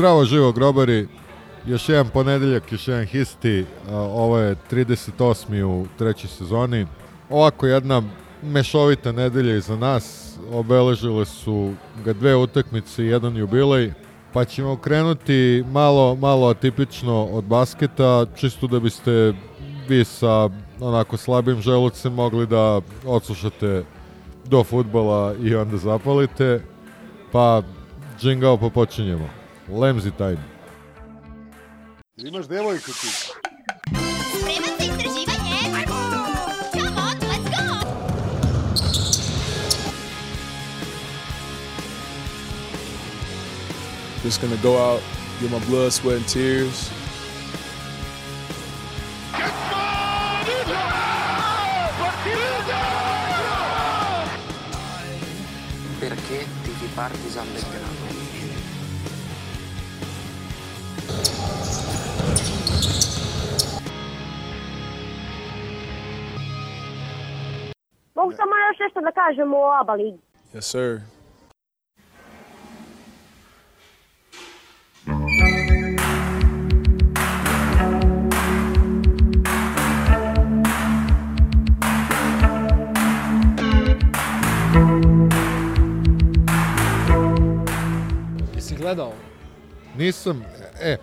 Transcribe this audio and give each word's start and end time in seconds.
Zdravo 0.00 0.24
živo 0.24 0.52
grobari, 0.52 1.08
još 1.66 1.88
jedan 1.88 2.08
ponedeljak, 2.08 2.72
još 2.72 2.88
jedan 2.88 3.04
histi, 3.04 3.64
ovo 3.90 4.38
je 4.38 4.56
38. 4.70 5.64
u 5.64 5.86
trećoj 5.98 6.28
sezoni. 6.28 6.86
Ovako 7.30 7.66
jedna 7.66 8.02
mešovita 8.42 9.12
nedelja 9.12 9.56
iza 9.56 9.76
nas, 9.76 10.36
obeležile 10.52 11.24
su 11.24 11.72
ga 12.04 12.12
dve 12.12 12.36
utakmice 12.36 13.04
i 13.04 13.06
jedan 13.06 13.36
jubilej, 13.36 13.92
pa 14.32 14.44
ćemo 14.44 14.76
krenuti 14.76 15.64
malo, 15.72 16.14
malo 16.14 16.48
atipično 16.48 17.24
od 17.24 17.44
basketa, 17.44 18.26
čisto 18.36 18.66
da 18.66 18.80
biste 18.80 19.34
vi 19.88 20.04
sa 20.04 20.48
onako 20.80 21.16
slabim 21.16 21.60
želucem 21.60 22.12
mogli 22.12 22.46
da 22.46 22.80
odslušate 23.06 23.84
do 24.44 24.64
futbala 24.64 25.34
i 25.42 25.54
onda 25.54 25.76
zapalite, 25.76 26.62
pa 27.32 27.62
džingao 28.20 28.56
pa 28.56 28.68
počinjemo. 28.68 29.39
Lemzi 29.72 30.10
time. 30.10 30.38
Imaš 32.16 32.46
devojku 32.46 32.92
ti. 32.92 33.06
Spreman 33.06 34.74
za 34.78 34.84
istraživanje? 34.84 35.56
Ajmo! 35.76 36.24
Come 36.72 37.00
on, 37.00 37.16
let's 37.30 37.48
go! 37.50 37.66
Just 44.24 44.40
gonna 44.40 44.56
go 44.62 44.76
out, 44.76 45.02
get 45.40 45.50
my 45.50 45.58
blood, 45.68 45.92
sweat, 45.92 46.16
and 46.16 46.26
tears. 46.28 46.90
Perché 56.00 56.46
tifi 56.64 56.88
Partizan 56.96 57.46
Belgrado? 57.54 57.79
Mogu 68.14 68.32
samo 68.32 68.52
još 68.68 68.78
nešto 68.80 69.00
da 69.00 69.12
kažem 69.12 69.54
o 69.54 69.80
ABA 69.80 69.92
ligi. 69.94 70.18
Yes, 70.54 70.60
sir. 70.60 71.00
Jesi 88.54 88.76
gledao? 88.76 89.12
Nisam, 89.96 90.44
e, 90.80 90.96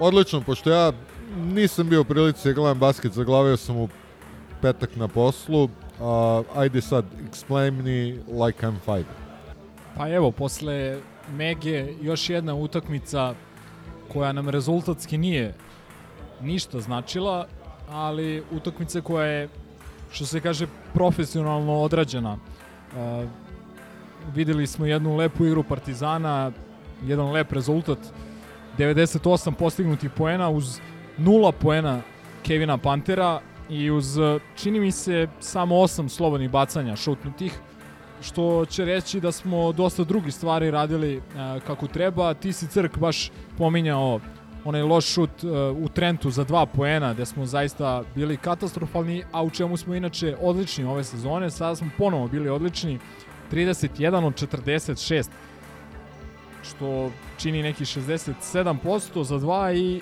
odlično, 0.00 0.40
pošto 0.40 0.70
ja 0.70 0.92
nisam 1.36 1.88
bio 1.88 2.00
u 2.00 2.04
prilici 2.04 2.48
da 2.48 2.54
gledam 2.54 2.78
basket, 2.78 3.12
zaglavio 3.12 3.56
sam 3.56 3.76
u 3.76 3.88
petak 4.62 4.96
na 4.96 5.08
poslu, 5.08 5.68
a, 6.00 6.42
ajde 6.54 6.80
sad, 6.80 7.04
explain 7.30 7.70
me 7.70 8.22
like 8.44 8.66
I'm 8.66 8.76
five. 8.84 9.04
Pa 9.96 10.08
evo, 10.08 10.30
posle 10.30 10.98
Mege 11.32 11.94
još 12.02 12.30
jedna 12.30 12.54
utakmica 12.54 13.34
koja 14.12 14.32
nam 14.32 14.48
rezultatski 14.48 15.18
nije 15.18 15.54
ništa 16.40 16.80
značila, 16.80 17.46
ali 17.90 18.42
utakmica 18.50 19.00
koja 19.00 19.26
je, 19.26 19.48
što 20.10 20.26
se 20.26 20.40
kaže, 20.40 20.66
profesionalno 20.94 21.80
odrađena. 21.80 22.32
Uh, 22.32 23.28
videli 24.34 24.66
smo 24.66 24.86
jednu 24.86 25.16
lepu 25.16 25.46
igru 25.46 25.62
Partizana, 25.62 26.52
jedan 27.04 27.30
lep 27.30 27.52
rezultat, 27.52 27.98
98 28.78 29.52
postignutih 29.52 30.10
poena 30.10 30.48
uz 30.48 30.80
nula 31.16 31.52
poena 31.52 32.00
Kevina 32.42 32.78
Pantera 32.78 33.40
i 33.70 33.90
uz, 33.90 34.18
čini 34.56 34.80
mi 34.80 34.92
se, 34.92 35.28
samo 35.40 35.74
8 35.74 36.08
slobodnih 36.08 36.50
bacanja 36.50 36.96
šutnutih, 36.96 37.58
što 38.22 38.64
će 38.64 38.84
reći 38.84 39.20
da 39.20 39.32
smo 39.32 39.72
dosta 39.72 40.04
drugih 40.04 40.34
stvari 40.34 40.70
radili 40.70 41.16
e, 41.16 41.20
kako 41.66 41.86
treba. 41.86 42.34
Ti 42.34 42.52
si 42.52 42.66
Crk 42.66 42.98
baš 42.98 43.30
pominjao 43.58 44.20
onaj 44.64 44.82
loš 44.82 45.06
šut 45.06 45.44
e, 45.44 45.46
u 45.70 45.88
Trentu 45.88 46.30
za 46.30 46.44
dva 46.44 46.66
poena, 46.66 47.14
gde 47.14 47.26
smo 47.26 47.46
zaista 47.46 48.02
bili 48.14 48.36
katastrofalni, 48.36 49.22
a 49.32 49.42
u 49.42 49.50
čemu 49.50 49.76
smo 49.76 49.94
inače 49.94 50.36
odlični 50.40 50.84
ove 50.84 51.04
sezone. 51.04 51.50
Sada 51.50 51.76
smo 51.76 51.90
ponovo 51.98 52.28
bili 52.28 52.48
odlični, 52.48 52.98
31 53.52 54.24
od 54.24 54.34
46, 54.34 55.28
što 56.70 57.10
čini 57.38 57.62
neki 57.62 57.84
67% 57.84 59.22
za 59.22 59.38
dva 59.38 59.72
i 59.72 60.00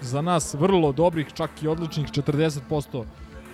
za 0.00 0.22
nas 0.22 0.54
vrlo 0.54 0.92
dobrih, 0.92 1.26
čak 1.34 1.62
i 1.62 1.68
odličnih 1.68 2.06
40% 2.06 3.04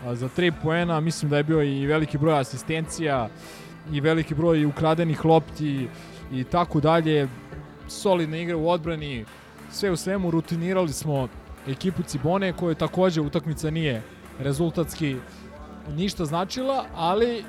a, 0.07 0.15
za 0.15 0.29
3 0.29 0.53
poena. 0.63 1.01
Mislim 1.01 1.31
da 1.31 1.37
je 1.37 1.45
bio 1.45 1.63
i 1.63 1.87
veliki 1.87 2.19
broj 2.19 2.39
asistencija 2.41 3.29
i 3.93 4.01
veliki 4.01 4.35
broj 4.35 4.65
ukradenih 4.65 5.25
lopti 5.25 5.89
i 6.33 6.45
tako 6.45 6.81
dalje. 6.81 7.29
Solidna 7.89 8.37
igra 8.37 8.57
u 8.57 8.69
odbrani, 8.69 9.25
sve 9.71 9.91
u 9.91 9.97
svemu 9.97 10.31
rutinirali 10.31 10.93
smo 10.93 11.29
ekipu 11.69 12.03
Cibone 12.03 12.53
koje 12.53 12.75
takođe 12.75 13.21
utakmica 13.21 13.71
nije 13.71 14.03
rezultatski 14.39 15.17
ništa 15.89 16.25
značila, 16.25 16.85
ali 16.95 17.45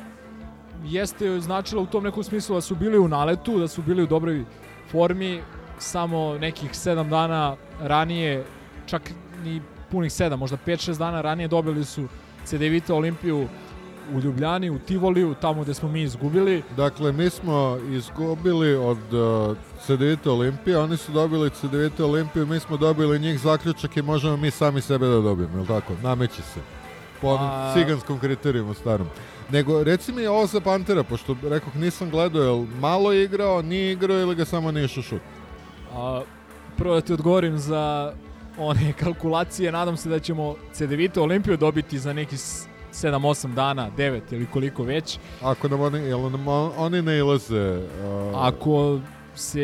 jeste 0.83 1.25
joj 1.25 1.39
značila 1.39 1.81
u 1.81 1.85
tom 1.85 2.03
nekom 2.03 2.23
smislu 2.23 2.55
da 2.55 2.61
su 2.61 2.75
bili 2.75 2.97
u 2.97 3.07
naletu, 3.07 3.59
da 3.59 3.67
su 3.67 3.81
bili 3.81 4.03
u 4.03 4.07
dobroj 4.07 4.43
formi, 4.91 5.41
samo 5.79 6.37
nekih 6.37 6.71
7 6.71 7.09
dana 7.09 7.55
ranije, 7.81 8.43
čak 8.85 9.11
ni 9.43 9.61
punih 9.91 10.11
7, 10.11 10.35
možda 10.35 10.57
5-6 10.65 10.97
dana 10.97 11.21
ranije 11.21 11.47
dobili 11.47 11.85
su 11.85 12.07
CDVita 12.45 12.95
Olimpiju 12.95 13.47
u 14.13 14.19
Ljubljani, 14.19 14.69
u 14.69 14.79
Tivoliju, 14.79 15.35
tamo 15.41 15.63
gde 15.63 15.73
smo 15.73 15.89
mi 15.89 16.01
izgubili. 16.01 16.63
Dakle, 16.77 17.11
mi 17.11 17.29
smo 17.29 17.77
izgubili 17.89 18.75
od 18.75 19.13
uh, 19.13 19.57
CDVita 19.85 20.31
Olimpije, 20.31 20.77
oni 20.77 20.97
su 20.97 21.11
dobili 21.11 21.49
CDVita 21.49 22.05
Olimpiju, 22.05 22.45
mi 22.45 22.59
smo 22.59 22.77
dobili 22.77 23.19
njih 23.19 23.39
zaključak 23.39 23.97
i 23.97 24.01
možemo 24.01 24.37
mi 24.37 24.51
sami 24.51 24.81
sebe 24.81 25.07
da 25.07 25.21
dobijemo, 25.21 25.59
je 25.59 25.67
tako? 25.67 25.93
Nameće 26.03 26.41
se. 26.41 26.59
Po 27.21 27.27
onom 27.27 27.49
A- 27.51 27.73
ciganskom 27.73 28.19
kriterijumu 28.19 28.73
starom. 28.73 29.07
Nego, 29.51 29.83
reci 29.83 30.11
mi 30.11 30.27
ovo 30.27 30.45
za 30.45 30.59
Pantera, 30.59 31.03
pošto 31.03 31.35
rekoh 31.43 31.75
nisam 31.75 32.09
gledao, 32.09 32.43
jel 32.43 32.65
malo 32.79 33.11
je 33.11 33.23
igrao, 33.23 33.61
nije 33.61 33.91
igrao 33.91 34.19
ili 34.19 34.35
ga 34.35 34.45
samo 34.45 34.71
nije 34.71 34.87
šut? 34.87 35.21
A, 35.93 36.21
prvo 36.77 36.95
da 36.95 37.01
ti 37.01 37.13
odgovorim 37.13 37.57
za 37.57 38.13
one 38.57 38.93
kalkulacije, 39.03 39.71
nadam 39.71 39.97
se 39.97 40.09
da 40.09 40.19
ćemo 40.19 40.55
CDVita 40.73 41.21
Olimpiju 41.21 41.57
dobiti 41.57 41.99
za 41.99 42.13
neki 42.13 42.35
7-8 42.35 43.53
dana, 43.53 43.89
9 43.97 44.21
ili 44.31 44.45
koliko 44.45 44.83
već. 44.83 45.19
Ako 45.41 45.67
nam 45.67 45.81
oni, 45.81 45.99
jel 45.99 46.19
nam 46.21 46.47
on- 46.47 46.71
oni 46.77 47.01
ne 47.01 47.17
ilaze... 47.17 47.77
Uh, 47.77 48.45
Ako 48.45 48.99
se 49.35 49.61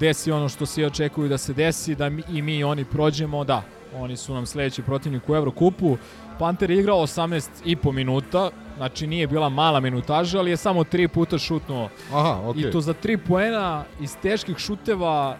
desi 0.00 0.32
ono 0.32 0.48
što 0.48 0.66
svi 0.66 0.84
očekuju 0.84 1.28
da 1.28 1.38
se 1.38 1.52
desi, 1.52 1.94
da 1.94 2.08
mi, 2.08 2.22
i 2.30 2.42
mi 2.42 2.56
i 2.56 2.64
oni 2.64 2.84
prođemo, 2.84 3.44
da, 3.44 3.62
oni 3.94 4.16
su 4.16 4.34
nam 4.34 4.46
sledeći 4.46 4.82
protivnik 4.82 5.28
u 5.28 5.36
Evrokupu. 5.36 5.96
Panter 6.38 6.70
je 6.70 6.78
igrao 6.78 6.98
18 6.98 7.48
i 7.64 7.76
po 7.76 7.92
minuta, 7.92 8.50
znači 8.76 9.06
nije 9.06 9.26
bila 9.26 9.48
mala 9.48 9.80
minutaža, 9.80 10.38
ali 10.38 10.50
je 10.50 10.56
samo 10.56 10.84
tri 10.84 11.08
puta 11.08 11.38
šutnuo. 11.38 11.88
Aha, 12.12 12.40
okej. 12.44 12.60
I 12.60 12.70
to 12.70 12.80
za 12.80 12.92
tri 12.92 13.16
poena 13.16 13.84
iz 14.00 14.16
teških 14.22 14.58
šuteva 14.58 15.36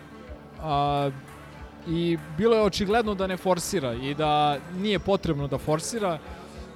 a, 0.63 1.11
i 1.89 2.19
bilo 2.39 2.57
je 2.57 2.63
očigledno 2.63 3.15
da 3.15 3.27
ne 3.27 3.37
forsira 3.37 3.95
i 3.95 4.15
da 4.15 4.59
nije 4.79 4.99
potrebno 4.99 5.49
da 5.49 5.59
forsira. 5.59 6.19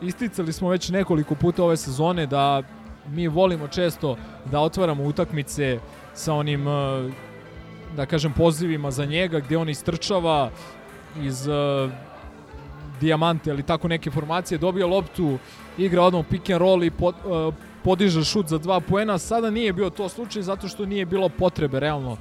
Isticali 0.03 0.53
smo 0.53 0.69
već 0.69 0.89
nekoliko 0.89 1.35
puta 1.35 1.65
ove 1.65 1.77
sezone 1.77 2.27
da 2.27 2.63
mi 3.09 3.29
volimo 3.29 3.69
često 3.69 4.17
da 4.45 4.61
otvaramo 4.61 5.05
utakmice 5.05 5.79
sa 6.15 6.35
onim, 6.35 6.67
uh, 6.67 7.13
da 7.97 8.07
kažem, 8.07 8.33
pozivima 8.33 8.91
za 8.91 9.05
njega, 9.05 9.41
gde 9.41 9.57
on 9.57 9.69
istrčava 9.69 10.51
iz 11.23 11.47
uh, 11.47 11.91
dijamante 13.01 13.51
ili 13.51 13.63
tako 13.63 13.89
neke 13.89 14.11
formacije, 14.11 14.59
dobija 14.59 14.87
loptu, 14.87 15.39
igra 15.79 16.03
odmah 16.03 16.25
pick 16.31 16.51
and 16.51 16.61
roll 16.61 16.85
i 16.85 16.91
pod, 16.91 17.15
uh, 17.25 17.55
podiže 17.85 18.25
šut 18.25 18.49
za 18.49 18.59
dva 18.59 18.81
poena. 18.81 19.19
Sada 19.19 19.51
nije 19.51 19.73
bio 19.73 19.91
to 19.91 20.09
slučaj 20.09 20.43
zato 20.43 20.69
što 20.69 20.87
nije 20.87 21.07
bilo 21.07 21.29
potrebe 21.29 21.81
realno 21.81 22.17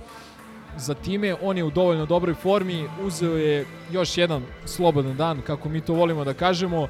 za 0.77 0.93
time. 0.93 1.35
On 1.41 1.57
je 1.57 1.63
u 1.63 1.71
dovoljno 1.71 2.05
dobroj 2.05 2.33
formi, 2.33 2.87
uzeo 3.01 3.37
je 3.37 3.65
još 3.91 4.17
jedan 4.17 4.43
slobodan 4.65 5.17
dan, 5.17 5.41
kako 5.41 5.69
mi 5.69 5.81
to 5.81 5.93
volimo 5.93 6.23
da 6.23 6.33
kažemo. 6.33 6.87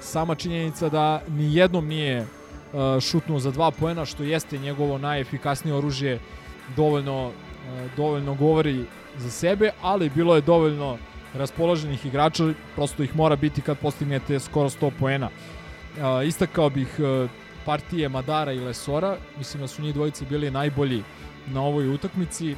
Sama 0.00 0.34
činjenica 0.34 0.88
da 0.88 1.22
ni 1.28 1.54
jednom 1.54 1.86
nije 1.86 2.20
uh, 2.20 3.00
šutnuo 3.00 3.38
za 3.38 3.50
dva 3.50 3.70
poena, 3.70 4.04
što 4.04 4.22
jeste 4.22 4.58
njegovo 4.58 4.98
najefikasnije 4.98 5.76
oružje, 5.76 6.18
dovoljno, 6.76 7.26
uh, 7.26 7.32
dovoljno 7.96 8.34
govori 8.34 8.84
za 9.16 9.30
sebe, 9.30 9.70
ali 9.82 10.10
bilo 10.10 10.34
je 10.34 10.40
dovoljno 10.40 10.98
raspoloženih 11.34 12.06
igrača, 12.06 12.52
prosto 12.74 13.02
ih 13.02 13.16
mora 13.16 13.36
biti 13.36 13.60
kad 13.60 13.78
postignete 13.78 14.40
skoro 14.40 14.68
100 14.68 14.90
poena. 15.00 15.28
Uh, 15.28 16.28
istakao 16.28 16.70
bih 16.70 16.88
uh, 16.98 17.30
partije 17.64 18.08
Madara 18.08 18.52
i 18.52 18.60
Lesora, 18.60 19.16
mislim 19.38 19.60
da 19.60 19.68
su 19.68 19.82
njih 19.82 19.94
dvojice 19.94 20.24
bili 20.24 20.50
najbolji 20.50 21.02
na 21.46 21.62
ovoj 21.62 21.94
utakmici. 21.94 22.56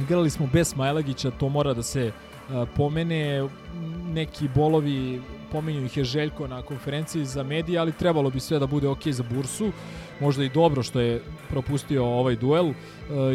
Igrali 0.00 0.30
smo 0.30 0.48
bez 0.52 0.68
Smajlagića, 0.68 1.30
to 1.30 1.48
mora 1.48 1.74
da 1.74 1.82
se 1.82 2.12
uh, 2.12 2.68
pomene, 2.76 3.48
neki 4.12 4.48
bolovi, 4.54 5.22
pominju 5.52 5.84
ih 5.84 5.96
je 5.96 6.04
Željko 6.04 6.48
na 6.48 6.62
konferenciji 6.62 7.24
za 7.24 7.42
medije, 7.42 7.78
ali 7.78 7.92
trebalo 7.92 8.30
bi 8.30 8.40
sve 8.40 8.58
da 8.58 8.66
bude 8.66 8.88
ok 8.88 9.06
za 9.06 9.22
Bursu, 9.22 9.72
možda 10.20 10.44
i 10.44 10.48
dobro 10.48 10.82
što 10.82 11.00
je 11.00 11.22
propustio 11.48 12.04
ovaj 12.04 12.36
duel 12.36 12.66
uh, 12.66 12.74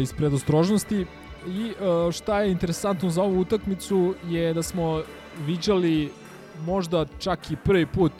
iz 0.02 0.12
predostrožnosti. 0.12 1.06
I 1.46 1.72
uh, 1.80 2.12
šta 2.12 2.40
je 2.40 2.52
interesantno 2.52 3.10
za 3.10 3.22
ovu 3.22 3.40
utakmicu 3.40 4.14
je 4.28 4.54
da 4.54 4.62
smo 4.62 5.02
viđali 5.46 6.10
možda 6.66 7.06
čak 7.18 7.50
i 7.50 7.56
prvi 7.56 7.86
put 7.86 8.12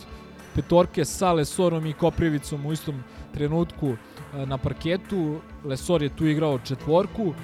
petorke 0.55 1.05
sa 1.05 1.33
Lesorom 1.33 1.87
i 1.87 1.93
Koprivicom 1.93 2.67
u 2.67 2.73
istom 2.73 3.03
trenutku 3.35 3.89
uh, 3.89 3.97
na 4.49 4.59
parketu. 4.59 5.41
Lesor 5.65 6.03
je 6.03 6.17
tu 6.17 6.27
igrao 6.27 6.59
četvorku 6.59 7.35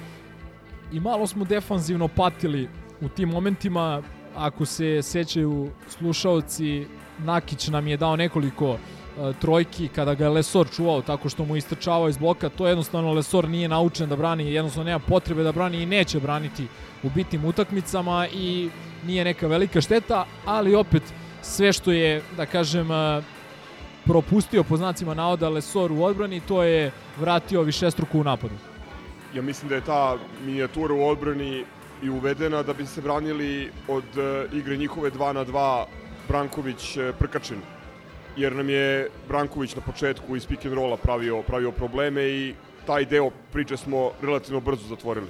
i 0.91 0.99
malo 0.99 1.27
smo 1.27 1.45
defanzivno 1.45 2.07
patili 2.07 2.69
u 3.01 3.09
tim 3.09 3.29
momentima. 3.29 4.03
Ako 4.35 4.65
se 4.65 5.01
sećaju 5.01 5.69
slušaoci, 5.87 6.85
Nakić 7.19 7.67
nam 7.67 7.87
je 7.87 7.97
dao 7.97 8.15
nekoliko 8.15 8.69
uh, 8.69 8.79
trojki 9.41 9.87
kada 9.87 10.13
ga 10.13 10.23
je 10.23 10.29
Lesor 10.29 10.67
čuvao 10.75 11.01
tako 11.01 11.29
što 11.29 11.45
mu 11.45 11.55
istrčavao 11.55 12.09
iz 12.09 12.17
bloka, 12.17 12.49
to 12.49 12.67
jednostavno 12.67 13.13
Lesor 13.13 13.49
nije 13.49 13.67
naučen 13.67 14.09
da 14.09 14.15
brani, 14.15 14.53
jednostavno 14.53 14.85
nema 14.85 14.99
potrebe 14.99 15.43
da 15.43 15.51
brani 15.51 15.81
i 15.83 15.85
neće 15.85 16.19
braniti 16.19 16.67
u 17.03 17.09
bitnim 17.09 17.45
utakmicama 17.45 18.27
i 18.33 18.69
nije 19.05 19.23
neka 19.23 19.47
velika 19.47 19.81
šteta, 19.81 20.25
ali 20.45 20.75
opet 20.75 21.03
sve 21.41 21.73
što 21.73 21.91
je, 21.91 22.21
da 22.37 22.45
kažem, 22.45 22.87
propustio 24.05 24.63
po 24.63 24.77
znacima 24.77 25.13
navoda 25.13 25.49
Lesor 25.49 25.91
u 25.91 26.03
odbrani, 26.03 26.39
to 26.39 26.63
je 26.63 26.91
vratio 27.19 27.61
višestruku 27.61 28.19
u 28.19 28.23
napadu. 28.23 28.55
Ja 29.35 29.41
mislim 29.41 29.69
da 29.69 29.75
je 29.75 29.81
ta 29.81 30.17
minijatura 30.45 30.93
u 30.93 31.07
odbrani 31.07 31.65
i 32.03 32.09
uvedena 32.09 32.63
da 32.63 32.73
bi 32.73 32.85
se 32.85 33.01
branili 33.01 33.71
od 33.87 34.03
uh, 34.17 34.53
igre 34.53 34.77
njihove 34.77 35.11
2 35.11 35.33
na 35.33 35.45
2 35.45 35.85
Branković-Prkačin. 36.27 37.61
Jer 38.39 38.55
nam 38.55 38.69
je 38.69 39.09
Branković 39.27 39.75
na 39.75 39.81
početku 39.81 40.35
iz 40.35 40.45
pick 40.47 40.65
and 40.65 40.73
rolla 40.73 40.97
pravio, 40.97 41.41
pravio 41.41 41.71
probleme 41.71 42.23
i 42.23 42.53
taj 42.85 43.05
deo 43.05 43.29
priče 43.51 43.77
smo 43.77 44.11
relativno 44.21 44.59
brzo 44.59 44.87
zatvorili. 44.87 45.27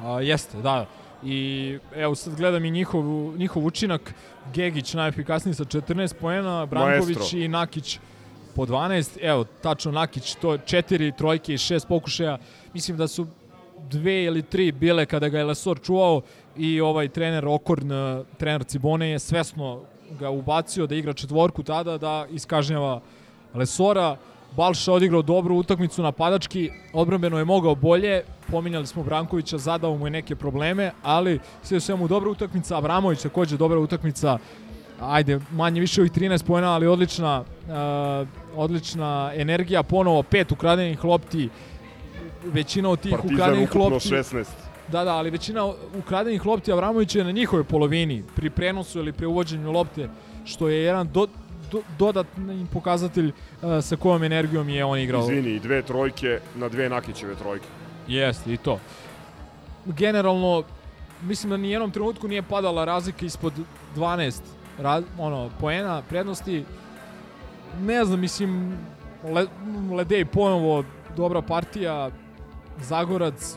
A, 0.00 0.20
jeste, 0.20 0.58
da. 0.58 0.86
I 1.24 1.78
evo 1.96 2.14
sad 2.14 2.36
gledam 2.36 2.64
i 2.64 2.70
njihov, 2.70 3.04
njihov 3.36 3.66
učinak. 3.66 4.14
Gegić 4.54 4.94
najefikasniji 4.94 5.54
sa 5.54 5.64
14 5.64 6.14
poena, 6.20 6.66
Branković 6.66 7.16
Maestro. 7.16 7.38
i 7.38 7.48
Nakić 7.48 7.98
po 8.54 8.66
12. 8.66 9.18
Evo, 9.20 9.44
tačno 9.44 9.92
Nakić, 9.92 10.34
to 10.34 10.52
je 10.52 10.58
četiri 10.66 11.12
trojke 11.18 11.54
i 11.54 11.58
šest 11.58 11.88
pokušaja. 11.88 12.38
Mislim 12.74 12.96
da 12.96 13.08
su 13.08 13.26
dve 13.90 14.24
ili 14.24 14.42
tri 14.42 14.72
bile 14.72 15.06
kada 15.06 15.28
ga 15.28 15.38
je 15.38 15.44
Lesor 15.44 15.80
čuvao 15.80 16.20
i 16.56 16.80
ovaj 16.80 17.08
trener 17.08 17.46
Okorn, 17.46 17.92
eh, 17.92 18.22
trener 18.38 18.64
Cibone 18.64 19.10
je 19.10 19.18
svesno 19.18 19.82
ga 20.18 20.30
ubacio 20.30 20.86
da 20.86 20.94
igra 20.94 21.12
četvorku 21.12 21.62
tada, 21.62 21.98
da 21.98 22.26
iskažnjava 22.30 23.00
Lesora. 23.54 24.16
Balša 24.56 24.92
odigrao 24.92 25.22
dobru 25.22 25.56
utakmicu 25.56 26.02
napadački, 26.02 26.70
odbrambeno 26.92 27.38
je 27.38 27.44
mogao 27.44 27.74
bolje, 27.74 28.22
pominjali 28.50 28.86
smo 28.86 29.02
Brankovića, 29.02 29.58
zadao 29.58 29.96
mu 29.96 30.06
je 30.06 30.10
neke 30.10 30.36
probleme, 30.36 30.90
ali 31.02 31.40
sve 31.62 31.80
svemu 31.80 32.08
dobra 32.08 32.30
utakmica, 32.30 32.78
Abramović 32.78 33.22
takođe 33.22 33.56
dobra 33.56 33.78
utakmica, 33.78 34.38
ajde, 35.00 35.40
manje 35.52 35.80
više 35.80 36.00
ovih 36.00 36.12
13 36.12 36.46
pojena, 36.46 36.72
ali 36.72 36.86
odlična, 36.86 37.40
uh, 37.40 38.28
odlična 38.56 39.32
energija, 39.34 39.82
ponovo 39.82 40.22
pet 40.22 40.52
ukradenih 40.52 41.04
lopti, 41.04 41.48
većina 42.44 42.88
od 42.88 43.00
tih 43.00 43.12
Partizan 43.12 43.34
ukradenih 43.34 43.68
ukupno 43.70 43.88
lopti... 43.88 44.08
16. 44.08 44.63
Da, 44.92 45.04
da, 45.04 45.14
ali 45.14 45.30
većina 45.30 45.72
ukradenih 45.98 46.46
lopti 46.46 46.72
Avramovića 46.72 47.18
je 47.18 47.24
na 47.24 47.30
njihovoj 47.30 47.64
polovini, 47.64 48.22
pri 48.36 48.50
prenosu 48.50 48.98
ili 48.98 49.12
pri 49.12 49.26
uvođenju 49.26 49.72
lopte, 49.72 50.08
što 50.44 50.68
je 50.68 50.82
jedan 50.82 51.08
do, 51.12 51.26
do, 51.72 51.82
dodatni 51.98 52.66
pokazatelj 52.72 53.28
uh, 53.28 53.84
sa 53.84 53.96
kojom 53.96 54.22
energijom 54.22 54.68
je 54.68 54.84
on 54.84 54.98
igrao. 54.98 55.22
Izvini, 55.22 55.58
dve 55.58 55.82
trojke 55.82 56.40
na 56.54 56.68
dve 56.68 56.88
Nakićeve 56.88 57.34
trojke. 57.34 57.66
Jeste, 58.08 58.52
i 58.52 58.56
to. 58.56 58.78
Generalno, 59.84 60.62
mislim 61.22 61.50
da 61.50 61.56
ni 61.56 61.70
jednom 61.70 61.90
trenutku 61.90 62.28
nije 62.28 62.42
padala 62.42 62.84
razlika 62.84 63.26
ispod 63.26 63.52
12 63.96 64.40
raz, 64.78 65.04
ono, 65.18 65.50
poena 65.60 66.02
prednosti. 66.08 66.64
Ne 67.80 68.04
znam, 68.04 68.20
mislim, 68.20 68.78
Le, 69.24 69.46
Ledej 69.96 70.24
ponovo 70.24 70.84
dobra 71.16 71.42
partija, 71.42 72.10
Zagorac 72.80 73.56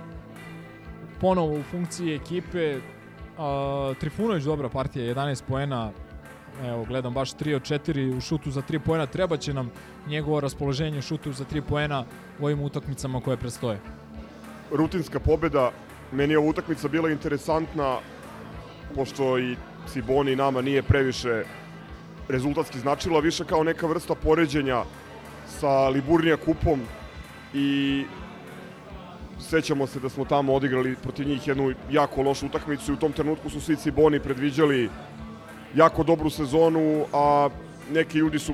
ponovo 1.21 1.59
u 1.59 1.63
funkciji 1.63 2.15
ekipe, 2.15 2.77
uh, 2.77 3.97
Trifunović 3.97 4.43
dobra 4.43 4.69
partija, 4.69 5.15
11 5.15 5.43
poena, 5.47 5.91
evo 6.65 6.85
gledam 6.85 7.13
baš 7.13 7.33
3 7.33 7.55
od 7.55 7.61
4 7.61 8.17
u 8.17 8.21
šutu 8.21 8.51
za 8.51 8.61
3 8.61 8.79
poena, 8.79 9.05
treba 9.05 9.37
će 9.37 9.53
nam 9.53 9.71
njegovo 10.07 10.39
raspoloženje 10.39 10.99
u 10.99 11.01
šutu 11.01 11.31
za 11.31 11.45
3 11.45 11.61
poena 11.61 12.05
u 12.39 12.45
ovim 12.45 12.61
utakmicama 12.61 13.21
koje 13.21 13.37
predstoje. 13.37 13.79
rutinska 14.71 15.19
pobeda. 15.19 15.71
Meni 16.11 16.33
je 16.33 16.37
ova 16.37 16.49
utakmica 16.49 16.87
bila 16.87 17.09
interesantna, 17.09 17.97
pošto 18.95 19.39
i 19.39 19.55
Ciboni 19.87 20.35
nama 20.35 20.61
nije 20.61 20.83
previše 20.83 21.43
rezultatski 22.29 22.79
značila, 22.79 23.19
više 23.19 23.45
kao 23.45 23.63
neka 23.63 23.87
vrsta 23.87 24.15
poređenja 24.15 24.83
sa 25.47 25.89
Liburnija 25.89 26.37
kupom 26.37 26.81
i 27.53 28.03
sećamo 29.39 29.87
se 29.87 29.99
da 29.99 30.09
smo 30.09 30.25
tamo 30.25 30.53
odigrali 30.53 30.95
protiv 31.03 31.27
njih 31.27 31.47
jednu 31.47 31.73
jako 31.91 32.21
lošu 32.21 32.45
utakmicu 32.45 32.91
i 32.91 32.93
u 32.93 32.97
tom 32.97 33.11
trenutku 33.11 33.49
su 33.49 33.61
svi 33.61 33.75
Ciboni 33.75 34.19
predviđali 34.19 34.89
jako 35.75 36.03
dobru 36.03 36.29
sezonu, 36.29 37.05
a 37.13 37.49
neki 37.91 38.17
ljudi 38.17 38.39
su 38.39 38.53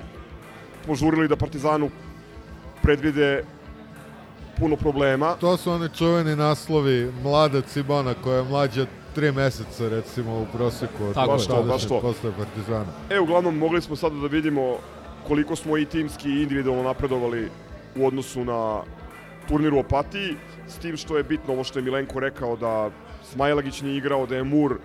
požurili 0.88 1.28
da 1.28 1.36
Partizanu 1.36 1.90
predvide 2.82 3.44
puno 4.60 4.76
problema. 4.76 5.36
To 5.36 5.58
su 5.58 5.72
oni 5.72 5.90
čuveni 5.90 6.36
naslovi 6.36 7.12
mlada 7.24 7.62
Cibona 7.62 8.14
koja 8.24 8.38
je 8.38 8.44
mlađa 8.44 8.86
tri 9.16 9.32
meseca 9.32 9.90
recimo 9.90 10.42
u 10.42 10.46
proseku 10.54 11.04
od. 11.04 11.16
Baš 11.16 11.48
to, 11.48 11.64
baš 11.64 11.88
to. 11.88 12.02
posle 12.02 12.32
Partizana. 12.38 12.92
E, 13.10 13.20
uglavnom, 13.20 13.58
mogli 13.58 13.82
smo 13.82 13.96
sada 13.96 14.16
da 14.16 14.28
vidimo 14.28 14.78
koliko 15.28 15.56
smo 15.56 15.78
i 15.78 15.86
timski 15.86 16.30
i 16.30 16.42
individualno 16.42 16.84
napredovali 16.84 17.50
u 17.96 18.08
odnosu 18.08 18.46
na 18.46 18.82
turnir 19.48 19.74
u 19.74 19.80
Opatiji, 19.80 20.36
s 20.68 20.78
tim 20.78 20.98
što 20.98 21.18
je 21.18 21.24
bitno 21.24 21.54
ovo 21.54 21.64
što 21.64 21.80
je 21.80 21.84
Milenko 21.84 22.20
rekao 22.20 22.56
da 22.56 22.90
Smajlagić 23.24 23.82
nije 23.82 23.98
igrao, 23.98 24.26
da 24.26 24.36
je 24.36 24.44
Mur 24.44 24.78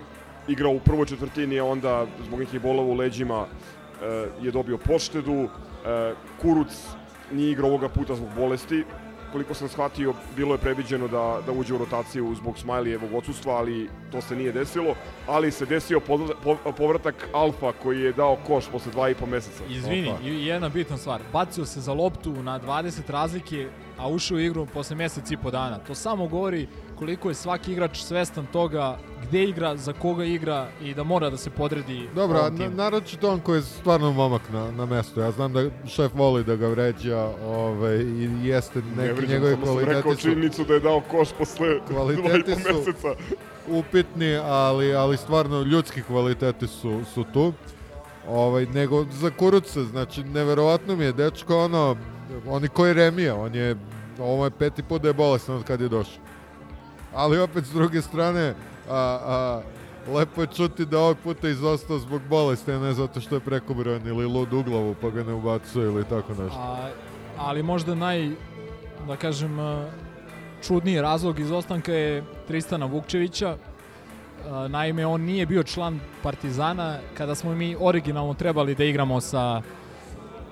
igrao 0.49 0.73
u 0.73 0.81
prvoj 0.81 1.07
četvrtini, 1.07 1.61
a 1.61 1.65
onda 1.65 2.07
zbog 2.25 2.41
nekih 2.41 2.63
bolova 2.63 2.89
u 2.89 2.95
leđima 2.95 3.47
e, 3.47 4.27
je 4.43 4.51
dobio 4.51 4.79
poštedu. 4.79 5.43
E, 5.43 5.49
Kuruc 6.43 6.73
nije 7.33 7.51
igrao 7.51 7.69
ovoga 7.69 7.89
puta 7.89 8.15
zbog 8.15 8.29
bolesti, 8.37 8.85
koliko 9.33 9.55
sam 9.55 9.69
shvatio, 9.69 10.15
bilo 10.37 10.55
je 10.55 10.59
previđeno 10.59 11.09
da, 11.09 11.41
da 11.47 11.53
uđe 11.53 11.75
u 11.75 11.79
rotaciju 11.79 12.35
zbog 12.35 12.59
Smajlijevog 12.59 13.15
odsustva, 13.15 13.53
ali 13.55 13.89
to 14.13 14.21
se 14.21 14.37
nije 14.37 14.53
desilo. 14.53 14.95
Ali 15.27 15.51
se 15.51 15.67
desio 15.67 16.01
povra- 16.01 16.35
po- 16.45 16.73
povratak 16.73 17.29
Alfa 17.33 17.73
koji 17.73 18.01
je 18.01 18.13
dao 18.13 18.37
koš 18.47 18.69
posle 18.69 18.93
dva 18.93 19.09
i 19.11 19.15
po 19.15 19.27
meseca. 19.27 19.65
Izvini, 19.69 20.11
Opa. 20.11 20.23
i 20.23 20.47
jedna 20.47 20.69
bitna 20.69 20.97
stvar. 20.97 21.21
Bacio 21.33 21.65
se 21.65 21.81
za 21.81 21.93
loptu 21.93 22.33
na 22.33 22.61
20 22.61 23.11
razlike 23.11 23.69
a 23.99 24.09
ušao 24.09 24.37
u 24.37 24.41
igru 24.41 24.67
posle 24.67 24.97
mesec 24.97 25.31
i 25.31 25.37
po 25.37 25.51
dana. 25.51 25.79
To 25.79 25.95
samo 25.95 26.27
govori 26.29 26.69
koliko 26.99 27.29
je 27.29 27.35
svaki 27.35 27.73
igrač 27.73 27.99
svestan 27.99 28.47
toga 28.47 28.99
gde 29.23 29.45
igra, 29.45 29.77
za 29.77 29.93
koga 29.93 30.25
igra 30.25 30.69
i 30.83 30.95
da 30.95 31.03
mora 31.05 31.31
da 31.31 31.37
se 31.37 31.51
podredi 31.51 32.09
Dobro, 32.15 32.51
na, 32.51 32.69
naročito 32.69 33.31
on 33.31 33.41
koji 33.41 33.59
je 33.59 33.63
stvarno 33.63 34.13
momak 34.13 34.43
na, 34.53 34.71
na 34.71 34.87
mestu. 34.87 35.21
Ja 35.21 35.31
znam 35.31 35.53
da 35.53 35.65
šef 35.89 36.13
voli 36.15 36.45
da 36.45 36.57
ga 36.57 36.69
vređa 36.69 37.31
ovaj, 37.45 37.97
i 37.97 38.31
jeste 38.43 38.83
Ne 38.97 39.03
neki 39.03 39.13
vređam, 39.15 39.31
njegovi 39.35 39.55
samo 39.55 39.81
sam 39.81 39.89
rekao 39.89 40.15
činjenicu 40.15 40.65
da 40.65 40.75
je 40.75 40.81
dao 40.81 41.01
koš 41.01 41.29
posle 41.39 41.69
dva 41.91 42.13
i 42.13 42.17
po 42.17 42.29
su- 42.55 42.79
meseca. 42.79 43.09
upitni, 43.69 44.37
ali, 44.37 44.95
ali 44.95 45.17
stvarno 45.17 45.63
ljudski 45.63 46.03
kvaliteti 46.03 46.67
su, 46.67 47.01
su 47.15 47.25
tu. 47.33 47.53
Ovaj, 48.29 48.67
nego 48.67 49.05
za 49.05 49.31
kuruce, 49.31 49.85
znači 49.85 50.25
neverovatno 50.25 50.97
mi 50.97 51.05
je 51.05 51.13
dečko 51.13 51.65
ono, 51.65 51.97
oni 52.49 52.69
koji 52.69 52.95
remija, 52.95 53.35
on 53.37 53.55
je, 53.55 53.77
ovo 54.19 54.45
je 54.45 54.51
peti 54.51 54.83
put 54.83 55.03
da 55.03 55.09
je 55.09 55.15
bolestan 55.15 55.57
od 55.57 55.65
kad 55.65 55.81
je 55.81 55.89
došao. 55.89 56.28
Ali 57.19 57.39
opet 57.39 57.65
s 57.65 57.73
druge 57.73 58.03
strane, 58.03 58.55
a, 58.91 59.19
a, 59.27 59.61
lepo 60.15 60.41
je 60.41 60.47
čuti 60.47 60.87
da 60.87 60.99
ovog 60.99 61.17
puta 61.25 61.49
izostao 61.49 61.99
zbog 61.99 62.23
bolesti, 62.31 62.71
ne 62.73 62.93
zato 62.93 63.21
što 63.21 63.35
je 63.35 63.41
prekobrojan 63.41 64.07
ili 64.07 64.27
lud 64.27 64.53
u 64.53 64.63
glavu 64.63 64.95
pa 65.01 65.11
ga 65.11 65.25
ne 65.25 65.33
ubacuje 65.33 65.87
ili 65.87 66.05
tako 66.05 66.35
nešto. 66.43 66.59
A, 66.59 66.91
ali 67.39 67.63
možda 67.63 67.95
naj, 67.95 68.31
da 69.07 69.17
kažem, 69.17 69.59
čudniji 70.67 71.01
razlog 71.01 71.41
izostanka 71.41 71.93
je 71.93 72.25
Tristana 72.47 72.87
Vukčevića. 72.87 73.57
Naime, 74.69 75.07
on 75.07 75.21
nije 75.21 75.47
bio 75.47 75.63
član 75.63 76.01
Partizana 76.23 76.99
kada 77.17 77.35
smo 77.35 77.55
mi 77.55 77.77
originalno 77.81 78.35
trebali 78.35 78.75
da 78.75 78.85
igramo 78.85 79.21
sa 79.21 79.63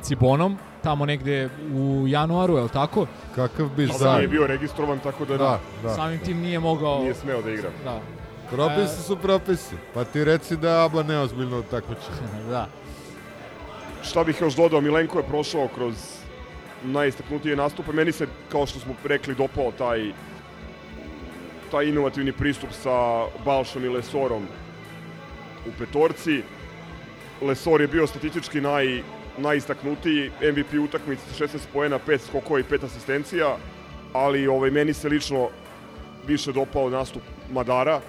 Cibonom, 0.02 0.58
tamo 0.82 1.06
negde 1.06 1.48
u 1.74 2.04
januaru, 2.08 2.56
je 2.56 2.62
li 2.62 2.68
tako? 2.68 3.06
Kakav 3.34 3.66
Ali 3.66 3.76
bizar. 3.76 4.16
nije 4.16 4.28
bio 4.28 4.46
registrovan, 4.46 4.98
tako 4.98 5.24
da, 5.24 5.36
Da, 5.36 5.60
da. 5.82 5.94
Samim 5.94 6.18
tim 6.18 6.40
nije 6.40 6.60
mogao... 6.60 6.98
nije 6.98 7.14
smeo 7.14 7.42
da 7.42 7.50
igra. 7.50 7.70
Da, 7.84 8.00
Propisi 8.50 9.02
su 9.02 9.16
propisi. 9.16 9.74
Pa 9.94 10.04
ti 10.04 10.24
reci 10.24 10.56
da 10.56 10.70
je 10.70 10.84
Abla 10.84 11.02
neozbiljno 11.02 11.62
takmičenje. 11.62 12.42
da. 12.50 12.68
Šta 14.02 14.24
bih 14.24 14.40
još 14.40 14.54
dodao, 14.54 14.80
Milenko 14.80 15.18
je 15.18 15.24
prošao 15.24 15.68
kroz 15.74 15.94
najistaknutije 16.84 17.56
nastupe. 17.56 17.92
Meni 17.92 18.12
se, 18.12 18.26
kao 18.52 18.66
što 18.66 18.78
smo 18.78 18.94
rekli, 19.04 19.34
dopao 19.34 19.72
taj 19.78 20.12
taj 21.70 21.88
inovativni 21.88 22.32
pristup 22.32 22.70
sa 22.72 23.24
Balšom 23.44 23.84
i 23.84 23.88
Lesorom 23.88 24.42
u 25.66 25.70
petorci. 25.78 26.42
Lesor 27.42 27.80
je 27.80 27.88
bio 27.88 28.06
statistički 28.06 28.60
naj, 28.60 29.02
najistaknutiji, 29.38 30.30
MVP 30.40 30.74
utakmice, 30.84 31.22
16 31.38 31.58
poena, 31.72 31.98
5 32.06 32.18
skokova 32.18 32.60
i 32.60 32.62
5 32.62 32.84
asistencija, 32.84 33.56
ali 34.12 34.46
ovaj, 34.46 34.70
meni 34.70 34.92
se 34.92 35.08
lično 35.08 35.48
više 36.26 36.52
dopao 36.52 36.90
nastup 36.90 37.22
Madara, 37.52 38.00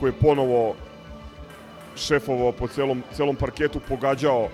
koji 0.00 0.10
je 0.10 0.18
ponovo 0.20 0.74
šefovao 1.96 2.52
po 2.52 2.68
celom, 2.68 3.02
celom 3.12 3.36
parketu, 3.36 3.80
pogađao 3.88 4.48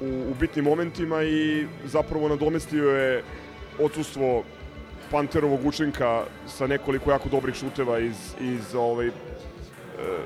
u, 0.00 0.30
u 0.30 0.34
bitnim 0.40 0.64
momentima 0.64 1.22
i 1.22 1.66
zapravo 1.84 2.28
nadomestio 2.28 2.90
je 2.90 3.22
odsustvo 3.78 4.44
Panterovog 5.10 5.66
učinka 5.66 6.24
sa 6.46 6.66
nekoliko 6.66 7.10
jako 7.10 7.28
dobrih 7.28 7.54
šuteva 7.54 7.98
iz, 7.98 8.34
iz 8.40 8.74
ovaj, 8.74 9.10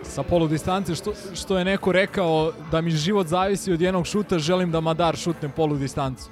Sa 0.02 0.22
polu 0.22 0.48
distance, 0.48 0.94
što, 0.94 1.12
što 1.34 1.58
je 1.58 1.64
neko 1.64 1.92
rekao 1.92 2.52
da 2.70 2.80
mi 2.80 2.90
život 2.90 3.26
zavisi 3.26 3.72
od 3.72 3.80
jednog 3.80 4.06
šuta, 4.06 4.38
želim 4.38 4.70
da 4.70 4.80
Madar 4.80 5.16
šutne 5.16 5.48
polu 5.48 5.76
distancu. 5.76 6.28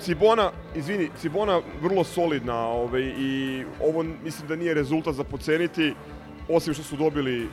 Cibona, 0.00 0.50
izvini, 0.74 1.10
Cibona 1.20 1.60
vrlo 1.82 2.04
solidna 2.04 2.66
ovaj, 2.66 3.02
i 3.02 3.64
ovo 3.82 4.02
mislim 4.24 4.48
da 4.48 4.56
nije 4.56 4.74
rezultat 4.74 5.14
za 5.14 5.24
poceniti, 5.24 5.94
osim 6.48 6.74
što 6.74 6.82
su 6.82 6.96
dobili 6.96 7.48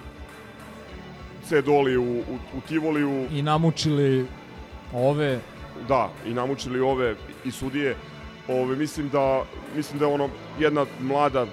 C 1.49 1.61
doli 1.61 1.97
u, 1.97 2.03
u, 2.03 2.35
u 2.57 2.61
Tivoliju, 2.67 3.25
I 3.31 3.41
namučili 3.41 4.25
ove, 4.93 5.39
da, 5.87 6.09
i 6.25 6.33
namučili 6.33 6.79
ove 6.79 7.15
i 7.45 7.51
sudije. 7.51 7.95
Ove, 8.47 8.75
mislim 8.75 9.09
da 9.09 9.43
mislim 9.75 9.99
da 9.99 10.05
je 10.05 10.13
ono 10.13 10.29
jedna 10.59 10.85
mlada 11.01 11.45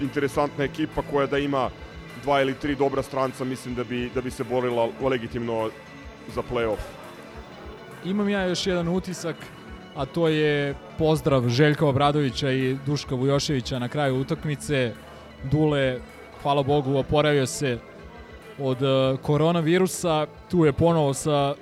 interesantna 0.00 0.64
ekipa 0.64 1.02
koja 1.10 1.26
da 1.26 1.38
ima 1.38 1.70
dva 2.26 2.40
ili 2.42 2.54
tri 2.54 2.74
dobra 2.74 3.02
stranca, 3.02 3.44
mislim 3.44 3.74
da 3.74 3.84
bi 3.84 4.10
da 4.14 4.20
bi 4.20 4.30
se 4.30 4.44
borila 4.44 4.88
legitimno 5.00 5.70
za 6.34 6.42
play-off. 6.42 6.82
Imam 8.04 8.28
ja 8.28 8.42
još 8.44 8.66
jedan 8.66 8.88
utisak, 8.88 9.36
a 9.96 10.04
to 10.04 10.28
je 10.28 10.74
pozdrav 10.98 11.48
Željka 11.48 11.86
Obradovića 11.86 12.50
i 12.50 12.76
Duška 12.86 13.14
Vujoševića 13.14 13.78
na 13.78 13.88
kraju 13.88 14.20
utakmice. 14.20 14.92
Dule, 15.50 16.00
hvala 16.42 16.62
Bogu, 16.62 16.96
oporavio 16.96 17.46
se 17.46 17.78
od 18.58 18.82
uh, 18.82 19.20
koronavirusa. 19.20 20.26
Tu 20.50 20.64
je 20.64 20.72
ponovo 20.72 21.14
sa 21.14 21.54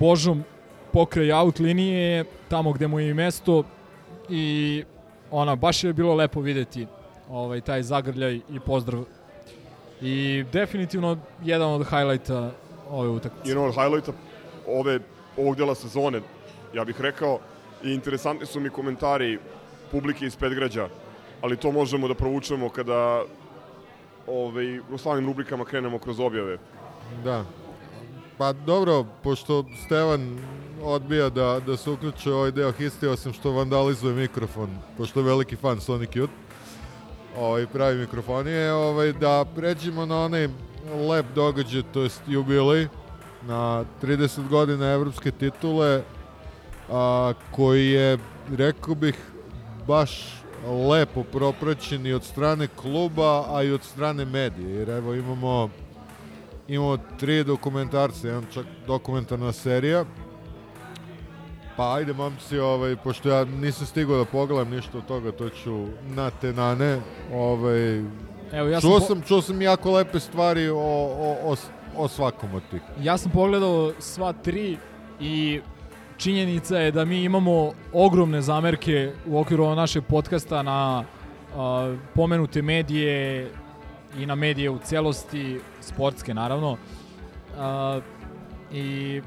Božom 0.00 0.44
pokraj 0.92 1.32
out 1.32 1.58
linije, 1.58 2.24
tamo 2.48 2.72
gde 2.72 2.88
mu 2.88 3.00
je 3.00 3.10
i 3.10 3.14
mesto 3.14 3.62
i 4.28 4.84
ona, 5.30 5.56
baš 5.56 5.84
je 5.84 5.92
bilo 5.92 6.14
lepo 6.14 6.40
videti 6.40 6.86
ovaj, 7.30 7.60
taj 7.60 7.82
zagrljaj 7.82 8.34
i 8.34 8.60
pozdrav. 8.66 9.04
I 10.04 10.44
definitivno 10.52 11.18
jedan 11.42 11.68
od 11.68 11.86
highlighta 11.86 12.50
ove 12.90 13.08
utakmice. 13.08 13.48
jedan 13.48 13.64
od 13.64 13.74
highlighta 13.74 14.12
ove, 14.66 15.00
ovog 15.36 15.56
dela 15.56 15.74
sezone, 15.74 16.20
ja 16.74 16.84
bih 16.84 17.00
rekao, 17.00 17.38
i 17.82 17.92
interesantni 17.92 18.46
su 18.46 18.60
mi 18.60 18.70
komentari 18.70 19.38
publike 19.90 20.26
iz 20.26 20.36
Petgrađa, 20.36 20.88
ali 21.40 21.56
to 21.56 21.72
možemo 21.72 22.08
da 22.08 22.14
provučemo 22.14 22.68
kada 22.68 23.22
ove, 24.26 24.80
u 24.90 24.98
slavnim 24.98 25.26
rubrikama 25.26 25.64
krenemo 25.64 25.98
kroz 25.98 26.20
objave. 26.20 26.58
Da. 27.24 27.44
Pa 28.38 28.52
dobro, 28.52 29.04
pošto 29.22 29.64
Stevan 29.86 30.38
odbija 30.82 31.28
da, 31.28 31.60
da 31.66 31.76
se 31.76 31.90
uključe 31.90 32.32
ovaj 32.32 32.50
deo 32.50 32.72
histe, 32.72 33.08
osim 33.08 33.32
što 33.32 33.52
vandalizuje 33.52 34.14
mikrofon, 34.14 34.70
pošto 34.96 35.20
je 35.20 35.24
veliki 35.24 35.56
fan 35.56 35.80
Sonic 35.80 36.10
Youth, 36.10 36.43
ovaj, 37.38 37.66
pravi 37.66 37.98
mikrofonije, 37.98 38.72
ovaj, 38.72 39.12
da 39.12 39.44
pređemo 39.56 40.06
na 40.06 40.24
onaj 40.24 40.48
lep 41.08 41.26
događaj, 41.34 41.82
to 41.92 42.02
jest 42.02 42.22
jubilej, 42.26 42.88
na 43.42 43.84
30 44.02 44.48
godina 44.48 44.86
evropske 44.86 45.30
titule, 45.30 46.02
a, 46.90 47.32
koji 47.50 47.90
je, 47.90 48.18
rekao 48.56 48.94
bih, 48.94 49.16
baš 49.86 50.42
lepo 50.90 51.22
propraćen 51.22 52.06
i 52.06 52.12
od 52.12 52.24
strane 52.24 52.68
kluba, 52.76 53.44
a 53.48 53.62
i 53.62 53.72
od 53.72 53.82
strane 53.82 54.24
medije, 54.24 54.70
jer 54.78 54.90
evo 54.90 55.14
imamo 55.14 55.68
imamo 56.68 56.98
tri 57.18 57.44
dokumentarca, 57.44 58.28
jedan 58.28 58.44
čak 58.52 58.66
dokumentarna 58.86 59.52
serija. 59.52 60.04
Pa 61.76 61.94
ajde 61.94 62.12
momci, 62.12 62.58
ovaj, 62.58 62.96
pošto 62.96 63.28
ja 63.28 63.44
nisam 63.44 63.86
stigao 63.86 64.16
da 64.18 64.24
pogledam 64.24 64.70
ništa 64.70 64.98
od 64.98 65.06
toga, 65.06 65.32
to 65.32 65.48
ću 65.48 65.86
na 66.04 66.30
te 66.30 66.52
nane. 66.52 67.00
Ovaj, 67.32 67.98
Evo, 68.52 68.68
ja 68.68 68.80
sam, 68.80 68.90
čuo, 68.90 68.98
po- 69.00 69.06
sam, 69.06 69.22
čuo 69.22 69.42
sam 69.42 69.62
jako 69.62 69.92
lepe 69.92 70.20
stvari 70.20 70.68
o, 70.68 70.76
o, 70.78 71.36
o, 71.44 71.56
o 71.96 72.08
svakom 72.08 72.54
od 72.54 72.62
tih. 72.70 72.80
ja 73.02 73.16
sam 73.18 73.30
pogledao 73.32 73.92
sva 73.98 74.32
tri 74.32 74.76
i 75.20 75.60
činjenica 76.16 76.76
je 76.78 76.90
da 76.90 77.04
mi 77.04 77.24
imamo 77.24 77.72
ogromne 77.92 78.42
zamerke 78.42 79.12
u 79.26 79.38
okviru 79.38 79.74
našeg 79.74 80.04
podcasta 80.04 80.62
na 80.62 81.04
a, 81.56 81.96
pomenute 82.14 82.62
medije 82.62 83.50
i 84.18 84.26
na 84.26 84.34
medije 84.34 84.70
u 84.70 84.78
celosti, 84.78 85.60
sportske 85.80 86.34
naravno. 86.34 86.76
A, 87.58 88.00
I 88.72 89.20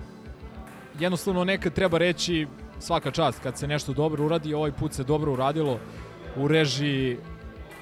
jednostavno 0.99 1.43
nekad 1.43 1.73
treba 1.73 1.97
reći 1.97 2.47
svaka 2.79 3.11
čast 3.11 3.43
kad 3.43 3.57
se 3.57 3.67
nešto 3.67 3.93
dobro 3.93 4.25
uradi, 4.25 4.53
ovaj 4.53 4.71
put 4.71 4.93
se 4.93 5.03
dobro 5.03 5.33
uradilo 5.33 5.79
u 6.35 6.47
režiji 6.47 7.17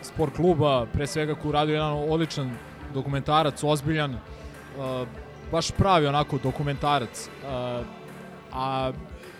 sport 0.02 0.36
kluba, 0.36 0.86
pre 0.94 1.08
svega 1.08 1.36
koji 1.36 1.50
uradio 1.50 1.74
jedan 1.74 2.10
odličan 2.10 2.52
dokumentarac, 2.94 3.64
ozbiljan, 3.64 4.14
uh, 4.14 5.08
baš 5.52 5.72
pravi 5.72 6.08
onako 6.08 6.38
dokumentarac. 6.38 7.30
Uh, 7.30 7.86
a 8.54 8.92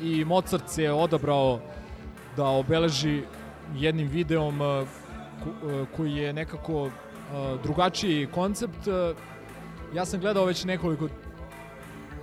i 0.02 0.26
Mozart 0.26 0.70
se 0.70 0.84
je 0.84 0.94
odabrao 0.94 1.60
da 2.38 2.46
obeleži 2.46 3.22
jednim 3.76 4.08
videom 4.08 4.62
uh, 4.62 4.88
koji 5.98 6.16
je 6.16 6.34
nekako 6.34 6.90
drugačiji 7.64 8.28
koncept. 8.28 8.88
Ja 9.96 10.06
sam 10.06 10.20
gledao 10.20 10.46
već 10.46 10.64
nekoliko 10.64 11.08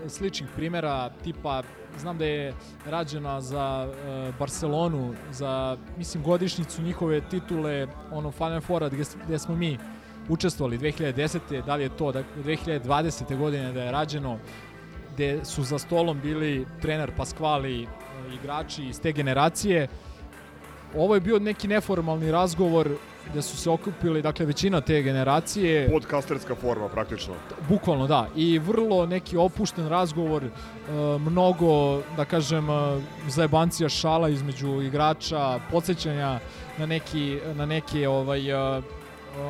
sličnih 0.08 0.50
primera, 0.56 1.10
tipa 1.24 1.62
znam 1.98 2.18
da 2.18 2.24
je 2.24 2.54
rađena 2.86 3.40
za 3.40 3.88
uh, 3.88 4.34
Barcelonu, 4.38 5.14
za 5.32 5.76
mislim 5.98 6.22
godišnjicu 6.22 6.82
njihove 6.82 7.20
titule, 7.20 7.86
ono 8.10 8.30
Final 8.30 8.60
Foura 8.60 8.88
gde, 8.88 9.04
gde 9.26 9.38
smo 9.38 9.56
mi 9.56 9.78
učestvovali 10.28 10.78
2010. 10.78 11.64
Da 11.66 11.76
li 11.76 11.82
je 11.82 11.96
to 11.96 12.12
da, 12.12 12.22
2020. 12.44 13.36
godine 13.38 13.72
da 13.72 13.82
je 13.82 13.92
rađeno 13.92 14.38
gde 15.14 15.44
su 15.44 15.62
za 15.62 15.78
stolom 15.78 16.20
bili 16.20 16.66
trener 16.82 17.10
Pasquali, 17.18 17.86
igrači 18.34 18.84
iz 18.84 19.00
te 19.00 19.12
generacije. 19.12 19.88
Ovo 20.96 21.14
je 21.14 21.20
bio 21.20 21.38
neki 21.38 21.68
neformalni 21.68 22.30
razgovor 22.30 22.96
gde 23.32 23.42
su 23.42 23.56
se 23.56 23.70
okupili, 23.70 24.22
dakle, 24.22 24.46
većina 24.46 24.80
te 24.80 25.02
generacije. 25.02 25.90
Podcasterska 25.90 26.54
forma, 26.54 26.88
praktično. 26.88 27.34
Bukvalno, 27.68 28.06
da. 28.06 28.28
I 28.36 28.58
vrlo 28.58 29.06
neki 29.06 29.36
opušten 29.36 29.88
razgovor, 29.88 30.44
e, 30.44 30.50
mnogo, 31.18 32.02
da 32.16 32.24
kažem, 32.24 32.70
e, 32.70 33.00
zajebancija 33.28 33.88
šala 33.88 34.28
između 34.28 34.82
igrača, 34.82 35.60
podsjećanja 35.70 36.38
na 36.78 36.86
neki, 36.86 37.38
na 37.54 37.66
neke 37.66 38.08
ovaj, 38.08 38.50
e, 38.50 38.82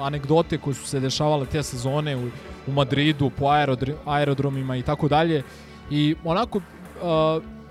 anegdote 0.00 0.58
koje 0.58 0.74
su 0.74 0.86
se 0.86 1.00
dešavale 1.00 1.46
te 1.46 1.62
sezone 1.62 2.16
u, 2.16 2.28
u 2.66 2.72
Madridu, 2.72 3.30
po 3.30 3.46
aerodr 3.46 3.92
aerodromima 4.04 4.76
i 4.76 4.82
tako 4.82 5.08
dalje. 5.08 5.42
I 5.90 6.14
onako, 6.24 6.60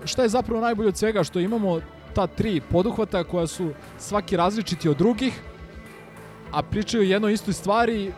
šta 0.04 0.22
je 0.22 0.28
zapravo 0.28 0.60
najbolje 0.60 0.88
od 0.88 0.96
svega, 0.96 1.24
što 1.24 1.40
imamo 1.40 1.80
ta 2.14 2.26
tri 2.26 2.60
poduhvata 2.60 3.24
koja 3.24 3.46
su 3.46 3.70
svaki 3.98 4.36
različiti 4.36 4.88
od 4.88 4.96
drugih, 4.96 5.40
a 6.52 6.62
pričaju 6.62 7.02
jedno 7.02 7.28
istoj 7.28 7.54
stvari, 7.54 8.12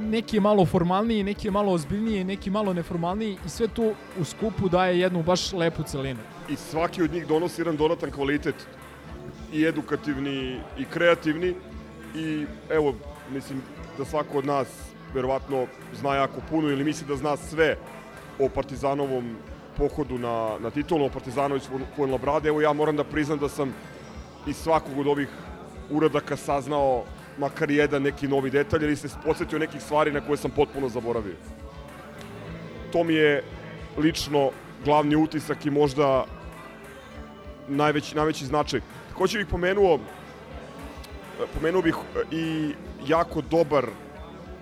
neki 0.00 0.36
je 0.36 0.40
malo 0.40 0.66
formalniji, 0.66 1.22
neki 1.22 1.46
je 1.46 1.50
malo 1.50 1.72
ozbiljniji, 1.72 2.24
neki 2.24 2.50
malo 2.50 2.72
neformalniji 2.72 3.38
i 3.46 3.48
sve 3.48 3.68
to 3.68 3.92
u 4.20 4.24
skupu 4.24 4.68
daje 4.68 5.00
jednu 5.00 5.22
baš 5.22 5.52
lepu 5.52 5.82
celinu. 5.82 6.20
I 6.48 6.56
svaki 6.56 7.02
od 7.02 7.12
njih 7.12 7.26
donosi 7.26 7.60
jedan 7.60 7.76
dodatan 7.76 8.10
kvalitet 8.10 8.54
i 9.52 9.64
edukativni 9.64 10.60
i 10.78 10.84
kreativni 10.84 11.54
i 12.14 12.46
evo, 12.70 12.94
mislim 13.32 13.62
da 13.98 14.04
svako 14.04 14.38
od 14.38 14.46
nas 14.46 14.68
verovatno 15.14 15.66
zna 16.00 16.14
jako 16.14 16.40
puno 16.50 16.68
ili 16.68 16.84
misli 16.84 17.06
da 17.06 17.16
zna 17.16 17.36
sve 17.36 17.76
o 18.38 18.48
Partizanovom 18.48 19.36
pohodu 19.76 20.18
na, 20.18 20.58
na 20.60 20.70
titulu, 20.70 21.04
o 21.04 21.08
Partizanovi 21.08 21.60
Fuenlabrade. 21.96 22.48
Evo 22.48 22.60
ja 22.60 22.72
moram 22.72 22.96
da 22.96 23.04
priznam 23.04 23.38
da 23.38 23.48
sam 23.48 23.74
iz 24.46 24.56
svakog 24.56 24.98
od 24.98 25.06
ovih 25.06 25.28
uradaka 25.90 26.36
saznao 26.36 27.04
makar 27.38 27.70
jedan 27.70 28.02
neki 28.02 28.28
novi 28.28 28.50
detalj 28.50 28.84
ili 28.84 28.96
se 28.96 29.08
podsjetio 29.24 29.58
nekih 29.58 29.82
stvari 29.82 30.12
na 30.12 30.20
koje 30.20 30.36
sam 30.36 30.50
potpuno 30.50 30.88
zaboravio. 30.88 31.34
To 32.92 33.04
mi 33.04 33.14
je 33.14 33.42
lično 33.98 34.50
glavni 34.84 35.16
utisak 35.16 35.66
i 35.66 35.70
možda 35.70 36.24
najveći, 37.68 38.16
najveći 38.16 38.46
značaj. 38.46 38.80
Takođe 39.08 39.38
bih 39.38 39.46
pomenuo, 39.50 39.98
pomenuo 41.54 41.82
bih 41.82 41.94
i 42.30 42.72
jako 43.06 43.40
dobar 43.40 43.86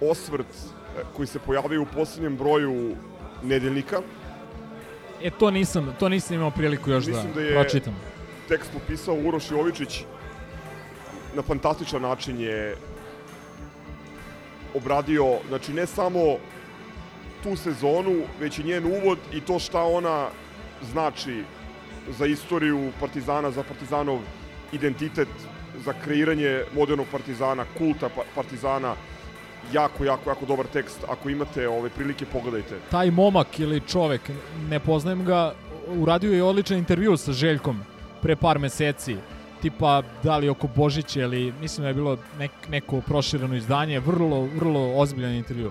osvrt 0.00 0.46
e, 0.46 1.02
koji 1.16 1.26
se 1.26 1.38
pojavio 1.38 1.82
u 1.82 1.86
poslednjem 1.86 2.36
broju 2.36 2.96
nedeljnika. 3.42 4.00
E, 5.22 5.30
to 5.30 5.50
nisam, 5.50 5.94
to 5.98 6.08
nisam 6.08 6.34
imao 6.36 6.50
priliku 6.50 6.90
još 6.90 7.06
Mislim 7.06 7.26
da, 7.28 7.34
da 7.34 7.40
je- 7.40 7.54
pročitam. 7.54 7.96
Tekst 8.48 8.70
popisao 8.72 9.14
Uroš 9.14 9.50
Jovičić 9.50 10.04
na 11.34 11.42
fantastičan 11.42 12.02
način 12.02 12.40
je 12.40 12.76
obradio, 14.74 15.38
znači 15.48 15.72
ne 15.72 15.86
samo 15.86 16.20
tu 17.42 17.56
sezonu, 17.56 18.22
već 18.40 18.58
i 18.58 18.64
njen 18.64 18.84
uvod 18.86 19.18
i 19.32 19.40
to 19.40 19.58
šta 19.58 19.82
ona 19.82 20.26
znači 20.92 21.42
za 22.18 22.26
istoriju 22.26 22.90
Partizana, 23.00 23.50
za 23.50 23.62
Partizanov 23.62 24.18
identitet, 24.72 25.28
za 25.84 25.92
kreiranje 26.04 26.62
modernog 26.74 27.06
Partizana, 27.12 27.64
kulta 27.78 28.08
pa- 28.08 28.22
Partizana. 28.34 28.94
Jako, 29.72 30.04
jako, 30.04 30.30
jako 30.30 30.46
dobar 30.46 30.66
tekst. 30.66 30.98
Ako 31.08 31.28
imate 31.30 31.68
ove 31.68 31.90
prilike, 31.90 32.26
pogledajte. 32.26 32.74
taj 32.90 33.10
momak 33.10 33.58
ili 33.60 33.80
čovek, 33.80 34.20
ne 34.70 34.80
poznajem 34.80 35.24
ga, 35.24 35.54
uradio 35.88 36.32
je 36.32 36.42
odličan 36.42 36.78
intervju 36.78 37.16
sa 37.16 37.32
Željkom 37.32 37.80
pre 38.22 38.36
par 38.36 38.58
meseci, 38.58 39.16
tipa 39.64 40.02
da 40.22 40.36
li 40.36 40.48
oko 40.48 40.68
Božića 40.76 41.20
ili 41.20 41.52
mislim 41.60 41.82
da 41.82 41.88
je 41.88 41.94
bilo 41.94 42.16
nek, 42.38 42.50
neko 42.68 43.00
prošireno 43.00 43.56
izdanje, 43.56 44.00
vrlo, 44.00 44.48
vrlo 44.56 44.92
ozbiljan 44.96 45.32
intervju. 45.32 45.70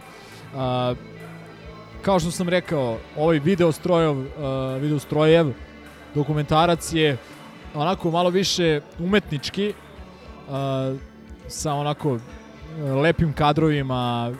A, 0.55 0.93
kao 2.01 2.19
što 2.19 2.31
sam 2.31 2.49
rekao, 2.49 2.97
ovaj 3.17 3.39
video 3.39 3.71
strojov, 3.71 4.19
uh, 4.19 4.25
video 4.81 4.99
strojev 4.99 5.51
dokumentarac 6.15 6.93
je 6.93 7.17
onako 7.73 8.11
malo 8.11 8.29
više 8.29 8.81
umetnički, 8.99 9.73
uh, 9.73 10.53
sa 11.47 11.73
onako 11.73 12.11
uh, 12.11 12.19
lepim 13.01 13.33
kadrovima, 13.33 14.33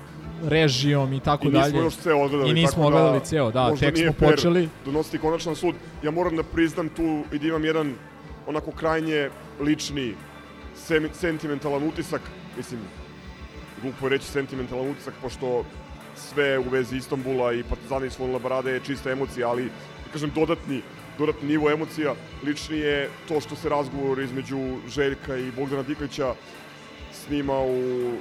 režijom 0.44 1.14
i 1.14 1.20
tako 1.20 1.48
I 1.48 1.52
nismo 1.52 1.62
dalje. 1.62 1.84
još 1.84 1.96
ceo 1.96 2.18
odgledali. 2.18 2.52
I 2.52 2.54
nismo 2.54 2.82
da 2.82 2.88
odgledali 2.88 3.20
ceo, 3.24 3.52
da, 3.52 3.76
tek 3.76 3.98
smo 3.98 4.14
počeli. 4.28 4.70
Donositi 4.86 5.18
konačan 5.18 5.56
sud. 5.56 5.76
Ja 6.04 6.12
moram 6.12 6.36
da 6.36 6.44
priznam 6.44 6.90
tu 6.90 7.24
i 7.32 7.40
da 7.40 7.48
imam 7.48 7.66
jedan 7.66 7.94
onako 8.48 8.72
krajnje 8.72 9.30
lični 9.60 10.16
sem, 10.76 11.10
sentimentalan 11.14 11.84
utisak. 11.84 12.22
Mislim, 12.58 12.80
glupo 13.82 14.06
je 14.06 14.10
reći 14.10 14.26
sentimentalan 14.26 14.90
utisak, 14.90 15.14
pošto 15.22 15.66
sve 16.16 16.60
u 16.60 16.70
vezi 16.70 16.98
Istanbula 16.98 17.54
i 17.54 17.64
Partizana 17.64 18.06
iz 18.06 18.14
Svon 18.14 18.32
Labrade 18.32 18.72
je 18.72 18.80
čista 18.80 19.12
emocija, 19.12 19.50
ali, 19.50 19.64
da 20.06 20.12
kažem, 20.12 20.32
dodatni, 20.36 20.82
dodatni 21.18 21.48
nivo 21.48 21.72
emocija. 21.72 22.16
Lični 22.44 22.78
je 22.78 23.10
to 23.28 23.42
što 23.42 23.56
se 23.56 23.70
razgovor 23.70 24.20
između 24.20 24.58
Željka 24.88 25.38
i 25.38 25.52
Bogdana 25.52 25.84
Diklića 25.84 26.34
snima 27.12 27.60
u 27.60 28.12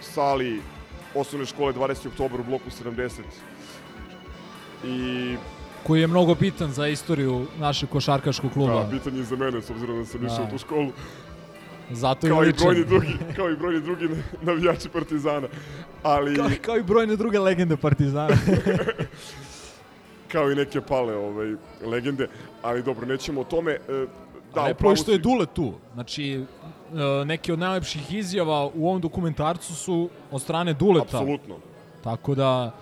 sali 0.00 0.60
osnovne 1.14 1.46
škole 1.46 1.72
20. 1.72 2.08
oktober 2.08 2.40
u 2.40 2.44
bloku 2.44 2.70
70. 2.70 3.20
I 4.84 5.36
koji 5.82 6.00
je 6.00 6.06
mnogo 6.06 6.34
bitan 6.34 6.72
za 6.72 6.86
istoriju 6.86 7.46
našeg 7.58 7.88
košarkaškog 7.88 8.52
kluba. 8.52 8.74
da, 8.74 8.88
bitan 8.90 9.16
je 9.16 9.22
za 9.22 9.36
mene, 9.36 9.62
s 9.62 9.70
obzirom 9.70 9.98
da 9.98 10.04
sam 10.04 10.20
Da. 10.20 10.26
išao 10.26 10.44
u 10.44 10.50
tu 10.50 10.58
školu. 10.58 10.92
Zato 11.90 12.26
Kao 12.26 12.44
i 12.44 12.52
brojni 12.52 12.84
drugi, 12.84 13.16
kao 13.36 13.50
i 13.50 13.56
brojni 13.56 13.80
drugi 13.80 14.08
navijači 14.42 14.88
Partizana. 14.88 15.48
Ali, 16.02 16.36
kao, 16.36 16.50
kao 16.62 16.76
i 16.76 16.82
brojne 16.82 17.16
druge 17.16 17.38
legende 17.38 17.76
Partizana. 17.76 18.36
kao 20.32 20.50
i 20.50 20.54
neke 20.54 20.80
pale 20.80 21.16
ovaj, 21.16 21.54
legende. 21.84 22.28
Ali 22.62 22.82
dobro, 22.82 23.06
nećemo 23.06 23.40
o 23.40 23.44
tome. 23.44 23.72
E, 23.72 24.06
Da, 24.54 24.62
Lepo 24.64 24.88
upravo 24.88 25.12
je. 25.12 25.18
Dule 25.18 25.46
tu. 25.46 25.72
Znači, 25.94 26.32
e, 26.32 27.24
neki 27.24 27.52
od 27.52 27.58
najlepših 27.58 28.14
izjava 28.14 28.66
u 28.74 28.88
ovom 28.88 29.00
dokumentarcu 29.00 29.74
su 29.74 30.08
od 30.30 30.42
strane 30.42 30.74
Duleta. 30.74 31.04
Apsolutno. 31.18 31.54
Tako 32.04 32.34
da 32.34 32.72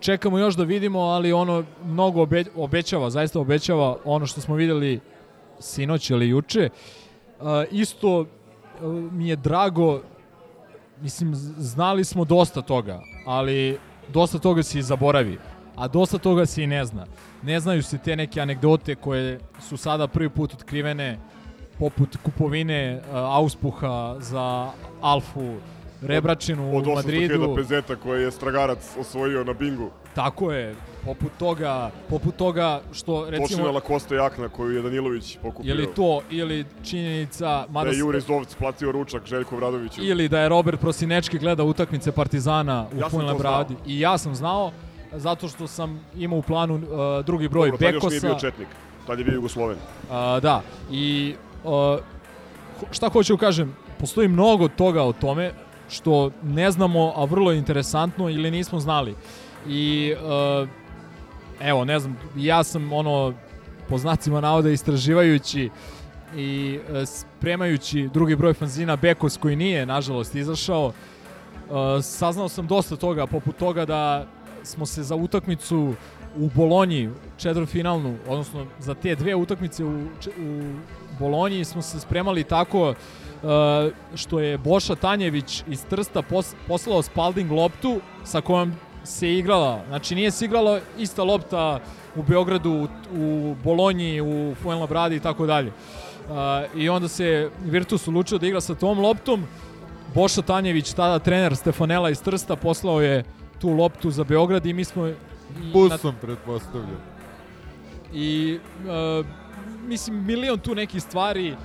čekamo 0.00 0.38
još 0.38 0.56
da 0.56 0.64
vidimo, 0.64 1.00
ali 1.00 1.32
ono 1.32 1.64
mnogo 1.84 2.22
obe, 2.22 2.44
obećava, 2.56 3.10
zaista 3.10 3.40
obećava 3.40 3.96
ono 4.04 4.26
što 4.26 4.40
smo 4.40 4.54
videli 4.54 5.00
sinoć 5.60 6.10
ili 6.10 6.28
juče. 6.28 6.60
E, 6.60 6.70
isto 7.70 8.20
e, 8.20 8.26
mi 9.12 9.28
je 9.28 9.36
drago, 9.36 10.00
mislim, 11.00 11.34
znali 11.58 12.04
smo 12.04 12.24
dosta 12.24 12.62
toga, 12.62 13.00
ali 13.26 13.78
dosta 14.12 14.38
toga 14.38 14.62
se 14.62 14.78
i 14.78 14.82
zaboravi, 14.82 15.38
a 15.76 15.88
dosta 15.88 16.18
toga 16.18 16.46
se 16.46 16.62
i 16.62 16.66
ne 16.66 16.84
zna. 16.84 17.06
Ne 17.42 17.60
znaju 17.60 17.82
se 17.82 17.98
te 17.98 18.16
neke 18.16 18.40
anegdote 18.40 18.94
koje 18.94 19.40
su 19.68 19.76
sada 19.76 20.06
prvi 20.06 20.28
put 20.28 20.54
otkrivene, 20.54 21.18
poput 21.78 22.16
kupovine 22.22 22.96
uh, 22.96 23.16
auspuha 23.16 24.16
za 24.20 24.70
Alfu, 25.00 25.54
Rebračinu 26.06 26.68
Od 26.68 26.86
u 26.86 26.90
800.000 26.90 26.94
Madridu. 26.96 27.54
pezeta 27.56 27.96
koje 27.96 28.22
je 28.22 28.30
Stragarac 28.30 28.78
osvojio 28.98 29.44
na 29.44 29.52
bingu. 29.52 29.90
Tako 30.14 30.52
je, 30.52 30.74
poput 31.04 31.32
toga, 31.38 31.90
poput 32.08 32.36
toga 32.36 32.80
što 32.92 33.30
recimo 33.30 33.70
Lacoste 33.72 34.14
jakna 34.14 34.48
koju 34.48 34.70
je 34.70 34.82
Danilović 34.82 35.38
pokupio. 35.38 35.70
ili 35.70 35.94
to 35.94 36.20
ili 36.30 36.64
činjenica 36.84 37.44
Da 37.46 37.66
mada 37.70 37.88
je 37.88 37.94
s- 37.94 37.98
Jure 37.98 38.20
Zovc 38.20 38.54
platio 38.54 38.92
ručak 38.92 39.26
Željku 39.26 39.56
Vradoviću. 39.56 40.00
ili 40.00 40.28
da 40.28 40.40
je 40.40 40.48
Robert 40.48 40.80
Prosinečki 40.80 41.38
gleda 41.38 41.64
utakmice 41.64 42.12
Partizana 42.12 42.86
u 42.92 42.98
Ja 42.98 43.08
to 43.08 43.36
Bradi. 43.38 43.74
I 43.86 44.00
ja 44.00 44.18
sam 44.18 44.34
znao 44.34 44.72
zato 45.12 45.48
što 45.48 45.66
sam 45.66 46.00
imao 46.16 46.38
u 46.38 46.42
planu 46.42 46.74
uh, 46.74 46.80
drugi 47.24 47.48
broj 47.48 47.70
Dobro, 47.70 47.78
tad 47.80 47.94
još 47.94 48.02
nije 48.02 48.10
Bekosa. 48.12 48.26
bio 48.28 48.40
Četnik. 48.40 48.68
Tad 49.06 49.18
je 49.18 49.24
bio 49.24 49.34
Jugosloven. 49.34 49.76
A, 50.10 50.40
da, 50.40 50.62
i 50.90 51.34
uh, 51.64 51.70
šta 52.90 53.08
hoću 53.08 53.32
da 53.32 53.40
kažem, 53.40 53.76
postoji 53.98 54.28
mnogo 54.28 54.68
toga 54.68 55.02
o 55.02 55.12
tome 55.12 55.52
što 55.88 56.30
ne 56.42 56.70
znamo, 56.70 57.12
a 57.16 57.24
vrlo 57.24 57.52
je 57.52 57.58
interesantno 57.58 58.30
ili 58.30 58.50
nismo 58.50 58.80
znali. 58.80 59.14
I 59.68 60.14
uh, 60.14 60.68
evo, 61.60 61.84
ne 61.84 61.98
znam, 61.98 62.16
ja 62.36 62.64
sam 62.64 62.92
ono, 62.92 63.34
po 63.88 63.98
znacima 63.98 64.40
navoda 64.40 64.70
istraživajući 64.70 65.70
i 66.36 66.78
uh, 66.78 67.08
spremajući 67.08 68.08
drugi 68.12 68.36
broj 68.36 68.54
fanzina 68.54 68.96
Bekos 68.96 69.36
koji 69.36 69.56
nije, 69.56 69.86
nažalost, 69.86 70.34
izašao, 70.34 70.86
uh, 70.86 70.94
saznao 72.02 72.48
sam 72.48 72.66
dosta 72.66 72.96
toga, 72.96 73.26
poput 73.26 73.56
toga 73.56 73.84
da 73.84 74.26
smo 74.62 74.86
se 74.86 75.02
za 75.02 75.14
utakmicu 75.14 75.94
u 76.36 76.50
Bolonji, 76.54 77.10
četvrtfinalnu, 77.36 78.16
odnosno 78.28 78.66
za 78.78 78.94
te 78.94 79.14
dve 79.14 79.34
utakmice 79.34 79.84
u, 79.84 80.04
u 80.38 80.62
Bolonji 81.18 81.64
smo 81.64 81.82
se 81.82 82.00
spremali 82.00 82.44
tako 82.44 82.90
uh, 82.90 82.96
što 84.14 84.40
je 84.40 84.58
Boša 84.58 84.94
Tanjević 84.94 85.62
iz 85.68 85.84
Trsta 85.84 86.22
pos, 86.22 86.54
poslao 86.68 87.02
Spalding 87.02 87.50
loptu 87.50 88.00
sa 88.24 88.40
kojom 88.40 88.72
se 89.04 89.34
igrala. 89.34 89.82
Znači 89.88 90.14
nije 90.14 90.30
se 90.30 90.44
igrala 90.44 90.80
ista 90.98 91.22
lopta 91.22 91.80
u 92.16 92.22
Beogradu, 92.22 92.88
u, 93.12 93.54
Bolonji, 93.64 94.20
u 94.20 94.54
Fuenlabradi 94.54 95.16
i 95.16 95.20
tako 95.20 95.46
dalje. 95.46 95.72
A, 96.30 96.64
I 96.76 96.88
onda 96.88 97.08
se 97.08 97.50
Virtus 97.64 98.08
odlučio 98.08 98.38
da 98.38 98.46
igra 98.46 98.60
sa 98.60 98.74
tom 98.74 98.98
loptom. 98.98 99.44
Boša 100.14 100.42
Tanjević, 100.42 100.92
tada 100.92 101.18
trener 101.18 101.56
Stefanela 101.56 102.10
iz 102.10 102.22
Trsta, 102.22 102.56
poslao 102.56 103.00
je 103.00 103.24
tu 103.60 103.68
loptu 103.68 104.10
za 104.10 104.24
Beograd 104.24 104.66
i 104.66 104.72
mi 104.72 104.84
smo... 104.84 105.12
Busom, 105.72 106.14
pretpostavljam. 106.20 107.02
i 108.12 108.58
uh, 109.20 109.26
mislim 109.86 110.24
milion 110.24 110.58
tu 110.58 110.74
nekih 110.74 111.02
stvari 111.02 111.52
uh, 111.52 111.58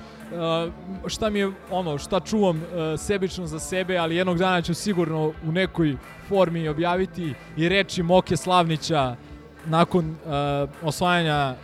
šta 1.06 1.30
mi 1.30 1.38
je 1.38 1.52
ono 1.70 1.98
šta 1.98 2.20
čuvam 2.20 2.56
uh, 2.56 3.00
sebično 3.00 3.46
za 3.46 3.58
sebe 3.58 3.96
ali 3.96 4.16
jednog 4.16 4.38
dana 4.38 4.62
ću 4.62 4.74
sigurno 4.74 5.32
u 5.46 5.52
nekoj 5.52 5.96
formi 6.28 6.68
objaviti 6.68 7.34
i 7.56 7.68
reči 7.68 8.02
Moke 8.02 8.36
Slavnića 8.36 9.16
nakon 9.66 10.10
uh, 10.10 10.70
osvajanja 10.82 11.54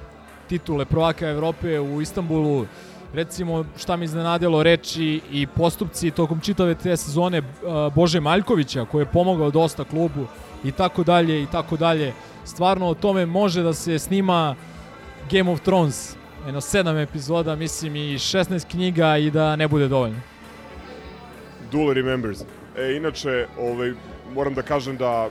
titule 0.49 0.85
prvaka 0.85 1.29
Evrope 1.29 1.81
u 1.81 2.03
Istanbulu. 2.03 2.67
Recimo 3.13 3.65
šta 3.77 3.97
mi 3.97 4.05
iznenadilo 4.05 4.63
reči 4.63 5.21
i 5.33 5.47
postupci 5.47 6.11
tokom 6.11 6.41
čitave 6.41 6.75
te 6.75 6.97
sezone 6.97 7.39
uh, 7.39 7.95
Bože 7.95 8.21
Maljkovića 8.21 8.85
koji 8.85 9.03
je 9.03 9.13
pomogao 9.13 9.51
dosta 9.51 9.85
klubu 9.85 10.27
i 10.65 10.73
tako 10.73 11.05
dalje 11.05 11.43
i 11.43 11.47
tako 11.47 11.77
dalje. 11.77 12.13
Stvarno 12.45 12.87
o 12.87 12.95
tome 12.95 13.27
može 13.27 13.63
da 13.63 13.73
se 13.73 13.99
snima 13.99 14.55
Game 15.31 15.53
of 15.53 15.61
Thrones 15.61 16.17
jedno 16.47 16.61
sedam 16.61 16.97
epizoda 16.97 17.57
mislim 17.57 17.97
i 17.97 18.19
16 18.19 18.71
knjiga 18.71 19.17
i 19.17 19.31
da 19.31 19.57
ne 19.57 19.69
bude 19.69 19.89
dovoljno 19.89 20.21
Dule 21.73 21.95
remembers. 21.95 22.41
E, 22.77 22.97
inače, 22.97 23.47
ovaj, 23.59 23.93
moram 24.35 24.55
da 24.55 24.63
kažem 24.63 24.97
da, 24.97 25.29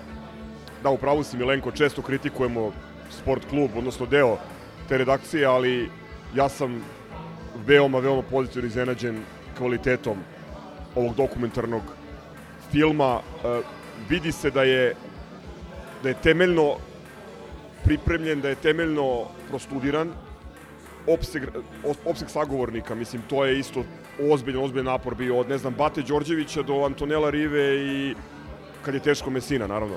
da 0.83 0.89
u 0.89 0.97
pravu 0.97 1.23
si 1.23 1.37
Milenko, 1.37 1.71
često 1.71 2.01
kritikujemo 2.01 2.71
sport 3.09 3.45
klub, 3.49 3.71
odnosno 3.77 4.05
deo 4.05 4.37
te 4.89 4.97
redakcije, 4.97 5.45
ali 5.45 5.89
ja 6.35 6.49
sam 6.49 6.83
veoma, 7.65 7.99
veoma 7.99 8.21
pozitivno 8.21 8.67
iznenađen 8.67 9.21
kvalitetom 9.57 10.17
ovog 10.95 11.15
dokumentarnog 11.15 11.81
filma. 12.71 13.19
E, 13.19 13.61
vidi 14.09 14.31
se 14.31 14.51
da 14.51 14.63
je 14.63 14.95
da 16.03 16.09
je 16.09 16.21
temeljno 16.23 16.75
pripremljen, 17.83 18.41
da 18.41 18.49
je 18.49 18.55
temeljno 18.55 19.25
prostudiran, 19.49 20.11
opseg, 21.07 21.43
opseg 22.05 22.29
sagovornika, 22.29 22.95
mislim, 22.95 23.21
to 23.29 23.45
je 23.45 23.59
isto 23.59 23.83
ozbiljan, 24.23 24.63
ozbiljan 24.63 24.85
napor 24.85 25.15
bio 25.15 25.37
od, 25.37 25.49
ne 25.49 25.57
znam, 25.57 25.73
Bate 25.73 26.01
Đorđevića 26.01 26.61
do 26.61 26.83
Antonela 26.83 27.29
Rive 27.29 27.75
i 27.77 28.15
kad 28.81 28.93
je 28.93 28.99
teško 28.99 29.29
Mesina, 29.29 29.67
naravno. 29.67 29.95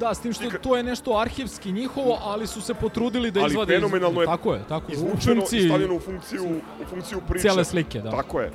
Da, 0.00 0.14
s 0.14 0.20
tim 0.20 0.32
što 0.32 0.44
to 0.62 0.76
je 0.76 0.82
nešto 0.82 1.18
arhivski 1.18 1.72
njihovo, 1.72 2.18
ali 2.22 2.46
su 2.46 2.60
se 2.60 2.74
potrudili 2.74 3.30
da 3.30 3.40
Ali 3.40 3.50
izvade 3.50 3.74
iz- 3.74 3.80
fenomenalno 3.80 4.20
je 4.20 4.26
Tako 4.26 4.54
je, 4.54 4.60
tako 4.68 4.92
Izvučeno 4.92 5.34
funkciji 5.36 5.60
i 5.60 5.68
stavljeno 5.68 5.94
u 5.94 6.00
funkciju, 6.00 6.44
u 6.82 6.84
funkciju 6.90 7.20
priče. 7.28 7.40
cijele 7.40 7.64
slike, 7.64 8.00
da. 8.00 8.10
Tako 8.10 8.40
je. 8.40 8.50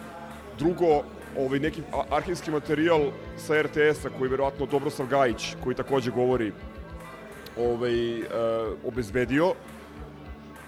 Drugo, 0.59 1.03
ovaj 1.37 1.59
neki 1.59 1.81
arhivski 2.11 2.51
materijal 2.51 3.01
sa 3.37 3.61
RTS-a 3.61 4.09
koji 4.09 4.27
je 4.27 4.31
verovatno 4.31 4.65
Dobrosav 4.65 5.07
Gajić, 5.07 5.55
koji 5.63 5.75
takođe 5.75 6.11
govori 6.11 6.51
ovaj, 7.57 8.19
e, 8.19 8.23
obezbedio 8.87 9.53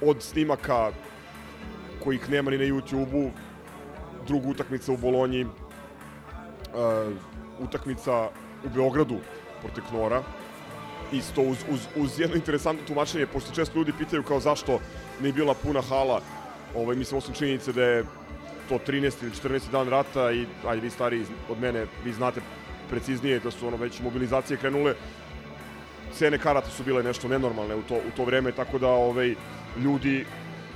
od 0.05 0.21
snimaka 0.23 0.91
kojih 2.03 2.29
nema 2.29 2.51
ni 2.51 2.57
na 2.57 2.63
YouTube-u, 2.63 3.31
druga 4.27 4.47
utakmica 4.47 4.91
u 4.91 4.97
Bolonji, 4.97 5.41
e, 5.41 5.47
utakmica 7.59 8.29
u 8.65 8.69
Beogradu 8.69 9.17
protiv 9.61 9.83
Knora, 9.89 10.23
isto 11.11 11.41
uz, 11.41 11.57
uz, 11.71 11.79
uz 11.95 12.19
jedno 12.19 12.35
interesantno 12.35 12.87
tumačenje, 12.87 13.27
pošto 13.27 13.55
često 13.55 13.77
ljudi 13.77 13.93
pitaju 13.97 14.23
kao 14.23 14.39
zašto 14.39 14.79
nije 15.21 15.33
bila 15.33 15.53
puna 15.53 15.81
hala, 15.81 16.21
ovaj, 16.75 16.95
mislim, 16.95 17.17
osim 17.17 17.33
činjenice 17.33 17.73
da 17.73 17.83
je 17.83 18.03
to 18.69 18.79
13. 18.87 19.23
ili 19.23 19.59
14. 19.59 19.71
dan 19.71 19.89
rata 19.89 20.31
i, 20.31 20.45
ajde, 20.67 20.81
vi 20.81 20.89
stariji 20.89 21.25
od 21.49 21.59
mene, 21.61 21.85
vi 22.05 22.13
znate 22.13 22.41
preciznije 22.89 23.39
da 23.39 23.51
su 23.51 23.67
ono 23.67 23.77
već 23.77 24.01
mobilizacije 24.01 24.57
krenule, 24.57 24.95
cene 26.13 26.37
karata 26.37 26.69
su 26.69 26.83
bile 26.83 27.03
nešto 27.03 27.27
nenormalne 27.27 27.75
u 27.75 27.81
to, 27.81 27.95
u 27.95 28.11
to 28.17 28.25
vreme, 28.25 28.51
tako 28.51 28.79
da 28.79 28.87
ovaj, 28.87 29.35
ljudi, 29.77 30.25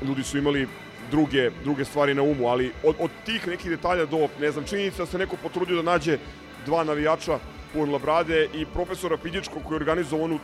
ljudi 0.02 0.24
su 0.24 0.38
imali 0.38 0.68
druge, 1.12 1.50
druge 1.64 1.86
stvari 1.86 2.14
na 2.14 2.22
umu, 2.22 2.48
ali 2.48 2.72
od, 2.84 2.96
od 3.00 3.12
tih 3.26 3.48
nekih 3.48 3.70
detalja 3.70 4.06
do, 4.06 4.28
ne 4.40 4.52
znam, 4.52 4.66
činjenica 4.66 4.98
da 4.98 5.06
se 5.06 5.18
neko 5.18 5.36
potrudio 5.44 5.76
da 5.76 5.92
nađe 5.92 6.18
dva 6.66 6.84
navijača 6.84 7.40
Pun 7.74 7.92
Labrade 7.92 8.48
i 8.54 8.66
profesora 8.66 9.18
Pidičkog 9.18 9.64
koji 9.64 9.76
je 9.76 9.80
organizovao 9.80 10.26
onu 10.26 10.40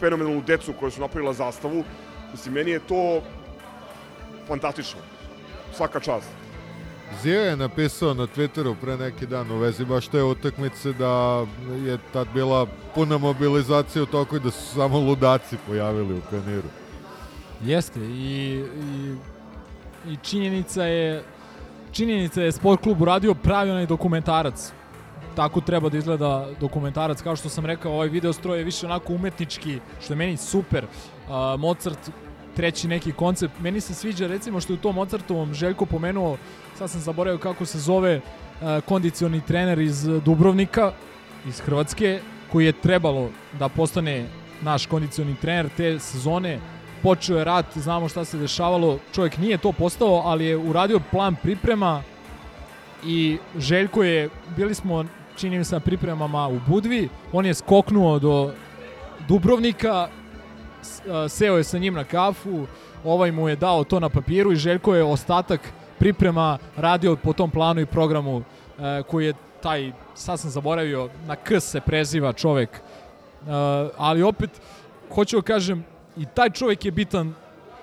fenomenalnu 0.00 0.42
decu 0.46 0.72
koja 0.72 0.90
su 0.90 1.00
napravila 1.00 1.32
zastavu. 1.32 1.84
Mislim, 2.32 2.54
meni 2.54 2.70
je 2.70 2.80
to 2.80 3.22
fantastično. 4.48 5.00
Svaka 5.76 6.00
čast. 6.00 6.28
Zio 7.22 7.40
je 7.40 7.56
napisao 7.56 8.14
na 8.14 8.26
Twitteru 8.26 8.74
pre 8.80 8.96
neki 8.96 9.26
dan 9.26 9.50
u 9.50 9.58
vezi 9.58 9.84
baš 9.84 10.08
te 10.08 10.22
utakmice 10.22 10.92
da 10.92 11.46
je 11.84 11.98
tad 12.12 12.28
bila 12.34 12.66
puna 12.94 13.18
mobilizacija 13.18 14.02
u 14.02 14.06
toku 14.06 14.36
i 14.36 14.40
da 14.40 14.50
su 14.50 14.74
samo 14.74 14.98
ludaci 14.98 15.56
pojavili 15.66 16.14
u 16.14 16.20
pioniru. 16.30 16.68
Jeste 17.64 18.00
i, 18.00 18.64
i, 18.80 19.14
i 20.12 20.16
činjenica 20.22 20.84
je 20.84 21.22
činjenica 21.92 22.42
je 22.42 22.52
sport 22.52 22.82
klub 22.82 23.02
uradio 23.02 23.34
pravi 23.34 23.70
onaj 23.70 23.86
dokumentarac. 23.86 24.72
Tako 25.34 25.60
treba 25.60 25.88
da 25.88 25.98
izgleda 25.98 26.48
dokumentarac. 26.60 27.22
Kao 27.22 27.36
što 27.36 27.48
sam 27.48 27.66
rekao 27.66 27.92
ovaj 27.92 28.08
video 28.08 28.32
stroj 28.32 28.58
je 28.58 28.64
više 28.64 28.86
onako 28.86 29.12
umetnički 29.12 29.78
što 30.00 30.12
je 30.12 30.16
meni 30.16 30.36
super. 30.36 30.84
Uh, 30.84 31.60
Mozart 31.60 32.10
treći 32.56 32.88
neki 32.88 33.12
koncept. 33.12 33.60
Meni 33.60 33.80
se 33.80 33.94
sviđa 33.94 34.26
recimo 34.26 34.60
što 34.60 34.72
je 34.72 34.78
u 34.78 34.82
tom 34.82 34.94
Mozartovom 34.94 35.54
Željko 35.54 35.86
pomenuo 35.86 36.36
sad 36.78 36.90
sam 36.90 37.00
zaboravio 37.00 37.38
kako 37.38 37.64
se 37.64 37.78
zove 37.78 38.16
uh, 38.16 38.84
kondicioni 38.84 39.40
trener 39.40 39.78
iz 39.78 40.02
Dubrovnika 40.24 40.92
iz 41.46 41.60
Hrvatske 41.60 42.20
koji 42.52 42.66
je 42.66 42.72
trebalo 42.72 43.30
da 43.58 43.68
postane 43.68 44.26
naš 44.62 44.86
kondicioni 44.86 45.36
trener 45.40 45.68
te 45.76 45.98
sezone 45.98 46.60
počeo 47.06 47.38
je 47.38 47.44
rat, 47.44 47.66
znamo 47.74 48.08
šta 48.08 48.24
se 48.24 48.38
dešavalo, 48.38 48.98
čovjek 49.14 49.38
nije 49.38 49.58
to 49.58 49.72
postao, 49.72 50.22
ali 50.24 50.46
je 50.46 50.56
uradio 50.56 51.00
plan 51.10 51.36
priprema 51.42 52.02
i 53.04 53.38
Željko 53.58 54.02
je, 54.02 54.28
bili 54.56 54.74
smo, 54.74 55.04
čini 55.36 55.58
mi 55.58 55.64
se, 55.64 55.74
na 55.74 55.80
pripremama 55.80 56.48
u 56.48 56.58
Budvi, 56.66 57.08
on 57.32 57.46
je 57.46 57.54
skoknuo 57.54 58.18
do 58.18 58.52
Dubrovnika, 59.28 60.08
seo 61.28 61.56
je 61.56 61.64
sa 61.64 61.78
njim 61.78 61.94
na 61.94 62.04
kafu, 62.04 62.66
ovaj 63.04 63.32
mu 63.32 63.48
je 63.48 63.56
dao 63.56 63.84
to 63.84 64.00
na 64.00 64.08
papiru 64.08 64.52
i 64.52 64.56
Željko 64.56 64.94
je 64.94 65.04
ostatak 65.04 65.60
priprema 65.98 66.58
radio 66.76 67.16
po 67.16 67.32
tom 67.32 67.50
planu 67.50 67.80
i 67.80 67.86
programu 67.86 68.42
e, 68.42 69.02
koji 69.02 69.26
je 69.26 69.34
taj, 69.62 69.92
sad 70.14 70.40
sam 70.40 70.50
zaboravio, 70.50 71.08
na 71.26 71.36
K 71.36 71.60
se 71.60 71.80
preziva 71.80 72.32
čovek, 72.32 72.70
E, 73.46 73.50
ali 73.96 74.22
opet, 74.22 74.50
hoću 75.14 75.36
da 75.36 75.42
kažem, 75.42 75.84
i 76.16 76.26
taj 76.34 76.50
čovjek 76.50 76.84
je 76.84 76.90
bitan 76.90 77.34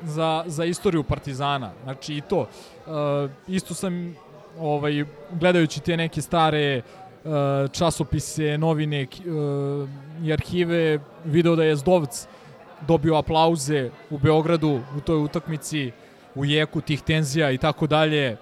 za, 0.01 0.43
za 0.47 0.65
istoriju 0.65 1.03
Partizana. 1.03 1.71
Znači 1.83 2.13
i 2.17 2.21
to. 2.21 2.39
Uh, 2.39 3.31
isto 3.47 3.73
sam 3.73 4.15
ovaj, 4.59 5.05
gledajući 5.31 5.79
te 5.79 5.97
neke 5.97 6.21
stare 6.21 6.81
uh, 7.23 7.31
časopise, 7.71 8.57
novine 8.57 9.07
uh, 9.19 9.89
i 10.23 10.33
arhive, 10.33 10.99
video 11.25 11.55
da 11.55 11.63
je 11.63 11.75
Zdovc 11.75 12.27
dobio 12.87 13.15
aplauze 13.15 13.89
u 14.09 14.17
Beogradu 14.17 14.81
u 14.97 14.99
toj 14.99 15.17
utakmici 15.23 15.91
u 16.35 16.45
jeku 16.45 16.81
tih 16.81 17.01
tenzija 17.01 17.51
i 17.51 17.57
tako 17.57 17.87
dalje. 17.87 18.37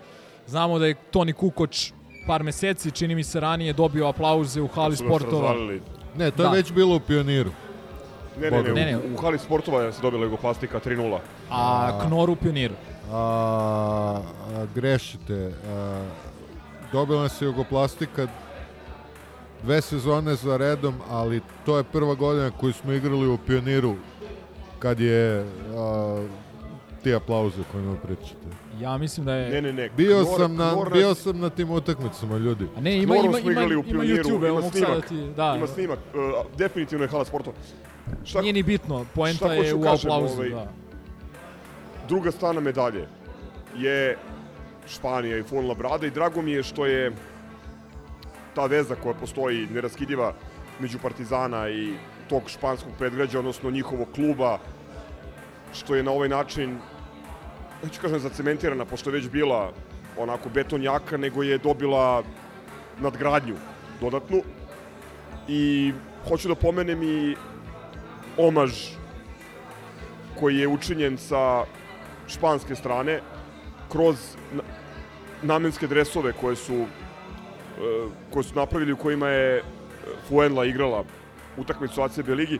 Znamo 0.47 0.79
da 0.79 0.85
je 0.85 0.95
Toni 1.11 1.33
Kukoč 1.33 1.91
par 2.27 2.43
meseci, 2.43 2.91
čini 2.91 3.15
mi 3.15 3.23
se 3.23 3.39
ranije, 3.39 3.73
dobio 3.73 4.07
aplauze 4.07 4.61
u 4.61 4.67
hali 4.67 4.95
sportova. 4.97 5.55
Ne, 6.17 6.31
to 6.31 6.43
Da. 6.43 6.49
je 6.49 6.55
već 6.55 6.71
bilo 6.71 6.95
u 6.95 6.99
pioniru. 6.99 7.51
Ne, 8.39 8.51
ne, 8.51 8.63
ne, 8.63 8.73
Ne, 8.73 8.85
ne. 8.85 8.97
u, 8.97 9.13
u 9.13 9.17
hali 9.17 9.39
sportova 9.39 9.81
je 9.83 9.93
se 9.93 10.01
dobila 10.01 10.23
Jugoplastika 10.23 10.79
3-0. 10.79 11.17
A 11.49 11.99
Knor 12.05 12.29
u 12.29 12.35
pioniru. 12.35 12.73
A, 13.11 13.17
a, 13.17 14.21
grešite. 14.75 15.51
A, 15.69 16.01
dobila 16.91 17.29
se 17.29 17.45
Jugoplastika 17.45 18.27
dve 19.63 19.81
sezone 19.81 20.35
za 20.35 20.57
redom, 20.57 20.95
ali 21.09 21.41
to 21.65 21.77
je 21.77 21.83
prva 21.83 22.15
godina 22.15 22.51
koju 22.51 22.73
smo 22.73 22.91
igrali 22.93 23.27
u 23.27 23.37
pioniru 23.37 23.95
kad 24.79 24.99
je 24.99 25.45
a, 25.77 26.23
ti 27.03 27.13
aplauze 27.13 27.61
o 27.61 27.63
kojima 27.71 27.95
pričate. 27.95 28.47
Ja 28.79 28.97
mislim 28.97 29.25
da 29.25 29.33
je... 29.33 29.49
Ne, 29.49 29.61
ne, 29.61 29.73
ne. 29.73 29.89
Bio 29.97 30.17
Knor- 30.17 30.37
sam 30.37 30.55
na 30.55 30.71
Knor 30.71 30.93
bio 30.93 31.15
sam 31.15 31.39
na 31.39 31.49
tim 31.49 31.71
utakmicama, 31.71 32.37
ljudi. 32.37 32.67
A 32.77 32.81
ne, 32.81 32.97
ima, 32.97 33.15
ima, 33.15 33.39
ima, 33.39 33.61
u 33.61 33.83
ima 33.87 34.03
YouTube, 34.03 34.49
ima 34.49 34.61
sad 34.61 34.71
da 34.71 34.77
snimak. 34.85 35.07
ti... 35.07 35.33
Da, 35.35 35.53
Ima 35.57 35.67
snimak, 35.67 35.99
uh, 36.13 36.45
definitivno 36.57 37.05
je 37.05 37.09
hala 37.09 37.25
sportova. 37.25 37.55
Šta, 38.23 38.41
nije 38.41 38.53
ni 38.53 38.63
bitno, 38.63 39.05
poenta 39.15 39.53
je 39.53 39.73
u 39.73 39.81
kažem, 39.81 40.11
aplauzu, 40.11 40.33
ovaj, 40.35 40.49
da. 40.49 40.71
druga 42.07 42.31
strana 42.31 42.59
medalje 42.59 43.07
je 43.77 44.17
Španija 44.87 45.37
i 45.37 45.43
Fuenla 45.43 45.73
Brada 45.75 46.07
i 46.07 46.11
drago 46.11 46.41
mi 46.41 46.51
je 46.51 46.63
što 46.63 46.85
je 46.85 47.11
ta 48.55 48.65
veza 48.65 48.95
koja 48.95 49.13
postoji 49.13 49.67
neraskidiva 49.73 50.33
među 50.79 50.99
Partizana 50.99 51.69
i 51.69 51.93
tog 52.29 52.41
španskog 52.47 52.91
predgrađa, 52.99 53.39
odnosno 53.39 53.71
njihovog 53.71 54.07
kluba, 54.15 54.57
što 55.73 55.95
je 55.95 56.03
na 56.03 56.11
ovaj 56.11 56.29
način, 56.29 56.77
neću 57.83 58.01
kažem 58.01 58.19
zacementirana, 58.19 58.85
pošto 58.85 59.09
je 59.09 59.13
već 59.13 59.29
bila 59.29 59.71
onako 60.17 60.49
beton 60.49 60.83
jaka, 60.83 61.17
nego 61.17 61.43
je 61.43 61.57
dobila 61.57 62.23
nadgradnju 62.99 63.55
dodatnu. 64.01 64.41
I 65.47 65.93
hoću 66.29 66.47
da 66.47 66.55
pomenem 66.55 67.03
i 67.03 67.35
omaž 68.37 68.71
koji 70.39 70.57
je 70.57 70.67
učinjen 70.67 71.17
sa 71.17 71.63
španske 72.27 72.75
strane 72.75 73.19
kroz 73.91 74.15
na- 74.53 74.63
namenske 75.41 75.87
dresove 75.87 76.33
koje 76.33 76.55
su 76.55 76.73
e, 76.75 76.85
koje 78.33 78.43
su 78.43 78.55
napravili 78.55 78.93
u 78.93 78.97
kojima 78.97 79.27
je 79.27 79.63
Fuenla 80.29 80.65
igrala 80.65 81.03
utakmicu 81.57 82.01
ACB 82.01 82.29
ligi. 82.29 82.59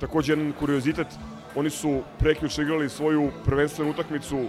Takođe 0.00 0.32
jedan 0.32 0.52
kuriozitet, 0.58 1.06
oni 1.54 1.70
su 1.70 2.02
prekjuče 2.18 2.62
igrali 2.62 2.88
svoju 2.88 3.30
prvenstvenu 3.44 3.90
utakmicu 3.90 4.44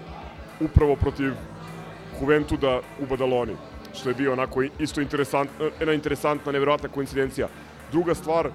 upravo 0.59 0.95
protiv 0.95 1.33
Juventuda 2.21 2.81
u 2.99 3.05
Badaloni, 3.05 3.55
što 3.93 4.09
je 4.09 4.15
bio 4.15 4.33
onako 4.33 4.63
isto 4.79 5.01
interesant, 5.01 5.49
jedna 5.79 5.93
interesantna, 5.93 6.51
neverovatna 6.51 6.89
koincidencija. 6.89 7.47
Druga 7.91 8.15
stvar, 8.15 8.49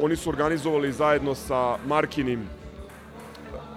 oni 0.00 0.16
su 0.16 0.30
organizovali 0.30 0.92
zajedno 0.92 1.34
sa 1.34 1.76
Markinim 1.86 2.48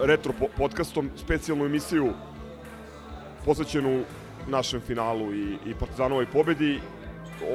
retro 0.00 0.32
po- 0.38 0.48
podcastom 0.56 1.10
specijalnu 1.16 1.64
emisiju 1.64 2.12
posvećenu 3.44 4.02
našem 4.48 4.80
finalu 4.80 5.34
i, 5.34 5.58
i 5.66 5.74
Partizanovoj 5.74 6.26
pobedi. 6.26 6.80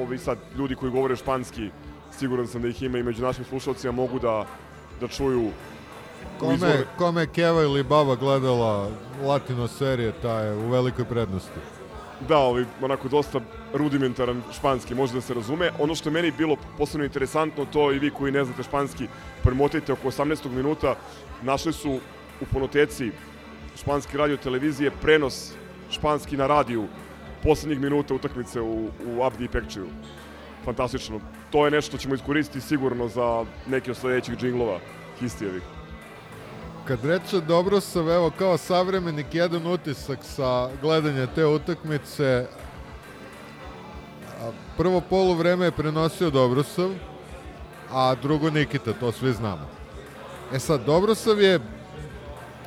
Ovi 0.00 0.18
sad 0.18 0.38
ljudi 0.58 0.74
koji 0.74 0.92
govore 0.92 1.16
španski, 1.16 1.70
siguran 2.18 2.46
sam 2.46 2.62
da 2.62 2.68
ih 2.68 2.82
ima 2.82 2.98
i 2.98 3.02
među 3.02 3.22
našim 3.22 3.44
slušalcima, 3.44 3.92
mogu 3.92 4.18
da, 4.18 4.46
da 5.00 5.08
čuju 5.08 5.50
Kome, 6.40 6.84
kome 6.98 7.26
Keva 7.26 7.62
ili 7.62 7.82
Baba 7.82 8.14
gledala 8.14 8.88
latino 9.24 9.68
serije, 9.68 10.12
ta 10.22 10.40
je 10.40 10.56
u 10.56 10.70
velikoj 10.70 11.04
prednosti. 11.04 11.60
Da, 12.28 12.38
ovaj, 12.38 12.64
onako 12.82 13.08
dosta 13.08 13.40
rudimentaran 13.74 14.42
španski, 14.52 14.94
može 14.94 15.14
da 15.14 15.20
se 15.20 15.34
razume. 15.34 15.70
Ono 15.78 15.94
što 15.94 16.08
je 16.08 16.12
meni 16.12 16.30
bilo 16.30 16.56
posebno 16.78 17.04
interesantno, 17.04 17.64
to 17.64 17.92
i 17.92 17.98
vi 17.98 18.10
koji 18.10 18.32
ne 18.32 18.44
znate 18.44 18.62
španski, 18.62 19.08
premotajte 19.42 19.92
oko 19.92 20.08
18. 20.08 20.50
minuta, 20.50 20.94
našli 21.42 21.72
su 21.72 21.98
u 22.40 22.44
fonoteci 22.52 23.10
španske 23.76 24.18
radio 24.18 24.36
televizije 24.36 24.90
prenos 25.02 25.52
španski 25.90 26.36
na 26.36 26.46
radiju 26.46 26.86
poslednjih 27.42 27.80
minuta 27.80 28.14
utakmice 28.14 28.60
u, 28.60 28.88
u 29.06 29.22
Abdi 29.22 29.44
i 29.44 29.48
Pekčiju. 29.48 29.86
Fantastično. 30.64 31.20
To 31.50 31.64
je 31.64 31.70
nešto 31.70 31.88
što 31.88 31.98
ćemo 31.98 32.14
iskoristiti 32.14 32.60
sigurno 32.60 33.08
za 33.08 33.44
neki 33.66 33.90
od 33.90 33.96
sledećih 33.96 34.36
džinglova 34.36 34.78
histijevih. 35.20 35.62
Kad 36.84 37.04
reče 37.04 37.40
Dobrosav, 37.40 38.10
evo 38.10 38.30
kao 38.38 38.58
savremenik, 38.58 39.26
jedan 39.32 39.66
utisak 39.66 40.18
sa 40.22 40.68
gledanja 40.80 41.26
te 41.26 41.46
utakmice, 41.46 42.46
prvo 44.76 45.00
polu 45.00 45.34
vreme 45.34 45.64
je 45.64 45.70
prenosio 45.70 46.30
Dobrosav, 46.30 46.90
a 47.90 48.14
drugo 48.22 48.50
Nikita, 48.50 48.92
to 48.92 49.12
svi 49.12 49.32
znamo. 49.32 49.68
E 50.52 50.58
sad, 50.58 50.84
Dobrosav 50.84 51.40
je 51.40 51.60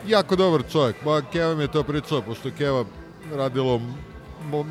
jako 0.07 0.35
dobar 0.35 0.63
čovjek, 0.71 0.95
ba 1.05 1.21
Keva 1.21 1.55
mi 1.55 1.63
je 1.63 1.71
to 1.71 1.83
pričao, 1.83 2.21
pošto 2.21 2.49
Keva 2.57 2.85
radilo 3.33 3.81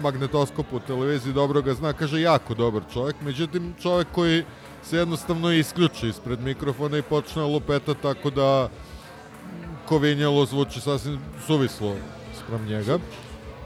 magnetoskopu 0.03 0.77
u 0.77 0.81
televiziji, 0.81 1.33
dobro 1.33 1.63
ga 1.63 1.75
zna, 1.75 1.93
kaže 1.93 2.21
jako 2.21 2.55
dobar 2.55 2.83
čovjek, 2.93 3.17
međutim 3.21 3.75
čovjek 3.83 4.09
koji 4.13 4.45
se 4.83 4.97
jednostavno 4.97 5.53
isključi 5.53 6.09
ispred 6.09 6.41
mikrofona 6.41 6.99
i 6.99 7.03
počne 7.03 7.43
lupeta 7.43 7.95
tako 7.95 8.31
da 8.31 8.69
Kovinjalo 9.89 10.47
zvuči 10.47 10.81
sasvim 10.81 11.19
suvislo 11.47 11.97
sprem 12.45 12.67
njega. 12.67 12.99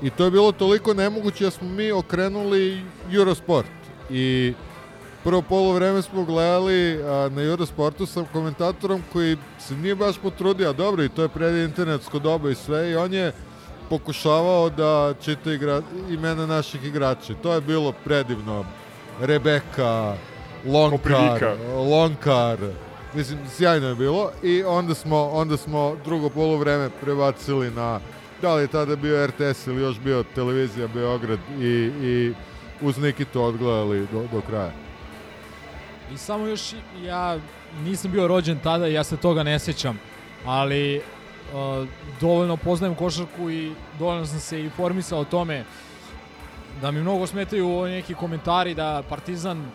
I 0.02 0.10
to 0.10 0.24
je 0.24 0.30
bilo 0.30 0.52
toliko 0.52 0.94
nemoguće 0.94 1.44
da 1.44 1.50
smo 1.50 1.68
mi 1.68 1.92
okrenuli 1.92 2.82
Eurosport. 3.12 3.68
I 4.10 4.54
prvo 5.24 5.42
polo 5.42 5.72
vreme 5.72 6.02
smo 6.02 6.24
gledali 6.24 7.02
a, 7.02 7.28
na 7.32 7.42
Eurosportu 7.42 8.06
sa 8.06 8.24
komentatorom 8.32 9.02
koji 9.12 9.36
se 9.58 9.76
nije 9.76 9.94
baš 9.94 10.18
potrudio, 10.18 10.70
a 10.70 10.72
dobro 10.72 11.04
i 11.04 11.08
to 11.08 11.22
je 11.22 11.28
pred 11.28 11.54
internetsko 11.68 12.18
doba 12.18 12.50
i 12.50 12.54
sve 12.54 12.90
i 12.90 12.96
on 12.96 13.12
je 13.12 13.32
pokušavao 13.88 14.70
da 14.70 15.14
čita 15.24 15.52
igra, 15.52 15.82
imena 16.10 16.46
naših 16.46 16.84
igrača. 16.84 17.34
To 17.42 17.54
je 17.54 17.60
bilo 17.60 17.92
predivno. 18.04 18.64
Rebeka, 19.20 20.16
Lonkar, 20.66 20.98
Koprivika. 20.98 21.56
Lonkar, 21.74 22.58
mislim, 23.14 23.38
sjajno 23.50 23.88
je 23.88 23.94
bilo 23.94 24.30
i 24.42 24.64
onda 24.64 24.94
smo, 24.94 25.28
onda 25.28 25.56
smo 25.56 25.96
drugo 26.04 26.28
polovreme 26.28 26.90
prebacili 27.00 27.70
na 27.70 28.00
da 28.42 28.54
li 28.54 28.62
je 28.62 28.66
tada 28.66 28.96
bio 28.96 29.26
RTS 29.26 29.66
ili 29.66 29.82
još 29.82 29.98
bio 30.00 30.24
televizija 30.34 30.88
Beograd 30.88 31.38
i, 31.60 31.90
i 32.02 32.34
uz 32.80 32.98
Nikitu 32.98 33.42
odgledali 33.42 34.06
do, 34.12 34.24
do 34.32 34.40
kraja. 34.40 34.72
I 36.14 36.18
samo 36.18 36.46
još, 36.46 36.74
ja 37.02 37.38
nisam 37.84 38.10
bio 38.10 38.28
rođen 38.28 38.58
tada 38.58 38.88
i 38.88 38.92
ja 38.92 39.04
se 39.04 39.16
toga 39.16 39.42
ne 39.42 39.58
sećam, 39.58 39.98
ali 40.44 40.96
uh, 40.96 41.88
dovoljno 42.20 42.56
poznajem 42.56 42.94
košarku 42.94 43.50
i 43.50 43.72
dovoljno 43.98 44.26
sam 44.26 44.40
se 44.40 44.60
informisao 44.60 45.20
o 45.20 45.24
tome 45.24 45.64
da 46.80 46.90
mi 46.90 47.00
mnogo 47.00 47.26
smetaju 47.26 47.86
neki 47.86 48.14
komentari 48.14 48.74
da 48.74 49.02
Partizan 49.08 49.70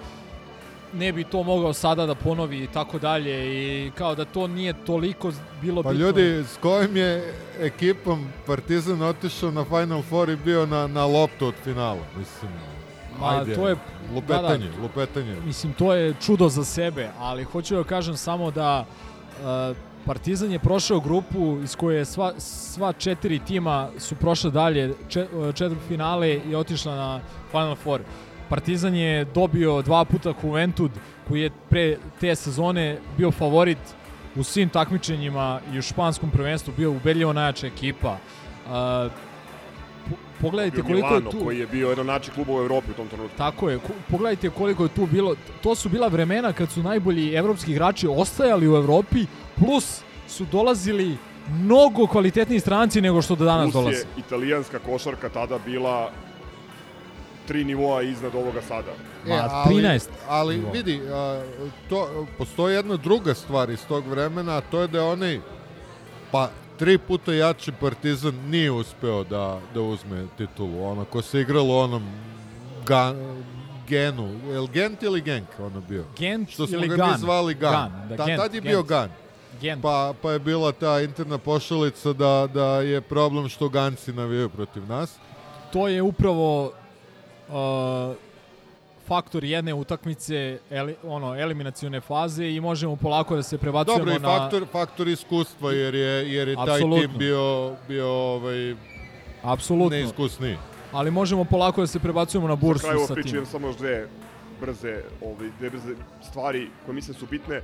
ne 0.93 1.11
bi 1.11 1.23
to 1.23 1.43
mogao 1.43 1.73
sada 1.73 2.05
da 2.05 2.15
ponovi 2.15 2.57
i 2.59 2.67
tako 2.67 2.99
dalje 2.99 3.35
i 3.47 3.91
kao 3.91 4.15
da 4.15 4.25
to 4.25 4.47
nije 4.47 4.73
toliko 4.75 5.31
bilo 5.61 5.83
Pa 5.83 5.89
bitno. 5.89 6.05
ljudi, 6.05 6.21
s 6.43 6.57
kojim 6.57 6.97
je 6.97 7.33
ekipom 7.59 8.25
Partizan 8.47 9.01
otišao 9.01 9.51
na 9.51 9.65
Final 9.65 10.01
Four 10.01 10.29
i 10.29 10.35
bio 10.35 10.65
na, 10.65 10.87
na 10.87 11.05
loptu 11.05 11.45
od 11.47 11.53
finala? 11.63 12.01
Mislim, 12.17 12.51
Ma, 13.19 13.29
ajde, 13.29 13.55
to 13.55 13.67
je- 13.67 13.75
lupetanje, 14.15 14.67
da, 14.67 14.81
lupetanje. 14.81 15.35
Mislim, 15.45 15.73
to 15.73 15.93
je 15.93 16.13
čudo 16.15 16.49
za 16.49 16.63
sebe, 16.65 17.09
ali 17.19 17.43
hoću 17.43 17.75
da 17.75 17.83
kažem 17.83 18.17
samo 18.17 18.51
da 18.51 18.85
uh, 19.69 19.77
Partizan 20.05 20.51
je 20.51 20.59
prošao 20.59 20.99
grupu 20.99 21.57
iz 21.63 21.75
koje 21.75 21.97
je 21.97 22.05
sva, 22.05 22.33
sva 22.37 22.93
četiri 22.93 23.39
tima 23.39 23.89
su 23.97 24.15
prošle 24.15 24.51
dalje, 24.51 24.93
če, 25.09 25.27
četiri 25.53 25.77
finale 25.87 26.41
i 26.41 26.55
otišla 26.55 26.95
na 26.95 27.19
Final 27.51 27.75
Four. 27.75 28.01
Partizan 28.49 28.95
je 28.95 29.25
dobio 29.25 29.81
dva 29.81 30.05
puta 30.05 30.33
Juventud, 30.43 30.91
koji 31.27 31.41
je 31.41 31.49
pre 31.69 31.97
te 32.19 32.35
sezone 32.35 32.97
bio 33.17 33.31
favorit 33.31 33.77
u 34.35 34.43
svim 34.43 34.69
takmičenjima 34.69 35.59
i 35.73 35.79
u 35.79 35.81
španskom 35.81 36.31
prvenstvu 36.31 36.73
bio 36.77 36.91
ubedljivo 36.91 37.33
najjača 37.33 37.67
ekipa. 37.67 38.11
Uh, 38.11 38.71
po- 40.09 40.15
pogledajte 40.41 40.75
Bio 40.75 40.83
koliko 40.83 41.07
Milano, 41.07 41.27
je 41.27 41.31
tu... 41.31 41.43
koji 41.45 41.59
je 41.59 41.67
bio 41.67 41.89
jedan 41.89 41.99
od 41.99 42.05
najjačih 42.05 42.33
klubova 42.33 42.59
u 42.61 42.63
Evropi 42.63 42.91
u 42.91 42.93
tom 42.93 43.07
trenutku. 43.07 43.37
Tako 43.37 43.69
je, 43.69 43.79
pogledajte 44.11 44.49
koliko 44.49 44.83
je 44.83 44.89
tu 44.89 45.05
bilo, 45.05 45.35
to 45.61 45.75
su 45.75 45.89
bila 45.89 46.07
vremena 46.07 46.53
kad 46.53 46.71
su 46.71 46.83
najbolji 46.83 47.33
evropski 47.33 47.71
igrači 47.71 48.07
ostajali 48.07 48.67
u 48.67 48.75
Evropi, 48.75 49.25
plus 49.55 50.01
su 50.27 50.45
dolazili 50.51 51.17
mnogo 51.49 52.07
kvalitetniji 52.07 52.59
stranci 52.59 53.01
nego 53.01 53.21
što 53.21 53.35
do 53.35 53.45
danas 53.45 53.63
Plus 53.63 53.73
dolaze. 53.73 53.97
je 53.97 54.05
italijanska 54.17 54.79
košarka 54.79 55.29
tada 55.29 55.59
bila 55.65 56.11
tri 57.47 57.63
nivoa 57.63 58.01
iznad 58.01 58.35
ovoga 58.35 58.61
sada. 58.61 58.91
Ma, 59.27 59.49
ali, 59.51 59.75
13 59.75 60.07
Ali 60.29 60.55
nivoa. 60.57 60.71
vidi, 60.71 61.01
a, 61.11 61.41
to, 61.89 62.27
postoji 62.37 62.75
jedna 62.75 62.97
druga 62.97 63.33
stvar 63.33 63.69
iz 63.69 63.85
tog 63.87 64.07
vremena, 64.07 64.57
a 64.57 64.61
to 64.61 64.81
je 64.81 64.87
da 64.87 64.97
je 64.97 65.03
onaj, 65.03 65.39
pa 66.31 66.49
tri 66.79 66.97
puta 66.97 67.33
jači 67.33 67.71
Partizan 67.71 68.35
nije 68.35 68.71
uspeo 68.71 69.23
da, 69.23 69.59
da 69.73 69.81
uzme 69.81 70.25
titulu. 70.37 70.85
Ono, 70.85 71.05
ko 71.05 71.21
se 71.21 71.41
igralo 71.41 71.79
onom 71.79 72.03
ga, 72.85 73.13
Genu, 73.87 74.29
je 74.51 74.59
li 74.59 74.67
Gent 74.73 75.03
ili 75.03 75.21
Genk 75.21 75.47
ono 75.59 75.81
bio? 75.81 76.03
Gent 76.17 76.49
Što 76.49 76.67
smo 76.67 76.77
ili 76.77 76.87
ga 76.87 76.95
Gan. 76.95 77.11
mi 77.11 77.17
zvali 77.17 77.53
Gan. 77.53 77.71
Gan, 77.71 78.09
da, 78.09 78.17
Ta, 78.17 78.25
Gent, 78.25 78.41
tad 78.41 78.53
je 78.53 78.61
Gent. 78.61 78.71
bio 78.71 78.83
Gan. 78.83 79.09
Gent. 79.61 79.81
Pa, 79.81 80.13
pa 80.21 80.31
je 80.31 80.39
bila 80.39 80.71
ta 80.71 81.01
interna 81.01 81.37
pošalica 81.37 82.13
da, 82.13 82.47
da 82.53 82.65
je 82.81 83.01
problem 83.01 83.49
što 83.49 83.69
Ganci 83.69 84.13
navijaju 84.13 84.49
protiv 84.49 84.87
nas. 84.87 85.15
To 85.73 85.87
je 85.87 86.01
upravo 86.01 86.71
uh, 87.53 88.15
faktor 89.07 89.43
jedne 89.43 89.73
utakmice, 89.73 90.59
eli, 90.69 90.95
ono, 91.03 91.35
eliminacione 91.35 92.01
faze 92.01 92.49
i 92.49 92.61
možemo 92.61 92.95
polako 92.95 93.35
da 93.35 93.43
se 93.43 93.57
prebacujemo 93.57 93.99
Dobro, 93.99 94.15
i 94.15 94.19
na... 94.19 94.39
faktor, 94.39 94.65
faktor 94.71 95.07
iskustva, 95.07 95.71
jer 95.71 95.95
je, 95.95 96.33
jer 96.33 96.47
je 96.47 96.55
taj 96.55 96.73
Apsolutno. 96.75 97.07
tim 97.07 97.17
bio, 97.17 97.75
bio 97.87 98.07
ovaj, 98.07 98.75
Apsolutno. 99.43 99.97
neiskusniji. 99.97 100.57
Ali 100.91 101.11
možemo 101.11 101.43
polako 101.43 101.81
da 101.81 101.87
se 101.87 101.99
prebacujemo 101.99 102.47
na 102.47 102.55
bursu 102.55 102.87
sa 103.07 103.15
tim. 103.15 103.35
imam 103.35 103.45
samo 103.45 103.67
još 103.67 103.77
dve 103.77 104.07
brze, 104.61 105.01
ovaj, 105.21 105.49
dve 105.59 105.69
brze 105.69 105.95
stvari 106.29 106.69
koje 106.85 106.95
mislim 106.95 107.17
su 107.17 107.25
bitne. 107.31 107.61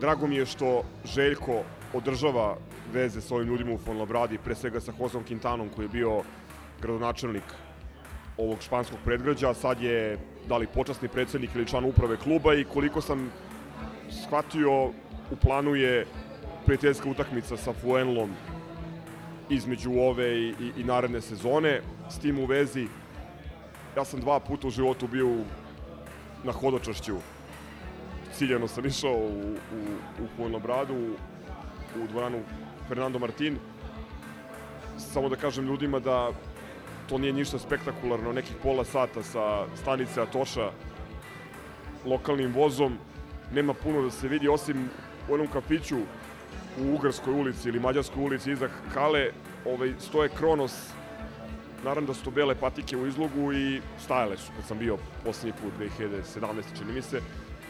Drago 0.00 0.26
mi 0.26 0.36
je 0.36 0.46
što 0.46 0.82
Željko 1.04 1.62
održava 1.94 2.56
veze 2.92 3.20
s 3.20 3.30
ovim 3.30 3.48
ljudima 3.48 3.72
u 3.72 3.78
Fonlabradi, 3.78 4.38
pre 4.38 4.54
svega 4.54 4.80
sa 4.80 4.92
Hozom 4.92 5.24
Quintanom 5.24 5.68
koji 5.76 5.84
je 5.84 5.88
bio 5.88 6.22
gradonačelnik 6.82 7.44
ovog 8.40 8.62
španskog 8.62 8.98
predgrađa, 9.04 9.54
sad 9.54 9.82
je 9.82 10.18
da 10.48 10.56
li 10.56 10.66
počasni 10.66 11.08
predsednik 11.08 11.50
ili 11.54 11.66
član 11.66 11.84
uprave 11.84 12.16
kluba 12.16 12.54
i 12.54 12.64
koliko 12.64 13.00
sam 13.00 13.30
shvatio 14.10 14.84
u 15.30 15.36
planu 15.42 15.74
je 15.74 16.06
prijateljska 16.66 17.10
utakmica 17.10 17.56
sa 17.56 17.72
Fuenlom 17.72 18.30
između 19.50 19.92
ove 19.92 20.38
i, 20.38 20.48
i, 20.48 20.72
i 20.76 20.84
naredne 20.84 21.20
sezone. 21.20 21.80
S 22.10 22.18
tim 22.18 22.38
u 22.38 22.44
vezi, 22.44 22.86
ja 23.96 24.04
sam 24.04 24.20
dva 24.20 24.40
puta 24.40 24.68
u 24.68 24.70
životu 24.70 25.06
bio 25.06 25.36
na 26.44 26.52
hodočašću. 26.52 27.16
Ciljano 28.32 28.68
sam 28.68 28.86
išao 28.86 29.16
u, 29.16 29.56
u, 29.74 30.24
u 30.24 30.26
Fuenlabradu, 30.36 30.94
u, 30.94 31.14
u 32.02 32.06
dvoranu 32.06 32.42
Fernando 32.88 33.18
Martin. 33.18 33.58
Samo 34.98 35.28
da 35.28 35.36
kažem 35.36 35.66
ljudima 35.66 35.98
da 35.98 36.30
to 37.10 37.18
nije 37.18 37.32
ništa 37.32 37.58
spektakularno, 37.58 38.32
nekih 38.32 38.56
pola 38.62 38.84
sata 38.84 39.22
sa 39.22 39.66
stanice 39.74 40.22
Atoša 40.22 40.70
lokalnim 42.04 42.52
vozom. 42.54 42.98
Nema 43.54 43.74
puno 43.74 44.02
da 44.02 44.10
se 44.10 44.28
vidi, 44.28 44.48
osim 44.48 44.88
u 45.28 45.34
onom 45.34 45.46
kafiću 45.46 45.96
u 46.78 46.94
Ugarskoj 46.94 47.34
ulici 47.34 47.68
ili 47.68 47.80
Mađarskoj 47.80 48.22
ulici 48.22 48.52
iza 48.52 48.68
Kale, 48.94 49.30
ovaj, 49.66 49.94
stoje 49.98 50.28
Kronos, 50.28 50.72
naravno 51.84 52.06
da 52.06 52.14
su 52.14 52.24
to 52.24 52.30
bele 52.30 52.54
patike 52.54 52.96
u 52.96 53.06
izlogu 53.06 53.52
i 53.52 53.80
stajale 54.04 54.36
su 54.36 54.52
kad 54.56 54.64
sam 54.64 54.78
bio 54.78 54.98
poslednji 55.24 55.52
put 55.62 55.72
2017. 56.04 56.78
čini 56.78 56.92
mi 56.92 57.02
se. 57.02 57.20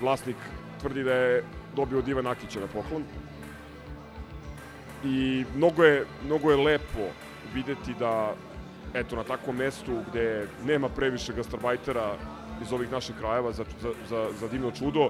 Vlasnik 0.01 0.37
tvrdi 0.81 1.05
da 1.05 1.15
je 1.15 1.45
dobio 1.77 1.99
od 1.99 2.09
Ivana 2.09 2.31
Akića 2.31 2.61
na 2.61 2.67
poklon. 2.67 3.05
I 5.05 5.45
mnogo 5.57 5.85
je, 5.85 6.07
mnogo 6.25 6.51
je 6.51 6.57
lepo 6.57 7.09
videti 7.55 7.95
da 7.99 8.35
eto, 8.95 9.17
na 9.17 9.25
takvom 9.25 9.57
mestu 9.57 10.03
gde 10.11 10.47
nema 10.65 10.89
previše 10.89 11.33
gastarbajtera 11.33 12.15
iz 12.63 12.73
ovih 12.73 12.93
naših 12.93 13.17
krajeva 13.19 13.53
za, 13.53 13.65
za, 13.83 13.93
za, 14.09 14.29
za 14.41 14.49
divno 14.49 14.71
čudo, 14.71 15.09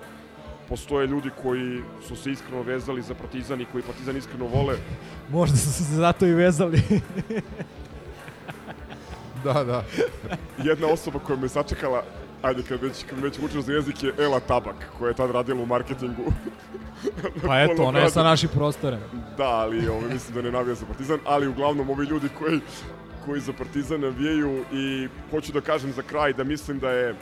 postoje 0.69 1.07
ljudi 1.07 1.31
koji 1.43 1.83
su 2.09 2.17
se 2.17 2.31
iskreno 2.31 2.63
vezali 2.63 3.03
za 3.03 3.15
Partizan 3.15 3.61
i 3.61 3.67
koji 3.73 3.83
Partizan 3.83 4.17
iskreno 4.17 4.47
vole. 4.47 4.77
Možda 5.31 5.57
su 5.57 5.73
se 5.73 5.83
zato 5.83 6.27
i 6.27 6.35
vezali. 6.35 6.83
Da, 9.45 9.65
da. 9.65 9.85
Jedna 10.65 10.87
osoba 10.87 11.19
koja 11.19 11.39
me 11.39 11.49
sačekala, 11.49 12.03
ajde 12.43 12.63
kad 12.69 12.83
već, 12.83 13.05
kad 13.11 13.21
već 13.21 13.39
učio 13.39 13.63
za 13.63 13.73
jezik 13.73 14.03
je 14.03 14.13
Ela 14.19 14.41
Tabak, 14.41 14.77
koja 14.99 15.09
je 15.09 15.15
tad 15.15 15.31
radila 15.31 15.63
u 15.63 15.67
marketingu. 15.67 16.23
pa 17.47 17.61
eto, 17.61 17.83
ona 17.83 17.99
je 17.99 18.11
sa 18.11 18.23
naših 18.23 18.51
prostora. 18.51 18.99
Da, 19.37 19.49
ali 19.49 19.89
ovo, 19.89 20.01
mislim 20.01 20.35
da 20.35 20.43
ne 20.43 20.51
navija 20.53 20.75
za 20.75 20.87
Partizan, 20.87 21.19
ali 21.25 21.49
uglavnom 21.49 21.91
ovi 21.91 22.07
ljudi 22.07 22.29
koji, 22.39 22.61
koji 23.25 23.41
za 23.41 23.53
Partizan 23.53 24.01
navijaju 24.01 24.65
i 24.73 25.09
hoću 25.31 25.53
da 25.53 25.61
kažem 25.61 25.93
za 25.93 26.03
kraj 26.03 26.33
da 26.33 26.45
mislim 26.45 26.79
da 26.79 26.91
je 26.91 27.15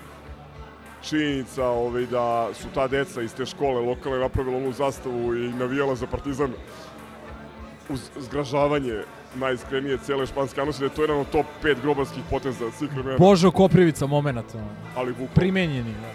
činjenica 1.02 1.66
ovaj, 1.66 2.06
da 2.06 2.48
su 2.54 2.68
ta 2.74 2.88
deca 2.88 3.22
iz 3.22 3.34
te 3.34 3.46
škole 3.46 3.80
lokale 3.80 4.18
napravila 4.18 4.56
onu 4.56 4.72
zastavu 4.72 5.34
i 5.34 5.52
navijala 5.52 5.94
za 5.94 6.06
Partizan 6.06 6.52
uz 7.88 8.00
zgražavanje 8.18 9.02
najiskrenije 9.34 9.98
cele 9.98 10.26
španske 10.26 10.60
javnosti, 10.60 10.80
da 10.80 10.86
je 10.86 10.94
to 10.94 11.02
jedan 11.02 11.18
od 11.18 11.30
top 11.30 11.46
5 11.62 11.76
grobarskih 11.82 12.22
poteza 12.30 12.70
svih 12.70 12.92
vremena. 12.92 13.18
Božo 13.18 13.50
Koprivica 13.50 14.06
moment. 14.06 14.46
Ali 14.96 15.10
bukvalno 15.10 15.34
Primenjeni. 15.34 15.92
Da. 15.92 16.12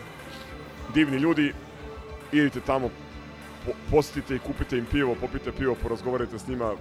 divni 0.94 1.18
ljudi, 1.18 1.54
idite 2.32 2.60
tamo, 2.60 2.90
po, 3.66 3.72
posjetite 3.92 4.36
i 4.36 4.40
kupite 4.40 4.78
im 4.78 4.86
pivo, 4.92 5.16
popite 5.22 5.52
pivo, 5.52 5.76
porazgovarajte 5.76 6.40
s 6.40 6.48
njima, 6.48 6.74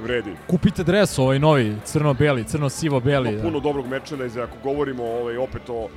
vredi. 0.00 0.32
Kupite 0.46 0.84
dres 0.84 1.18
ovaj 1.18 1.38
novi, 1.38 1.76
crno-beli, 1.84 2.44
crno-sivo-beli. 2.44 3.36
Da. 3.36 3.42
puno 3.42 3.60
dobrog 3.60 3.86
merchandise, 3.86 4.42
ako 4.42 4.56
govorimo 4.62 5.04
ovaj, 5.04 5.36
opet 5.36 5.62
o, 5.68 5.88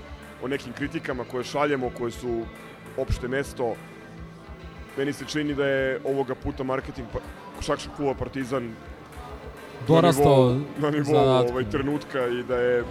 o 0.43 0.47
nekim 0.47 0.73
kritikama 0.73 1.23
koje 1.23 1.43
šaljemo, 1.43 1.89
koje 1.97 2.11
su 2.11 2.41
opšte 2.97 3.27
mesto, 3.27 3.75
meni 4.97 5.13
se 5.13 5.25
čini 5.25 5.55
da 5.55 5.65
je 5.65 5.99
ovoga 6.05 6.35
puta 6.35 6.63
marketing 6.63 7.07
pa, 7.13 7.19
košakšog 7.57 7.93
kluba 7.97 8.13
Partizan 8.13 8.75
Dorastao 9.87 10.49
na 10.77 10.89
nivou, 10.89 11.13
na 11.13 11.21
nivou 11.21 11.49
ovaj, 11.49 11.69
trenutka 11.69 12.27
i 12.27 12.43
da 12.43 12.55
je 12.55 12.83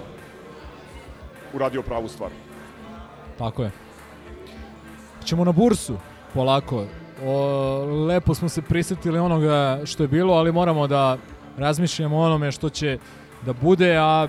uradio 1.53 1.83
pravu 1.83 2.09
stvar. 2.09 2.31
Tako 3.39 3.63
je. 3.63 3.71
Ćemo 5.25 5.45
na 5.45 5.53
bursu, 5.53 5.97
polako. 6.35 6.87
O, 7.25 7.85
lepo 8.07 8.35
smo 8.35 8.49
se 8.49 8.63
prisetili 8.63 9.19
onoga 9.19 9.81
što 9.85 10.03
je 10.03 10.09
bilo, 10.09 10.35
ali 10.35 10.53
moramo 10.53 10.87
da 10.87 11.17
razmišljamo 11.59 12.17
o 12.17 12.25
onome 12.27 12.53
što 12.53 12.69
će 12.69 12.99
da 13.47 13.53
bude, 13.53 13.97
a 13.97 14.29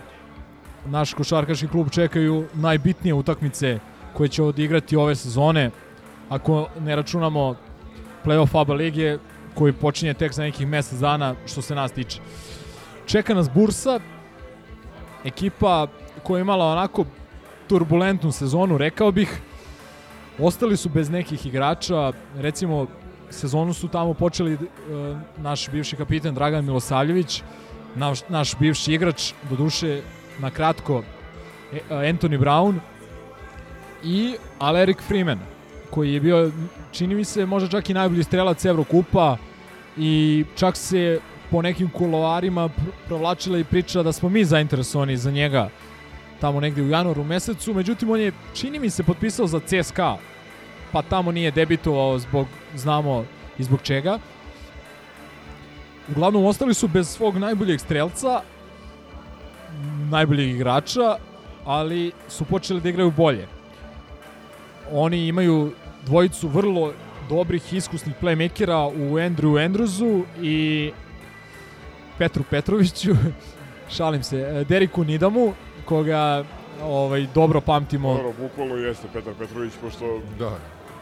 naš 0.86 1.14
košarkaški 1.14 1.68
klub 1.68 1.90
čekaju 1.90 2.46
najbitnije 2.54 3.14
utakmice 3.14 3.80
koje 4.14 4.30
će 4.30 4.44
odigrati 4.44 4.96
ove 4.96 5.16
sezone. 5.16 5.72
Ako 6.30 6.68
ne 6.80 6.96
računamo 6.96 7.56
playoff 8.26 8.62
ABA 8.62 8.74
lige 8.74 9.18
koji 9.56 9.74
počinje 9.74 10.14
tek 10.14 10.34
za 10.34 10.44
nekih 10.44 10.68
mesec 10.68 11.00
dana 11.00 11.36
što 11.46 11.62
se 11.62 11.76
nas 11.76 11.92
tiče. 11.92 12.20
Čeka 13.06 13.34
nas 13.34 13.50
bursa, 13.50 14.00
ekipa 15.26 15.88
koja 16.24 16.38
je 16.38 16.42
imala 16.42 16.66
onako 16.66 17.06
turbulentnu 17.68 18.32
sezonu, 18.32 18.78
rekao 18.78 19.12
bih. 19.12 19.42
Ostali 20.40 20.78
su 20.78 20.90
bez 20.90 21.10
nekih 21.10 21.46
igrača, 21.46 22.12
recimo 22.36 22.88
sezonu 23.30 23.74
su 23.74 23.88
tamo 23.88 24.14
počeli 24.14 24.54
e, 24.54 24.58
naš 25.38 25.70
bivši 25.70 25.96
kapiten 25.96 26.36
Dragan 26.36 26.66
Milosavljević, 26.66 27.44
naš, 27.96 28.20
naš 28.30 28.56
bivši 28.60 28.94
igrač, 28.94 29.34
do 29.50 29.56
duše 29.56 30.02
na 30.40 30.50
kratko 30.52 31.04
e, 31.74 31.80
Anthony 31.90 32.40
Brown 32.40 32.80
i 34.04 34.36
Aleric 34.60 34.98
Freeman, 35.08 35.40
koji 35.90 36.14
je 36.14 36.20
bio, 36.20 36.52
čini 36.92 37.16
mi 37.16 37.24
se, 37.26 37.46
možda 37.46 37.70
čak 37.70 37.90
i 37.90 37.94
najbolji 37.94 38.24
strelac 38.24 38.66
Evrokupa 38.66 39.38
i 39.98 40.46
čak 40.56 40.78
se 40.78 41.20
po 41.52 41.62
nekim 41.62 41.90
kuloarima 41.90 42.70
pr- 42.70 42.92
provlačila 43.08 43.58
i 43.58 43.64
priča 43.64 44.04
da 44.04 44.12
smo 44.12 44.30
mi 44.30 44.46
zainteresovani 44.46 45.18
za 45.18 45.32
njega 45.32 45.70
tamo 46.44 46.60
negde 46.60 46.82
u 46.82 46.90
januaru 46.90 47.24
mesecu, 47.24 47.74
međutim 47.74 48.10
on 48.10 48.20
je, 48.20 48.32
čini 48.54 48.80
mi 48.80 48.90
se, 48.90 49.04
potpisao 49.04 49.48
za 49.48 49.60
CSKA, 49.60 50.18
pa 50.92 51.02
tamo 51.02 51.32
nije 51.32 51.52
debitovao 51.52 52.20
zbog, 52.20 52.48
znamo 52.76 53.26
i 53.58 53.64
zbog 53.64 53.80
čega. 53.82 54.20
Uglavnom, 56.12 56.46
ostali 56.46 56.74
su 56.74 56.88
bez 56.88 57.08
svog 57.08 57.38
najboljeg 57.38 57.80
strelca, 57.80 58.42
najboljeg 60.12 60.50
igrača, 60.50 61.16
ali 61.66 62.12
su 62.28 62.46
počeli 62.46 62.82
da 62.82 62.90
igraju 62.90 63.12
bolje. 63.12 63.48
Oni 64.92 65.28
imaju 65.28 65.72
dvojicu 66.06 66.48
vrlo 66.48 66.94
dobrih, 67.30 67.74
iskusnih 67.74 68.16
playmakera 68.22 68.92
u 68.92 69.16
Andrew 69.16 69.56
Andrewsu 69.64 70.24
i 70.42 70.92
Petru 72.18 72.44
Petroviću, 72.50 73.16
šalim 73.98 74.24
se, 74.24 74.66
Deriku 74.70 75.04
Nidamu, 75.04 75.54
koga 75.86 76.44
ovaj 76.84 77.28
dobro 77.36 77.62
pamtimo. 77.62 78.14
Dobro, 78.14 78.34
bukvalno 78.40 78.76
jeste 78.76 79.08
Petar 79.14 79.34
Petrović, 79.40 79.74
pošto 79.82 80.22
Da. 80.40 80.58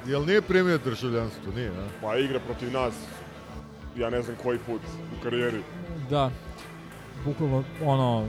Jel 0.06 0.26
nije 0.26 0.41
primio 0.41 0.78
državljanstvo? 0.78 1.52
Nije, 1.56 1.70
a? 1.70 1.88
pa 2.02 2.17
igra 2.17 2.39
protiv 2.39 2.72
nas, 2.72 2.94
ja 3.96 4.10
ne 4.10 4.22
znam 4.22 4.38
koji 4.44 4.60
put 4.60 4.82
u 5.20 5.24
karijeri. 5.24 5.62
Da. 6.10 6.32
Bukvalno 7.26 7.63
ono 7.86 8.28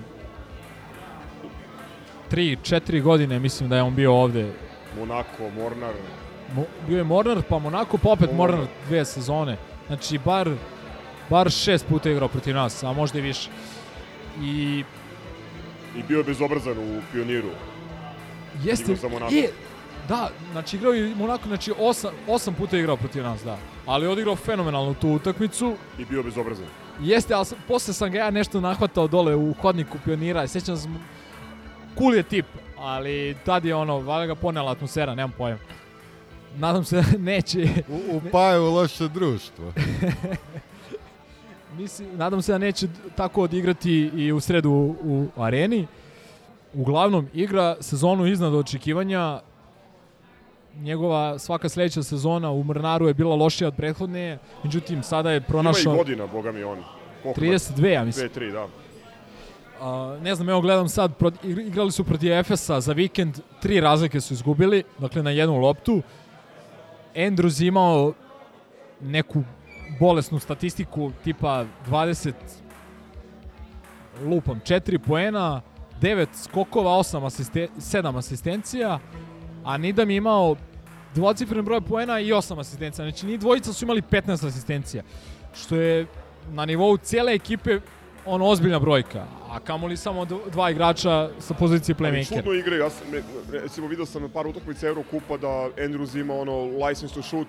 3 2.30 2.56
4 2.62 3.02
godine 3.02 3.38
mislim 3.38 3.68
da 3.68 3.76
je 3.76 3.82
on 3.82 3.94
bio 3.94 4.14
ovde. 4.14 4.52
Monako, 4.98 5.50
Mornar, 5.56 5.94
Mo, 6.54 6.64
bio 6.88 6.98
je 6.98 7.04
Mornar, 7.04 7.42
pa 7.48 7.58
Monako, 7.58 7.98
pa 7.98 8.08
opet 8.10 8.30
Mornar. 8.32 8.58
Mornar 8.58 8.74
dve 8.88 9.04
sezone. 9.04 9.56
Znači 9.86 10.18
bar 10.18 10.50
bar 11.30 11.50
šest 11.50 11.86
puta 11.86 12.10
igrao 12.10 12.28
protiv 12.28 12.54
nas, 12.54 12.82
a 12.82 12.92
možda 12.92 13.18
i 13.18 13.22
više. 13.22 13.50
I 14.42 14.84
i 15.96 16.02
bio 16.08 16.18
je 16.18 16.24
bezobrazan 16.24 16.78
u 16.78 17.00
pioniru. 17.12 17.48
jeste 18.64 18.92
Igrao 18.92 18.96
za 18.96 19.08
Monako. 19.08 19.34
E, 19.34 19.48
da, 20.08 20.30
znači 20.52 20.76
igrao 20.76 20.92
je 20.92 21.14
Monako, 21.14 21.48
znači 21.48 21.72
osam, 21.78 22.10
osam 22.28 22.54
puta 22.54 22.76
je 22.76 22.80
igrao 22.80 22.96
protiv 22.96 23.22
nas, 23.22 23.42
da. 23.44 23.58
Ali 23.86 24.04
je 24.04 24.08
odigrao 24.08 24.36
fenomenalnu 24.36 24.94
tu 24.94 25.08
utakmicu. 25.08 25.76
I 25.98 26.04
bio 26.04 26.22
bezobrazan. 26.22 26.66
Jeste, 27.00 27.34
ali 27.34 27.46
posle 27.68 27.94
sam 27.94 28.10
ga 28.10 28.18
ja 28.18 28.30
nešto 28.30 28.60
nahvatao 28.60 29.08
dole 29.08 29.34
u 29.36 29.54
hodniku 29.60 29.98
pionira. 30.04 30.46
Sećam 30.48 30.76
se, 30.76 30.88
cool 31.98 32.14
je 32.14 32.22
tip, 32.22 32.46
ali 32.78 33.36
tad 33.44 33.64
je 33.64 33.74
ono, 33.74 33.98
valjda 34.00 34.26
ga 34.26 34.34
ponela 34.34 34.72
atmosfera, 34.72 35.14
nemam 35.14 35.32
pojma. 35.38 35.58
Nadam 36.56 36.84
se 36.84 36.96
da 36.96 37.18
neće, 37.32 37.68
U, 37.88 38.16
upaju 38.16 38.62
u 38.62 38.74
loše 38.74 39.08
društvo. 39.08 39.72
mislim, 41.76 42.08
nadam 42.16 42.42
se 42.42 42.52
da 42.52 42.58
neće 42.58 42.86
tako 43.16 43.42
odigrati 43.42 43.92
i 44.16 44.32
u 44.32 44.40
sredu 44.40 44.70
u, 44.70 44.96
u 45.04 45.42
areni. 45.42 45.86
Uglavnom, 46.74 47.28
igra 47.34 47.76
sezonu 47.80 48.26
iznad 48.26 48.54
očekivanja. 48.54 49.40
Njegova 50.76 51.38
svaka 51.38 51.68
sledeća 51.68 52.02
sezona 52.02 52.50
u 52.50 52.64
Mrnaru 52.64 53.08
je 53.08 53.14
bila 53.14 53.36
lošija 53.36 53.68
od 53.68 53.76
prethodne, 53.76 54.38
međutim 54.64 55.02
sada 55.02 55.30
je 55.30 55.36
Ima 55.36 55.44
i 55.44 55.48
pronašao 55.48 55.96
godina, 55.96 56.26
boga 56.26 56.52
mi 56.52 56.62
on. 56.62 56.78
Koliko 57.22 57.40
32, 57.40 57.86
ja 57.86 58.04
mislim. 58.04 58.28
2, 58.28 58.40
3, 58.40 58.52
da. 58.52 58.66
A, 59.80 60.18
ne 60.22 60.34
znam, 60.34 60.48
evo 60.48 60.60
gledam 60.60 60.88
sad, 60.88 61.16
pro, 61.16 61.30
igrali 61.42 61.92
su 61.92 62.04
protiv 62.04 62.32
Efesa 62.32 62.80
za 62.80 62.92
vikend, 62.92 63.40
tri 63.62 63.80
razlike 63.80 64.20
su 64.20 64.34
izgubili, 64.34 64.82
dakle 64.98 65.22
na 65.22 65.30
jednu 65.30 65.56
loptu. 65.56 66.02
Andrews 67.14 67.66
imao 67.66 68.12
neku 69.00 69.42
bolesnu 70.02 70.38
statistiku 70.38 71.12
tipa 71.24 71.64
20 71.88 72.32
lupam 74.24 74.60
4 74.66 74.98
poena, 74.98 75.60
9 76.00 76.26
skokova, 76.34 76.90
8 76.90 77.26
asiste, 77.26 77.68
7 77.78 78.18
asistencija, 78.18 78.98
a 79.64 79.76
Nidam 79.76 80.10
je 80.10 80.16
imao 80.16 80.56
dvocifren 81.14 81.64
broj 81.64 81.80
poena 81.80 82.20
i 82.20 82.32
8 82.32 82.60
asistencija. 82.60 83.04
Znači, 83.04 83.26
ni 83.26 83.38
dvojica 83.38 83.72
su 83.72 83.84
imali 83.84 84.02
15 84.02 84.46
asistencija, 84.48 85.02
što 85.54 85.76
je 85.76 86.06
na 86.50 86.64
nivou 86.66 86.96
cijele 86.96 87.34
ekipe 87.34 87.80
ono 88.26 88.46
ozbiljna 88.46 88.78
brojka, 88.78 89.24
a 89.50 89.60
kamoli 89.60 89.96
samo 89.96 90.24
dv- 90.24 90.50
dva 90.50 90.70
igrača 90.70 91.30
sa 91.38 91.54
pozicije 91.54 91.96
Ali 91.98 92.10
playmakera. 92.10 92.36
čudno 92.36 92.52
igre, 92.52 92.76
ja 92.76 92.90
sam, 92.90 93.06
recimo 93.52 93.86
vidio 93.86 94.06
sam 94.06 94.22
na 94.22 94.28
par 94.28 94.46
utakmica 94.46 94.86
Eurokupa 94.86 95.36
da 95.36 95.68
Andrews 95.78 96.20
ima 96.20 96.34
ono 96.34 96.86
license 96.86 97.14
to 97.14 97.22
shoot, 97.22 97.46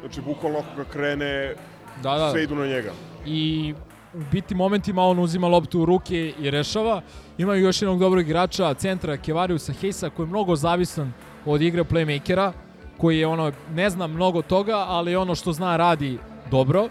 znači 0.00 0.20
bukvalno 0.20 0.58
ako 0.58 0.76
ga 0.76 0.84
krene, 0.84 1.54
Da, 2.02 2.18
da. 2.18 2.30
sve 2.30 2.42
idu 2.42 2.54
na 2.54 2.66
njega. 2.66 2.92
i 3.26 3.74
u 4.14 4.20
biti 4.32 4.54
momentima 4.54 5.02
on 5.02 5.18
uzima 5.18 5.48
loptu 5.48 5.80
u 5.80 5.84
ruke 5.84 6.32
i 6.40 6.50
rešava. 6.50 7.02
Imaju 7.38 7.62
još 7.62 7.82
jednog 7.82 7.98
dobrog 7.98 8.24
igrača, 8.24 8.74
centra 8.74 9.16
Kevariusa 9.16 9.72
Hejsa, 9.72 10.10
koji 10.10 10.26
je 10.26 10.28
mnogo 10.28 10.56
zavisan 10.56 11.12
od 11.46 11.62
igre 11.62 11.84
playmakera, 11.84 12.52
koji 12.98 13.18
je 13.18 13.26
ono, 13.26 13.52
ne 13.74 13.90
zna 13.90 14.06
mnogo 14.06 14.42
toga, 14.42 14.76
ali 14.76 15.16
ono 15.16 15.34
što 15.34 15.52
zna 15.52 15.76
radi 15.76 16.18
dobro. 16.50 16.88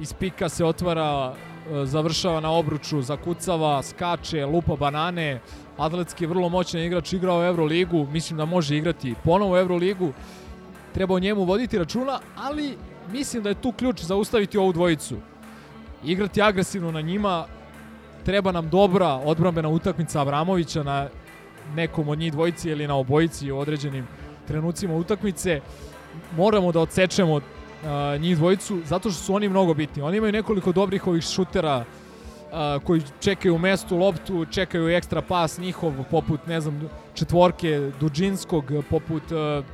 Iz 0.00 0.12
pika 0.12 0.48
se 0.48 0.64
otvara, 0.64 1.34
e, 1.34 1.86
završava 1.86 2.40
na 2.40 2.50
obruču, 2.50 3.02
zakucava, 3.02 3.82
skače, 3.82 4.46
lupa 4.46 4.76
banane, 4.76 5.40
atletski 5.78 6.26
vrlo 6.26 6.48
moćan 6.48 6.80
igrač, 6.80 7.12
igrao 7.12 7.40
u 7.40 7.44
Euroligu, 7.44 8.06
mislim 8.12 8.36
da 8.36 8.44
može 8.44 8.76
igrati 8.76 9.14
ponovo 9.24 9.52
u 9.54 9.56
Euroligu. 9.56 10.12
Treba 10.94 11.14
o 11.14 11.18
njemu 11.18 11.44
voditi 11.44 11.78
računa, 11.78 12.18
ali 12.36 12.76
mislim 13.10 13.42
da 13.42 13.48
je 13.48 13.54
tu 13.54 13.72
ključ 13.72 14.00
zaustaviti 14.00 14.58
ovu 14.58 14.72
dvojicu 14.72 15.16
igrati 16.04 16.42
agresivno 16.42 16.90
na 16.90 17.00
njima, 17.00 17.46
treba 18.24 18.52
nam 18.52 18.68
dobra 18.68 19.08
odbrambena 19.08 19.68
utakmica 19.68 20.20
Avramovića 20.20 20.82
na 20.82 21.08
nekom 21.74 22.08
od 22.08 22.18
njih 22.18 22.32
dvojici 22.32 22.68
ili 22.68 22.86
na 22.86 22.96
obojici 22.96 23.50
u 23.50 23.58
određenim 23.58 24.06
trenucima 24.46 24.94
utakmice. 24.94 25.60
Moramo 26.36 26.72
da 26.72 26.80
odsečemo 26.80 27.34
uh, 27.34 27.42
njih 28.20 28.36
dvojicu 28.36 28.80
zato 28.84 29.10
što 29.10 29.22
su 29.22 29.34
oni 29.34 29.48
mnogo 29.48 29.74
bitni. 29.74 30.02
Oni 30.02 30.16
imaju 30.16 30.32
nekoliko 30.32 30.72
dobrih 30.72 31.06
ovih 31.06 31.22
šutera 31.22 31.84
uh, 31.84 32.82
koji 32.84 33.02
čekaju 33.20 33.54
u 33.54 33.58
mestu 33.58 33.96
loptu, 33.96 34.46
čekaju 34.50 34.88
ekstra 34.88 35.22
pas 35.22 35.58
njihov 35.58 35.92
poput, 36.10 36.46
ne 36.46 36.60
znam, 36.60 36.88
četvorke 37.14 37.90
Duđinskog, 38.00 38.72
poput 38.90 39.22
uh, 39.32 39.64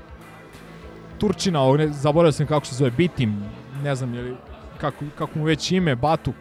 Turčina, 1.19 1.61
ovog, 1.61 1.77
ne, 1.77 1.89
zaboravio 1.89 2.33
sam 2.33 2.47
kako 2.47 2.67
se 2.67 2.75
zove, 2.75 2.91
Bitim, 2.91 3.45
ne 3.83 3.95
znam, 3.95 4.15
ili 4.15 4.35
kako, 4.81 5.05
kako 5.19 5.39
mu 5.39 5.45
već 5.45 5.73
ime, 5.73 5.97
Batuk, 5.97 6.35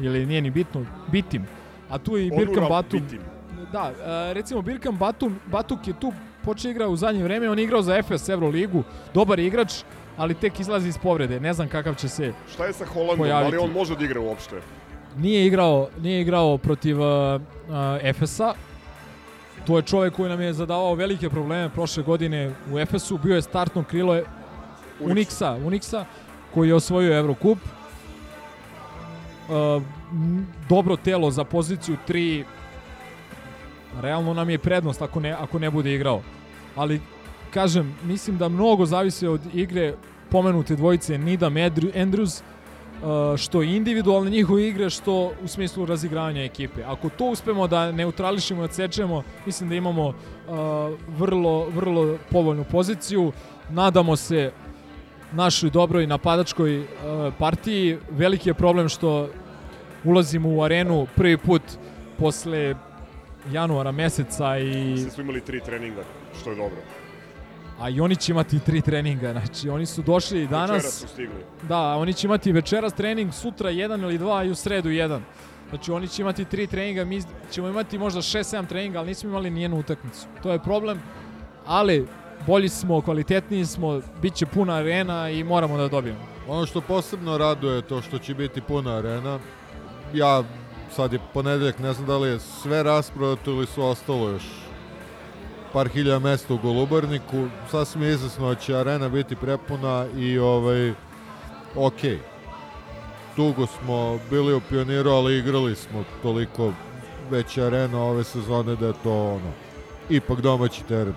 ili 0.00 0.26
nije 0.26 0.40
ni 0.40 0.50
bitno, 0.50 0.84
Bitim. 1.12 1.46
A 1.90 1.98
tu 1.98 2.16
je 2.16 2.26
i 2.26 2.30
Birkan 2.30 2.68
Batum. 2.68 3.00
Bitim. 3.00 3.20
Da, 3.72 3.92
e, 4.30 4.34
recimo 4.34 4.62
Birkan 4.62 4.96
Batum, 4.96 5.38
Batuk 5.46 5.88
je 5.88 5.94
tu 6.00 6.12
počeo 6.44 6.70
igra 6.70 6.88
u 6.88 6.96
zadnje 6.96 7.24
vreme, 7.24 7.50
on 7.50 7.58
je 7.58 7.64
igrao 7.64 7.82
za 7.82 7.96
Efes 7.96 8.28
Euroligu, 8.28 8.82
dobar 9.14 9.38
je 9.38 9.46
igrač, 9.46 9.72
ali 10.16 10.34
tek 10.34 10.60
izlazi 10.60 10.88
iz 10.88 10.98
povrede. 10.98 11.40
Ne 11.40 11.52
znam 11.52 11.68
kakav 11.68 11.94
će 11.94 12.08
se 12.08 12.32
Šta 12.52 12.64
je 12.64 12.72
sa 12.72 12.86
Holandom, 12.86 13.18
Pojaviti. 13.18 13.56
da 13.56 13.62
li 13.62 13.68
on 13.68 13.72
može 13.72 13.96
da 13.96 14.04
igra 14.04 14.20
uopšte? 14.20 14.56
nije 15.16 15.46
igrao, 15.46 15.88
nije 16.00 16.20
igrao 16.20 16.58
protiv 16.58 17.00
uh, 17.00 17.06
uh, 17.06 17.40
Efesa. 18.02 18.54
To 19.66 19.76
je 19.76 19.82
čovek 19.82 20.14
koji 20.14 20.28
nam 20.28 20.40
je 20.40 20.52
zadavao 20.52 20.94
velike 20.94 21.30
probleme 21.30 21.68
prošle 21.68 22.02
godine 22.02 22.52
u 22.72 22.78
Efesu. 22.78 23.18
Bio 23.18 23.34
je 23.34 23.42
startno 23.42 23.84
krilo 23.84 24.20
Unixa, 25.00 25.58
Unixa 25.66 26.04
koji 26.54 26.68
je 26.68 26.74
osvojio 26.74 27.18
Eurocup. 27.18 27.58
Uh, 29.48 29.82
m, 30.12 30.46
dobro 30.68 30.96
telo 30.96 31.30
za 31.30 31.44
poziciju 31.44 31.96
3. 32.08 32.44
Realno 34.00 34.34
nam 34.34 34.50
je 34.50 34.58
prednost 34.58 35.02
ako 35.02 35.20
ne, 35.20 35.30
ako 35.32 35.58
ne 35.58 35.70
bude 35.70 35.94
igrao. 35.94 36.22
Ali, 36.76 37.00
kažem, 37.50 37.94
mislim 38.04 38.38
da 38.38 38.48
mnogo 38.48 38.86
zavisi 38.86 39.26
od 39.26 39.40
igre 39.54 39.94
pomenute 40.30 40.76
dvojice 40.76 41.18
Andrew- 41.18 41.92
Andrews, 41.94 42.42
što 43.36 43.62
individualne 43.62 44.30
njihove 44.30 44.68
igre, 44.68 44.90
što 44.90 45.32
u 45.44 45.48
smislu 45.48 45.86
razigravanja 45.86 46.44
ekipe. 46.44 46.82
Ako 46.84 47.08
to 47.08 47.24
uspemo 47.24 47.66
da 47.66 47.92
neutrališemo 47.92 48.62
i 48.62 48.64
odsečemo, 48.64 49.22
mislim 49.46 49.68
da 49.68 49.74
imamo 49.74 50.06
uh, 50.08 50.14
vrlo, 51.18 51.68
vrlo 51.68 52.18
povoljnu 52.30 52.64
poziciju. 52.64 53.32
Nadamo 53.70 54.16
se 54.16 54.52
našoj 55.32 55.70
dobroj 55.70 56.06
napadačkoj 56.06 56.80
uh, 56.80 56.86
partiji. 57.38 57.98
Veliki 58.10 58.50
je 58.50 58.54
problem 58.54 58.88
što 58.88 59.28
ulazimo 60.04 60.48
u 60.48 60.62
arenu 60.62 61.06
prvi 61.16 61.36
put 61.36 61.62
posle 62.18 62.74
januara 63.52 63.92
meseca 63.92 64.58
i 64.58 64.98
Sve 64.98 65.10
smo 65.10 65.22
imali 65.22 65.40
tri 65.40 65.60
treninga, 65.60 66.02
što 66.40 66.50
je 66.50 66.56
dobro. 66.56 66.76
A 67.82 67.88
i 67.88 68.00
oni 68.00 68.16
će 68.16 68.32
imati 68.32 68.58
tri 68.58 68.80
treninga. 68.80 69.32
Znači 69.32 69.68
oni 69.68 69.86
su 69.86 70.02
došli 70.02 70.46
danas 70.46 70.70
Večeras 70.70 71.00
su 71.00 71.08
stigli. 71.08 71.44
Da, 71.68 71.80
oni 71.80 72.14
će 72.14 72.26
imati 72.26 72.52
večeras 72.52 72.92
trening, 72.92 73.34
sutra 73.34 73.70
jedan 73.70 74.00
ili 74.00 74.18
dva 74.18 74.44
i 74.44 74.50
u 74.50 74.54
sredu 74.54 74.90
jedan. 74.90 75.22
Znači 75.70 75.92
oni 75.92 76.08
će 76.08 76.22
imati 76.22 76.44
tri 76.44 76.66
treninga, 76.66 77.04
mi 77.04 77.22
ćemo 77.50 77.68
imati 77.68 77.98
možda 77.98 78.20
6-7 78.20 78.66
treninga, 78.66 78.98
ali 78.98 79.08
nismo 79.08 79.30
imali 79.30 79.50
nijednu 79.50 79.78
utakmicu. 79.78 80.26
To 80.42 80.52
je 80.52 80.58
problem, 80.58 81.02
ali 81.66 82.06
bolji 82.46 82.68
smo, 82.68 83.00
kvalitetniji 83.00 83.66
smo, 83.66 84.00
bit 84.22 84.34
će 84.34 84.46
puna 84.46 84.74
arena 84.74 85.30
i 85.30 85.44
moramo 85.44 85.76
da 85.76 85.88
dobijemo. 85.88 86.20
Ono 86.48 86.66
što 86.66 86.80
posebno 86.80 87.38
raduje 87.38 87.76
je 87.76 87.82
to 87.82 88.02
što 88.02 88.18
će 88.18 88.34
biti 88.34 88.60
puna 88.60 88.96
arena. 88.96 89.38
Ja, 90.14 90.42
sad 90.96 91.12
je 91.12 91.18
ponedeljak, 91.34 91.78
ne 91.78 91.92
znam 91.92 92.06
da 92.06 92.16
li 92.18 92.28
je 92.28 92.38
sve 92.40 92.82
rasprodato 92.82 93.50
ili 93.50 93.66
su 93.66 93.82
ostalo 93.82 94.28
još 94.28 94.61
par 95.72 95.88
hiljada 95.88 96.18
mesta 96.18 96.54
u 96.54 96.58
Golubarniku. 96.58 97.46
Sasvim 97.70 98.02
je 98.02 98.12
izasno 98.12 98.48
da 98.48 98.54
će 98.54 98.76
arena 98.76 99.08
biti 99.08 99.36
prepuna 99.36 100.06
i 100.16 100.38
ovaj, 100.38 100.92
ok. 101.76 102.00
Dugo 103.36 103.66
smo 103.66 104.18
bili 104.30 104.54
u 104.54 104.60
pioniru, 104.60 105.10
ali 105.10 105.38
igrali 105.38 105.76
smo 105.76 106.04
toliko 106.22 106.72
već 107.30 107.58
arena 107.58 108.02
ove 108.02 108.24
sezone 108.24 108.76
da 108.76 108.86
je 108.86 108.92
to 109.02 109.12
ono, 109.12 109.52
ipak 110.10 110.40
domaći 110.40 110.84
teren. 110.84 111.14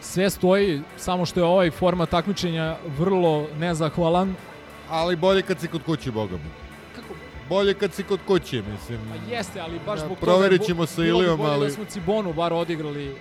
Sve 0.00 0.30
stoji, 0.30 0.82
samo 0.96 1.26
što 1.26 1.40
je 1.40 1.44
ovaj 1.44 1.70
format 1.70 2.10
takmičenja 2.10 2.76
vrlo 2.98 3.46
nezahvalan. 3.58 4.34
Ali 4.90 5.16
bolje 5.16 5.42
kad 5.42 5.60
si 5.60 5.68
kod 5.68 5.82
kuće, 5.82 6.10
boga 6.10 6.36
mi. 6.36 6.61
Bolje 7.48 7.74
kad 7.74 7.92
si 7.94 8.02
kod 8.02 8.20
kuće, 8.26 8.62
mislim. 8.72 9.00
Pa 9.10 9.34
jeste, 9.34 9.60
ali 9.60 9.80
baš 9.86 10.00
Da, 10.00 10.06
zbog 10.06 10.18
proverit 10.18 10.60
toga... 10.60 10.66
ćemo 10.66 10.86
sa 10.86 11.02
bilo 11.02 11.18
bi 11.18 11.24
Ilijom, 11.24 11.38
bolje 11.38 11.50
ali- 11.50 11.66
Da 11.66 11.72
smo 11.72 11.84
Cibonu 11.84 12.32
bar 12.32 12.52
odigrali 12.52 13.14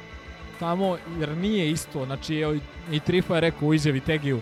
tamo, 0.59 0.97
jer 1.19 1.29
nije 1.29 1.71
isto. 1.71 2.05
Znači, 2.05 2.35
evo, 2.35 2.55
i 2.91 2.99
Trifa 2.99 3.35
je 3.35 3.41
rekao 3.41 3.67
u 3.67 3.73
izjavi 3.73 3.99
Tegiju, 3.99 4.41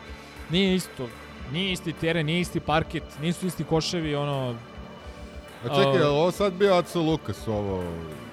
nije 0.49 0.75
isto. 0.75 1.09
Nije 1.51 1.71
isti 1.71 1.93
teren, 1.93 2.25
nije 2.25 2.41
isti 2.41 2.59
parket, 2.59 3.03
nisu 3.21 3.47
isti 3.47 3.63
koševi, 3.63 4.15
ono... 4.15 4.55
A 5.63 5.67
čekaj, 5.67 5.93
li 5.93 6.03
ovo 6.03 6.31
sad 6.31 6.53
bio 6.53 6.73
Aco 6.73 7.01
Lukas 7.01 7.47
ovo? 7.47 7.83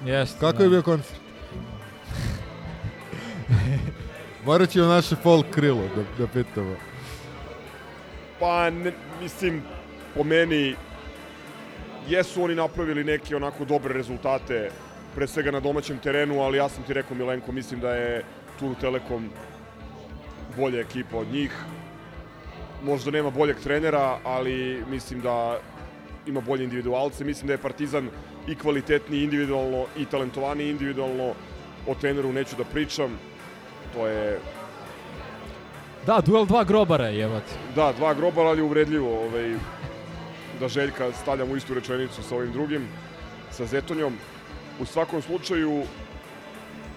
Jeste, 0.05 0.41
Kako 0.41 0.59
da. 0.59 0.65
je 0.65 0.71
bio 0.71 0.83
koncert? 0.83 1.21
Morat 4.45 4.71
ćemo 4.71 4.87
naše 4.87 5.17
folk 5.17 5.47
krilo 5.51 5.83
da, 5.97 6.03
da 6.19 6.27
pitamo. 6.27 6.77
Pa, 8.41 8.71
ne, 8.71 8.93
mislim, 9.23 9.63
po 10.15 10.25
meni, 10.25 10.77
jesu 12.09 12.43
oni 12.43 12.55
napravili 12.55 13.05
neke 13.05 13.37
onako 13.37 13.65
dobre 13.65 13.95
rezultate, 13.95 14.71
pre 15.15 15.27
svega 15.27 15.51
na 15.51 15.61
domaćem 15.61 15.99
terenu, 15.99 16.41
ali 16.41 16.59
ja 16.59 16.69
sam 16.69 16.83
ti 16.83 16.93
rekao, 16.95 17.17
Milenko, 17.17 17.53
mislim 17.53 17.81
da 17.81 17.95
je 17.95 18.25
Turu 18.59 18.75
Telekom 18.81 19.31
bolja 20.57 20.81
ekipa 20.81 21.17
od 21.17 21.27
njih. 21.33 21.53
Možda 22.83 23.11
nema 23.11 23.31
boljeg 23.31 23.57
trenera, 23.63 24.19
ali 24.25 24.85
mislim 24.91 25.21
da 25.21 25.59
ima 26.27 26.41
bolje 26.41 26.65
individualce. 26.65 27.25
Mislim 27.25 27.47
da 27.47 27.53
je 27.53 27.59
Partizan 27.59 28.09
i 28.49 28.55
kvalitetniji 28.55 29.25
individualno 29.25 29.85
i 29.97 30.05
talentovaniji 30.05 30.71
individualno. 30.71 31.33
O 31.89 31.95
treneru 31.95 32.33
neću 32.33 32.57
da 32.57 32.65
pričam. 32.65 33.19
To 33.95 34.07
je 34.07 34.39
Da, 36.07 36.21
duel 36.27 36.47
dva 36.47 36.65
grobara 36.65 37.07
je, 37.07 37.19
jebate. 37.19 37.53
Da, 37.75 37.93
dva 37.93 38.15
grobara, 38.15 38.49
ali 38.49 38.63
uvredljivo 38.63 39.25
ovaj, 39.25 39.55
da 40.61 40.69
Željka 40.69 41.13
stavljam 41.13 41.51
u 41.51 41.57
istu 41.57 41.75
rečenicu 41.75 42.23
sa 42.23 42.37
ovim 42.37 42.53
drugim, 42.53 42.89
sa 43.51 43.67
Zetonjom. 43.67 44.17
U 44.81 44.85
svakom 44.85 45.23
slučaju, 45.23 45.83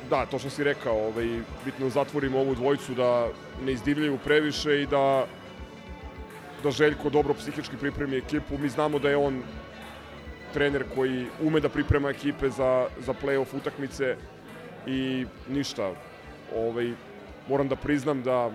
da, 0.09 0.25
to 0.25 0.39
što 0.39 0.49
si 0.49 0.63
rekao, 0.63 1.07
ovaj, 1.07 1.39
bitno 1.65 1.85
da 1.85 1.89
zatvorimo 1.89 2.39
ovu 2.39 2.55
dvojicu, 2.55 2.93
da 2.93 3.27
ne 3.65 3.71
izdivljaju 3.71 4.17
previše 4.17 4.81
i 4.81 4.87
da 4.87 5.25
da 6.63 6.71
Željko 6.71 7.09
dobro 7.09 7.33
psihički 7.33 7.77
pripremi 7.77 8.17
ekipu. 8.17 8.57
Mi 8.57 8.69
znamo 8.69 8.99
da 8.99 9.09
je 9.09 9.17
on 9.17 9.41
trener 10.53 10.83
koji 10.95 11.25
ume 11.41 11.59
da 11.59 11.69
priprema 11.69 12.09
ekipe 12.09 12.49
za, 12.49 12.87
za 12.99 13.13
play-off 13.13 13.55
utakmice 13.55 14.15
i 14.87 15.25
ništa. 15.49 15.91
Ovaj, 16.55 16.93
moram 17.47 17.67
da 17.67 17.75
priznam 17.75 18.23
da 18.23 18.51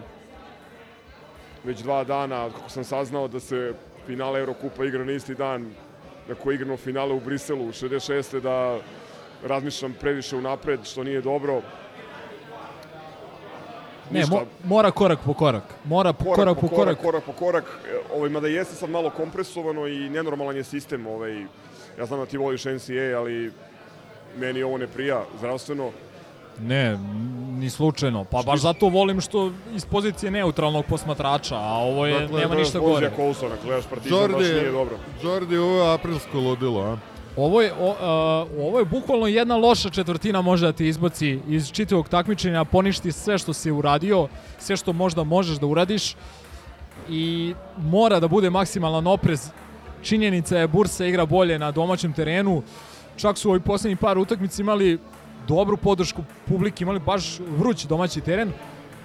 već 1.64 1.80
dva 1.80 2.04
dana, 2.04 2.50
kako 2.50 2.70
sam 2.70 2.84
saznao 2.84 3.28
da 3.28 3.40
se 3.40 3.74
finale 4.06 4.40
Eurokupa 4.40 4.84
igra 4.84 5.04
na 5.04 5.12
isti 5.12 5.34
dan 5.34 5.74
na 6.28 6.34
koji 6.34 6.54
igramo 6.54 6.76
finale 6.76 7.12
u 7.14 7.20
Briselu 7.20 7.68
66. 7.68 8.40
da 8.40 8.78
razmišljam 9.44 9.94
previše 10.00 10.36
unapred, 10.36 10.80
što 10.84 11.04
nije 11.04 11.20
dobro. 11.20 11.62
Ne, 14.10 14.20
Ništa. 14.20 14.34
mo, 14.34 14.46
mora 14.64 14.90
korak 14.90 15.18
po 15.24 15.34
korak. 15.34 15.64
Mora 15.84 16.12
po 16.12 16.24
korak, 16.24 16.60
po 16.60 16.68
korak. 16.68 16.98
korak 17.02 17.24
po 17.24 17.32
korak. 17.32 17.64
E, 17.64 18.14
Ovaj, 18.16 18.30
mada 18.30 18.48
jeste 18.48 18.74
sad 18.74 18.90
malo 18.90 19.10
kompresovano 19.10 19.86
i 19.86 20.08
nenormalan 20.10 20.56
je 20.56 20.64
sistem. 20.64 21.06
Ovaj, 21.06 21.42
ja 21.98 22.06
znam 22.06 22.20
da 22.20 22.26
ti 22.26 22.38
voliš 22.38 22.64
NCAA, 22.64 23.18
ali 23.18 23.52
meni 24.36 24.62
ovo 24.62 24.78
ne 24.78 24.86
prija 24.86 25.24
zdravstveno. 25.38 25.90
Ne, 26.60 26.98
ni 27.58 27.70
slučajno. 27.70 28.24
Pa 28.24 28.42
baš 28.42 28.60
zato 28.60 28.88
volim 28.88 29.20
što 29.20 29.52
iz 29.74 29.84
pozicije 29.84 30.30
neutralnog 30.30 30.84
posmatrača, 30.84 31.56
a 31.56 31.78
ovo 31.78 32.06
je, 32.06 32.20
Dakle, 32.20 32.40
nema 32.40 32.54
ništa 32.54 32.80
Bozija 32.80 32.94
gore. 32.94 33.10
Colsona, 33.16 33.54
gledaš 33.64 33.84
Partizan, 33.84 34.32
baš 34.32 34.40
nije 34.40 34.72
dobro. 34.72 34.96
Jordi, 35.22 35.56
ovo 35.56 35.82
je 35.82 35.94
aprilsko 35.94 36.38
ludilo, 36.38 36.80
a? 36.80 36.96
Ovo 37.36 37.62
je, 37.62 37.72
o, 37.80 37.94
a, 38.00 38.46
ovo 38.60 38.78
je 38.78 38.84
bukvalno 38.84 39.26
jedna 39.26 39.56
loša 39.56 39.90
četvrtina 39.90 40.42
može 40.42 40.66
da 40.66 40.72
ti 40.72 40.88
izbaci 40.88 41.40
iz 41.48 41.70
čitavog 41.70 42.08
takmičenja, 42.08 42.64
poništi 42.64 43.12
sve 43.12 43.38
što 43.38 43.52
si 43.52 43.70
uradio, 43.70 44.28
sve 44.58 44.76
što 44.76 44.92
možda 44.92 45.24
možeš 45.24 45.56
da 45.56 45.66
uradiš 45.66 46.16
i 47.08 47.54
mora 47.76 48.20
da 48.20 48.28
bude 48.28 48.50
maksimalan 48.50 49.06
oprez. 49.06 49.50
Činjenica 50.02 50.58
je 50.58 50.68
Bursa 50.68 51.06
igra 51.06 51.26
bolje 51.26 51.58
na 51.58 51.70
domaćem 51.70 52.12
terenu, 52.12 52.62
čak 53.16 53.38
su 53.38 53.50
ovi 53.50 53.60
poslednji 53.60 53.96
par 53.96 54.18
utakmica 54.18 54.62
imali 54.62 54.98
dobru 55.48 55.76
podršku 55.76 56.22
publike, 56.48 56.82
imali 56.84 56.98
baš 57.00 57.40
vruć 57.58 57.84
domaći 57.84 58.20
teren. 58.20 58.52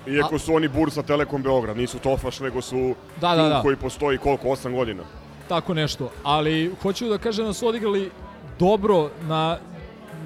Iako 0.08 0.40
su 0.40 0.54
oni 0.54 0.68
Bursa 0.68 1.04
Telekom 1.04 1.44
Beograd, 1.44 1.78
nisu 1.78 2.00
Tofaš, 2.00 2.40
nego 2.40 2.62
su 2.62 2.96
Da, 3.22 3.36
da, 3.36 3.50
da. 3.50 3.62
koji 3.62 3.76
postoji 3.76 4.18
koliko, 4.18 4.48
8 4.48 4.76
godina. 4.76 5.04
tako 5.48 5.74
nešto. 5.74 6.12
Ali 6.24 6.72
hoću 6.82 7.10
da 7.10 7.18
kažem 7.18 7.46
da 7.46 7.54
su 7.54 7.68
odigrali 7.68 8.12
dobro 8.60 9.10
na 9.28 9.58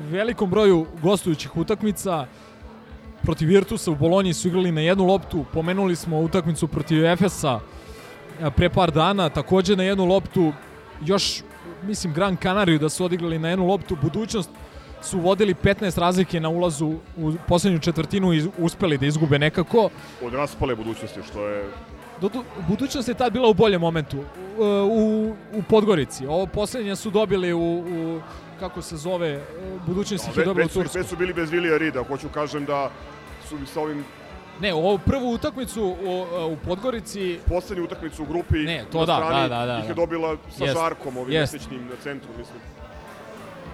velikom 0.10 0.50
broju 0.50 0.86
gostujućih 1.02 1.58
utakmica. 1.58 2.26
Protiv 3.22 3.48
Virtusa 3.48 3.92
u 3.92 3.96
Bolonji 3.96 4.34
su 4.34 4.48
igrali 4.48 4.72
na 4.72 4.82
jednu 4.82 5.06
loptu. 5.06 5.46
Pomenuli 5.54 5.96
smo 5.96 6.20
utakmicu 6.20 6.68
protiv 6.68 7.06
Efesa 7.06 7.60
a, 8.42 8.50
pre 8.52 8.70
par 8.70 8.92
dana. 8.92 9.30
Takođe 9.30 9.76
na 9.76 9.84
jednu 9.84 10.06
loptu 10.06 10.54
još, 11.06 11.42
mislim, 11.84 12.14
Gran 12.14 12.38
Canariju 12.38 12.80
da 12.80 12.90
su 12.90 13.06
odigrali 13.06 13.40
na 13.40 13.50
jednu 13.50 13.66
loptu. 13.68 13.98
Budućnost 14.02 14.50
su 15.04 15.20
vodili 15.20 15.54
15 15.54 16.00
razlike 16.00 16.40
na 16.40 16.50
ulazu 16.50 16.96
u 17.18 17.34
poslednju 17.48 17.80
četvrtinu 17.80 18.34
i 18.34 18.44
uspeli 18.58 18.98
da 18.98 19.06
izgube 19.06 19.40
nekako. 19.40 19.90
Od 20.24 20.34
raspale 20.34 20.76
budućnosti, 20.76 21.20
što 21.24 21.48
je 21.48 21.64
Dodu, 22.22 22.44
budućnost 22.68 23.08
je 23.08 23.14
tad 23.14 23.34
bila 23.34 23.50
u 23.50 23.54
boljem 23.54 23.82
momentu 23.82 24.18
u, 24.90 25.34
u, 25.54 25.64
Podgorici. 25.70 26.28
Ovo 26.28 26.46
poslednje 26.46 26.96
su 26.96 27.10
dobili 27.10 27.54
u, 27.54 27.60
u 27.60 28.22
kako 28.60 28.82
se 28.82 28.98
zove, 28.98 29.42
budućnost 29.86 30.28
ih 30.28 30.38
je 30.38 30.46
dobila 30.46 30.66
u 30.66 30.70
Tursku. 30.70 30.98
već 30.98 31.08
su 31.08 31.16
bili 31.16 31.34
bez 31.34 31.52
Vilija 31.52 31.78
Rida. 31.78 32.04
Hoću 32.04 32.30
kažem 32.30 32.66
da 32.66 32.90
su 33.50 33.58
sa 33.66 33.82
ovim 33.82 34.06
Ne, 34.62 34.74
ovo 34.74 34.98
prvu 34.98 35.32
utakmicu 35.32 35.84
u, 35.84 36.26
u 36.54 36.58
Podgorici, 36.66 37.40
poslednju 37.48 37.84
utakmicu 37.84 38.24
u 38.24 38.26
grupi 38.26 38.58
Ne, 38.58 38.86
to 38.92 39.00
na 39.00 39.06
da, 39.06 39.16
strani 39.16 39.50
da, 39.50 39.60
da, 39.60 39.66
da, 39.66 39.78
ih 39.78 39.84
je 39.84 39.88
da. 39.88 39.94
dobila 39.94 40.38
sa 40.58 40.64
Jest, 40.64 40.78
Žarkom, 40.78 41.18
ovim 41.18 41.40
mesečnim 41.40 41.86
na 41.86 41.96
centru, 42.04 42.30
mislim. 42.38 42.60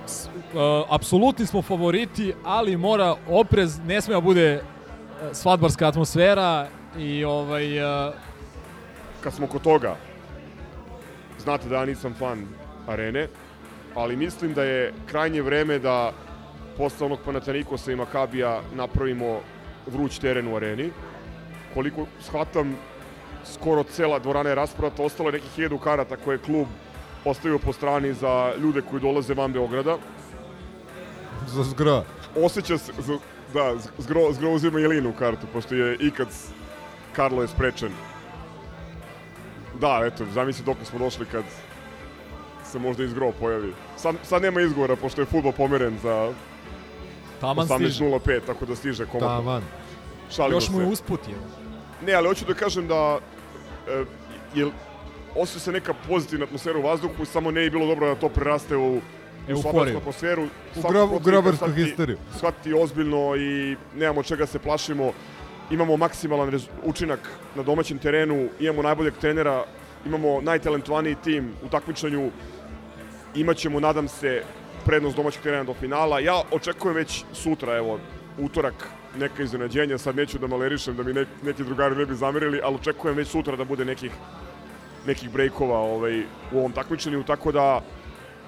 Uh, 0.10 0.86
apsolutni 0.90 1.46
smo 1.46 1.62
favoriti, 1.62 2.34
ali 2.44 2.78
mora 2.78 3.16
oprez, 3.30 3.80
ne 3.86 4.02
sme 4.02 4.14
da 4.14 4.22
bude 4.22 4.56
uh, 4.56 5.30
svadbarska 5.34 5.88
atmosfera 5.88 6.68
i 6.98 7.24
ovaj 7.24 7.84
uh, 7.84 8.14
Kad 9.22 9.34
smo 9.34 9.48
kod 9.48 9.62
toga, 9.62 9.96
znate 11.40 11.70
da 11.70 11.76
ja 11.76 11.86
nisam 11.86 12.14
fan 12.20 12.48
arene, 12.88 13.28
ali 13.96 14.16
mislim 14.16 14.54
da 14.54 14.64
je 14.64 14.94
krajnje 15.06 15.42
vreme 15.42 15.80
da 15.80 16.12
posle 16.78 17.06
onog 17.06 17.20
Panatanikosa 17.26 17.92
i 17.92 17.96
Makabija 17.96 18.62
napravimo 18.76 19.40
vruć 19.88 20.20
teren 20.20 20.48
u 20.48 20.56
areni. 20.56 20.92
Koliko 21.74 22.06
shvatam, 22.22 22.76
skoro 23.46 23.84
cela 23.84 24.20
dvorana 24.20 24.50
je 24.50 24.56
rasprata, 24.56 25.04
ostalo 25.04 25.30
je 25.30 25.34
nekih 25.34 25.52
hiljadu 25.56 25.78
karata 25.78 26.16
koje 26.16 26.36
je 26.36 26.46
klub 26.46 26.68
ostavio 27.26 27.60
po 27.60 27.74
strani 27.74 28.14
za 28.14 28.54
ljude 28.58 28.82
koji 28.82 29.02
dolaze 29.02 29.34
van 29.34 29.54
Beograda. 29.54 29.98
Za 31.48 31.64
zgra. 31.64 32.04
Osjeća 32.36 32.78
se, 32.78 32.92
z- 33.00 33.20
da, 33.54 33.74
zgro, 33.98 34.34
zgro 34.34 34.52
uzima 34.52 34.80
Jelinu 34.80 35.14
kartu, 35.20 35.48
pošto 35.54 35.76
je 35.76 35.96
ikad 36.00 36.28
Karlo 37.16 37.42
je 37.42 37.48
sprečen. 37.48 37.90
Da, 39.80 40.02
eto, 40.06 40.26
zamisli 40.34 40.66
dok 40.66 40.78
smo 40.84 41.00
došli 41.00 41.26
kad 41.26 41.44
se 42.66 42.80
možda 42.80 43.04
izgro 43.04 43.32
pojavi. 43.32 43.74
Sad, 43.98 44.16
sad 44.24 44.42
nema 44.42 44.62
izgovora, 44.62 44.96
pošto 44.96 45.22
je 45.22 45.26
futbol 45.26 45.52
pomeren 45.52 45.98
za 46.04 46.32
taman 47.42 47.66
stiže. 47.66 48.04
18.05, 48.04 48.40
tako 48.46 48.66
da 48.66 48.76
stiže 48.76 49.06
komotno. 49.06 49.28
Taman. 49.38 49.64
Šalimo 50.32 50.58
Još 50.58 50.70
mu 50.70 50.82
je 50.82 50.88
usput 50.88 51.28
je. 51.28 51.36
Ne, 52.06 52.14
ali 52.14 52.28
hoću 52.28 52.46
da 52.46 52.54
kažem 52.54 52.88
da 52.88 53.18
e, 53.88 54.04
je, 54.56 54.72
osjeća 55.40 55.60
se 55.60 55.72
neka 55.72 55.94
pozitivna 56.08 56.46
atmosfera 56.46 56.80
u 56.80 56.82
vazduhu, 56.82 57.26
samo 57.26 57.52
ne 57.52 57.62
je 57.62 57.70
bilo 57.70 57.88
dobro 57.88 58.08
da 58.08 58.16
to 58.16 58.30
preraste 58.30 58.78
u 58.78 59.02
Euforiju. 59.48 59.98
atmosferu. 59.98 60.44
U, 60.76 60.82
grob, 60.90 61.12
u 61.12 61.20
grobarsku 61.20 61.72
histeriju. 61.72 62.18
shvatiti 62.38 62.74
ozbiljno 62.74 63.36
i 63.36 63.76
nemamo 63.96 64.24
čega 64.24 64.46
se 64.46 64.60
plašimo. 64.60 65.12
Imamo 65.72 65.98
maksimalan 65.98 66.60
učinak 66.84 67.20
na 67.56 67.64
domaćem 67.64 67.98
terenu, 67.98 68.50
imamo 68.60 68.82
najboljeg 68.82 69.14
trenera, 69.22 69.64
imamo 70.06 70.42
najtalentovaniji 70.42 71.16
tim 71.24 71.54
u 71.66 71.70
takmičenju, 71.70 72.32
imaćemo, 73.36 73.80
nadam 73.80 74.08
se, 74.08 74.44
prednost 74.86 75.16
domaćeg 75.16 75.42
terena 75.42 75.64
do 75.64 75.74
finala. 75.74 76.20
Ja 76.20 76.42
očekujem 76.52 76.96
već 76.96 77.24
sutra, 77.34 77.78
evo, 77.78 78.00
utorak, 78.40 78.90
neka 79.18 79.44
iznenađenja, 79.44 79.98
sad 79.98 80.16
neću 80.16 80.38
da 80.38 80.48
malerišem 80.48 80.96
da 80.96 81.04
mi 81.04 81.14
ne, 81.14 81.26
neki 81.44 81.64
drugari 81.64 81.96
ne 81.96 82.06
bi 82.06 82.16
zamerili, 82.16 82.62
ali 82.64 82.76
očekujem 82.76 83.18
već 83.18 83.28
sutra 83.28 83.56
da 83.56 83.64
bude 83.64 83.86
nekih 83.86 84.12
nekih 85.08 85.30
brejkova 85.32 85.80
ovaj, 85.80 86.20
u 86.52 86.60
ovom 86.60 86.72
takmičenju, 86.72 87.24
tako 87.24 87.52
da 87.52 87.82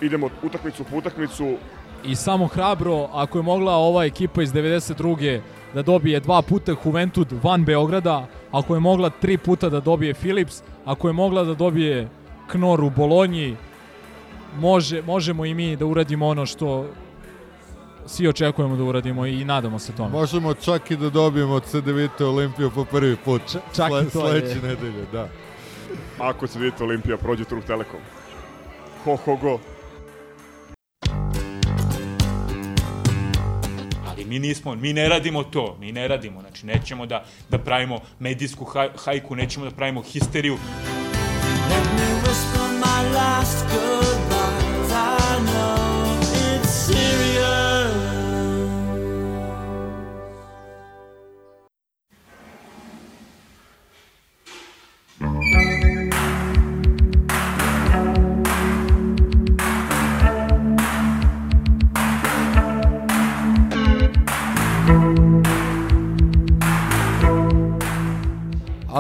idemo 0.02 0.30
utakmicu 0.44 0.84
po 0.84 0.98
utakmicu, 0.98 1.56
I 2.04 2.16
samo 2.16 2.48
hrabro, 2.48 3.10
ako 3.14 3.38
je 3.38 3.44
mogla 3.44 3.76
ova 3.76 4.06
ekipa 4.06 4.42
iz 4.42 4.54
92. 4.54 5.40
da 5.74 5.82
dobije 5.82 6.20
dva 6.20 6.42
puta 6.42 6.74
Juventud 6.86 7.28
van 7.44 7.66
Beograda, 7.66 8.28
ako 8.52 8.74
je 8.74 8.80
mogla 8.80 9.10
tri 9.10 9.38
puta 9.38 9.70
da 9.70 9.80
dobije 9.80 10.14
Philips, 10.14 10.64
ako 10.86 11.08
je 11.08 11.14
mogla 11.14 11.44
da 11.44 11.54
dobije 11.54 12.08
Knor 12.48 12.84
u 12.84 12.90
Bolonji, 12.90 13.56
može, 14.60 15.02
možemo 15.02 15.46
i 15.46 15.54
mi 15.54 15.76
da 15.76 15.86
uradimo 15.86 16.28
ono 16.28 16.46
što 16.46 16.88
svi 18.06 18.28
očekujemo 18.28 18.76
da 18.76 18.84
uradimo 18.84 19.26
i 19.26 19.46
nadamo 19.46 19.80
se 19.80 19.94
tome. 19.94 20.10
Možemo 20.10 20.54
čak 20.54 20.92
i 20.92 20.98
da 20.98 21.10
dobijemo 21.10 21.54
od 21.54 21.64
CDVita 21.66 22.28
Olimpiju 22.28 22.72
po 22.76 22.86
prvi 22.86 23.16
put. 23.16 23.42
Č- 23.48 23.60
čak 23.76 23.88
i 23.88 24.10
to 24.10 24.28
je. 24.28 24.42
Sledeće 24.42 24.62
nedelje, 24.62 25.06
da. 25.12 25.28
Ako 26.20 26.48
se 26.48 26.60
vidite 26.60 26.84
Olimpija, 26.84 27.18
prođe 27.18 27.46
Truk 27.46 27.66
Telekom. 27.66 28.00
Ho, 29.06 29.16
ho, 29.16 29.36
go. 29.36 29.60
Ali 34.08 34.26
mi 34.26 34.40
nismo, 34.40 34.76
mi 34.76 34.94
ne 34.94 35.10
radimo 35.10 35.44
to, 35.44 35.78
mi 35.80 35.92
ne 35.92 36.08
radimo, 36.08 36.42
znači 36.42 36.66
nećemo 36.66 37.06
da, 37.06 37.26
da 37.50 37.58
pravimo 37.58 38.00
medijsku 38.20 38.66
haj, 38.66 38.90
hajku, 39.06 39.36
nećemo 39.36 39.66
da 39.66 39.72
pravimo 39.72 40.02
histeriju. 40.02 40.58
Let 41.70 41.86
me 41.96 42.22
whisper 42.24 42.70
my 42.80 43.14
last 43.14 43.66
goodbyes. 43.66 44.11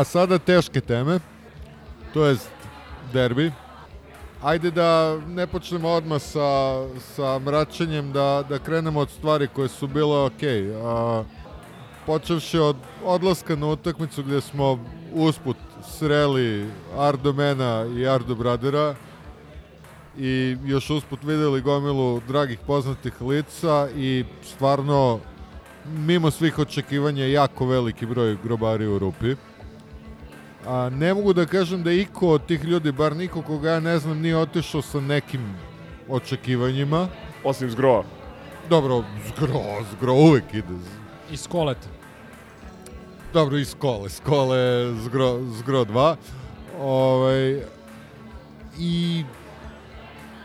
Sada 0.03 0.37
teške 0.39 0.81
teme, 0.81 1.19
to 2.13 2.25
jest 2.25 2.49
derbi. 3.13 3.51
Ajde 4.43 4.71
da 4.71 5.17
ne 5.27 5.47
počnemo 5.47 5.89
odmah 5.89 6.21
sa, 6.21 6.81
sa 7.15 7.39
mračenjem, 7.39 8.11
da, 8.11 8.43
da 8.49 8.59
krenemo 8.59 8.99
od 8.99 9.09
stvari 9.09 9.47
koje 9.47 9.67
su 9.67 9.87
bile 9.87 10.17
ok. 10.17 10.43
A, 10.83 11.23
počevši 12.05 12.57
od 12.57 12.75
odlaska 13.05 13.55
na 13.55 13.67
utakmicu 13.67 14.23
gde 14.23 14.41
smo 14.41 14.79
usput 15.13 15.57
sreli 15.89 16.69
Ardo 16.97 17.33
Mena 17.33 17.85
i 17.97 18.07
Ardo 18.07 18.35
Bradera 18.35 18.95
i 20.17 20.57
još 20.65 20.89
usput 20.89 21.23
videli 21.23 21.61
gomilu 21.61 22.21
dragih 22.27 22.59
poznatih 22.67 23.21
lica 23.21 23.87
i 23.95 24.25
stvarno 24.43 25.19
mimo 25.85 26.31
svih 26.31 26.59
očekivanja 26.59 27.25
jako 27.25 27.65
veliki 27.65 28.05
broj 28.05 28.37
grobari 28.43 28.87
u 28.87 28.99
rupi. 28.99 29.35
A, 30.67 30.89
ne 30.89 31.13
mogu 31.13 31.33
da 31.33 31.45
kažem 31.45 31.83
da 31.83 31.91
iko 31.91 32.27
od 32.27 32.45
tih 32.45 32.63
ljudi, 32.63 32.91
bar 32.91 33.15
niko 33.15 33.41
koga 33.41 33.69
ja 33.69 33.79
ne 33.79 33.99
znam, 33.99 34.19
nije 34.21 34.37
otišao 34.37 34.81
sa 34.81 34.99
nekim 34.99 35.55
očekivanjima. 36.09 37.07
Osim 37.43 37.71
zgroa. 37.71 38.03
Dobro, 38.69 39.03
zgro, 39.27 39.61
zgro 39.91 40.13
uvek 40.13 40.53
ide. 40.53 40.75
Iz 41.31 41.47
koleta. 41.47 41.87
Dobro, 43.33 43.57
iz 43.57 43.69
skole. 43.69 44.09
Skole 44.09 44.93
zgro, 45.03 45.39
zgro 45.57 45.85
2. 45.85 46.15
Ovaj, 46.81 47.61
I 48.79 49.23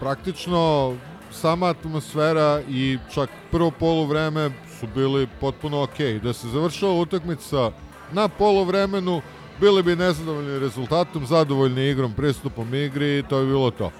praktično 0.00 0.94
sama 1.32 1.66
atmosfera 1.66 2.62
i 2.68 2.98
čak 3.14 3.30
prvo 3.50 3.70
poluvreme 3.70 4.50
su 4.80 4.86
bili 4.94 5.28
potpuno 5.40 5.82
okej. 5.82 6.18
Da 6.20 6.32
se 6.32 6.48
završila 6.48 6.92
utakmica 6.92 7.70
na 8.12 8.28
poluvremenu, 8.28 9.22
bili 9.60 9.82
bi 9.82 9.96
nezadovoljni 9.96 10.58
rezultatom, 10.58 11.26
zadovoljni 11.26 11.90
igrom, 11.90 12.12
pristupom 12.12 12.74
igri 12.74 13.18
i 13.18 13.22
to 13.22 13.38
je 13.38 13.46
bilo 13.46 13.70
to. 13.70 13.90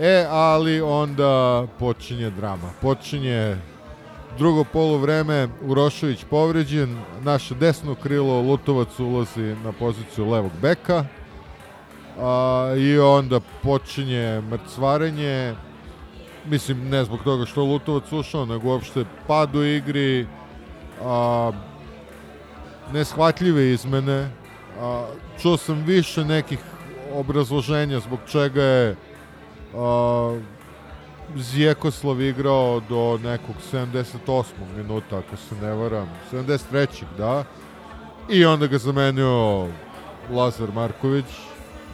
E, 0.00 0.26
ali 0.30 0.80
onda 0.80 1.66
počinje 1.78 2.30
drama. 2.30 2.70
Počinje 2.80 3.56
drugo 4.38 4.64
poluvreme, 4.64 5.48
Urošević 5.62 6.24
povređen, 6.30 6.98
naše 7.22 7.54
desno 7.54 7.94
krilo 7.94 8.40
Lutovac 8.40 9.00
ulazi 9.00 9.56
na 9.64 9.72
poziciju 9.72 10.30
levog 10.30 10.52
beka 10.62 11.04
a, 12.20 12.74
i 12.78 12.98
onda 12.98 13.40
počinje 13.62 14.40
mrcvarenje, 14.40 15.54
mislim 16.44 16.88
ne 16.88 17.04
zbog 17.04 17.22
toga 17.24 17.46
što 17.46 17.64
Lutovac 17.64 18.12
ušao, 18.12 18.46
nego 18.46 18.68
uopšte 18.68 19.04
pad 19.26 19.56
u 19.56 19.64
igri, 19.64 20.26
a, 21.04 21.52
neshvatljive 22.92 23.72
izmene, 23.72 24.30
a, 24.80 25.06
čuo 25.42 25.56
sam 25.56 25.84
više 25.86 26.24
nekih 26.24 26.58
obrazloženja 27.14 28.00
zbog 28.00 28.18
čega 28.26 28.62
je 28.62 28.96
a, 29.76 30.38
Zjekoslav 31.36 32.20
igrao 32.20 32.80
do 32.88 33.18
nekog 33.22 33.54
78. 33.72 34.44
minuta, 34.76 35.18
ako 35.18 35.36
se 35.36 35.54
ne 35.62 35.72
varam, 35.72 36.08
73. 36.32 37.04
da, 37.18 37.44
i 38.28 38.44
onda 38.44 38.66
ga 38.66 38.78
zamenio 38.78 39.66
Lazar 40.30 40.72
Marković. 40.74 41.24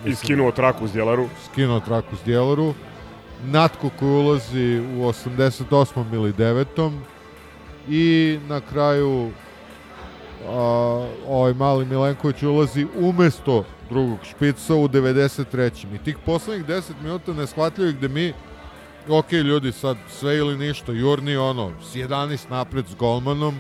I 0.04 0.14
skinuo 0.14 0.52
traku 0.52 0.88
s 0.88 0.92
djelaru. 0.92 1.28
Skinuo 1.44 1.80
traku 1.80 2.16
s 2.16 2.24
djelaru. 2.24 2.74
Natko 3.44 3.90
koji 3.98 4.10
ulazi 4.10 4.78
u 4.78 5.02
88. 5.02 6.14
ili 6.14 6.32
9. 6.32 6.98
I 7.88 8.38
na 8.48 8.60
kraju 8.60 9.30
a, 10.46 11.08
ovaj 11.28 11.54
mali 11.54 11.86
Milenković 11.86 12.42
ulazi 12.42 12.86
umesto 12.96 13.64
drugog 13.90 14.18
špica 14.22 14.74
u 14.74 14.88
93. 14.88 15.94
I 15.94 15.98
tih 15.98 16.16
poslednjih 16.26 16.66
10 16.66 16.82
minuta 17.02 17.32
neshvatljivih 17.32 17.96
gde 17.96 18.08
mi 18.08 18.32
ok, 19.08 19.32
ljudi, 19.32 19.72
sad 19.72 19.96
sve 20.08 20.36
ili 20.36 20.58
ništa, 20.58 20.92
Jurni, 20.92 21.36
ono, 21.36 21.72
s 21.82 21.94
11 21.94 22.50
napred 22.50 22.86
s 22.88 22.94
golmanom, 22.94 23.54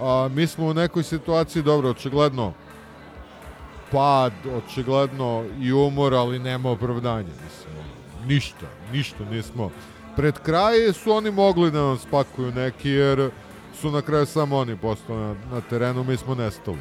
a, 0.00 0.28
mi 0.34 0.46
smo 0.46 0.66
u 0.66 0.74
nekoj 0.74 1.02
situaciji, 1.02 1.62
dobro, 1.62 1.90
očigledno, 1.90 2.52
pad, 3.90 4.32
očigledno 4.56 5.44
i 5.60 5.72
umor, 5.72 6.14
ali 6.14 6.38
nema 6.38 6.70
opravdanja, 6.70 7.28
mislim, 7.44 7.74
ništa, 8.26 8.66
ništa 8.92 9.24
nismo. 9.30 9.70
Pred 10.16 10.38
kraje 10.38 10.92
su 10.92 11.12
oni 11.12 11.30
mogli 11.30 11.70
da 11.70 11.82
nam 11.82 11.98
spakuju 11.98 12.52
neki, 12.52 12.90
jer 12.90 13.30
su 13.80 13.90
na 13.90 14.02
kraju 14.02 14.26
samo 14.26 14.56
oni 14.56 14.76
postali 14.76 15.20
na, 15.20 15.34
na 15.52 15.60
terenu, 15.60 16.04
mi 16.04 16.16
smo 16.16 16.34
nestali. 16.34 16.78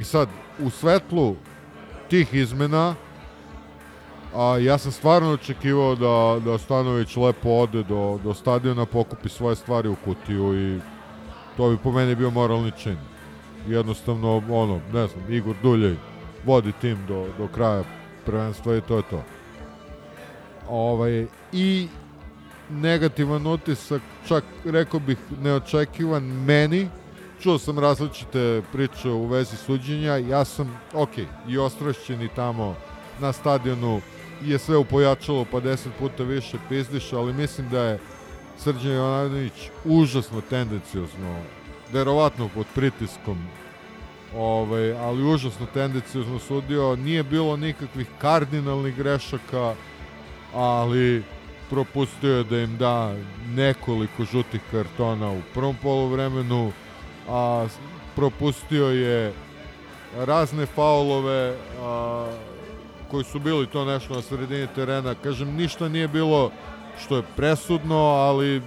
I 0.00 0.04
sad, 0.04 0.28
u 0.58 0.70
svetlu 0.70 1.36
tih 2.08 2.34
izmena, 2.34 2.94
A 4.34 4.58
ja 4.58 4.78
sam 4.78 4.92
stvarno 4.92 5.30
očekivao 5.30 5.94
da, 5.94 6.40
da 6.50 6.58
Stanović 6.58 7.16
lepo 7.16 7.50
ode 7.50 7.82
do, 7.82 8.20
do 8.24 8.34
stadiona, 8.34 8.86
pokupi 8.86 9.28
svoje 9.28 9.56
stvari 9.56 9.88
u 9.88 9.96
kutiju 10.04 10.54
i 10.54 10.80
to 11.56 11.70
bi 11.70 11.76
po 11.76 11.92
meni 11.92 12.14
bio 12.14 12.30
moralni 12.30 12.72
čin. 12.78 12.96
Jednostavno, 13.68 14.42
ono, 14.50 14.80
ne 14.92 15.06
znam, 15.06 15.32
Igor 15.32 15.54
Duljej 15.62 15.96
vodi 16.44 16.72
tim 16.80 16.98
do, 17.08 17.26
do 17.38 17.48
kraja 17.54 17.84
prvenstva 18.26 18.76
i 18.76 18.80
to 18.80 18.96
je 18.96 19.02
to. 19.10 19.22
Ovaj, 20.68 21.26
I 21.52 21.88
negativan 22.80 23.46
utisak, 23.46 24.02
čak 24.28 24.44
rekao 24.64 25.00
bih 25.00 25.18
neočekivan 25.42 26.22
meni, 26.22 26.88
čuo 27.42 27.58
sam 27.58 27.78
različite 27.78 28.62
priče 28.72 29.10
u 29.10 29.26
vezi 29.26 29.56
suđenja, 29.56 30.16
ja 30.16 30.44
sam, 30.44 30.80
ok, 30.92 31.18
i 31.48 31.58
ostrašćen 31.58 32.22
i 32.22 32.28
tamo 32.28 32.76
na 33.20 33.32
stadionu 33.32 34.00
je 34.42 34.58
sve 34.58 34.76
upojačalo 34.76 35.44
pa 35.50 35.60
10 35.60 35.88
puta 35.98 36.22
više 36.22 36.58
pizdiš, 36.68 37.12
ali 37.12 37.32
mislim 37.32 37.68
da 37.68 37.82
je 37.82 37.98
Srđan 38.58 38.92
Jovanović 38.92 39.70
užasno 39.84 40.40
tendencijozno, 40.40 41.36
verovatno 41.92 42.48
pod 42.54 42.66
pritiskom, 42.74 43.38
ovaj, 44.36 44.92
ali 44.92 45.24
užasno 45.24 45.66
tendencijozno 45.74 46.38
sudio. 46.38 46.96
Nije 46.96 47.22
bilo 47.22 47.56
nikakvih 47.56 48.06
kardinalnih 48.18 48.96
grešaka, 48.96 49.74
ali 50.54 51.22
propustio 51.72 52.42
da 52.42 52.58
im 52.58 52.76
da 52.76 53.14
nekoliko 53.54 54.24
žutih 54.24 54.60
kartona 54.70 55.30
u 55.30 55.40
prvom 55.54 55.76
polovremenu, 55.82 56.72
a 57.28 57.66
propustio 58.16 58.86
je 58.86 59.32
razne 60.18 60.66
faulove, 60.66 61.56
a, 61.80 62.26
koji 63.10 63.24
su 63.24 63.38
bili 63.38 63.66
to 63.66 63.84
nešto 63.84 64.14
na 64.14 64.22
sredini 64.22 64.66
terena. 64.74 65.14
Kažem, 65.14 65.56
ništa 65.56 65.88
nije 65.88 66.08
bilo 66.08 66.50
što 67.04 67.16
je 67.16 67.22
presudno, 67.36 67.96
ali 67.98 68.62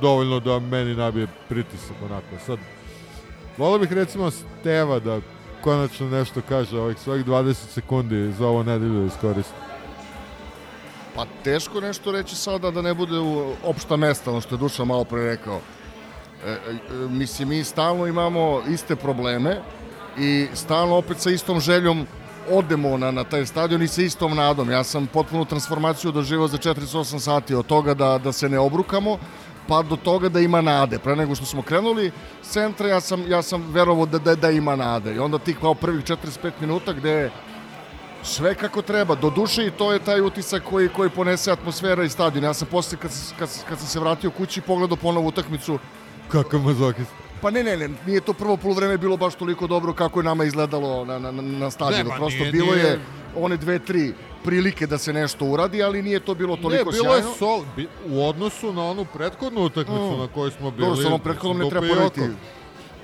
dovoljno 0.00 0.40
da 0.40 0.58
meni 0.58 0.94
nabije 0.94 1.26
pritisak 1.48 1.96
onako. 2.04 2.44
Sad, 2.46 2.58
volio 3.58 3.78
bih 3.78 3.92
recimo 3.92 4.30
Steva 4.30 4.98
da 4.98 5.20
konačno 5.60 6.10
nešto 6.10 6.40
kaže 6.48 6.80
ovih 6.80 6.98
svojih 6.98 7.26
20 7.26 7.54
sekundi 7.54 8.32
za 8.32 8.46
ovo 8.46 8.62
nedelju 8.62 9.06
iskoristi. 9.06 9.69
Pa 11.14 11.26
teško 11.44 11.80
nešto 11.80 12.12
reći 12.12 12.36
sada 12.36 12.70
da 12.70 12.82
ne 12.82 12.94
bude 12.94 13.18
u 13.18 13.52
opšta 13.64 13.96
mesta, 13.96 14.30
ono 14.30 14.40
što 14.40 14.54
je 14.54 14.58
Dušan 14.58 14.86
malo 14.86 15.04
pre 15.04 15.24
rekao. 15.24 15.60
E, 16.46 16.50
e, 16.50 16.58
mislim, 17.08 17.48
mi 17.48 17.64
stalno 17.64 18.06
imamo 18.06 18.62
iste 18.68 18.96
probleme 18.96 19.60
i 20.18 20.46
stalno 20.54 20.96
opet 20.96 21.18
sa 21.18 21.30
istom 21.30 21.60
željom 21.60 22.06
odemo 22.50 22.96
na, 22.96 23.10
na 23.10 23.24
taj 23.24 23.46
stadion 23.46 23.82
i 23.82 23.88
sa 23.88 24.02
istom 24.02 24.36
nadom. 24.36 24.70
Ja 24.70 24.84
sam 24.84 25.06
potpunu 25.06 25.44
transformaciju 25.44 26.12
doživao 26.12 26.48
za 26.48 26.58
48 26.58 27.18
sati 27.18 27.54
od 27.54 27.66
toga 27.66 27.94
da, 27.94 28.18
da 28.18 28.32
se 28.32 28.48
ne 28.48 28.58
obrukamo, 28.58 29.18
pa 29.68 29.82
do 29.82 29.96
toga 29.96 30.28
da 30.28 30.40
ima 30.40 30.60
nade. 30.60 30.98
Pre 30.98 31.16
nego 31.16 31.34
što 31.34 31.46
smo 31.46 31.62
krenuli 31.62 32.10
centra, 32.42 32.88
ja 32.88 33.00
sam, 33.00 33.30
ja 33.30 33.42
sam 33.42 33.72
verovao 33.72 34.06
da, 34.06 34.18
da, 34.18 34.34
da 34.34 34.50
ima 34.50 34.76
nade. 34.76 35.14
I 35.14 35.18
onda 35.18 35.38
tih 35.38 35.58
kao 35.60 35.74
prvih 35.74 36.04
45 36.04 36.50
minuta 36.60 36.92
gde 36.92 37.30
sve 38.22 38.54
kako 38.54 38.82
treba. 38.82 39.14
Do 39.14 39.30
duše 39.30 39.66
i 39.66 39.70
to 39.70 39.92
je 39.92 39.98
taj 39.98 40.20
utisak 40.20 40.62
koji, 40.62 40.88
koji 40.88 41.10
ponese 41.10 41.52
atmosfera 41.52 42.04
i 42.04 42.08
stadion. 42.08 42.44
Ja 42.44 42.54
sam 42.54 42.68
posle, 42.68 42.98
kad, 42.98 43.10
kad, 43.38 43.48
kad 43.68 43.78
sam 43.78 43.88
se 43.88 44.00
vratio 44.00 44.30
kući, 44.30 44.60
pogledao 44.60 44.96
ponovo 44.96 45.28
utakmicu. 45.28 45.78
Kakav 46.28 46.60
mazokist. 46.60 47.10
Pa 47.40 47.50
ne, 47.50 47.64
ne, 47.64 47.76
ne, 47.76 47.88
nije 48.06 48.20
to 48.20 48.32
prvo 48.32 48.56
polovreme 48.56 48.98
bilo 48.98 49.16
baš 49.16 49.34
toliko 49.34 49.66
dobro 49.66 49.92
kako 49.92 50.20
je 50.20 50.24
nama 50.24 50.44
izgledalo 50.44 51.04
na, 51.04 51.18
na, 51.18 51.30
na 51.32 51.70
stadionu. 51.70 52.04
Ne, 52.04 52.10
ma 52.10 52.16
Prosto 52.16 52.38
nije, 52.38 52.52
bilo 52.52 52.74
nije. 52.74 52.84
je 52.84 53.00
one 53.36 53.56
dve, 53.56 53.78
tri 53.78 54.14
prilike 54.44 54.86
da 54.86 54.98
se 54.98 55.12
nešto 55.12 55.44
uradi, 55.44 55.82
ali 55.82 56.02
nije 56.02 56.20
to 56.20 56.34
bilo 56.34 56.56
toliko 56.56 56.84
ne, 56.84 56.92
bilo 56.92 57.04
sjajno. 57.04 57.28
je 57.28 57.34
sol, 57.34 57.62
bi, 57.76 57.88
u 58.06 58.26
odnosu 58.26 58.72
na 58.72 58.84
onu 58.84 59.04
prethodnu 59.04 59.62
utakmicu 59.62 60.12
Mm. 60.12 60.18
na 60.18 60.28
kojoj 60.28 60.50
smo 60.50 60.70
bili. 60.70 60.88
Dobro, 60.88 61.02
samo 61.02 61.18
prethodnom 61.18 61.58
ne 61.58 61.70
treba 61.70 61.86
porediti, 61.88 62.20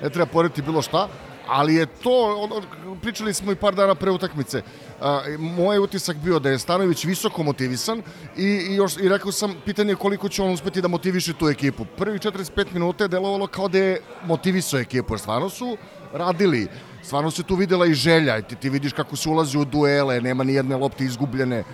ne 0.03 0.11
treba 0.11 0.27
porediti 0.27 0.63
bilo 0.63 0.83
šta, 0.83 1.09
ali 1.49 1.75
je 1.75 1.87
to, 1.87 2.37
ono, 2.39 2.63
pričali 3.03 3.35
smo 3.35 3.53
i 3.53 3.57
par 3.57 3.75
dana 3.75 3.95
pre 3.95 4.11
utakmice, 4.11 4.63
a, 5.01 5.23
moj 5.39 5.79
utisak 5.79 6.17
bio 6.17 6.39
da 6.39 6.51
je 6.51 6.59
Stanović 6.59 7.05
visoko 7.05 7.43
motivisan 7.43 8.03
i, 8.37 8.45
i, 8.45 8.75
još, 8.75 8.97
i 8.97 9.09
rekao 9.09 9.33
sam 9.33 9.55
pitanje 9.65 9.93
je 9.93 9.97
koliko 9.97 10.29
će 10.29 10.43
on 10.43 10.53
uspeti 10.53 10.83
da 10.83 10.89
motiviše 10.89 11.33
tu 11.33 11.49
ekipu. 11.49 11.85
Prvi 11.97 12.19
45 12.19 12.67
minuta 12.73 13.05
je 13.05 13.09
delovalo 13.09 13.47
kao 13.47 13.69
da 13.69 13.79
je 13.79 14.01
motivisao 14.25 14.81
ekipu, 14.81 15.15
jer 15.15 15.21
stvarno 15.21 15.51
su 15.51 15.77
radili, 16.13 16.69
stvarno 17.03 17.31
se 17.31 17.43
tu 17.43 17.55
videla 17.55 17.87
i 17.87 17.95
želja, 17.95 18.43
ti, 18.43 18.57
ti 18.57 18.71
vidiš 18.71 18.93
kako 18.93 19.17
se 19.17 19.29
ulazi 19.29 19.59
u 19.59 19.65
duele, 19.65 20.21
nema 20.21 20.45
ni 20.45 20.55
jedne 20.55 20.77
lopte 20.77 21.05
izgubljene, 21.05 21.65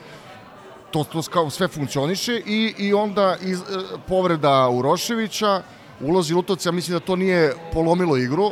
to, 0.91 1.05
to 1.05 1.23
kao 1.23 1.51
sve 1.51 1.69
funkcioniše 1.69 2.43
i, 2.47 2.75
i 2.79 2.93
onda 2.95 3.37
iz, 3.41 3.61
e, 3.61 3.63
povreda 4.09 4.69
Uroševića, 4.69 5.63
ulazi 6.01 6.35
Lutovac, 6.35 6.67
ja 6.67 6.73
mislim 6.73 6.99
da 6.99 7.05
to 7.05 7.17
nije 7.17 7.55
polomilo 7.73 8.17
igru, 8.17 8.51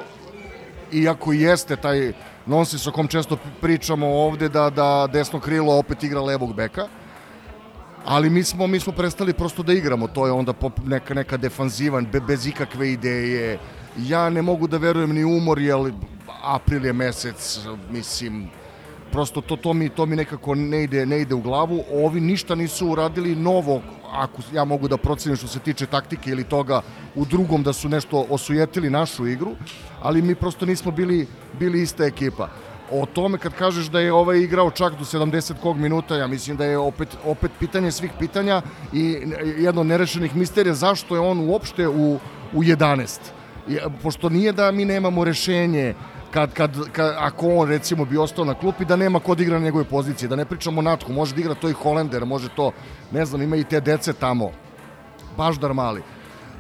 iako 0.93 1.33
jeste 1.33 1.77
taj 1.77 2.13
nonsens 2.47 2.87
o 2.87 2.93
kom 2.93 3.09
često 3.09 3.37
pričamo 3.61 4.07
ovde 4.07 4.49
da, 4.49 4.71
da 4.71 5.07
desno 5.13 5.41
krilo 5.41 5.79
opet 5.79 6.03
igra 6.03 6.21
levog 6.21 6.55
beka, 6.55 6.89
ali 8.05 8.31
mi 8.31 8.43
smo, 8.43 8.67
mi 8.67 8.81
smo 8.81 8.93
prestali 8.93 9.33
prosto 9.33 9.63
da 9.63 9.73
igramo, 9.73 10.09
to 10.09 10.27
je 10.27 10.33
onda 10.33 10.53
pop, 10.53 10.73
neka, 10.87 11.15
neka 11.15 11.37
defanzivan, 11.37 12.07
be, 12.13 12.21
bez 12.21 12.47
ikakve 12.47 12.93
ideje, 12.93 13.59
ja 13.99 14.31
ne 14.31 14.43
mogu 14.43 14.67
da 14.67 14.77
verujem 14.77 15.15
ni 15.15 15.25
umor, 15.25 15.59
jer 15.59 15.93
april 16.43 16.87
je 16.87 16.93
mesec, 16.93 17.59
mislim, 17.91 18.49
Prosto 19.13 19.41
to, 19.41 19.57
to, 19.57 19.73
mi, 19.73 19.89
to 19.89 20.07
mi 20.07 20.17
nekako 20.17 20.55
ne 20.55 20.85
ide, 20.85 21.07
ne 21.07 21.21
ide 21.21 21.35
u 21.35 21.41
glavu. 21.41 21.85
Ovi 21.93 22.21
ništa 22.21 22.55
nisu 22.55 22.89
uradili 22.89 23.35
novo, 23.37 23.83
ako 24.13 24.43
ja 24.55 24.65
mogu 24.65 24.89
da 24.89 24.97
procenim 24.97 25.37
što 25.37 25.47
se 25.47 25.59
tiče 25.59 25.87
taktike 25.87 26.31
ili 26.31 26.45
toga 26.45 26.83
u 27.15 27.25
drugom 27.25 27.63
da 27.63 27.73
su 27.73 27.89
nešto 27.89 28.27
osujetili 28.31 28.91
našu 28.91 29.27
igru, 29.27 29.51
ali 30.03 30.23
mi 30.23 30.35
prosto 30.35 30.67
nismo 30.67 30.91
bili, 30.93 31.27
bili 31.59 31.83
ista 31.83 32.05
ekipa. 32.05 32.49
O 32.93 33.07
tome 33.07 33.39
kad 33.39 33.55
kažeš 33.55 33.87
da 33.87 34.01
je 34.01 34.13
ovaj 34.13 34.39
igrao 34.39 34.71
čak 34.71 34.99
do 34.99 35.05
70 35.05 35.53
kog 35.63 35.77
minuta, 35.77 36.17
ja 36.17 36.27
mislim 36.27 36.57
da 36.57 36.65
je 36.65 36.79
opet, 36.79 37.09
opet 37.25 37.51
pitanje 37.59 37.93
svih 37.93 38.11
pitanja 38.19 38.63
i 38.93 39.19
jedno 39.59 39.85
nerešenih 39.85 40.37
misterija 40.37 40.75
zašto 40.75 41.15
je 41.15 41.21
on 41.21 41.49
uopšte 41.49 41.89
u, 41.89 42.19
u 42.53 42.63
11. 42.63 43.19
I, 43.69 43.79
pošto 44.03 44.29
nije 44.29 44.53
da 44.53 44.71
mi 44.71 44.85
nemamo 44.85 45.25
rešenje 45.25 45.95
kad, 46.31 46.53
kad, 46.53 46.91
kad, 46.93 47.15
ako 47.19 47.49
on 47.49 47.69
recimo 47.69 48.05
bi 48.05 48.19
ostao 48.19 48.45
na 48.45 48.55
klupi 48.55 48.85
da 48.85 48.97
nema 48.97 49.21
ko 49.21 49.35
da 49.35 49.43
igra 49.43 49.59
na 49.59 49.65
njegove 49.65 49.85
pozicije, 49.85 50.29
da 50.29 50.37
ne 50.37 50.45
pričamo 50.45 50.83
Natku, 50.83 51.13
može 51.13 51.35
da 51.35 51.41
igra 51.41 51.55
to 51.55 51.69
i 51.69 51.73
Holender, 51.73 52.25
može 52.25 52.49
to, 52.49 52.73
ne 53.13 53.25
znam, 53.25 53.43
ima 53.43 53.57
i 53.57 53.65
te 53.65 53.81
dece 53.81 54.13
tamo, 54.13 54.51
Baždar 55.37 55.75
mali. 55.75 56.03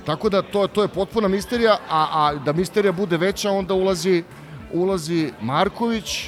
Tako 0.04 0.28
da 0.28 0.42
to, 0.42 0.66
to 0.66 0.82
je 0.82 0.88
potpuna 0.88 1.28
misterija, 1.28 1.78
a, 1.90 2.06
a 2.12 2.34
da 2.34 2.52
misterija 2.52 2.92
bude 2.92 3.16
veća, 3.16 3.50
onda 3.50 3.74
ulazi, 3.74 4.24
ulazi 4.72 5.32
Marković 5.40 6.26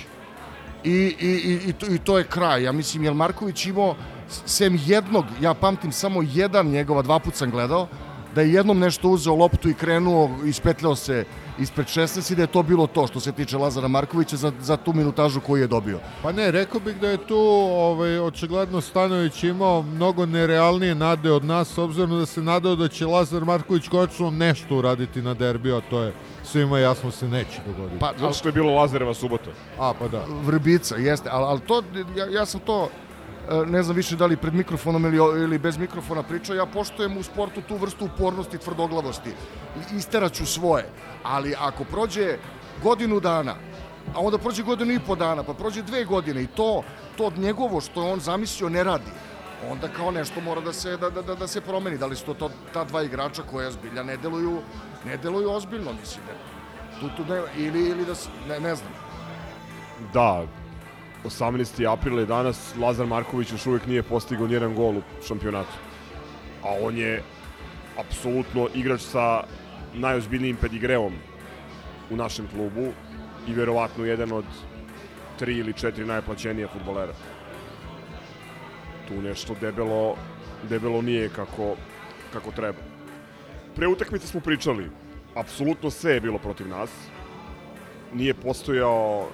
i, 0.84 1.16
i, 1.20 1.28
i, 1.28 1.60
i, 1.68 1.72
to, 1.72 1.86
i 1.86 1.98
to 1.98 2.18
je 2.18 2.24
kraj. 2.24 2.62
Ja 2.62 2.72
mislim, 2.72 3.04
jer 3.04 3.14
Marković 3.14 3.66
imao, 3.66 3.96
sem 4.28 4.78
jednog, 4.86 5.24
ja 5.40 5.54
pamtim 5.54 5.92
samo 5.92 6.22
jedan 6.22 6.66
njegova, 6.66 7.02
dva 7.02 7.18
put 7.18 7.34
sam 7.34 7.50
gledao, 7.50 7.88
da 8.34 8.40
je 8.40 8.52
jednom 8.52 8.78
nešto 8.78 9.08
uzeo 9.08 9.34
loptu 9.34 9.68
i 9.68 9.74
krenuo, 9.74 10.30
ispetljao 10.44 10.96
se 10.96 11.24
ispred 11.58 11.86
16 11.86 12.32
i 12.32 12.36
da 12.36 12.42
je 12.42 12.46
to 12.46 12.62
bilo 12.62 12.86
to 12.86 13.06
što 13.06 13.20
se 13.20 13.32
tiče 13.32 13.56
Lazara 13.56 13.88
Markovića 13.88 14.36
za, 14.36 14.52
za 14.60 14.76
tu 14.76 14.92
minutažu 14.92 15.40
koju 15.40 15.60
je 15.60 15.66
dobio. 15.66 15.98
Pa 16.22 16.32
ne, 16.32 16.50
rekao 16.50 16.80
bih 16.80 17.00
da 17.00 17.08
je 17.08 17.26
tu 17.26 17.38
ovaj, 17.38 18.18
očigledno 18.18 18.80
Stanović 18.80 19.44
imao 19.44 19.82
mnogo 19.82 20.26
nerealnije 20.26 20.94
nade 20.94 21.30
od 21.30 21.44
nas, 21.44 21.68
s 21.68 21.78
obzirom 21.78 22.18
da 22.18 22.26
se 22.26 22.42
nadao 22.42 22.76
da 22.76 22.88
će 22.88 23.06
Lazar 23.06 23.44
Marković 23.44 23.88
konačno 23.88 24.30
nešto 24.30 24.76
uraditi 24.76 25.22
na 25.22 25.34
derbiju, 25.34 25.76
a 25.76 25.80
to 25.90 26.02
je 26.02 26.12
svima 26.44 26.78
jasno 26.78 27.10
se 27.10 27.28
neće 27.28 27.60
dogoditi. 27.66 28.00
Pa, 28.00 28.12
zato 28.18 28.32
što 28.32 28.48
je 28.48 28.52
bilo 28.52 28.74
Lazareva 28.74 29.14
subota. 29.14 29.50
A, 29.78 29.92
pa 29.98 30.08
da. 30.08 30.24
Vrbica, 30.42 30.96
jeste, 30.96 31.28
ali, 31.32 31.44
ali 31.44 31.60
to, 31.60 31.82
ja, 32.16 32.26
ja 32.26 32.46
sam 32.46 32.60
to 32.60 32.88
ne 33.66 33.82
znam 33.82 33.96
više 33.96 34.16
da 34.16 34.26
li 34.26 34.36
pred 34.36 34.54
mikrofonom 34.54 35.04
ili, 35.04 35.16
ili 35.16 35.58
bez 35.58 35.76
mikrofona 35.76 36.22
pričao, 36.22 36.56
ja 36.56 36.66
poštojem 36.66 37.16
u 37.16 37.22
sportu 37.22 37.62
tu 37.68 37.76
vrstu 37.76 38.04
upornosti, 38.04 38.58
tvrdoglavosti. 38.58 39.30
I 39.30 39.96
Isteraću 39.96 40.46
svoje. 40.46 40.88
Ali 41.22 41.54
ako 41.58 41.84
prođe 41.84 42.38
godinu 42.82 43.20
dana, 43.20 43.54
a 44.14 44.20
onda 44.20 44.38
prođe 44.38 44.62
godinu 44.62 44.92
i 44.92 45.00
po 45.06 45.14
dana, 45.14 45.42
pa 45.42 45.54
prođe 45.54 45.82
dve 45.82 46.04
godine 46.04 46.42
i 46.42 46.46
to, 46.46 46.82
to 47.16 47.24
od 47.24 47.38
njegovo 47.38 47.80
što 47.80 48.12
on 48.12 48.20
zamislio 48.20 48.68
ne 48.68 48.84
radi, 48.84 49.10
onda 49.70 49.88
kao 49.88 50.10
nešto 50.10 50.40
mora 50.40 50.60
da 50.60 50.72
se, 50.72 50.96
da, 50.96 51.10
da, 51.10 51.22
da, 51.22 51.34
da 51.34 51.46
se 51.46 51.60
promeni. 51.60 51.98
Da 51.98 52.06
li 52.06 52.16
su 52.16 52.24
to, 52.24 52.34
to 52.34 52.50
ta 52.72 52.84
dva 52.84 53.02
igrača 53.02 53.42
koja 53.42 53.70
zbilja 53.70 54.02
ne 54.02 54.16
deluju, 54.16 54.60
ne 55.04 55.16
deluju 55.16 55.50
ozbiljno, 55.50 55.92
mislim. 55.92 56.24
Tu, 57.00 57.08
tu 57.16 57.32
ne, 57.32 57.42
ili, 57.56 57.88
ili 57.88 58.04
da, 58.04 58.14
ne, 58.48 58.60
ne 58.60 58.74
znam. 58.74 58.92
Da, 60.12 60.46
18. 61.24 61.92
april 61.92 62.18
je 62.18 62.26
danas, 62.26 62.74
Lazar 62.80 63.06
Marković 63.06 63.52
još 63.52 63.66
uvijek 63.66 63.86
nije 63.86 64.02
postigao 64.02 64.46
nijedan 64.46 64.74
gol 64.74 64.96
u 64.96 65.02
šampionatu. 65.26 65.78
A 66.62 66.68
on 66.82 66.98
je 66.98 67.22
apsolutno 67.98 68.68
igrač 68.74 69.00
sa 69.00 69.44
najozbiljnijim 69.94 70.56
pedigreom 70.56 71.12
u 72.10 72.16
našem 72.16 72.48
klubu 72.48 72.92
i 73.48 73.54
verovatno 73.54 74.04
jedan 74.04 74.32
od 74.32 74.44
tri 75.38 75.58
ili 75.58 75.72
četiri 75.72 76.04
najplaćenija 76.04 76.68
futbolera. 76.68 77.12
Tu 79.08 79.22
nešto 79.22 79.54
debelo, 79.60 80.16
debelo 80.68 81.02
nije 81.02 81.28
kako, 81.28 81.76
kako 82.32 82.50
treba. 82.50 82.78
Pre 83.76 83.86
utakmice 83.86 84.26
smo 84.26 84.40
pričali, 84.40 84.90
apsolutno 85.34 85.90
sve 85.90 86.14
je 86.14 86.20
bilo 86.20 86.38
protiv 86.38 86.68
nas. 86.68 86.90
Nije 88.14 88.34
postojao 88.34 89.28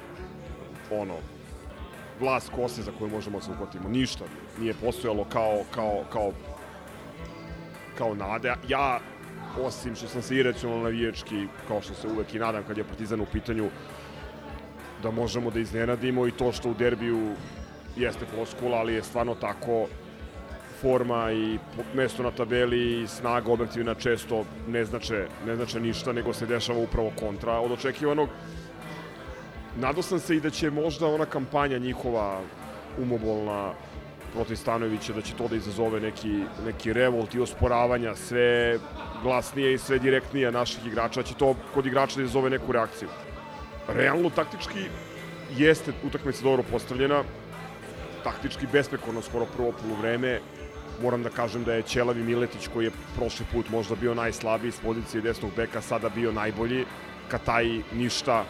ono, 0.91 1.15
vlas 2.21 2.49
kose 2.57 2.83
za 2.83 2.93
koju 2.99 3.11
možemo 3.11 3.39
da 3.39 3.45
se 3.45 3.51
uhvatimo. 3.51 3.89
Ništa 3.89 4.25
nije 4.59 4.75
postojalo 4.75 5.25
kao, 5.25 5.63
kao, 5.75 6.05
kao, 6.13 6.33
kao 7.99 8.15
nade. 8.15 8.55
Ja, 8.69 9.01
osim 9.61 9.97
što 9.97 10.09
sam 10.09 10.23
se 10.23 10.37
iracionalno 10.37 10.85
navijački, 10.85 11.47
kao 11.69 11.83
što 11.83 11.95
se 11.95 12.09
uvek 12.09 12.35
i 12.35 12.39
nadam 12.39 12.65
kad 12.67 12.79
je 12.79 12.85
Partizan 12.85 13.21
u 13.21 13.27
pitanju, 13.33 13.69
da 15.03 15.11
možemo 15.11 15.51
da 15.51 15.61
iznenadimo 15.61 16.27
i 16.27 16.31
to 16.31 16.53
što 16.53 16.71
u 16.71 16.75
derbiju 16.75 17.35
jeste 17.97 18.27
floskula, 18.35 18.79
ali 18.79 18.95
je 18.95 19.03
stvarno 19.03 19.35
tako 19.35 19.87
forma 20.81 21.33
i 21.33 21.59
mesto 21.95 22.23
na 22.23 22.31
tabeli 22.31 23.03
i 23.03 23.07
snaga 23.07 23.53
objektivna 23.53 23.95
često 23.95 24.45
ne 24.69 24.85
znače, 24.85 25.27
ne 25.47 25.57
znače 25.57 25.81
ništa, 25.81 26.13
nego 26.13 26.33
se 26.33 26.47
dešava 26.47 26.79
upravo 26.79 27.13
kontra 27.21 27.59
od 27.59 27.73
očekivanog. 27.73 28.29
Nadao 29.81 30.03
sam 30.03 30.19
se 30.19 30.37
i 30.37 30.41
da 30.41 30.51
će 30.51 30.71
možda 30.71 31.07
ona 31.07 31.27
kampanja 31.27 31.79
njihova 31.79 32.41
umobolna 32.99 33.73
protiv 34.35 34.57
Stanovića, 34.57 35.13
da 35.13 35.23
će 35.23 35.35
to 35.35 35.49
da 35.49 35.57
izazove 35.57 36.01
neki, 36.01 36.41
neki 36.67 36.93
revolt 36.93 37.35
i 37.35 37.41
osporavanja 37.41 38.15
sve 38.15 38.79
glasnije 39.23 39.75
i 39.75 39.79
sve 39.79 39.99
direktnije 39.99 40.53
naših 40.53 40.87
igrača, 40.87 41.23
da 41.23 41.27
će 41.27 41.35
to 41.35 41.55
kod 41.75 41.87
igrača 41.87 42.17
da 42.17 42.23
izazove 42.23 42.51
neku 42.51 42.73
reakciju. 42.73 43.09
Realno, 43.89 44.31
taktički, 44.31 44.89
jeste 45.57 45.93
utakmica 46.07 46.43
dobro 46.43 46.63
postavljena, 46.71 47.23
taktički 48.25 48.67
besprekorno 48.73 49.23
skoro 49.23 49.47
prvo 49.57 49.73
poluvreme, 49.83 50.41
moram 51.03 51.23
da 51.23 51.31
kažem 51.31 51.65
da 51.65 51.75
je 51.75 51.83
Ćelavi 51.83 52.23
Miletić 52.23 52.69
koji 52.69 52.85
je 52.85 52.97
prošli 53.17 53.47
put 53.53 53.71
možda 53.71 53.95
bio 53.95 54.15
najslabiji 54.15 54.71
s 54.73 54.81
pozicije 54.81 55.23
desnog 55.23 55.51
beka, 55.57 55.81
sada 55.81 56.09
bio 56.09 56.33
najbolji, 56.33 56.85
Kataji 57.29 57.83
ništa, 57.93 58.45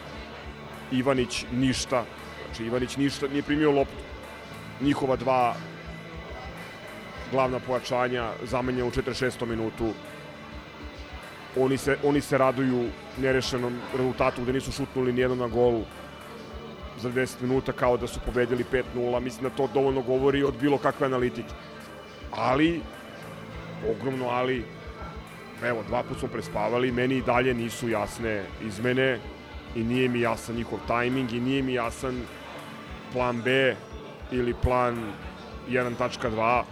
Ivanić 0.91 1.45
ništa, 1.51 2.05
znači 2.45 2.65
Ivanić 2.65 2.97
ništa, 2.97 3.27
nije 3.27 3.43
primio 3.43 3.71
loptu. 3.71 4.03
Njihova 4.81 5.15
dva 5.15 5.55
glavna 7.31 7.59
pojačanja 7.59 8.31
zamenja 8.43 8.85
u 8.85 8.91
46. 8.91 9.45
minutu. 9.45 9.93
Oni 11.57 11.77
se, 11.77 11.97
oni 12.03 12.21
se 12.21 12.37
raduju 12.37 12.89
nerešenom 13.17 13.79
rezultatu 13.97 14.41
gde 14.41 14.53
nisu 14.53 14.71
šutnuli 14.71 15.13
nijedno 15.13 15.35
na 15.35 15.47
golu 15.47 15.83
za 17.01 17.09
10 17.09 17.41
minuta 17.41 17.71
kao 17.71 17.97
da 17.97 18.07
su 18.07 18.19
pobedili 18.25 18.65
5-0. 18.95 19.19
Mislim 19.19 19.43
da 19.43 19.55
to 19.55 19.69
dovoljno 19.73 20.01
govori 20.01 20.43
od 20.43 20.53
bilo 20.61 20.77
kakve 20.77 21.05
analitike. 21.05 21.53
Ali, 22.31 22.81
ogromno 23.91 24.27
ali, 24.27 24.65
evo, 25.63 25.83
dva 25.87 26.03
put 26.03 26.19
smo 26.19 26.27
prespavali, 26.27 26.91
meni 26.91 27.17
i 27.17 27.21
dalje 27.21 27.53
nisu 27.53 27.89
jasne 27.89 28.43
izmene 28.61 29.19
i 29.75 29.83
nije 29.83 30.09
mi 30.09 30.21
jasan 30.21 30.55
njihov 30.55 30.79
tajming 30.87 31.33
i 31.33 31.39
nije 31.39 31.63
mi 31.63 31.73
jasan 31.73 32.21
plan 33.13 33.41
B 33.41 33.75
ili 34.31 34.53
plan 34.53 35.13
1.2. 35.69 36.63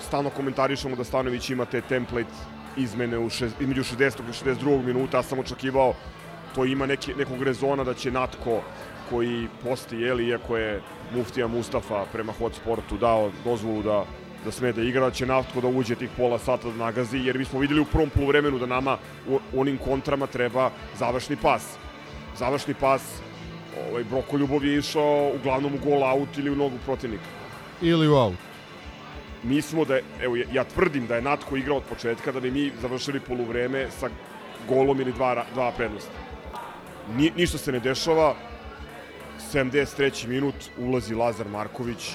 Stalno 0.00 0.30
komentarišemo 0.30 0.96
da 0.96 1.04
Stanović 1.04 1.50
ima 1.50 1.64
te 1.64 1.80
template 1.80 2.30
izmene 2.76 3.18
u 3.18 3.30
šest, 3.30 3.60
između 3.60 3.82
60. 3.82 4.20
i 4.28 4.44
62. 4.44 4.84
minuta, 4.84 5.16
ja 5.16 5.22
sam 5.22 5.38
očekivao 5.38 5.94
to 6.54 6.64
ima 6.64 6.86
neki, 6.86 7.14
nekog 7.14 7.42
rezona 7.42 7.84
da 7.84 7.94
će 7.94 8.10
Natko 8.10 8.60
koji 9.10 9.48
posti, 9.62 9.96
jeli, 9.96 10.28
iako 10.28 10.56
je 10.56 10.82
Muftija 11.14 11.46
Mustafa 11.46 12.04
prema 12.12 12.32
hot 12.32 12.54
sportu 12.54 12.96
dao 12.96 13.30
dozvolu 13.44 13.82
da 13.82 14.04
da 14.44 14.50
sme 14.50 14.72
da 14.72 14.82
igra, 14.82 15.00
da 15.00 15.10
će 15.10 15.26
Natko 15.26 15.60
da 15.60 15.68
uđe 15.68 15.94
tih 15.94 16.10
pola 16.16 16.38
sata 16.38 16.68
da 16.68 16.76
nagazi, 16.76 17.18
jer 17.18 17.38
mi 17.38 17.44
smo 17.44 17.60
videli 17.60 17.80
u 17.80 17.84
prvom 17.84 18.10
poluvremenu 18.10 18.58
da 18.58 18.66
nama 18.66 18.98
u 19.28 19.60
onim 19.60 19.78
kontrama 19.78 20.26
treba 20.26 20.70
završni 20.98 21.36
pas. 21.36 21.62
Završni 22.38 22.74
pas, 22.74 23.02
ovaj, 23.90 24.04
Broko 24.04 24.36
Ljubov 24.38 24.64
je 24.64 24.78
išao 24.78 25.32
uglavnom 25.34 25.74
u 25.74 25.78
gol 25.84 26.04
out 26.04 26.38
ili 26.38 26.50
u 26.50 26.56
nogu 26.56 26.78
protivnika. 26.84 27.24
Ili 27.82 28.08
u 28.08 28.14
out. 28.14 28.36
Mi 29.42 29.62
smo 29.62 29.84
da, 29.84 29.98
evo, 30.22 30.36
ja, 30.52 30.64
tvrdim 30.64 31.06
da 31.06 31.16
je 31.16 31.22
Natko 31.22 31.56
igrao 31.56 31.76
od 31.76 31.82
početka 31.82 32.32
da 32.32 32.40
bi 32.40 32.50
mi 32.50 32.72
završili 32.80 33.20
poluvreme 33.20 33.86
sa 34.00 34.08
golom 34.68 35.00
ili 35.00 35.12
dva, 35.12 35.44
dva 35.54 35.72
prednosti. 35.76 36.10
Ni, 37.16 37.32
ništa 37.36 37.58
se 37.58 37.72
ne 37.72 37.80
dešava, 37.80 38.34
73. 39.52 40.26
minut 40.26 40.54
ulazi 40.78 41.14
Lazar 41.14 41.48
Marković, 41.48 42.10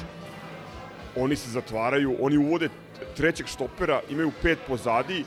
oni 1.15 1.35
se 1.35 1.49
zatvaraju, 1.49 2.17
oni 2.19 2.37
uvode 2.37 2.69
trećeg 3.17 3.47
štopera, 3.47 4.01
imaju 4.09 4.31
pet 4.41 4.59
pozadi 4.67 5.25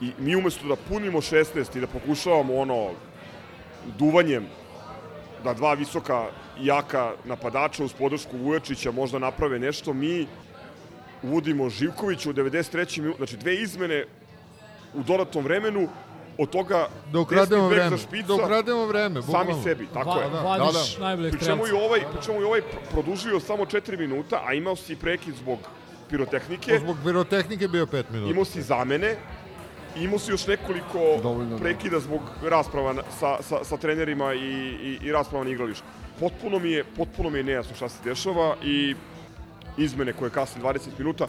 i 0.00 0.12
mi 0.18 0.36
umesto 0.36 0.68
da 0.68 0.76
punimo 0.76 1.20
16 1.20 1.76
i 1.76 1.80
da 1.80 1.86
pokušavamo 1.86 2.54
ono 2.54 2.90
duvanjem 3.98 4.46
da 5.44 5.54
dva 5.54 5.74
visoka 5.74 6.26
jaka 6.60 7.12
napadača 7.24 7.84
uz 7.84 7.92
podršku 7.92 8.36
Vujačića 8.36 8.90
možda 8.90 9.18
naprave 9.18 9.58
nešto, 9.58 9.92
mi 9.92 10.26
uvodimo 11.22 11.70
Živkovića 11.70 12.30
u 12.30 12.32
93. 12.32 13.00
minut, 13.00 13.16
znači 13.16 13.36
dve 13.36 13.54
izmene 13.54 14.04
u 14.94 15.02
dodatnom 15.02 15.44
vremenu 15.44 15.88
od 16.38 16.50
toga 16.50 16.88
Da 17.12 17.18
ukrademo 17.18 17.44
desni 17.62 17.68
bek 17.70 17.78
vreme. 17.78 17.90
za 17.90 17.98
špica, 17.98 18.26
Da 18.26 18.34
ukrademo 18.34 18.86
vreme, 18.86 19.14
Sami 19.16 19.26
bukvalno. 19.28 19.62
sebi, 19.62 19.86
tako 19.86 20.10
Va- 20.10 20.22
je. 20.22 20.28
vadiš 20.58 20.98
najboljeg 20.98 21.32
Pri 21.32 21.40
čemu 21.40 21.62
i 21.62 21.66
strelca. 21.66 21.84
ovaj, 21.86 22.00
pri 22.12 22.22
čemu 22.22 22.40
i 22.40 22.44
ovaj 22.44 22.60
pr- 22.62 22.90
produžio 22.92 23.40
samo 23.40 23.64
4 23.66 23.96
minuta, 23.98 24.42
a 24.42 24.54
imao 24.54 24.76
si 24.76 24.96
prekid 24.96 25.34
zbog 25.36 25.58
pirotehnike, 26.08 26.78
Zbog 26.78 26.96
birotehnike 26.98 27.68
bio 27.68 27.86
5 27.86 28.04
minuta. 28.10 28.30
imao 28.30 28.44
si 28.44 28.62
zamene, 28.62 29.16
imao 29.96 30.18
si 30.18 30.30
još 30.30 30.46
nekoliko 30.46 30.98
Dovoljno, 31.22 31.50
da. 31.50 31.56
prekida 31.58 32.00
zbog 32.00 32.20
rasprava 32.44 32.92
na- 32.92 33.02
sa, 33.12 33.42
sa, 33.42 33.64
sa 33.64 33.76
trenerima 33.76 34.34
i, 34.34 34.38
i, 34.38 34.98
i 35.02 35.12
rasprava 35.12 35.44
na 35.44 35.50
igralištu. 35.50 35.84
Potpuno 36.20 36.58
mi 36.58 36.70
je, 36.70 36.84
potpuno 36.86 37.30
mi 37.30 37.38
je 37.38 37.44
nejasno 37.44 37.76
šta 37.76 37.88
se 37.88 37.98
dešava 38.04 38.56
i 38.62 38.94
izmene 39.76 40.12
koje 40.12 40.30
kasne 40.30 40.62
20 40.62 40.78
minuta, 40.98 41.26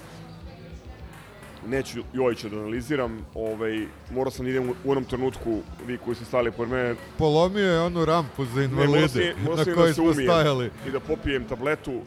neću 1.68 2.04
Jojića 2.14 2.50
da 2.50 2.58
analiziram, 2.58 3.26
ovaj, 3.36 3.86
morao 4.12 4.32
sam 4.32 4.46
da 4.46 4.50
idem 4.50 4.70
u, 4.70 4.92
onom 4.92 5.06
trenutku, 5.06 5.62
vi 5.88 5.98
koji 5.98 6.16
ste 6.16 6.26
stali 6.26 6.52
pored 6.52 6.72
mene, 6.72 6.96
Polomio 7.18 7.72
je 7.72 7.82
onu 7.82 8.06
rampu 8.06 8.46
za 8.46 8.62
ne, 8.62 8.68
morao 8.68 8.86
invalide 8.86 9.08
sam, 9.08 9.44
morao 9.44 9.58
na 9.58 9.64
sam 9.64 9.74
kojoj 9.74 9.88
da 9.88 9.94
smo 9.94 10.14
stajali. 10.14 10.72
i 10.88 10.92
da 10.92 11.00
popijem 11.00 11.48
tabletu. 11.48 12.02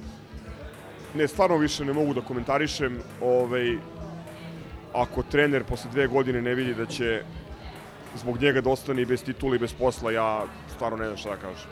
Ne, 1.14 1.28
stvarno 1.28 1.56
više 1.56 1.84
ne 1.84 1.92
mogu 1.92 2.14
da 2.14 2.20
komentarišem. 2.20 2.98
Ovaj, 3.22 3.78
ako 4.92 5.22
trener 5.22 5.64
posle 5.64 5.90
dve 5.90 6.06
godine 6.06 6.42
ne 6.42 6.54
vidi 6.54 6.74
da 6.74 6.86
će 6.86 7.22
zbog 8.16 8.42
njega 8.42 8.60
da 8.60 8.70
ostane 8.70 9.02
i 9.02 9.06
bez 9.06 9.24
titula 9.24 9.56
i 9.56 9.58
bez 9.58 9.72
posla, 9.72 10.10
ja 10.10 10.44
stvarno 10.74 10.96
ne 10.96 11.04
znam 11.04 11.16
šta 11.16 11.30
da 11.30 11.36
kažem. 11.36 11.70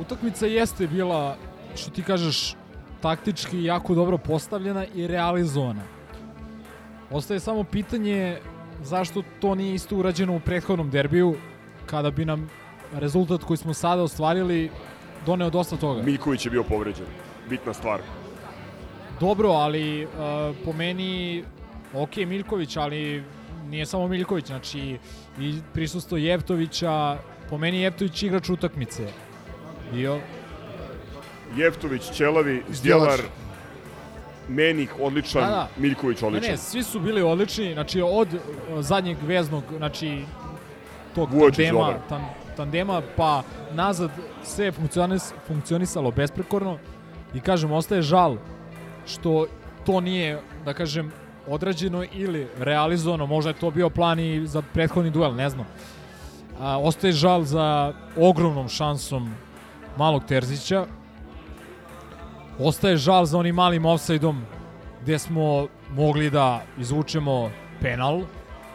Utakmica 0.00 0.46
jeste 0.46 0.86
bila, 0.86 1.36
što 1.74 1.90
ti 1.90 2.02
kažeš, 2.02 2.54
taktički 3.02 3.64
jako 3.64 3.94
dobro 3.94 4.18
postavljena 4.18 4.86
i 4.94 5.06
realizovana. 5.06 5.82
Ostaje 7.10 7.40
samo 7.40 7.64
pitanje 7.64 8.38
zašto 8.82 9.22
to 9.40 9.54
nije 9.54 9.74
isto 9.74 9.96
urađeno 9.96 10.36
u 10.36 10.40
prethodnom 10.40 10.90
derbiju, 10.90 11.34
kada 11.86 12.10
bi 12.10 12.24
nam 12.24 12.50
rezultat 12.92 13.44
koji 13.44 13.56
smo 13.56 13.74
sada 13.74 14.02
ostvarili 14.02 14.70
doneo 15.26 15.50
dosta 15.50 15.76
toga. 15.76 16.02
Miljković 16.02 16.46
je 16.46 16.50
bio 16.50 16.62
povređen. 16.62 17.06
Bitna 17.50 17.72
stvar. 17.72 18.00
Dobro, 19.20 19.48
ali 19.48 20.04
uh, 20.04 20.10
po 20.64 20.72
meni, 20.72 21.44
ok, 21.94 22.16
Miljković, 22.16 22.76
ali 22.76 23.24
nije 23.68 23.86
samo 23.86 24.08
Miljković, 24.08 24.46
znači 24.46 24.98
i 25.40 25.54
prisustvo 25.72 26.18
Jevtovića, 26.18 27.18
po 27.50 27.58
meni 27.58 27.80
Jevtović 27.80 28.22
igrač 28.22 28.50
utakmice. 28.50 29.06
Bio, 29.92 30.20
Jeftović, 31.56 32.10
Ćelavi. 32.10 32.62
Zdjelar, 32.70 33.20
Menih 34.48 34.94
odličan, 35.00 35.42
Da, 35.42 35.48
da. 35.48 35.68
Miljković 35.76 36.20
Ne, 36.20 36.26
odličan. 36.28 36.50
ne, 36.50 36.56
svi 36.56 36.82
su 36.82 37.00
bili 37.00 37.22
odlični, 37.22 37.72
znači 37.72 38.02
od 38.02 38.28
uh, 38.34 38.40
zadnjeg 38.80 39.16
veznog, 39.22 39.64
znači 39.76 40.24
tog 41.14 41.32
Vujočić 41.32 41.56
tandema, 41.66 41.94
tan, 42.08 42.22
tandema, 42.56 43.02
pa 43.16 43.42
nazad 43.72 44.10
sve 44.44 44.64
je 44.64 44.72
funkcionis, 44.72 45.32
funkcionisalo 45.46 46.10
besprekorno 46.10 46.78
i 47.34 47.40
kažem, 47.40 47.72
ostaje 47.72 48.02
žal 48.02 48.36
što 49.06 49.46
to 49.86 50.00
nije, 50.00 50.40
da 50.64 50.74
kažem, 50.74 51.12
odrađeno 51.48 52.04
ili 52.12 52.46
realizovano, 52.58 53.26
možda 53.26 53.50
je 53.50 53.56
to 53.60 53.70
bio 53.70 53.90
plan 53.90 54.20
i 54.20 54.46
za 54.46 54.62
prethodni 54.62 55.10
duel, 55.10 55.34
ne 55.34 55.50
znam. 55.50 55.66
A, 56.60 56.78
ostaje 56.80 57.12
žal 57.12 57.42
za 57.42 57.92
ogromnom 58.16 58.68
šansom 58.68 59.34
malog 59.96 60.24
Terzića, 60.24 60.86
ostaje 62.58 62.96
žal 62.96 63.24
za 63.24 63.38
onim 63.38 63.54
malim 63.54 63.86
offside-om 63.86 64.44
gde 65.02 65.18
smo 65.18 65.66
mogli 65.90 66.30
da 66.30 66.62
izvučemo 66.78 67.50
penal 67.80 68.22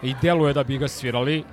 i 0.02 0.16
deluje 0.22 0.54
da 0.54 0.64
bi 0.64 0.78
ga 0.78 0.88
svirali. 0.88 1.44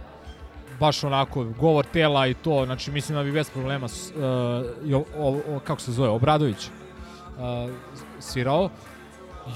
Baš 0.81 1.05
onako 1.05 1.45
govor 1.45 1.85
tela 1.85 2.27
i 2.27 2.35
to 2.35 2.65
znači 2.65 2.91
mislim 2.91 3.19
da 3.19 3.25
bi 3.25 3.33
bez 3.33 3.51
problema 3.51 3.87
uh, 3.87 5.05
o, 5.19 5.41
o, 5.57 5.61
kako 5.65 5.81
se 5.81 5.93
zove 5.93 6.09
Obradović 6.09 6.67
uh, 6.67 7.71
svirao. 8.21 8.71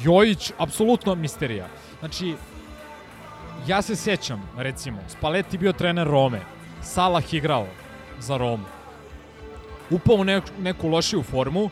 Jojić 0.02 0.52
apsolutno 0.58 1.14
misterija. 1.14 1.66
Znači 1.98 2.34
ja 3.66 3.82
se 3.82 3.96
sećam 3.96 4.50
recimo 4.56 4.98
Spalletti 5.08 5.58
bio 5.58 5.72
trener 5.72 6.06
Rome 6.06 6.40
Salah 6.82 7.34
igrao 7.34 7.66
za 8.18 8.36
Romu. 8.36 8.64
Upao 9.90 10.16
u 10.16 10.24
neku, 10.24 10.46
neku 10.60 10.88
lošiju 10.88 11.22
formu 11.22 11.70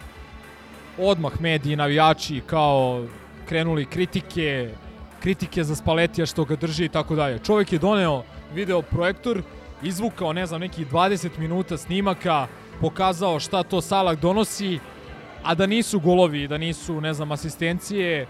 odmah 0.98 1.40
mediji, 1.40 1.76
navijači 1.76 2.40
kao 2.46 3.04
krenuli 3.48 3.84
kritike, 3.84 4.70
kritike 5.20 5.64
za 5.64 5.76
Spaletija 5.76 6.26
što 6.26 6.44
ga 6.44 6.56
drži 6.56 6.84
i 6.84 6.88
tako 6.88 7.14
dalje. 7.14 7.38
Čovjek 7.38 7.72
je 7.72 7.78
doneo 7.78 8.22
video 8.54 8.82
projektor, 8.82 9.42
izvukao, 9.82 10.32
ne 10.32 10.46
znam, 10.46 10.60
nekih 10.60 10.92
20 10.92 11.38
minuta 11.38 11.76
snimaka, 11.76 12.46
pokazao 12.80 13.40
šta 13.40 13.62
to 13.62 13.80
Salah 13.80 14.18
donosi, 14.18 14.78
a 15.42 15.54
da 15.54 15.66
nisu 15.66 16.00
golovi, 16.00 16.48
da 16.48 16.58
nisu, 16.58 17.00
ne 17.00 17.14
znam, 17.14 17.32
asistencije, 17.32 18.26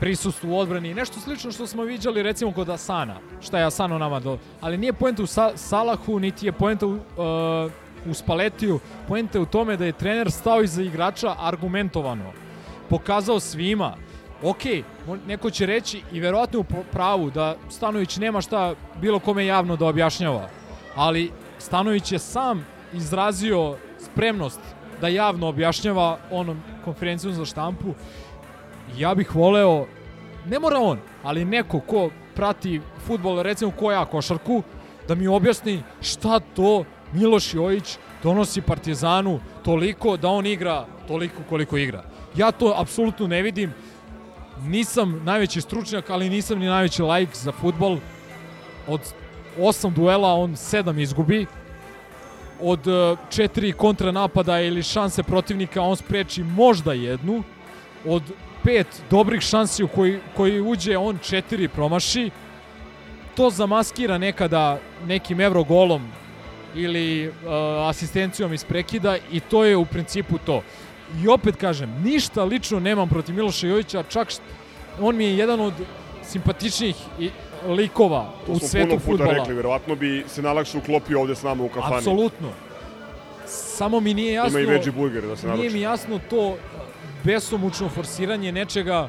prisustvo 0.00 0.50
u 0.50 0.58
odbrani, 0.58 0.94
nešto 0.94 1.20
slično 1.20 1.52
što 1.52 1.66
smo 1.66 1.82
viđali 1.82 2.22
recimo 2.22 2.52
kod 2.52 2.68
Asana, 2.68 3.16
šta 3.40 3.58
je 3.58 3.64
Asano 3.64 3.98
nama 3.98 4.20
do... 4.20 4.38
Ali 4.60 4.78
nije 4.78 4.92
poenta 4.92 5.22
u 5.22 5.26
Sa 5.26 5.56
Salahu, 5.56 6.18
niti 6.18 6.46
je 6.46 6.52
poenta 6.52 6.86
u, 6.86 6.90
uh, 6.90 7.72
u 8.10 8.14
Spaletiju, 8.14 8.80
poenta 9.08 9.38
je 9.38 9.42
u 9.42 9.46
tome 9.46 9.76
da 9.76 9.84
je 9.84 9.92
trener 9.92 10.30
stao 10.30 10.62
iza 10.62 10.82
igrača 10.82 11.34
argumentovano. 11.38 12.32
Pokazao 12.90 13.40
svima, 13.40 13.96
ok, 14.42 14.62
neko 15.26 15.50
će 15.50 15.66
reći 15.66 16.02
i 16.12 16.20
verovatno 16.20 16.60
u 16.60 16.64
pravu 16.92 17.30
da 17.30 17.56
Stanović 17.70 18.16
nema 18.16 18.40
šta 18.40 18.74
bilo 19.00 19.18
kome 19.18 19.46
javno 19.46 19.76
da 19.76 19.86
objašnjava, 19.86 20.48
ali 20.94 21.30
Stanović 21.58 22.12
je 22.12 22.18
sam 22.18 22.66
izrazio 22.92 23.76
spremnost 23.98 24.60
da 25.00 25.08
javno 25.08 25.48
objašnjava 25.48 26.18
onom 26.30 26.62
konferencijom 26.84 27.34
za 27.34 27.44
štampu. 27.44 27.94
Ja 28.96 29.14
bih 29.14 29.34
voleo, 29.34 29.86
ne 30.46 30.58
mora 30.58 30.78
on, 30.78 30.98
ali 31.22 31.44
neko 31.44 31.80
ko 31.80 32.10
prati 32.34 32.80
futbol, 33.06 33.42
recimo 33.42 33.70
ko 33.70 33.92
ja 33.92 34.04
košarku, 34.04 34.62
da 35.08 35.14
mi 35.14 35.28
objasni 35.28 35.82
šta 36.00 36.40
to 36.40 36.84
Miloš 37.12 37.54
Jojić 37.54 37.98
donosi 38.22 38.60
Partizanu 38.60 39.40
toliko 39.64 40.16
da 40.16 40.28
on 40.28 40.46
igra 40.46 40.86
toliko 41.08 41.42
koliko 41.48 41.76
igra. 41.76 42.02
Ja 42.36 42.50
to 42.52 42.74
apsolutno 42.76 43.26
ne 43.26 43.42
vidim. 43.42 43.74
Nisam 44.62 45.20
najveći 45.24 45.60
stručnjak, 45.60 46.10
ali 46.10 46.30
nisam 46.30 46.58
ni 46.58 46.66
najveći 46.66 47.02
laik 47.02 47.36
za 47.36 47.52
futbol. 47.52 47.98
Od 48.86 49.00
osam 49.58 49.94
duela 49.94 50.34
on 50.34 50.56
sedam 50.56 50.98
izgubi. 50.98 51.46
Od 52.60 52.86
e, 52.86 53.16
četiri 53.30 53.72
kontranapada 53.72 54.60
ili 54.60 54.82
šanse 54.82 55.22
protivnika 55.22 55.82
on 55.82 55.96
spreči 55.96 56.42
možda 56.42 56.92
jednu. 56.92 57.42
Od 58.06 58.22
pet 58.64 58.86
dobrih 59.10 59.40
šansi 59.40 59.84
u 59.84 59.88
koji, 59.88 60.20
koji 60.36 60.60
uđe 60.60 60.96
on 60.98 61.18
četiri 61.18 61.68
promaši. 61.68 62.30
To 63.36 63.50
zamaskira 63.50 64.18
nekada 64.18 64.78
nekim 65.06 65.40
evrogolom 65.40 66.10
ili 66.74 67.28
uh, 67.28 67.34
asistencijom 67.88 68.52
iz 68.54 68.64
prekida 68.64 69.16
i 69.32 69.40
to 69.40 69.64
je 69.64 69.76
u 69.76 69.84
principu 69.86 70.38
to. 70.38 70.62
I 71.24 71.28
opet 71.28 71.56
kažem, 71.56 72.02
ništa 72.04 72.44
lično 72.44 72.80
nemam 72.80 73.08
protiv 73.08 73.34
Miloša 73.34 73.66
Jovića, 73.66 74.02
čak 74.02 74.30
št, 74.30 74.42
on 75.00 75.16
mi 75.16 75.24
je 75.24 75.36
jedan 75.38 75.60
od 75.60 75.74
simpatičnijih 76.22 76.96
i, 77.18 77.30
likova 77.68 78.30
To 78.46 78.52
u 78.52 78.58
smo 78.58 78.68
svetu 78.68 78.88
puno 78.88 78.98
puta 79.00 79.10
fudbala. 79.10 79.32
rekli, 79.32 79.54
verovatno 79.54 79.94
bi 79.94 80.24
se 80.28 80.42
najlakše 80.42 80.78
uklopio 80.78 81.20
ovde 81.20 81.34
s 81.34 81.42
nama 81.42 81.64
u 81.64 81.68
kafani. 81.68 81.96
Apsolutno. 81.96 82.48
Samo 83.46 84.00
mi 84.00 84.14
nije 84.14 84.32
jasno... 84.32 84.58
Ima 84.58 84.70
i 84.70 84.74
veggie 84.74 84.92
burger 84.92 85.22
da 85.26 85.36
se 85.36 85.46
Nije 85.46 85.56
naruči. 85.56 85.74
mi 85.74 85.80
jasno 85.80 86.20
to 86.30 86.56
besomučno 87.24 87.88
forsiranje 87.88 88.52
nečega 88.52 89.08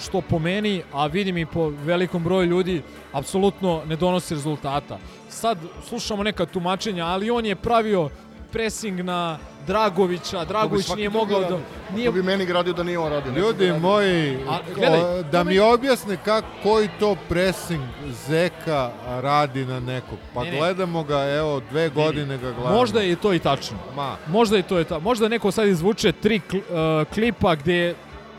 što 0.00 0.20
po 0.20 0.38
meni, 0.38 0.82
a 0.92 1.06
vidim 1.06 1.38
i 1.38 1.46
po 1.46 1.68
velikom 1.68 2.24
broju 2.24 2.46
ljudi, 2.46 2.82
apsolutno 3.12 3.82
ne 3.86 3.96
donosi 3.96 4.34
rezultata. 4.34 4.98
Sad 5.28 5.58
slušamo 5.84 6.22
neka 6.22 6.46
tumačenja, 6.46 7.06
ali 7.06 7.30
on 7.30 7.46
je 7.46 7.56
pravio 7.56 8.08
pressing 8.52 9.00
na 9.00 9.38
Dragovića, 9.66 10.44
Dragović 10.44 10.88
nije 10.88 11.10
mogao 11.10 11.40
da... 11.40 11.58
Nije, 11.94 12.06
To 12.06 12.12
bi 12.12 12.22
meni 12.22 12.46
gradio 12.46 12.72
da 12.72 12.82
nije 12.82 12.98
on 12.98 13.10
radio. 13.10 13.32
Ljudi 13.32 13.66
radio. 13.66 13.78
moji, 13.80 14.38
A, 14.48 14.58
gledaj, 14.74 15.00
o, 15.00 15.22
da 15.22 15.44
mi- 15.44 15.58
objasne 15.58 16.16
kako, 16.16 16.46
koji 16.62 16.88
to 17.00 17.16
pressing 17.28 17.82
Zeka 18.26 18.90
radi 19.06 19.64
na 19.64 19.80
nekog. 19.80 20.18
Pa 20.34 20.44
Ne, 20.44 20.50
ne. 20.50 20.58
gledamo 20.58 21.02
ga, 21.04 21.24
evo, 21.28 21.60
dve 21.70 21.88
godine 21.88 22.38
ga 22.38 22.52
gledamo. 22.52 22.76
Možda 22.76 23.00
je 23.00 23.16
to 23.16 23.34
i 23.34 23.38
tačno. 23.38 23.76
Ma, 23.96 24.16
Možda 24.26 24.56
je 24.56 24.62
to 24.62 24.78
je 24.78 24.84
ta, 24.84 24.98
možda 24.98 25.28
neko 25.28 25.50
sad 25.50 25.68
izvuče 25.68 26.12
tri 26.12 26.40
kl, 26.40 26.56
uh, 26.56 26.62
klipa 27.14 27.54
gde 27.54 27.94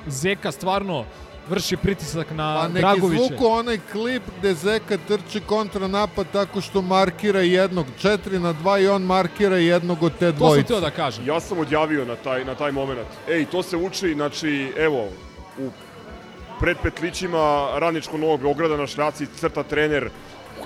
Zeka 0.08 0.52
stvarno 0.52 1.06
vrši 1.50 1.78
pritisak 1.78 2.32
na 2.32 2.56
pa 2.62 2.68
nek 2.68 2.82
Dragovića. 2.82 3.24
izvuku 3.24 3.46
onaj 3.48 3.80
klip 3.92 4.24
gde 4.40 4.54
Zeka 4.54 4.98
trči 5.08 5.40
kontranapad 5.40 6.28
tako 6.34 6.62
što 6.62 6.82
markira 6.82 7.42
jednog, 7.42 7.86
4 8.04 8.40
na 8.40 8.54
2 8.54 8.84
i 8.84 8.88
on 8.88 9.02
markira 9.04 9.58
jednog 9.58 10.04
od 10.04 10.12
te 10.12 10.26
To 10.26 10.32
sam 10.32 10.38
dvojice. 10.38 10.68
teo 10.68 10.80
da 10.80 10.92
kažem. 10.92 11.28
Ja 11.28 11.40
sam 11.40 11.60
odjavio 11.60 12.06
na 12.06 12.16
taj, 12.16 12.46
na 12.46 12.56
taj 12.56 12.72
moment. 12.72 13.08
Ej, 13.30 13.46
to 13.46 13.64
se 13.64 13.78
uči, 13.78 14.14
znači, 14.14 14.72
evo, 14.78 15.08
u 15.60 15.70
predpetlićima 16.60 17.68
Radničko 17.76 18.18
Novog 18.18 18.42
Beograda 18.42 18.78
na 18.78 18.88
šljaci 18.88 19.28
crta 19.36 19.64
trener 19.64 20.10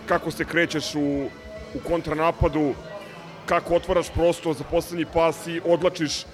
kako 0.06 0.32
se 0.32 0.46
krećeš 0.46 0.96
u, 0.96 1.26
u 1.74 1.80
kontranapadu, 1.88 2.74
kako 3.46 3.76
otvaraš 3.76 4.10
prostor 4.10 4.54
za 4.54 4.64
poslednji 4.64 5.06
pas 5.14 5.48
i 5.48 5.62
odlačiš 5.66 6.26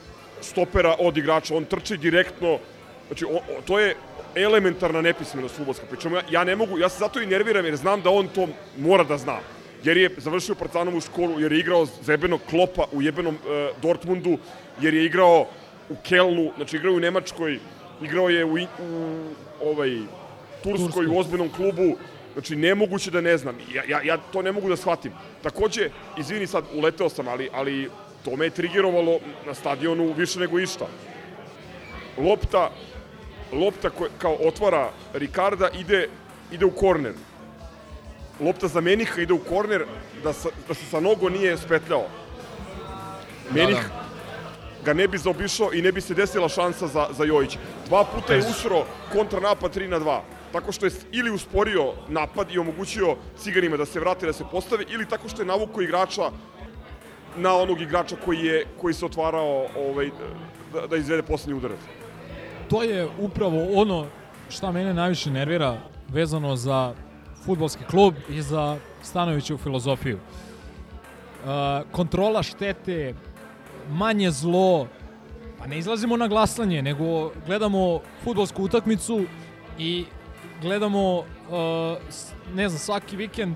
stopera 0.41 0.95
od 0.99 1.17
igrača. 1.17 1.55
On 1.55 1.65
trči 1.65 1.97
direktno, 1.97 2.57
znači 3.07 3.25
o, 3.25 3.35
o, 3.37 3.61
to 3.65 3.79
je 3.79 3.95
elementarna 4.35 5.01
nepismenost 5.01 5.55
futbolska. 5.55 5.85
Pričamo, 5.85 6.17
ja, 6.17 6.23
ja 6.31 6.43
ne 6.43 6.55
mogu, 6.55 6.77
ja 6.79 6.89
se 6.89 6.99
zato 6.99 7.21
i 7.21 7.25
nerviram 7.25 7.65
jer 7.65 7.75
znam 7.75 8.01
da 8.01 8.09
on 8.09 8.27
to 8.27 8.47
mora 8.77 9.03
da 9.03 9.17
zna. 9.17 9.39
Jer 9.83 9.97
je 9.97 10.09
završio 10.17 10.55
Partizanovu 10.55 11.01
školu, 11.01 11.39
jer 11.39 11.51
je 11.51 11.59
igrao 11.59 11.87
jebenog 12.07 12.41
Klopa 12.49 12.85
u 12.91 13.01
jebenom 13.01 13.35
e, 13.35 13.69
Dortmundu, 13.81 14.37
jer 14.81 14.93
je 14.93 15.05
igrao 15.05 15.47
u 15.89 15.95
Kelnu, 16.03 16.51
znači 16.55 16.75
igrao 16.75 16.91
je 16.91 16.97
u 16.97 16.99
Nemačkoj, 16.99 17.59
igrao 18.01 18.29
je 18.29 18.45
u, 18.45 18.53
u 18.53 19.23
ovaj, 19.63 19.97
Turskoj, 20.63 20.85
Turskoj. 20.85 21.05
u 21.05 21.17
ozbiljnom 21.19 21.49
klubu, 21.49 21.97
znači 22.33 22.55
nemoguće 22.55 23.11
da 23.11 23.21
ne 23.21 23.37
znam. 23.37 23.57
Ja, 23.73 23.83
ja, 23.87 24.01
ja 24.01 24.17
to 24.17 24.41
ne 24.41 24.51
mogu 24.51 24.69
da 24.69 24.75
shvatim. 24.75 25.11
Takođe, 25.43 25.89
izvini 26.17 26.47
sad, 26.47 26.63
uleteo 26.73 27.09
sam, 27.09 27.27
ali, 27.27 27.49
ali 27.53 27.89
to 28.25 28.35
me 28.35 28.45
je 28.45 28.49
trigerovalo 28.49 29.19
na 29.45 29.53
stadionu 29.53 30.13
više 30.17 30.39
nego 30.39 30.59
išta. 30.59 30.87
Lopta, 32.17 32.69
lopta 33.51 33.89
koja 33.89 34.09
kao 34.17 34.37
otvara 34.47 34.89
Ricarda 35.13 35.69
ide, 35.79 36.07
ide 36.51 36.65
u 36.65 36.71
korner. 36.71 37.13
Lopta 38.39 38.67
za 38.67 38.81
Meniha 38.81 39.21
ide 39.21 39.33
u 39.33 39.39
korner 39.39 39.85
da, 40.23 40.33
sa, 40.33 40.49
da 40.67 40.73
se 40.73 40.85
sa 40.85 40.99
nogo 40.99 41.29
nije 41.29 41.57
spetljao. 41.57 42.05
Menih 43.51 43.89
ga 44.85 44.93
ne 44.93 45.07
bi 45.07 45.17
zaobišao 45.17 45.73
i 45.73 45.81
ne 45.81 45.91
bi 45.91 46.01
se 46.01 46.13
desila 46.13 46.49
šansa 46.49 46.87
za, 46.87 47.07
za 47.17 47.23
Jojića. 47.23 47.59
Dva 47.87 48.03
puta 48.03 48.33
je 48.33 48.45
usro 48.49 48.85
kontranapad 49.13 49.75
3 49.75 49.87
na 49.87 49.99
2 49.99 50.19
tako 50.51 50.71
što 50.71 50.85
je 50.85 50.91
ili 51.11 51.31
usporio 51.31 51.93
napad 52.09 52.51
i 52.51 52.59
omogućio 52.59 53.15
ciganima 53.37 53.77
da 53.77 53.85
se 53.85 53.99
vrate, 53.99 54.25
da 54.25 54.33
se 54.33 54.43
postave, 54.51 54.85
ili 54.89 55.05
tako 55.05 55.29
što 55.29 55.41
je 55.41 55.45
navukao 55.45 55.81
igrača 55.81 56.31
na 57.35 57.55
onog 57.55 57.81
igrača 57.81 58.15
koji 58.25 58.39
je 58.39 58.65
koji 58.81 58.93
se 58.93 59.05
otvarao 59.05 59.67
ovaj, 59.77 60.09
da, 60.73 60.87
da 60.87 60.97
izvede 60.97 61.23
poslednji 61.23 61.57
udarac. 61.57 61.79
To 62.71 62.83
je 62.83 63.07
upravo 63.19 63.67
ono 63.75 64.05
šta 64.49 64.71
mene 64.71 64.93
najviše 64.93 65.31
nervira 65.31 65.77
vezano 66.09 66.55
za 66.55 66.93
futbolski 67.45 67.83
klub 67.83 68.13
i 68.29 68.41
za 68.41 68.77
Stanoviću 69.03 69.57
filozofiju. 69.57 70.17
Uh, 70.17 71.49
kontrola 71.91 72.43
štete, 72.43 73.13
manje 73.89 74.31
zlo, 74.31 74.87
pa 75.59 75.67
ne 75.67 75.77
izlazimo 75.77 76.17
na 76.17 76.27
glasanje, 76.27 76.81
nego 76.81 77.31
gledamo 77.45 77.99
futbolsku 78.23 78.63
utakmicu 78.63 79.21
i 79.79 80.05
gledamo, 80.61 81.23
s- 82.09 82.31
ne 82.55 82.69
znam, 82.69 82.79
svaki 82.79 83.15
vikend 83.15 83.55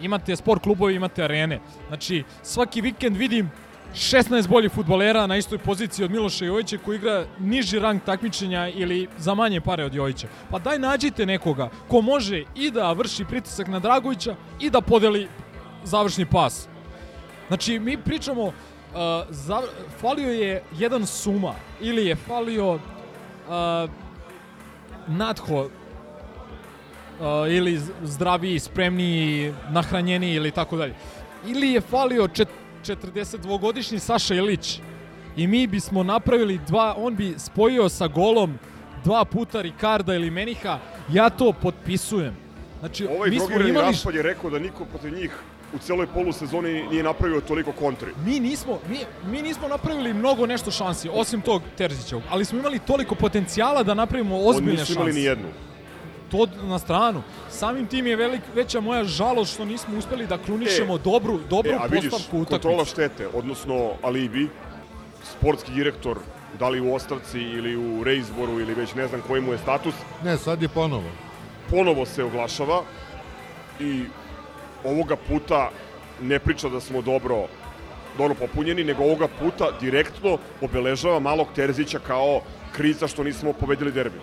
imate 0.00 0.36
sport 0.36 0.62
klubovi, 0.62 0.94
imate 0.94 1.24
arene. 1.24 1.60
Znači, 1.88 2.24
svaki 2.42 2.80
vikend 2.80 3.16
vidim 3.16 3.50
16 3.94 4.48
boljih 4.48 4.72
futbolera 4.72 5.26
na 5.26 5.36
istoj 5.36 5.58
poziciji 5.58 6.04
od 6.04 6.10
Miloša 6.10 6.44
Jovića 6.44 6.78
koji 6.84 6.96
igra 6.96 7.26
niži 7.38 7.78
rang 7.78 8.00
takmičenja 8.06 8.68
ili 8.68 9.08
za 9.18 9.34
manje 9.34 9.60
pare 9.60 9.84
od 9.84 9.94
Jovića. 9.94 10.28
Pa 10.50 10.58
daj 10.58 10.78
nađite 10.78 11.26
nekoga 11.26 11.70
ko 11.88 12.00
može 12.00 12.44
i 12.54 12.70
da 12.70 12.92
vrši 12.92 13.24
pritisak 13.24 13.68
na 13.68 13.78
Dragovića 13.78 14.36
i 14.60 14.70
da 14.70 14.80
podeli 14.80 15.28
završni 15.84 16.26
pas. 16.26 16.68
Znači, 17.48 17.78
mi 17.78 17.96
pričamo, 17.96 18.42
uh, 18.42 18.52
za, 19.30 19.62
falio 20.00 20.30
je 20.30 20.62
jedan 20.78 21.06
Suma 21.06 21.54
ili 21.80 22.06
je 22.06 22.16
falio 22.16 22.74
uh, 22.74 22.80
Natho 25.06 25.60
uh, 25.60 25.68
ili 27.48 27.80
zdraviji, 28.02 28.58
spremniji, 28.58 29.54
nahranjeniji 29.70 30.34
ili 30.34 30.50
tako 30.50 30.76
dalje. 30.76 30.94
Ili 31.46 31.70
je 31.70 31.80
falio 31.80 32.28
čet, 32.28 32.48
42-godišnji 32.86 33.98
Saša 33.98 34.34
Ilić 34.34 34.80
i 35.36 35.46
mi 35.46 35.66
bismo 35.66 36.02
napravili 36.02 36.60
dva, 36.68 36.94
on 36.98 37.16
bi 37.16 37.34
spojio 37.38 37.88
sa 37.88 38.08
golom 38.08 38.58
dva 39.04 39.24
puta 39.24 39.62
Ricarda 39.62 40.14
ili 40.14 40.30
Meniha, 40.30 40.78
ja 41.12 41.30
to 41.30 41.52
potpisujem. 41.52 42.36
Znači, 42.80 43.06
Ovaj 43.06 43.30
mi 43.30 43.38
smo 43.40 43.54
imali... 43.54 43.72
raspad 43.86 44.14
je 44.14 44.22
rekao 44.22 44.50
da 44.50 44.58
niko 44.58 44.84
protiv 44.84 45.14
njih 45.14 45.30
u 45.74 45.78
celoj 45.78 46.06
polusezoni 46.06 46.86
nije 46.90 47.02
napravio 47.02 47.40
toliko 47.40 47.72
kontri. 47.72 48.08
Mi 48.24 48.40
nismo, 48.40 48.78
mi, 48.88 48.98
mi 49.30 49.42
nismo 49.42 49.68
napravili 49.68 50.14
mnogo 50.14 50.46
nešto 50.46 50.70
šansi, 50.70 51.08
osim 51.12 51.40
tog 51.40 51.62
Terzićevog, 51.78 52.22
ali 52.30 52.44
smo 52.44 52.58
imali 52.58 52.78
toliko 52.78 53.14
potencijala 53.14 53.82
da 53.82 53.94
napravimo 53.94 54.36
Oni 54.36 54.48
ozbiljne 54.48 54.80
nisu 54.80 54.92
imali 54.92 55.06
šanse. 55.08 55.18
ni 55.20 55.24
jednu. 55.24 55.48
To 56.30 56.46
na 56.62 56.78
stranu. 56.78 57.22
Samim 57.50 57.86
tim 57.86 58.06
je 58.06 58.16
velik, 58.16 58.40
veća 58.54 58.80
moja 58.80 59.04
žalost 59.04 59.54
što 59.54 59.64
nismo 59.64 59.98
uspeli 59.98 60.26
da 60.26 60.38
krunišemo 60.38 60.94
E, 60.94 60.98
dobru, 60.98 61.40
dobru 61.50 61.72
e, 61.72 61.76
a 61.80 61.86
vidiš, 61.86 62.10
postavku 62.10 62.44
kontrola 62.44 62.74
utakmice. 62.76 62.90
štete, 62.92 63.28
odnosno 63.28 63.92
alibi, 64.02 64.48
sportski 65.24 65.72
direktor, 65.72 66.18
da 66.58 66.68
li 66.68 66.80
u 66.80 66.94
Ostavci 66.94 67.40
ili 67.40 67.76
u 67.76 68.04
Reizboru 68.04 68.60
ili 68.60 68.74
već 68.74 68.94
ne 68.94 69.08
znam 69.08 69.20
koji 69.20 69.42
mu 69.42 69.52
je 69.52 69.58
status, 69.58 69.94
Ne, 70.24 70.36
sad 70.38 70.62
je 70.62 70.68
ponovo. 70.68 71.10
ponovo 71.70 72.06
se 72.06 72.24
oglašava 72.24 72.82
i 73.80 74.02
ovoga 74.84 75.16
puta 75.18 75.70
ne 76.22 76.38
priča 76.38 76.68
da 76.68 76.80
smo 76.80 77.02
dobro 77.02 77.46
dobro 78.18 78.34
popunjeni, 78.34 78.84
nego 78.84 79.02
ovoga 79.02 79.28
puta 79.30 79.70
direktno 79.80 80.38
obeležava 80.60 81.18
malog 81.18 81.46
Terzića 81.54 81.98
kao 81.98 82.40
krica 82.72 83.08
što 83.08 83.24
nismo 83.24 83.52
pobedili 83.52 83.92
derbi. 83.92 84.18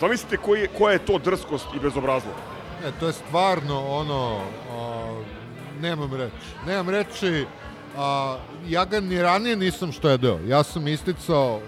Zamislite 0.00 0.36
koji 0.36 0.68
koja 0.78 0.92
je 0.92 1.04
to 1.04 1.18
drskost 1.18 1.66
i 1.76 1.80
bezobrazluk. 1.80 2.34
Ne, 2.84 2.92
to 3.00 3.06
je 3.06 3.12
stvarno 3.12 3.86
ono, 3.88 4.40
a, 4.72 5.22
nemam 5.80 6.14
reći. 6.14 6.46
Nemam 6.66 6.88
reći, 6.88 7.46
a, 7.96 8.36
ja 8.68 8.84
ga 8.84 9.00
ni 9.00 9.22
ranije 9.22 9.56
nisam 9.56 9.92
štedeo. 9.92 10.38
Ja 10.46 10.62
sam 10.62 10.88
isticao 10.88 11.60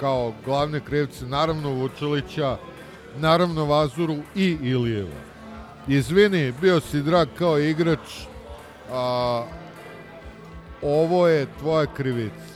kao 0.00 0.32
glavne 0.44 0.80
krivce, 0.80 1.26
naravno 1.26 1.70
Vučilića, 1.70 2.56
naravno 3.16 3.64
Vazuru 3.64 4.16
i 4.34 4.58
Ilijeva. 4.62 5.20
Izvini, 5.88 6.52
bio 6.60 6.80
si 6.80 7.02
drag 7.02 7.28
kao 7.38 7.58
igrač, 7.58 8.26
a, 8.92 9.44
ovo 10.82 11.28
je 11.28 11.46
tvoja 11.58 11.86
krivica. 11.86 12.54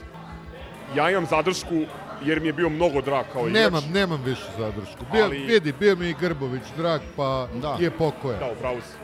Ja 0.97 1.11
imam 1.11 1.27
zadršku 1.27 1.85
jer 2.23 2.41
mi 2.41 2.47
je 2.47 2.53
bio 2.53 2.69
mnogo 2.69 3.01
drag 3.01 3.25
kao 3.33 3.43
igrač. 3.43 3.55
Nemam, 3.55 3.85
nemam 3.93 4.23
više 4.25 4.45
zadršku. 4.59 5.05
Bio, 5.13 5.25
Ali- 5.25 5.39
Vidi, 5.39 5.73
bio 5.73 5.97
mi 5.97 6.09
i 6.09 6.15
Grbović 6.21 6.63
drag, 6.77 7.01
pa 7.17 7.49
Da. 7.55 7.77
je 7.81 7.91
pokojan. 7.91 8.39
Da, 8.41 8.53
upravo 8.53 8.81
si. 8.81 8.97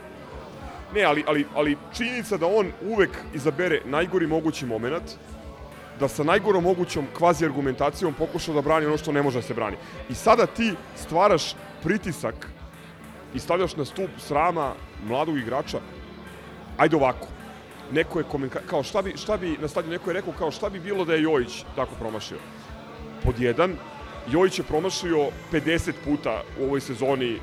Ne, 0.95 1.03
ali, 1.03 1.25
ali, 1.27 1.47
ali 1.55 1.77
činjenica 1.93 2.37
da 2.37 2.47
on 2.49 2.73
uvek 2.83 3.11
izabere 3.35 3.81
najgori 3.85 4.27
mogući 4.27 4.67
moment, 4.67 5.11
da 6.01 6.09
sa 6.09 6.25
najgorom 6.25 6.65
mogućom 6.65 7.07
kvazi 7.15 7.45
argumentacijom 7.45 8.15
pokuša 8.15 8.53
da 8.53 8.62
brani 8.62 8.87
ono 8.87 8.97
što 8.97 9.12
ne 9.12 9.23
može 9.23 9.39
da 9.39 9.43
se 9.43 9.55
brani. 9.55 9.77
I 10.09 10.15
sada 10.15 10.47
ti 10.47 10.75
stvaraš 10.97 11.55
pritisak 11.83 12.49
i 13.35 13.39
stavljaš 13.39 13.77
na 13.77 13.85
stup 13.85 14.11
srama 14.19 14.73
mladog 15.07 15.39
igrača. 15.39 15.79
Ajde 16.77 16.97
ovako. 16.97 17.27
Neko 17.93 18.19
je 18.19 18.25
komentar, 18.25 18.62
kao 18.67 18.83
šta 18.83 19.03
bi, 19.03 19.17
šta 19.17 19.37
bi, 19.37 19.57
na 19.61 19.69
stadionu 19.69 19.93
neko 19.93 20.11
je 20.11 20.15
rekao 20.15 20.33
kao 20.33 20.51
šta 20.51 20.69
bi 20.69 20.81
bilo 20.81 21.05
da 21.05 21.15
je 21.15 21.23
Jojić 21.23 21.65
tako 21.77 21.95
promašio. 22.01 22.39
Pod 23.25 23.41
jedan, 23.41 23.77
Jojić 24.31 24.59
je 24.59 24.64
promašio 24.64 25.29
50 25.53 25.93
puta 26.05 26.43
u 26.61 26.64
ovoj 26.64 26.81
sezoni 26.81 27.39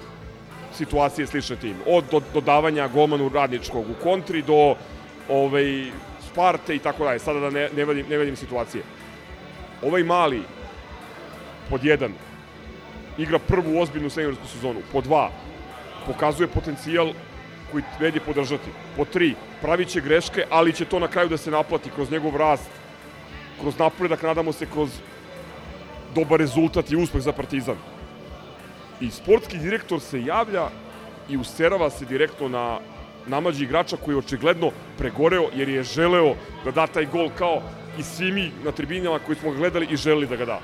situacije 0.78 1.28
slične 1.28 1.56
tim. 1.56 1.76
Od 1.88 2.04
do, 2.12 2.22
dodavanja 2.34 2.88
golmanu 2.88 3.30
radničkog 3.30 3.90
u 3.90 4.04
kontri 4.04 4.42
do 4.42 4.76
ovaj, 5.30 5.92
Sparte 6.32 6.76
i 6.76 6.80
tako 6.80 7.04
dalje. 7.04 7.20
Sada 7.20 7.40
da 7.40 7.50
ne, 7.50 7.70
ne, 7.76 7.86
vadim, 7.86 8.06
ne 8.10 8.18
vadim 8.18 8.36
situacije. 8.36 8.84
Ovaj 9.82 10.04
mali, 10.04 10.42
pod 11.70 11.84
jedan, 11.84 12.14
igra 13.18 13.40
prvu 13.40 13.82
ozbiljnu 13.82 14.10
seniorsku 14.10 14.48
sezonu. 14.48 14.80
Po 14.92 15.02
dva, 15.02 15.30
pokazuje 16.08 16.48
potencijal 16.48 17.12
koji 17.72 17.84
vredi 18.00 18.20
podržati. 18.20 18.70
Po 18.98 19.06
tri, 19.06 19.36
pravit 19.62 19.90
će 19.90 20.02
greške, 20.02 20.46
ali 20.50 20.74
će 20.74 20.86
to 20.86 21.00
na 21.00 21.08
kraju 21.08 21.30
da 21.30 21.38
se 21.38 21.52
naplati 21.52 21.92
kroz 21.96 22.12
njegov 22.12 22.38
rast, 22.38 22.70
kroz 23.62 23.78
napredak, 23.80 24.24
nadamo 24.24 24.52
se, 24.52 24.66
kroz 24.66 24.90
dobar 26.16 26.40
rezultat 26.40 26.92
i 26.92 26.96
uspeh 26.96 27.22
za 27.22 27.32
Partizan. 27.32 27.78
I 29.02 29.12
sportski 29.12 29.58
direktor 29.58 30.00
se 30.00 30.22
javlja 30.24 30.70
i 31.30 31.38
userava 31.38 31.90
se 31.90 32.06
direktno 32.06 32.50
na 32.50 32.80
namađi 33.28 33.64
igrača 33.64 33.98
koji 33.98 34.14
je 34.14 34.20
očigledno 34.20 34.72
pregoreo 34.98 35.50
jer 35.56 35.70
je 35.70 35.84
želeo 35.84 36.36
da 36.66 36.72
da 36.72 36.88
taj 36.88 37.06
gol 37.06 37.30
kao 37.38 37.62
i 38.00 38.04
svi 38.04 38.32
mi 38.32 38.52
na 38.64 38.72
tribinama 38.72 39.20
koji 39.20 39.36
smo 39.36 39.52
gledali 39.52 39.88
i 39.92 39.98
želeli 39.98 40.28
da 40.28 40.36
ga 40.36 40.46
da. 40.46 40.60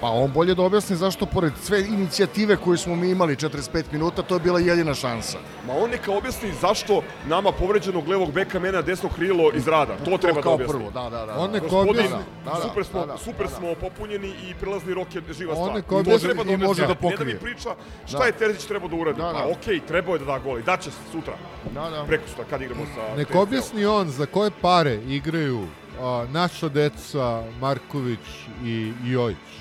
Pa 0.00 0.08
on 0.08 0.32
bolje 0.32 0.54
da 0.54 0.62
objasni 0.62 0.96
zašto 0.96 1.26
pored 1.26 1.52
sve 1.62 1.80
inicijative 1.80 2.56
koju 2.56 2.76
smo 2.76 2.96
mi 2.96 3.10
imali 3.10 3.36
45 3.36 3.82
minuta, 3.92 4.22
to 4.22 4.34
je 4.34 4.40
bila 4.40 4.60
jedina 4.60 4.94
šansa. 4.94 5.38
Ma 5.66 5.72
on 5.74 5.90
neka 5.90 6.12
objasni 6.12 6.52
zašto 6.52 7.02
nama 7.26 7.52
povređenog 7.52 8.08
levog 8.08 8.32
beka 8.32 8.58
mena 8.58 8.82
desno 8.82 9.08
krilo 9.08 9.50
iz 9.54 9.68
rada. 9.68 9.96
To, 9.96 10.18
treba 10.18 10.40
da 10.42 10.50
objasni. 10.50 10.74
prvo, 10.74 10.90
da, 10.92 11.10
da, 11.10 11.26
da. 11.26 11.34
On 11.34 11.50
neka 11.50 11.66
objasni- 11.68 12.24
Da, 12.44 12.50
da, 12.50 12.60
super 12.62 12.84
smo, 12.84 13.00
da, 13.00 13.06
da, 13.06 13.18
super 13.18 13.46
da, 13.46 13.50
da. 13.50 13.56
smo 13.56 13.74
popunjeni 13.74 14.28
i 14.28 14.54
prelazni 14.54 14.94
rok 14.94 15.14
je 15.14 15.22
živa 15.30 15.52
On 15.52 15.58
stvar. 15.58 15.74
neka 15.76 15.94
I 15.94 15.98
objasni- 15.98 16.30
i 16.44 16.56
može 16.56 16.56
da 16.56 16.62
objasni. 16.64 16.82
Ne 16.82 16.86
da 16.86 16.94
pokrije. 16.94 17.34
mi 17.34 17.40
priča 17.40 17.74
šta 18.06 18.18
Da. 18.18 18.24
je 18.24 18.32
Terzić 18.32 18.64
trebao 18.64 18.88
da 18.88 18.96
uradi. 18.96 19.18
Da, 19.18 19.26
da. 19.26 19.32
Pa 19.32 19.46
okej, 19.50 19.80
trebao 19.80 20.14
je 20.14 20.18
da 20.18 20.24
da 20.24 20.38
gol 20.38 20.58
i 20.58 20.62
daće 20.62 20.90
sutra. 21.12 21.34
Da, 21.74 21.90
da. 21.90 22.04
Preko 22.04 22.28
sutra, 22.28 22.44
kad 22.44 22.62
igramo 22.62 22.82
sa... 22.86 23.16
Nek 23.16 23.28
TFL. 23.28 23.38
objasni 23.38 23.86
on 23.86 24.08
za 24.10 24.26
koje 24.26 24.50
pare 24.52 24.94
igraju 24.96 25.66
a, 26.00 26.26
naša 26.30 26.68
deca, 26.68 27.42
Marković 27.60 28.26
i 28.64 28.92
Jojić. 29.04 29.57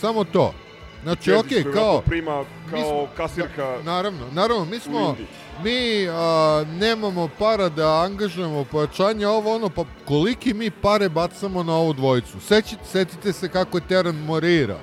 Samo 0.00 0.24
to. 0.24 0.54
Znači, 1.02 1.30
koji 1.48 1.64
kao... 1.74 2.00
prima 2.00 2.44
mi 2.66 2.70
kao 2.70 2.80
smo- 2.80 3.08
kasirka... 3.16 3.78
Naravno, 3.84 4.26
naravno, 4.32 4.64
mi 4.64 4.80
smo... 4.80 5.16
Mi 5.64 6.08
a, 6.08 6.64
nemamo 6.68 7.28
para 7.38 7.68
da 7.68 8.02
angažujemo 8.02 8.64
pojačanje, 8.64 9.26
ovo 9.26 9.54
ono, 9.54 9.68
pa 9.68 9.84
koliki 10.04 10.54
mi 10.54 10.70
pare 10.70 11.08
bacamo 11.08 11.62
na 11.62 11.74
ovu 11.74 11.92
dvojicu? 11.92 12.40
Seći, 12.40 12.76
setite 12.84 13.32
se 13.32 13.48
kako 13.48 13.78
je 13.78 13.86
Teran 13.88 14.16
Morira, 14.16 14.78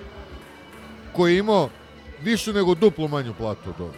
koji 1.13 1.34
je 1.34 1.39
imao 1.39 1.70
više 2.22 2.53
nego 2.53 2.76
duplo 2.76 3.07
manju 3.07 3.34
platu 3.34 3.70
od 3.70 3.82
ovoga. 3.82 3.97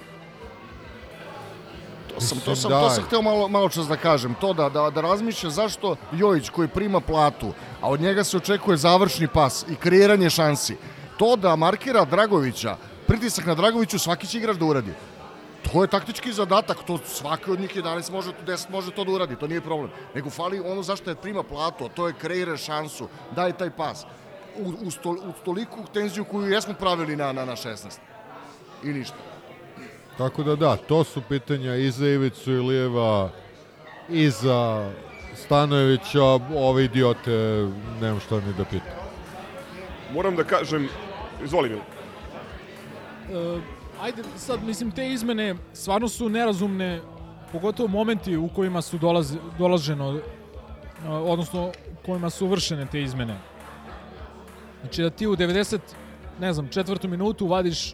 To 2.13 2.21
sam, 2.21 2.39
to 2.39 2.55
sam, 2.55 2.71
to 2.71 2.89
sam 2.89 3.03
hteo 3.03 3.21
malo, 3.21 3.47
malo 3.47 3.69
čas 3.69 3.87
da 3.87 3.95
kažem. 3.95 4.35
To 4.41 4.53
da, 4.53 4.69
da, 4.69 4.89
da 4.89 5.01
razmišlja 5.01 5.49
zašto 5.49 5.95
Jojić 6.11 6.49
koji 6.49 6.67
prima 6.67 6.99
platu, 6.99 7.53
a 7.81 7.89
od 7.89 8.01
njega 8.01 8.23
se 8.23 8.37
očekuje 8.37 8.77
završni 8.77 9.27
pas 9.27 9.65
i 9.69 9.75
kreiranje 9.75 10.29
šansi. 10.29 10.77
To 11.17 11.35
da 11.35 11.55
markira 11.55 12.05
Dragovića, 12.05 12.77
pritisak 13.07 13.45
na 13.45 13.55
Dragoviću 13.55 13.99
svaki 13.99 14.27
će 14.27 14.37
igrač 14.37 14.57
da 14.57 14.65
uradi. 14.65 14.93
To 15.71 15.81
je 15.81 15.87
taktički 15.87 16.31
zadatak, 16.33 16.77
to 16.87 16.97
svaki 17.05 17.51
od 17.51 17.59
njih 17.59 17.75
11 17.75 18.11
može, 18.11 18.31
10 18.45 18.69
može 18.69 18.91
to 18.91 19.03
da 19.03 19.11
uradi, 19.11 19.35
to 19.35 19.47
nije 19.47 19.61
problem. 19.61 19.91
Nego 20.15 20.29
fali 20.29 20.59
ono 20.59 20.83
zašto 20.83 21.09
je 21.09 21.15
prima 21.15 21.43
platu, 21.43 21.85
a 21.85 21.89
to 21.89 22.07
je 22.07 22.13
kreira 22.13 22.57
šansu, 22.57 23.07
daj 23.35 23.57
taj 23.57 23.69
pas. 23.69 24.05
U, 24.59 24.73
u, 24.87 24.91
sto, 24.91 25.09
u 25.09 25.33
toliku 25.45 25.83
tenziju 25.93 26.25
koju 26.25 26.49
jesmo 26.49 26.73
pravili 26.73 27.15
na, 27.15 27.31
na, 27.33 27.45
na 27.45 27.55
16. 27.55 27.97
I 28.83 28.87
ništa. 28.87 29.15
Tako 30.17 30.43
da 30.43 30.55
da, 30.55 30.75
to 30.75 31.03
su 31.03 31.21
pitanja 31.21 31.75
i 31.75 31.91
za 31.91 32.07
Ivicu 32.07 32.51
Ilijeva, 32.51 33.29
i 34.09 34.29
za 34.29 34.91
Stanojevića, 35.35 36.23
ove 36.55 36.83
idiote, 36.83 37.31
nemam 38.01 38.19
šta 38.19 38.35
ni 38.35 38.53
da 38.57 38.65
pitam. 38.65 38.93
Moram 40.13 40.35
da 40.35 40.43
kažem... 40.43 40.89
Izvoli, 41.43 41.69
Milo. 41.69 41.81
E, 43.29 43.59
ajde, 44.01 44.23
sad, 44.37 44.63
mislim, 44.63 44.91
te 44.91 45.07
izmene 45.11 45.55
stvarno 45.73 46.07
su 46.07 46.29
nerazumne, 46.29 47.01
pogotovo 47.51 47.89
momenti 47.89 48.37
u 48.37 48.47
kojima 48.47 48.81
su 48.81 48.97
dolaz, 48.97 49.35
dolaženo, 49.57 50.15
e, 50.15 50.21
odnosno 51.07 51.71
kojima 52.05 52.29
su 52.29 52.47
vršene 52.47 52.85
te 52.85 53.01
izmene. 53.01 53.37
Znači 54.81 55.01
da 55.01 55.09
ti 55.09 55.27
u 55.27 55.35
90, 55.35 55.79
ne 56.39 56.53
znam, 56.53 56.67
četvrtu 56.67 57.07
minutu 57.07 57.47
vadiš 57.47 57.93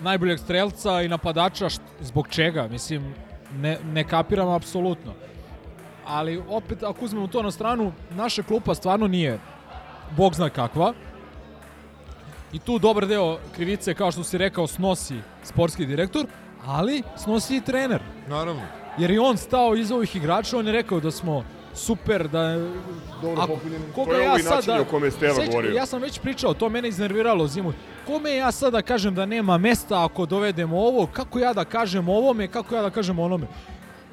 najboljeg 0.00 0.38
strelca 0.38 1.02
i 1.02 1.08
napadača, 1.08 1.68
št, 1.68 1.82
zbog 2.00 2.28
čega? 2.28 2.68
Mislim, 2.68 3.14
ne, 3.54 3.78
ne 3.84 4.04
kapiram 4.04 4.48
apsolutno. 4.48 5.12
Ali 6.04 6.42
opet, 6.48 6.82
ako 6.82 7.04
uzmemo 7.04 7.26
to 7.26 7.42
na 7.42 7.50
stranu, 7.50 7.92
naša 8.10 8.42
klupa 8.42 8.74
stvarno 8.74 9.06
nije 9.06 9.38
bog 10.16 10.34
zna 10.34 10.50
kakva. 10.50 10.92
I 12.56 12.58
tu 12.58 12.78
dobar 12.78 13.06
deo 13.06 13.38
krivice, 13.54 13.94
kao 13.94 14.12
što 14.12 14.24
si 14.24 14.38
rekao, 14.38 14.66
snosi 14.66 15.14
sportski 15.44 15.86
direktor, 15.86 16.26
ali 16.66 17.02
snosi 17.16 17.56
i 17.56 17.60
trener. 17.60 18.00
Naravno. 18.28 18.62
Jer 18.98 19.10
i 19.10 19.18
on 19.18 19.36
stao 19.36 19.74
iza 19.74 19.94
ovih 19.94 20.16
igrača, 20.16 20.58
on 20.58 20.66
je 20.66 20.72
rekao 20.72 21.00
da 21.00 21.10
smo 21.10 21.44
super, 21.74 22.28
da... 22.28 22.56
Dobro 23.22 23.42
Ako- 23.42 23.58
koga 23.94 24.10
To 24.10 24.16
je 24.18 24.24
ja 24.24 24.36
i 24.36 24.42
sad 24.42 24.54
način 24.54 24.74
da... 24.74 24.80
o 24.80 24.84
kome 24.84 25.10
Steva 25.10 25.34
govorio. 25.46 25.72
Ja 25.72 25.86
sam 25.86 26.02
već 26.02 26.18
pričao, 26.18 26.54
to 26.54 26.68
mene 26.68 26.88
iznerviralo 26.88 27.46
zimu. 27.46 27.72
Kome 28.06 28.36
ja 28.36 28.52
sad 28.52 28.72
da 28.72 28.82
kažem 28.82 29.14
da 29.14 29.26
nema 29.26 29.58
mesta 29.58 30.04
ako 30.04 30.26
dovedemo 30.26 30.78
ovo, 30.78 31.06
kako 31.06 31.38
ja 31.38 31.52
da 31.52 31.64
kažem 31.64 32.08
ovome, 32.08 32.48
kako 32.48 32.74
ja 32.74 32.82
da 32.82 32.90
kažem 32.90 33.18
onome. 33.18 33.46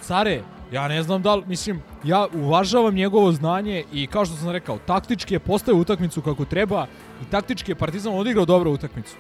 Care, 0.08 0.42
ja 0.72 0.88
ne 0.88 1.04
znam 1.04 1.22
da 1.22 1.36
li, 1.36 1.44
mislim, 1.48 1.82
ja 2.04 2.28
uvažavam 2.34 2.94
njegovo 2.96 3.32
znanje 3.32 3.84
i 3.94 4.08
kao 4.08 4.26
što 4.26 4.36
sam 4.36 4.50
rekao, 4.50 4.78
taktički 4.86 5.34
je 5.34 5.40
postavio 5.40 5.82
utakmicu 5.82 6.22
kako 6.22 6.46
treba 6.46 6.86
i 7.22 7.26
taktički 7.32 7.72
je 7.72 7.76
Partizan 7.76 8.14
odigrao 8.14 8.46
dobro 8.46 8.72
utakmicu. 8.72 9.16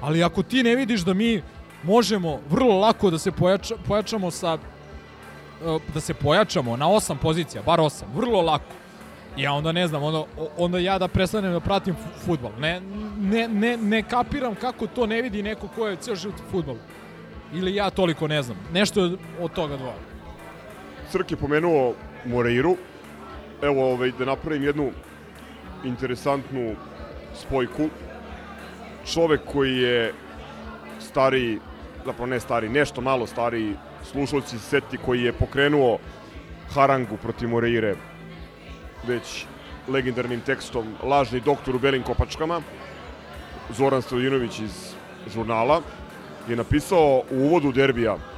Ali 0.00 0.24
ako 0.24 0.42
ti 0.42 0.62
ne 0.62 0.76
vidiš 0.76 1.00
da 1.00 1.14
mi 1.14 1.42
možemo 1.82 2.40
vrlo 2.50 2.78
lako 2.78 3.10
da 3.10 3.18
se 3.18 3.32
pojača, 3.32 3.74
pojačamo 3.88 4.30
sa 4.30 4.58
e, 5.64 5.78
da 5.94 6.00
se 6.00 6.14
pojačamo 6.14 6.76
na 6.76 6.88
osam 6.88 7.18
pozicija, 7.18 7.62
bar 7.62 7.80
osam, 7.80 8.08
vrlo 8.14 8.40
lako. 8.40 8.72
Ja 9.36 9.52
onda 9.52 9.72
ne 9.72 9.86
znam, 9.88 10.02
onda, 10.02 10.24
onda 10.58 10.78
ja 10.78 10.98
da 10.98 11.08
prestanem 11.08 11.52
da 11.52 11.60
pratim 11.60 11.94
fu- 11.94 12.26
fudbal. 12.26 12.50
Ne, 12.58 12.80
ne, 13.20 13.48
ne, 13.48 13.76
ne 13.76 14.02
kapiram 14.02 14.54
kako 14.54 14.86
to 14.86 15.06
ne 15.06 15.22
vidi 15.22 15.42
neko 15.42 15.68
ko 15.68 15.88
je 15.88 15.96
cijel 15.96 16.16
život 16.16 16.36
u 16.40 16.50
fudbalu. 16.50 16.78
Ili 17.54 17.74
ja 17.74 17.90
toliko 17.90 18.28
ne 18.28 18.42
znam. 18.42 18.56
Nešto 18.72 19.10
od 19.40 19.52
toga 19.52 19.76
dvoja. 19.76 20.13
Crk 21.14 21.30
je 21.30 21.36
pomenuo 21.36 21.94
Moreiru. 22.26 22.76
Evo, 23.62 23.84
ovaj, 23.92 24.10
da 24.18 24.24
napravim 24.24 24.64
jednu 24.64 24.88
interesantnu 25.84 26.74
spojku. 27.38 27.86
Čovek 29.12 29.40
koji 29.52 29.76
je 29.76 30.12
stariji, 30.98 31.60
zapravo 32.04 32.26
ne 32.26 32.40
stariji, 32.40 32.70
nešto 32.70 33.00
malo 33.00 33.26
stariji, 33.26 33.76
slušalci 34.02 34.58
se 34.58 34.64
seti 34.64 34.98
koji 34.98 35.22
je 35.22 35.32
pokrenuo 35.32 35.98
harangu 36.74 37.16
protiv 37.16 37.48
Moreire 37.48 37.94
već 39.06 39.46
legendarnim 39.88 40.40
tekstom 40.40 40.94
Lažni 41.02 41.40
doktor 41.40 41.76
u 41.76 41.78
belim 41.78 42.02
kopačkama, 42.02 42.60
Zoran 43.70 44.02
Stojinović 44.02 44.58
iz 44.58 44.94
žurnala, 45.34 45.82
je 46.48 46.56
napisao 46.56 47.22
u 47.30 47.36
uvodu 47.36 47.72
derbija 47.72 48.33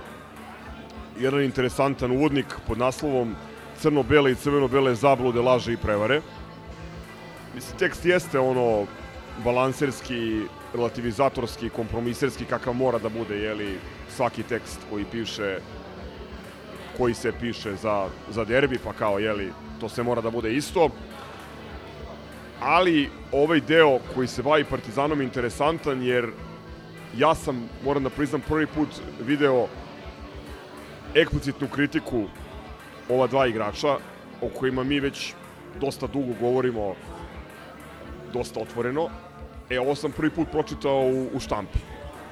jedan 1.20 1.42
interesantan 1.42 2.10
uvodnik 2.10 2.46
pod 2.66 2.78
naslovom 2.78 3.34
Crno-bele 3.80 4.32
i 4.32 4.34
crveno-bele 4.34 4.94
zablude, 4.94 5.40
laže 5.40 5.72
i 5.72 5.76
prevare. 5.76 6.20
Mislim, 7.54 7.78
tekst 7.78 8.04
jeste 8.04 8.38
ono 8.38 8.86
balanserski, 9.44 10.42
relativizatorski, 10.74 11.68
kompromiserski 11.68 12.44
kakav 12.44 12.74
mora 12.74 12.98
da 12.98 13.08
bude, 13.08 13.36
jeli, 13.36 13.78
svaki 14.16 14.42
tekst 14.42 14.78
koji 14.90 15.04
piše 15.04 15.58
koji 16.96 17.14
se 17.14 17.32
piše 17.40 17.76
za, 17.76 18.08
za 18.30 18.44
derbi, 18.44 18.78
pa 18.84 18.92
kao, 18.92 19.18
jeli, 19.18 19.52
to 19.80 19.88
se 19.88 20.02
mora 20.02 20.20
da 20.20 20.30
bude 20.30 20.54
isto. 20.54 20.88
Ali 22.60 23.10
ovaj 23.32 23.60
deo 23.60 23.98
koji 24.14 24.28
se 24.28 24.42
bavi 24.42 24.64
Partizanom 24.64 25.20
je 25.20 25.24
interesantan 25.24 26.02
jer 26.02 26.30
ja 27.16 27.34
sam, 27.34 27.68
moram 27.84 28.02
da 28.02 28.10
priznam, 28.10 28.40
prvi 28.40 28.66
put 28.66 28.88
video 29.20 29.66
eksplicitnu 31.16 31.68
kritiku 31.68 32.24
ova 33.08 33.26
dva 33.26 33.46
igrača 33.46 33.96
o 34.42 34.48
kojima 34.48 34.84
mi 34.84 35.00
već 35.00 35.34
dosta 35.80 36.06
dugo 36.06 36.32
govorimo 36.40 36.94
dosta 38.32 38.60
otvoreno. 38.60 39.08
E, 39.70 39.80
ovo 39.80 39.94
sam 39.94 40.12
prvi 40.12 40.30
put 40.30 40.48
pročitao 40.52 41.00
u, 41.00 41.28
u 41.34 41.40
štampi. 41.40 41.78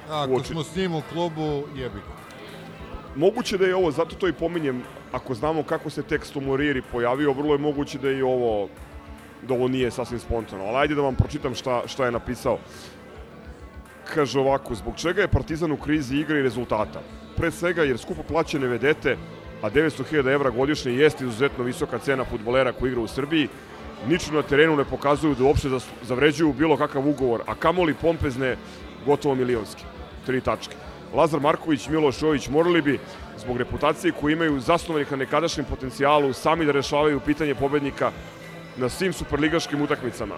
Ako 0.09 0.31
Uoči- 0.33 0.51
smo 0.51 0.63
s 0.63 0.75
njim 0.75 0.95
u 0.95 1.01
klubu, 1.13 1.63
jebi 1.75 1.99
ga. 1.99 2.15
Moguće 3.15 3.57
da 3.57 3.65
je 3.65 3.75
ovo, 3.75 3.91
zato 3.91 4.15
to 4.15 4.27
i 4.27 4.33
pominjem, 4.33 4.83
ako 5.11 5.33
znamo 5.33 5.63
kako 5.63 5.89
se 5.89 6.03
tekst 6.03 6.35
u 6.35 6.41
Moriri 6.41 6.81
pojavio, 6.81 7.33
vrlo 7.33 7.53
je 7.53 7.57
moguće 7.59 7.97
da 7.97 8.09
je 8.09 8.17
i 8.17 8.21
ovo, 8.21 8.69
da 9.41 9.53
ovo 9.53 9.67
nije 9.67 9.91
sasvim 9.91 10.19
spontano. 10.19 10.63
Ali 10.63 10.77
ajde 10.77 10.95
da 10.95 11.01
vam 11.01 11.15
pročitam 11.15 11.55
šta, 11.55 11.81
šta 11.87 12.05
je 12.05 12.11
napisao. 12.11 12.57
Kaže 14.13 14.39
ovako, 14.39 14.75
zbog 14.75 14.95
čega 14.97 15.21
je 15.21 15.27
Partizan 15.27 15.71
u 15.71 15.77
krizi 15.77 16.17
igre 16.17 16.39
i 16.39 16.43
rezultata? 16.43 17.01
Pre 17.37 17.51
svega 17.51 17.83
jer 17.83 17.97
skupo 17.97 18.23
plaćene 18.23 18.67
vedete, 18.67 19.17
a 19.61 19.69
900.000 19.69 20.33
evra 20.33 20.49
godišnje 20.49 20.91
jeste 20.91 21.23
izuzetno 21.23 21.63
visoka 21.63 21.99
cena 21.99 22.25
futbolera 22.25 22.71
koji 22.71 22.89
igra 22.89 23.01
u 23.01 23.07
Srbiji, 23.07 23.47
niču 24.07 24.33
na 24.33 24.41
terenu 24.41 24.75
ne 24.75 24.85
pokazuju 24.85 25.35
da 25.35 25.43
uopšte 25.43 25.69
zavređuju 26.03 26.53
bilo 26.53 26.77
kakav 26.77 27.07
ugovor, 27.07 27.41
a 27.47 27.55
kamoli 27.55 27.93
pompezne 27.93 28.57
gotovo 29.05 29.35
milionske. 29.35 29.83
Tri 30.25 30.41
tačke. 30.41 30.75
Lazar 31.13 31.39
Marković, 31.39 31.87
Miloš 31.87 32.21
Jović 32.21 32.47
morali 32.49 32.81
bi, 32.81 32.99
zbog 33.37 33.57
reputacije 33.57 34.11
koju 34.11 34.33
imaju 34.33 34.59
zasnovanih 34.59 35.11
na 35.11 35.17
nekadašnjem 35.17 35.65
potencijalu, 35.65 36.33
sami 36.33 36.65
da 36.65 36.71
rešavaju 36.71 37.19
pitanje 37.19 37.55
pobednika 37.55 38.11
na 38.77 38.89
svim 38.89 39.13
superligaškim 39.13 39.81
utakmicama. 39.81 40.35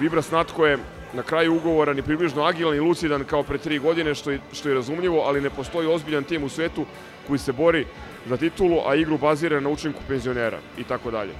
Vibras 0.00 0.30
Natko 0.30 0.66
je 0.66 0.78
na 1.12 1.22
kraju 1.22 1.56
ugovora 1.56 1.92
ni 1.92 2.02
približno 2.02 2.42
agilan 2.42 2.76
i 2.76 2.80
lucidan 2.80 3.24
kao 3.24 3.42
pre 3.42 3.58
tri 3.58 3.78
godine, 3.78 4.14
što 4.14 4.30
je, 4.30 4.40
što 4.52 4.68
je 4.68 4.74
razumljivo, 4.74 5.20
ali 5.20 5.40
ne 5.40 5.50
postoji 5.50 5.88
ozbiljan 5.88 6.24
tim 6.24 6.44
u 6.44 6.48
svetu 6.48 6.84
koji 7.26 7.38
se 7.38 7.52
bori 7.52 7.86
za 8.26 8.36
titulu, 8.36 8.80
a 8.86 8.94
igru 8.94 9.18
bazira 9.18 9.60
na 9.60 9.68
učinku 9.68 10.00
penzionera 10.08 10.58
i 10.78 10.84
tako 10.84 11.10
dalje. 11.10 11.32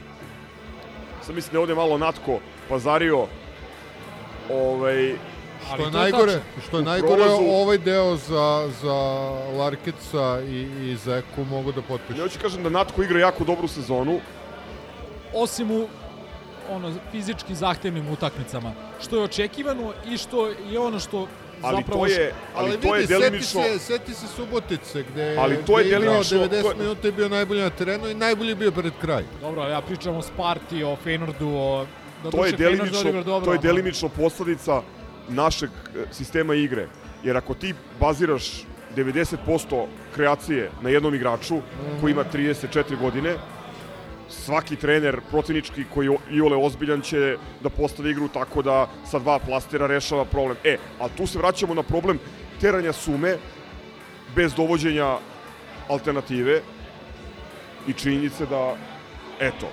Sad 1.22 1.34
mislim 1.34 1.52
da 1.52 1.56
je 1.56 1.62
ovde 1.62 1.74
malo 1.74 1.98
Natko 1.98 2.38
pazario 2.68 3.26
Ovaj, 4.52 5.14
Što 5.66 5.82
je 5.82 5.90
najgore, 5.90 6.32
što 6.62 6.78
je 6.78 6.84
najgore 6.84 7.12
prolazu- 7.14 7.50
ovaj 7.52 7.78
deo 7.78 8.16
za, 8.16 8.46
za 8.82 8.94
Larkica 9.52 10.40
i, 10.42 10.60
i 10.82 10.96
Zeku 10.96 11.44
mogu 11.44 11.72
da 11.72 11.82
potpišu. 11.82 12.18
ja 12.18 12.24
hoću 12.24 12.38
kažem 12.42 12.62
da 12.62 12.68
Natko 12.68 13.02
igra 13.02 13.20
jako 13.20 13.44
dobru 13.44 13.68
sezonu, 13.68 14.20
Osim 15.34 15.70
u 15.70 15.86
ono, 16.70 16.94
fizički 17.12 17.54
zahtevnim 17.54 18.08
utakmicama. 18.08 18.72
Što 19.00 19.16
je 19.16 19.22
očekivano 19.22 19.92
i 20.06 20.18
što 20.18 20.46
je 20.46 20.78
ono 20.78 20.98
što 21.00 21.26
ali 21.62 21.76
zapravo... 21.76 22.00
to 22.00 22.06
je, 22.06 22.32
ali, 22.56 22.76
to 22.78 22.94
je 22.94 23.00
vidi, 23.00 23.14
delimično... 23.14 23.62
Seti 23.62 23.78
se, 23.78 23.86
seti 23.86 24.14
se 24.14 24.26
Subotice, 24.28 25.02
gde, 25.04 25.36
Ali 25.38 25.56
to 25.56 25.78
je 25.78 25.84
delimično- 25.90 26.38
90 26.38 26.62
to 26.62 26.70
je- 26.70 26.74
minuta 26.76 27.08
i 27.08 27.12
bio 27.12 27.28
najbolji 27.28 27.60
na 27.60 27.70
terenu 27.70 28.08
i 28.08 28.14
najbolji 28.14 28.54
bio 28.54 28.72
pred 28.72 28.92
kraj. 29.00 29.24
Dobro, 29.40 29.62
ja 29.62 29.80
pričam 29.80 30.16
o 30.16 30.22
Sparti, 30.22 30.84
o 30.84 30.96
Feynordu, 30.96 31.54
o... 31.54 31.86
Da 32.24 32.30
to 32.30 32.46
je 32.46 32.52
delimično, 32.52 33.12
dobro, 33.14 33.40
to 33.40 33.52
je 33.52 33.58
ali- 33.58 33.58
delimično 33.60 34.08
posledica 34.08 34.82
našeg 35.28 35.70
e, 35.70 36.04
sistema 36.12 36.54
igre. 36.54 36.88
Jer 37.22 37.36
ako 37.36 37.54
ti 37.54 37.70
baziraš 38.00 38.64
90% 38.96 39.36
kreacije 40.14 40.70
na 40.82 40.90
jednom 40.90 41.14
igraču 41.14 41.58
koji 42.00 42.10
ima 42.12 42.24
34 42.24 42.98
godine, 42.98 43.36
svaki 44.30 44.76
trener 44.76 45.20
protivnički 45.30 45.84
koji 45.94 46.06
je 46.06 46.16
iole 46.30 46.56
ozbiljan 46.56 47.00
će 47.00 47.36
da 47.62 47.70
postavi 47.70 48.10
igru 48.10 48.28
tako 48.28 48.62
da 48.62 48.88
sa 49.10 49.18
dva 49.18 49.38
plastera 49.38 49.86
rešava 49.86 50.24
problem. 50.24 50.56
E, 50.64 50.76
ali 50.98 51.10
tu 51.16 51.26
se 51.26 51.38
vraćamo 51.38 51.74
na 51.74 51.82
problem 51.82 52.18
teranja 52.60 52.92
sume 52.92 53.36
bez 54.36 54.54
dovođenja 54.54 55.16
alternative 55.88 56.60
i 57.88 57.92
činjenice 57.92 58.46
da, 58.46 58.76
eto, 59.40 59.68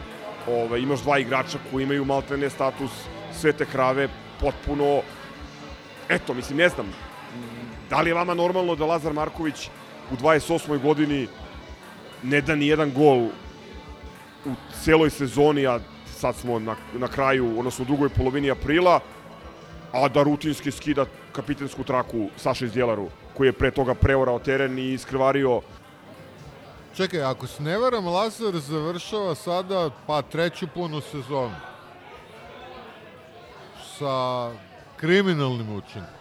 ovaj, 0.47 0.79
imaš 0.79 1.01
dva 1.01 1.19
igrača 1.19 1.57
koji 1.71 1.83
imaju 1.83 2.05
maltene 2.05 2.49
status 2.49 2.91
svete 3.33 3.65
krave, 3.65 4.09
potpuno, 4.39 5.01
eto, 6.09 6.33
mislim, 6.33 6.57
ne 6.57 6.69
znam, 6.69 6.93
da 7.89 8.01
li 8.01 8.09
je 8.09 8.13
vama 8.13 8.33
normalno 8.33 8.75
da 8.75 8.85
Lazar 8.85 9.13
Marković 9.13 9.69
u 10.11 10.15
28. 10.15 10.81
godini 10.81 11.27
ne 12.23 12.41
da 12.41 12.55
ni 12.55 12.67
jedan 12.67 12.91
gol 12.91 13.27
u 14.47 14.55
celoj 14.83 15.09
sezoni, 15.09 15.67
a 15.67 15.79
sad 16.05 16.35
smo 16.35 16.59
na, 16.59 16.75
na 16.93 17.07
kraju, 17.07 17.59
odnosno 17.59 17.83
u 17.83 17.85
drugoj 17.85 18.09
polovini 18.09 18.51
aprila, 18.51 18.99
a 19.91 20.07
da 20.07 20.23
rutinski 20.23 20.71
skida 20.71 21.05
kapitensku 21.31 21.83
traku 21.83 22.29
Saša 22.37 22.67
Zdjelaru, 22.67 23.07
koji 23.37 23.47
je 23.47 23.53
pre 23.53 23.71
toga 23.71 23.93
preorao 23.93 24.39
teren 24.39 24.79
i 24.79 24.93
iskrvario 24.93 25.61
Čekaj, 26.97 27.23
ako 27.23 27.47
se 27.47 27.63
ne 27.63 27.77
varam, 27.77 28.07
Lazar 28.07 28.57
završava 28.57 29.35
sada 29.35 29.89
pa 30.07 30.21
treću 30.21 30.67
punu 30.73 31.01
sezonu 31.01 31.55
sa 33.99 34.51
kriminalnim 34.97 35.75
učinkom. 35.75 36.13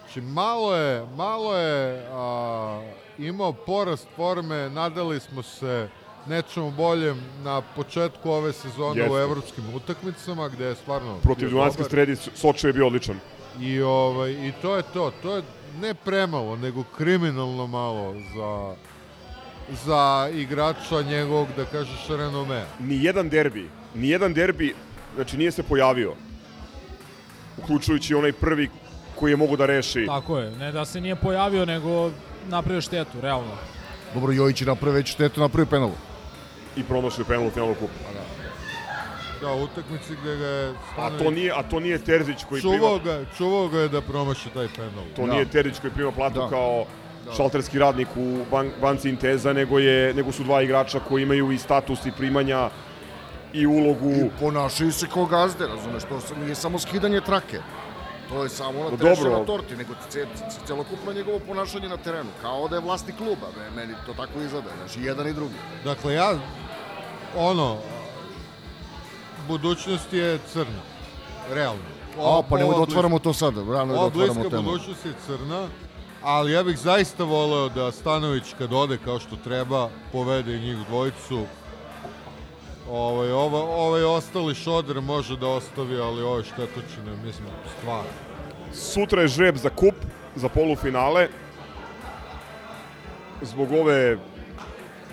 Znači, 0.00 0.20
malo 0.20 0.76
je, 0.76 1.06
malo 1.16 1.56
je 1.56 2.06
a, 2.12 2.82
imao 3.18 3.52
porast 3.52 4.06
forme, 4.16 4.70
nadali 4.70 5.20
smo 5.20 5.42
se 5.42 5.88
nečemu 6.26 6.70
boljem 6.70 7.20
na 7.44 7.60
početku 7.60 8.30
ove 8.30 8.52
sezone 8.52 9.00
Jeste. 9.00 9.14
u 9.14 9.18
evropskim 9.18 9.74
utakmicama, 9.74 10.48
gde 10.48 10.64
je 10.64 10.74
stvarno 10.74 11.18
protiv 11.22 11.50
dobar. 11.50 11.72
sredi, 11.90 12.16
Soče 12.16 12.68
je 12.68 12.72
bio 12.72 12.86
odličan. 12.86 13.20
I, 13.60 13.80
ovaj, 13.82 14.30
I 14.30 14.52
to 14.62 14.76
je 14.76 14.82
to. 14.92 15.12
To 15.22 15.36
je 15.36 15.42
ne 15.80 15.94
premalo, 15.94 16.56
nego 16.56 16.84
kriminalno 16.96 17.66
malo 17.66 18.14
za, 18.36 18.74
za 19.84 20.30
igrača 20.34 21.02
njegovog, 21.02 21.48
da 21.56 21.64
kažeš, 21.64 22.08
renomea. 22.08 22.64
Ni 22.78 23.04
jedan 23.04 23.28
derbi, 23.28 23.68
ni 23.94 24.08
jedan 24.08 24.34
derbi, 24.34 24.74
znači 25.14 25.36
nije 25.36 25.50
se 25.52 25.62
pojavio. 25.62 26.14
Uključujući 27.58 28.14
onaj 28.14 28.32
prvi 28.32 28.68
koji 29.14 29.32
je 29.32 29.36
mogu 29.36 29.56
da 29.56 29.66
reši. 29.66 30.06
Tako 30.06 30.38
je, 30.38 30.50
ne 30.50 30.72
da 30.72 30.84
se 30.84 31.00
nije 31.00 31.16
pojavio, 31.16 31.64
nego 31.64 32.10
napravio 32.48 32.80
štetu, 32.80 33.20
realno. 33.20 33.52
Dobro, 34.14 34.32
Jojić 34.32 34.60
je 34.60 34.66
napravio 34.66 34.94
već 34.96 35.12
štetu, 35.12 35.40
napravio 35.40 35.66
penalu. 35.70 35.92
I 36.76 36.82
promašio 36.84 37.24
penal 37.24 37.46
u 37.46 37.50
finalu 37.50 37.74
kupa. 37.74 37.94
Da, 39.40 39.52
u 39.54 39.62
utakmici 39.62 40.16
gde 40.22 40.36
ga 40.36 40.46
je... 40.46 40.72
A 40.98 41.10
to 41.18 41.30
nije, 41.30 41.52
a 41.56 41.62
to 41.62 41.80
nije 41.80 41.98
Terzić 41.98 42.44
koji 42.48 42.62
čuvao 42.62 42.98
prima, 42.98 43.18
ga, 43.18 43.24
čuvao 43.36 43.68
ga 43.68 43.78
je 43.80 43.88
da 43.88 44.00
promaši 44.00 44.48
taj 44.54 44.68
penal. 44.76 45.04
to 45.16 45.26
Da. 45.26 45.32
nije 45.32 45.44
Terzić 45.44 45.78
koji 45.80 45.92
prima 45.92 46.12
platu 46.12 46.40
Da. 46.40 46.48
kao 46.48 46.84
šalterski 47.36 47.78
radnik 47.78 48.08
u 48.16 48.44
ban, 48.50 48.70
banci 48.80 49.08
Inteza, 49.08 49.52
nego 49.52 49.78
je 49.78 50.14
nego 50.14 50.32
su 50.32 50.44
dva 50.44 50.62
igrača 50.62 51.00
koji 51.08 51.22
imaju 51.22 51.52
i 51.52 51.58
status 51.58 52.06
i 52.06 52.12
primanja 52.12 52.70
i 53.52 53.66
ulogu. 53.66 54.10
I 54.10 54.30
ponašaju 54.40 54.92
se 54.92 55.06
kao 55.14 55.26
gazde, 55.26 55.66
razumeš, 55.66 56.02
to 56.02 56.20
nije 56.44 56.54
samo 56.54 56.78
skidanje 56.78 57.20
trake. 57.20 57.58
To 58.30 58.42
je 58.42 58.48
samo 58.48 58.78
na 58.78 58.90
No, 58.90 58.96
treše 58.96 59.22
dobro. 59.22 59.38
na 59.38 59.44
torti, 59.44 59.76
nego 59.76 59.94
ce, 60.08 60.26
ce, 60.36 60.66
celokupno 60.66 61.12
njegovo 61.12 61.38
ponašanje 61.38 61.88
na 61.88 61.96
terenu, 61.96 62.30
kao 62.42 62.68
da 62.68 62.76
je 62.76 62.82
vlasnik 62.82 63.16
kluba, 63.16 63.46
be, 63.56 63.70
meni 63.76 63.94
to 64.06 64.12
tako 64.14 64.40
izgleda, 64.40 64.68
znači 64.78 65.00
i 65.00 65.04
jedan 65.04 65.28
i 65.28 65.32
drugi. 65.32 65.54
Dakle, 65.84 66.14
ja, 66.14 66.34
ono, 67.36 67.76
budućnost 69.48 70.12
je 70.12 70.38
crna. 70.52 70.82
Realno. 71.50 71.82
A, 72.18 72.42
pa 72.50 72.58
nemoj 72.58 72.74
da 72.74 72.82
otvaramo 72.82 73.18
to 73.18 73.32
sad, 73.32 73.54
rano 73.56 73.92
je 73.92 73.94
da 73.94 73.94
Ova 73.94 74.06
otvaramo 74.06 74.34
bliska 74.34 74.50
temu. 74.50 74.62
budućnost 74.62 75.06
je 75.06 75.12
crna, 75.26 75.68
ali 76.22 76.52
ja 76.52 76.62
bih 76.62 76.78
zaista 76.78 77.24
voleo 77.24 77.68
da 77.68 77.92
Stanović 77.92 78.44
kad 78.58 78.72
ode 78.72 78.98
kao 79.04 79.18
što 79.18 79.36
treba, 79.36 79.88
povede 80.12 80.58
njih 80.58 80.76
dvojicu. 80.88 81.44
Ovaj, 82.90 83.30
ova, 83.32 83.58
ovaj 83.58 84.04
ostali 84.04 84.54
šoder 84.54 85.00
može 85.00 85.36
da 85.36 85.46
ostavi, 85.46 86.00
ali 86.00 86.22
ove 86.22 86.42
štetočine, 86.44 87.12
mislim, 87.24 87.48
stvarno. 87.78 88.10
Sutra 88.72 89.22
je 89.22 89.28
žreb 89.28 89.56
za 89.56 89.70
kup, 89.70 89.94
za 90.34 90.48
polufinale. 90.48 91.28
Zbog 93.42 93.72
ove 93.72 94.18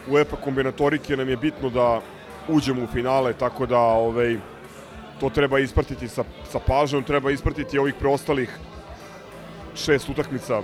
UEFA 0.07 0.35
kombinatorike 0.35 1.17
nam 1.17 1.29
je 1.29 1.37
bitno 1.37 1.69
da 1.69 2.01
uđemo 2.47 2.83
u 2.83 2.87
finale, 2.87 3.33
tako 3.33 3.65
da 3.65 3.79
ovaj, 3.79 4.37
to 5.19 5.29
treba 5.29 5.59
ispratiti 5.59 6.07
sa, 6.07 6.23
sa 6.51 6.59
pažnjom, 6.59 7.03
treba 7.03 7.31
ispratiti 7.31 7.79
ovih 7.79 7.93
preostalih 7.99 8.49
šest 9.75 10.09
utakmica 10.09 10.61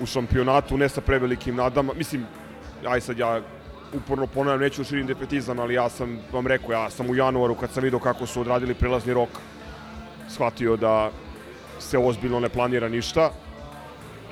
u 0.00 0.06
šampionatu, 0.06 0.76
ne 0.76 0.88
sa 0.88 1.00
prevelikim 1.00 1.56
nadama. 1.56 1.92
Mislim, 1.94 2.26
aj 2.84 3.00
sad 3.00 3.18
ja 3.18 3.40
uporno 3.94 4.26
ponavljam, 4.26 4.60
neću 4.60 4.84
širim 4.84 5.06
defetizam, 5.06 5.58
ali 5.58 5.74
ja 5.74 5.88
sam 5.88 6.18
vam 6.32 6.46
rekao, 6.46 6.72
ja 6.72 6.90
sam 6.90 7.10
u 7.10 7.14
januaru 7.14 7.54
kad 7.54 7.70
sam 7.70 7.82
vidio 7.82 7.98
kako 7.98 8.26
su 8.26 8.40
odradili 8.40 8.74
prelazni 8.74 9.14
rok, 9.14 9.28
shvatio 10.28 10.76
da 10.76 11.10
se 11.78 11.98
ozbiljno 11.98 12.40
ne 12.40 12.48
planira 12.48 12.88
ništa. 12.88 13.30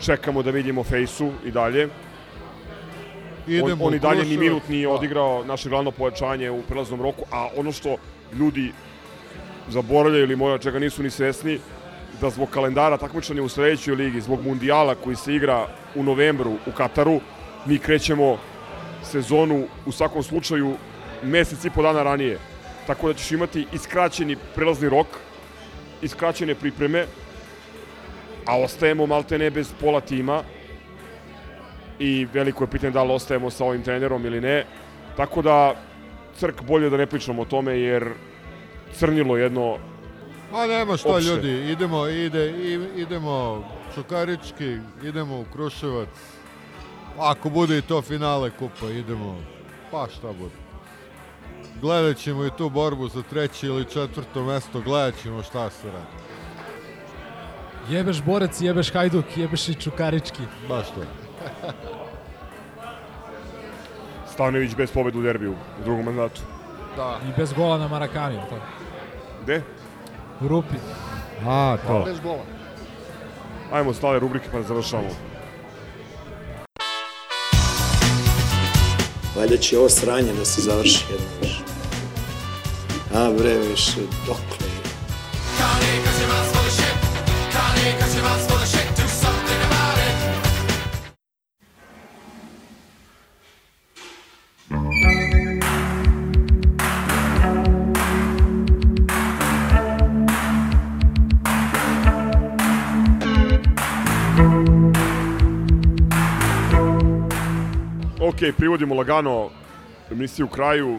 Čekamo 0.01 0.43
da 0.43 0.51
vidimo 0.51 0.85
Fejsu 0.85 1.33
i 1.45 1.51
dalje. 1.51 1.85
On, 1.85 3.55
Idemo 3.55 3.85
on 3.85 3.93
u 3.93 3.97
i 3.97 3.99
dalje 3.99 4.25
ni 4.25 4.37
minut 4.37 4.69
nije 4.69 4.87
da. 4.87 4.93
odigrao 4.93 5.45
naše 5.45 5.69
glavno 5.69 5.91
pojačanje 5.91 6.51
u 6.51 6.63
prelaznom 6.63 7.03
roku, 7.03 7.25
a 7.33 7.49
ono 7.57 7.73
što 7.73 7.97
ljudi 8.39 8.73
zaboravljaju 9.69 10.25
ili 10.25 10.37
možda 10.37 10.59
čega 10.59 10.79
nisu 10.79 11.03
ni 11.03 11.11
svesni, 11.11 11.59
da 12.21 12.31
zbog 12.31 12.51
kalendara 12.51 12.97
takmičanja 12.97 13.43
u 13.43 13.49
sledećoj 13.49 13.95
ligi, 13.95 14.21
zbog 14.21 14.45
mundijala 14.45 14.95
koji 14.95 15.17
se 15.17 15.35
igra 15.35 15.67
u 15.95 16.03
novembru 16.03 16.53
u 16.67 16.73
Kataru, 16.77 17.21
mi 17.67 17.79
krećemo 17.79 18.39
sezonu 19.11 19.67
u 19.87 19.93
svakom 19.93 20.23
slučaju 20.23 20.75
mesec 21.23 21.65
i 21.65 21.71
po 21.71 21.83
dana 21.83 22.03
ranije. 22.03 22.39
Tako 22.87 23.09
da 23.09 23.15
ćeš 23.15 23.33
imati 23.33 23.67
iskraćeni 23.73 24.37
prelazni 24.55 24.89
rok, 24.89 25.07
iskraćene 26.03 26.55
pripreme, 26.55 27.07
a 28.47 28.59
ostajemo 28.59 29.07
malte 29.07 29.39
ne 29.39 29.51
bez 29.51 29.73
pola 29.81 30.01
tima 30.01 30.43
i 31.99 32.27
veliko 32.33 32.65
je 32.65 32.71
pitanje 32.71 32.91
da 32.93 33.03
li 33.03 33.13
ostajemo 33.13 33.51
sa 33.51 33.65
ovim 33.65 33.83
trenerom 33.83 34.27
ili 34.27 34.41
ne. 34.41 34.65
Tako 35.17 35.43
da, 35.43 35.75
crk 36.39 36.63
bolje 36.63 36.91
da 36.91 36.97
ne 36.97 37.07
pričamo 37.07 37.43
o 37.43 37.45
tome 37.45 37.79
jer 37.81 38.09
crnilo 38.93 39.37
jedno 39.37 39.77
Ma 40.53 40.67
nema 40.67 40.97
šta 40.97 41.09
Opšte. 41.09 41.29
ljudi, 41.29 41.71
idemo, 41.73 42.07
ide, 42.07 42.55
idemo 42.97 43.65
Čukarički, 43.95 44.79
idemo 45.05 45.41
u 45.41 45.45
Kruševac. 45.53 46.09
Ako 47.21 47.51
bude 47.51 47.79
i 47.79 47.83
to 47.83 48.03
finale 48.03 48.51
kupa, 48.51 48.87
idemo, 48.87 49.37
pa 49.91 50.07
šta 50.17 50.33
bude. 50.33 50.55
Gledat 51.81 52.17
ćemo 52.17 52.47
i 52.47 52.51
tu 52.59 52.71
borbu 52.71 53.09
za 53.09 53.23
treće 53.23 53.67
ili 53.67 53.85
četvrto 53.85 54.45
mesto, 54.45 54.81
gledat 54.81 55.15
ćemo 55.23 55.43
šta 55.43 55.71
se 55.71 55.87
radi. 55.87 56.31
Jebeš 57.89 58.23
Borec, 58.23 58.61
jebeš 58.61 58.93
Hajduk, 58.93 59.37
jebeš 59.37 59.69
i 59.69 59.75
Čukarički. 59.75 60.43
Baš 60.69 60.87
to. 60.87 61.01
Stanović 64.33 64.77
bez 64.77 64.93
pobeda 64.93 65.19
u 65.19 65.23
derbiju 65.23 65.53
u 65.53 65.85
drugom 65.85 66.05
mandatu. 66.05 66.41
Da. 66.97 67.19
I 67.29 67.33
bez 67.37 67.53
gola 67.53 67.79
na 67.79 67.89
Marakani, 67.89 68.37
tako? 68.37 68.57
Gde? 69.43 69.63
U 70.41 70.49
Rupi. 70.49 70.77
A, 71.47 71.77
to. 71.87 72.03
Bez 72.07 72.21
gola. 72.21 72.43
Ajmo 73.73 73.93
stale 73.93 74.19
rubrike 74.19 74.49
pa 74.53 74.59
da 74.59 74.65
Valjda 79.37 79.57
će 79.57 79.79
ovo 79.79 79.89
sranje 79.89 80.33
da 80.33 80.45
se 80.45 80.61
završi 80.63 81.05
jedno 81.11 81.27
više. 81.43 81.61
A 83.15 83.31
bre, 83.39 83.59
više, 83.59 84.01
dokle 84.27 84.70
privodimo 108.59 108.95
lagano 108.95 109.51
emisiju 110.11 110.49
kraju. 110.49 110.99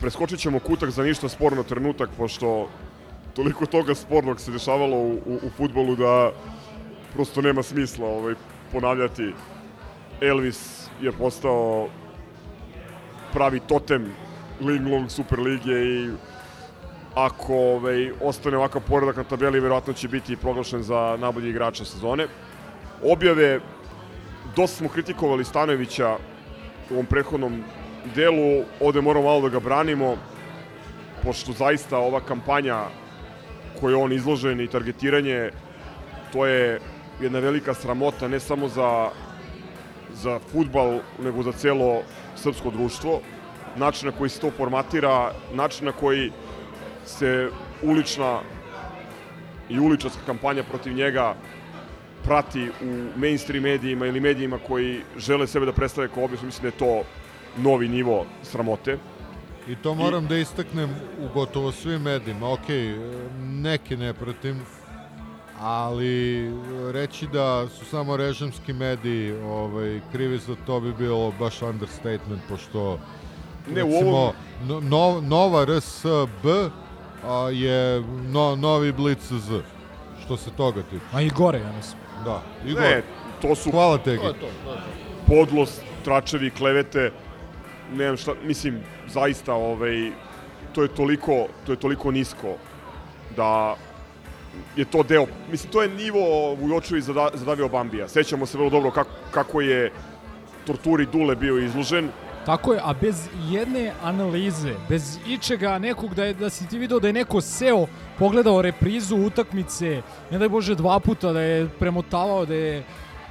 Preskočit 0.00 0.40
ćemo 0.40 0.58
kutak 0.58 0.90
za 0.90 1.02
ništa 1.02 1.28
sporno 1.28 1.62
trenutak, 1.62 2.10
pošto 2.16 2.68
toliko 3.34 3.66
toga 3.66 3.94
spornog 3.94 4.40
se 4.40 4.50
dešavalo 4.50 4.96
u, 4.96 5.12
u, 5.26 5.34
u 5.42 5.50
futbolu 5.56 5.96
da 5.96 6.32
prosto 7.14 7.42
nema 7.42 7.62
smisla 7.62 8.06
ovaj, 8.06 8.34
ponavljati. 8.72 9.32
Elvis 10.20 10.88
je 11.00 11.12
postao 11.12 11.88
pravi 13.32 13.60
totem 13.60 14.12
Linglong 14.60 15.10
Super 15.10 15.40
Lige 15.40 15.72
i 15.72 16.10
ako 17.14 17.54
ovaj, 17.54 18.10
ostane 18.20 18.56
ovakav 18.56 18.82
poredak 18.88 19.16
na 19.16 19.24
tabeli, 19.24 19.60
verovatno 19.60 19.92
će 19.92 20.08
biti 20.08 20.36
proglašen 20.36 20.82
za 20.82 21.16
najbolji 21.20 21.50
igrača 21.50 21.84
sezone. 21.84 22.26
Objave, 23.02 23.60
dosta 24.56 24.76
smo 24.76 24.88
kritikovali 24.88 25.44
Stanojevića 25.44 26.16
u 26.90 26.94
ovom 26.94 27.06
prethodnom 27.06 27.64
delu, 28.14 28.64
ovde 28.80 29.00
moramo 29.00 29.26
malo 29.26 29.40
da 29.40 29.48
ga 29.48 29.60
branimo, 29.60 30.16
pošto 31.22 31.52
zaista 31.52 31.98
ova 31.98 32.20
kampanja 32.20 32.84
koju 33.80 34.00
on 34.00 34.12
izložen 34.12 34.60
i 34.60 34.68
targetiranje, 34.68 35.50
to 36.32 36.46
je 36.46 36.80
jedna 37.20 37.38
velika 37.38 37.74
sramota, 37.74 38.28
ne 38.28 38.40
samo 38.40 38.68
za, 38.68 39.08
za 40.14 40.38
futbal, 40.52 40.98
nego 41.22 41.42
za 41.42 41.52
celo 41.52 42.02
srpsko 42.36 42.70
društvo. 42.70 43.20
Način 43.76 44.08
na 44.08 44.18
koji 44.18 44.30
se 44.30 44.40
to 44.40 44.50
formatira, 44.50 45.32
način 45.54 45.86
na 45.86 45.92
koji 45.92 46.32
se 47.04 47.48
ulična 47.82 48.40
i 49.68 49.78
uličarska 49.78 50.20
kampanja 50.26 50.62
protiv 50.62 50.92
njega 50.92 51.34
prati 52.26 52.70
u 52.82 53.18
mainstream 53.18 53.62
medijima 53.62 54.06
ili 54.06 54.20
medijima 54.20 54.58
koji 54.66 55.00
žele 55.16 55.46
sebe 55.46 55.66
da 55.66 55.72
predstave 55.72 56.08
kao 56.08 56.24
objekt, 56.24 56.42
mislim 56.42 56.62
da 56.62 56.68
je 56.68 56.78
to 56.78 57.02
novi 57.56 57.88
nivo 57.88 58.26
sramote. 58.42 58.98
I 59.68 59.76
to 59.76 59.94
moram 59.94 60.24
I... 60.24 60.28
da 60.28 60.36
istaknem 60.36 60.90
u 61.20 61.28
gotovo 61.34 61.72
svim 61.72 62.02
medijima. 62.02 62.52
Ok, 62.52 62.68
neke 63.40 63.96
ne 63.96 64.14
pratim, 64.14 64.60
ali 65.60 66.50
reći 66.92 67.26
da 67.26 67.68
su 67.68 67.84
samo 67.84 68.16
režimski 68.16 68.72
mediji 68.72 69.32
ovaj, 69.32 70.00
krivi 70.12 70.38
za 70.38 70.56
to 70.66 70.80
bi 70.80 70.92
bilo 70.92 71.32
baš 71.38 71.62
understatement, 71.62 72.42
pošto 72.48 72.98
ne, 73.68 73.82
recimo, 73.82 74.10
u 74.10 74.14
ovom... 74.14 74.32
no, 74.88 75.20
nova 75.20 75.64
RSB 75.64 76.46
a, 77.24 77.50
je 77.52 78.00
no, 78.32 78.56
novi 78.56 78.92
Blitz 78.92 79.32
Z, 79.32 79.62
što 80.24 80.36
se 80.36 80.50
toga 80.50 80.82
tiče. 80.82 81.04
A 81.12 81.20
i 81.20 81.30
gore, 81.30 81.58
ja 81.58 81.72
mislim. 81.72 82.05
Da, 82.24 82.42
i 82.66 82.74
Ne, 82.74 83.02
to 83.42 83.54
su 83.54 83.70
Hvala 83.70 83.98
Tegi. 83.98 84.18
To 84.18 84.26
je 84.26 84.32
to, 84.32 84.40
to 84.40 84.46
je 84.46 84.76
to. 84.76 85.26
podlost, 85.26 85.82
tračevi, 86.04 86.50
klevete, 86.50 87.12
nemam 87.94 88.16
šta, 88.16 88.32
mislim, 88.44 88.80
zaista, 89.08 89.54
ovaj, 89.54 90.10
to 90.72 90.82
je 90.82 90.88
toliko, 90.88 91.46
to 91.66 91.72
je 91.72 91.76
toliko 91.76 92.10
nisko 92.10 92.56
da 93.36 93.76
je 94.76 94.84
to 94.84 95.02
deo, 95.02 95.26
mislim, 95.50 95.72
to 95.72 95.82
je 95.82 95.88
nivo 95.88 96.54
Vujočevi 96.54 97.00
zada, 97.00 97.28
zadavio 97.34 97.68
Bambija. 97.68 98.08
Sećamo 98.08 98.46
se 98.46 98.58
vrlo 98.58 98.70
dobro 98.70 98.90
kako, 98.90 99.10
kako 99.30 99.60
je 99.60 99.92
torturi 100.66 101.06
Dule 101.06 101.36
bio 101.36 101.58
izložen. 101.58 102.08
Tako 102.46 102.72
je, 102.72 102.80
a 102.84 102.94
bez 103.00 103.28
jedne 103.48 103.92
analize, 104.02 104.74
bez 104.88 105.18
ičega 105.26 105.78
nekog 105.78 106.14
da, 106.14 106.24
je, 106.24 106.34
da 106.34 106.50
si 106.50 106.68
ti 106.68 106.78
video 106.78 107.00
da 107.00 107.06
je 107.06 107.12
neko 107.12 107.40
seo, 107.40 107.86
pogledao 108.18 108.62
reprizu 108.62 109.16
utakmice, 109.16 110.02
ne 110.30 110.38
daj 110.38 110.48
Bože 110.48 110.74
dva 110.74 111.00
puta 111.00 111.32
da 111.32 111.40
je 111.40 111.68
premotavao, 111.78 112.46
da 112.46 112.54
je 112.54 112.84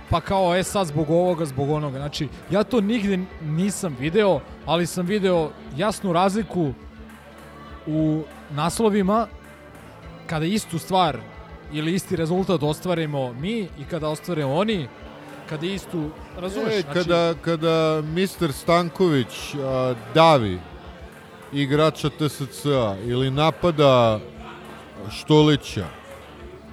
pa 0.09 0.21
kao, 0.21 0.55
e 0.55 0.63
sad 0.63 0.87
zbog 0.87 1.09
ovoga, 1.09 1.45
zbog 1.45 1.69
onoga. 1.69 1.97
Znači, 1.97 2.27
ja 2.51 2.63
to 2.63 2.81
nigde 2.81 3.19
nisam 3.41 3.97
video, 3.99 4.39
ali 4.65 4.85
sam 4.85 5.05
video 5.05 5.49
jasnu 5.77 6.13
razliku 6.13 6.73
u 7.87 8.23
naslovima 8.51 9.27
kada 10.27 10.45
istu 10.45 10.79
stvar 10.79 11.17
ili 11.73 11.93
isti 11.93 12.15
rezultat 12.15 12.63
ostvarimo 12.63 13.33
mi 13.33 13.59
i 13.59 13.85
kada 13.89 14.09
ostvare 14.09 14.45
oni, 14.45 14.87
kada 15.49 15.65
istu, 15.65 16.09
razumeš? 16.37 16.73
E, 16.73 16.81
znači, 16.81 16.99
kada, 16.99 17.33
kada 17.41 18.01
Mr. 18.01 18.53
Stanković 18.53 19.55
a, 19.55 19.93
davi 20.13 20.59
igrača 21.53 22.09
TSC-a 22.09 22.95
ili 23.05 23.31
napada 23.31 24.19
Štulića, 25.11 25.85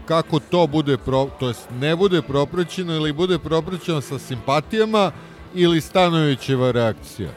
kako 0.07 0.41
to 0.41 0.67
bude, 0.67 0.97
pro, 0.97 1.29
to 1.41 1.49
jest 1.49 1.69
ne 1.81 1.97
bude 1.97 2.23
propraćeno 2.23 2.95
ili 2.95 3.13
bude 3.13 3.39
propraćeno 3.39 4.01
sa 4.01 4.19
simpatijama 4.19 5.13
ili 5.55 5.81
Stanovićeva 5.81 6.71
reakcija, 6.71 7.31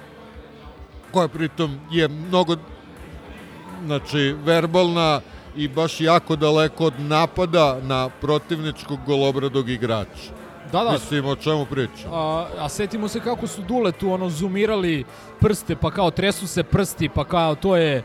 koja 1.12 1.28
pritom 1.28 1.80
je 1.92 2.08
mnogo 2.08 2.56
znači 3.86 4.36
verbalna 4.44 5.22
i 5.56 5.68
baš 5.68 6.02
jako 6.02 6.36
daleko 6.36 6.86
od 6.86 6.94
napada 7.00 7.80
na 7.82 8.10
protivničkog 8.22 9.00
golobradog 9.06 9.70
igrača. 9.70 10.32
Da, 10.72 10.84
da. 10.84 10.92
Mislim, 10.92 11.26
o 11.26 11.36
čemu 11.36 11.66
pričam? 11.66 12.14
A, 12.14 12.48
a 12.60 12.70
setimo 12.70 13.08
se 13.08 13.20
kako 13.20 13.48
su 13.48 13.62
Dule 13.62 13.92
tu 13.92 14.12
ono 14.12 14.30
zoomirali 14.30 15.06
prste, 15.40 15.76
pa 15.76 15.92
kao 15.92 16.12
tresu 16.12 16.48
se 16.48 16.64
prsti, 16.64 17.10
pa 17.10 17.24
kao 17.24 17.56
to 17.56 17.76
je 17.76 18.04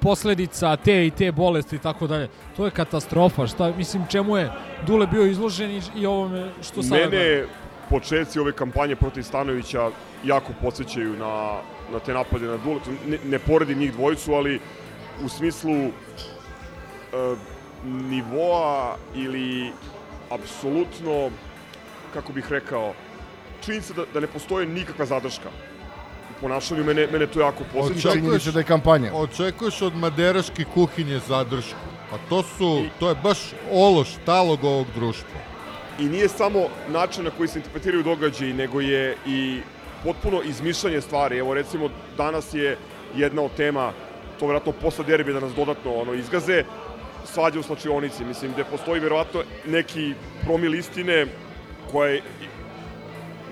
posledica 0.00 0.76
te 0.76 1.06
i 1.06 1.10
te 1.10 1.32
bolesti 1.32 1.76
i 1.76 1.78
tako 1.78 2.06
dalje. 2.06 2.28
To 2.56 2.64
je 2.64 2.70
katastrofa. 2.70 3.46
Šta, 3.46 3.72
mislim, 3.76 4.06
čemu 4.10 4.36
je 4.36 4.52
Dule 4.86 5.06
bio 5.06 5.26
izložen 5.26 5.70
i, 5.70 5.82
i 5.96 6.06
ovome 6.06 6.50
što 6.62 6.82
sada 6.82 7.08
Mene 7.08 7.44
početci 7.90 8.38
ove 8.38 8.52
kampanje 8.52 8.96
protiv 8.96 9.22
Stanovića 9.22 9.90
jako 10.24 10.52
podsjećaju 10.62 11.16
na, 11.16 11.60
na 11.92 11.98
te 11.98 12.14
napade 12.14 12.46
na 12.46 12.56
Dule. 12.56 12.80
Ne, 13.06 13.18
ne 13.24 13.38
poredim 13.38 13.78
njih 13.78 13.92
dvojicu, 13.92 14.32
ali 14.32 14.60
u 15.24 15.28
smislu 15.28 15.74
e, 15.74 15.90
nivoa 17.84 18.96
ili 19.14 19.72
apsolutno, 20.30 21.30
kako 22.12 22.32
bih 22.32 22.46
rekao, 22.50 22.94
činjenica 23.64 23.94
da, 23.94 24.04
da 24.14 24.20
ne 24.20 24.26
postoje 24.26 24.66
nikakva 24.66 25.06
zadrška 25.06 25.48
ponašanju, 26.40 26.84
mene, 26.84 27.06
mene 27.12 27.26
to 27.26 27.40
jako 27.40 27.64
posjeća. 27.72 28.12
Činjenica 28.12 28.50
da 28.50 28.60
je 28.60 28.64
kampanja. 28.64 29.14
Očekuješ 29.14 29.82
od 29.82 29.96
maderaške 29.96 30.64
kuhinje 30.74 31.20
zadršku. 31.28 31.88
Pa 32.10 32.18
to 32.28 32.42
su, 32.42 32.84
to 32.98 33.08
je 33.08 33.14
baš 33.22 33.38
ološ 33.72 34.08
talog 34.24 34.64
ovog 34.64 34.86
društva. 34.94 35.40
I 35.98 36.04
nije 36.04 36.28
samo 36.28 36.66
način 36.88 37.24
na 37.24 37.30
koji 37.30 37.48
se 37.48 37.58
interpretiraju 37.58 38.02
događaji, 38.02 38.52
nego 38.52 38.80
je 38.80 39.16
i 39.26 39.60
potpuno 40.04 40.42
izmišljanje 40.42 41.00
stvari. 41.00 41.38
Evo 41.38 41.54
recimo 41.54 41.88
danas 42.16 42.54
je 42.54 42.76
jedna 43.16 43.42
od 43.42 43.50
tema, 43.56 43.92
to 44.38 44.46
vjerojatno 44.46 44.72
posle 44.72 45.04
derbi 45.04 45.32
da 45.32 45.40
nas 45.40 45.52
dodatno 45.54 45.94
ono 45.94 46.14
izgaze, 46.14 46.64
svađa 47.24 47.60
u 47.60 47.62
slačionici. 47.62 48.24
Mislim, 48.24 48.52
gde 48.52 48.64
postoji 48.64 49.00
verovatno 49.00 49.42
neki 49.66 50.14
promil 50.44 50.74
istine 50.74 51.26
koja 51.92 52.10
je 52.10 52.22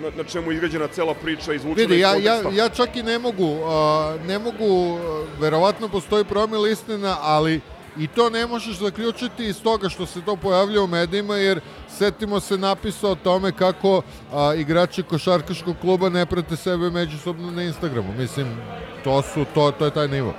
na, 0.01 0.09
na 0.17 0.23
čemu 0.23 0.51
je 0.51 0.55
izgrađena 0.55 0.87
cela 0.87 1.13
priča 1.13 1.53
izvučena 1.53 1.87
Vidi, 1.87 1.95
iz 1.95 2.01
ja, 2.01 2.15
ja, 2.15 2.41
ja 2.53 2.69
čak 2.69 2.95
i 2.95 3.03
ne 3.03 3.19
mogu, 3.19 3.45
uh, 3.45 4.25
ne 4.27 4.39
mogu, 4.39 4.97
verovatno 5.39 5.89
postoji 5.89 6.23
promil 6.23 6.67
istina, 6.67 7.17
ali 7.21 7.61
i 7.97 8.07
to 8.07 8.29
ne 8.29 8.47
možeš 8.47 8.77
zaključiti 8.77 9.45
iz 9.45 9.61
toga 9.61 9.89
što 9.89 10.05
se 10.05 10.21
to 10.21 10.35
pojavlja 10.35 10.81
u 10.81 10.87
medijima, 10.87 11.35
jer 11.35 11.59
setimo 11.97 12.39
se 12.39 12.57
napisa 12.57 13.09
o 13.09 13.15
tome 13.15 13.51
kako 13.51 14.01
a, 14.33 14.53
igrači 14.55 15.03
košarkaškog 15.03 15.75
kluba 15.81 16.09
ne 16.09 16.25
prate 16.25 16.55
sebe 16.55 16.89
međusobno 16.89 17.51
na 17.51 17.63
Instagramu. 17.63 18.13
Mislim, 18.17 18.57
to 19.03 19.21
su, 19.21 19.45
to, 19.53 19.71
to 19.71 19.85
je 19.85 19.91
taj 19.91 20.07
nivo. 20.07 20.33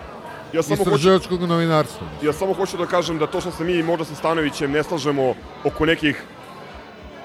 Ja 0.53 0.63
samo 0.63 0.77
hoću, 0.77 0.91
Istraživačkog 0.91 1.43
novinarstva. 1.43 2.07
ja 2.23 2.33
samo 2.33 2.55
hoću 2.55 2.77
da 2.77 2.87
kažem 2.87 3.19
da 3.19 3.27
to 3.27 3.41
što 3.41 3.51
se 3.51 3.65
mi 3.65 3.83
možda 3.83 4.05
sa 4.05 4.15
Stanovićem 4.15 4.71
ne 4.73 4.83
slažemo 4.83 5.35
oko 5.65 5.87
nekih 5.87 6.23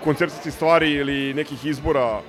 koncepcijskih 0.06 0.54
stvari 0.54 0.92
ili 0.92 1.34
nekih 1.34 1.66
izbora 1.66 2.22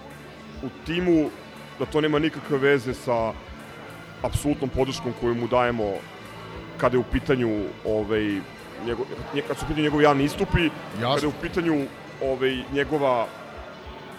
u 0.62 0.68
timu, 0.86 1.30
da 1.78 1.86
to 1.86 2.00
nema 2.00 2.18
nikakve 2.18 2.58
veze 2.58 2.94
sa 2.94 3.32
apsolutnom 4.22 4.70
podrškom 4.70 5.12
koju 5.20 5.34
mu 5.34 5.48
dajemo 5.48 5.92
kada 6.76 6.96
je 6.96 7.00
u 7.00 7.10
pitanju 7.12 7.64
ovaj, 7.84 8.40
njegov, 8.86 9.06
nje, 9.34 9.42
kad 9.48 9.58
su 9.58 9.64
u 9.64 9.68
pitanju 9.68 9.82
njegovi 9.82 10.04
javni 10.04 10.24
istupi, 10.24 10.70
kada 11.00 11.20
je 11.20 11.28
u 11.28 11.40
pitanju 11.42 11.84
ovaj, 12.22 12.56
njegova 12.72 13.26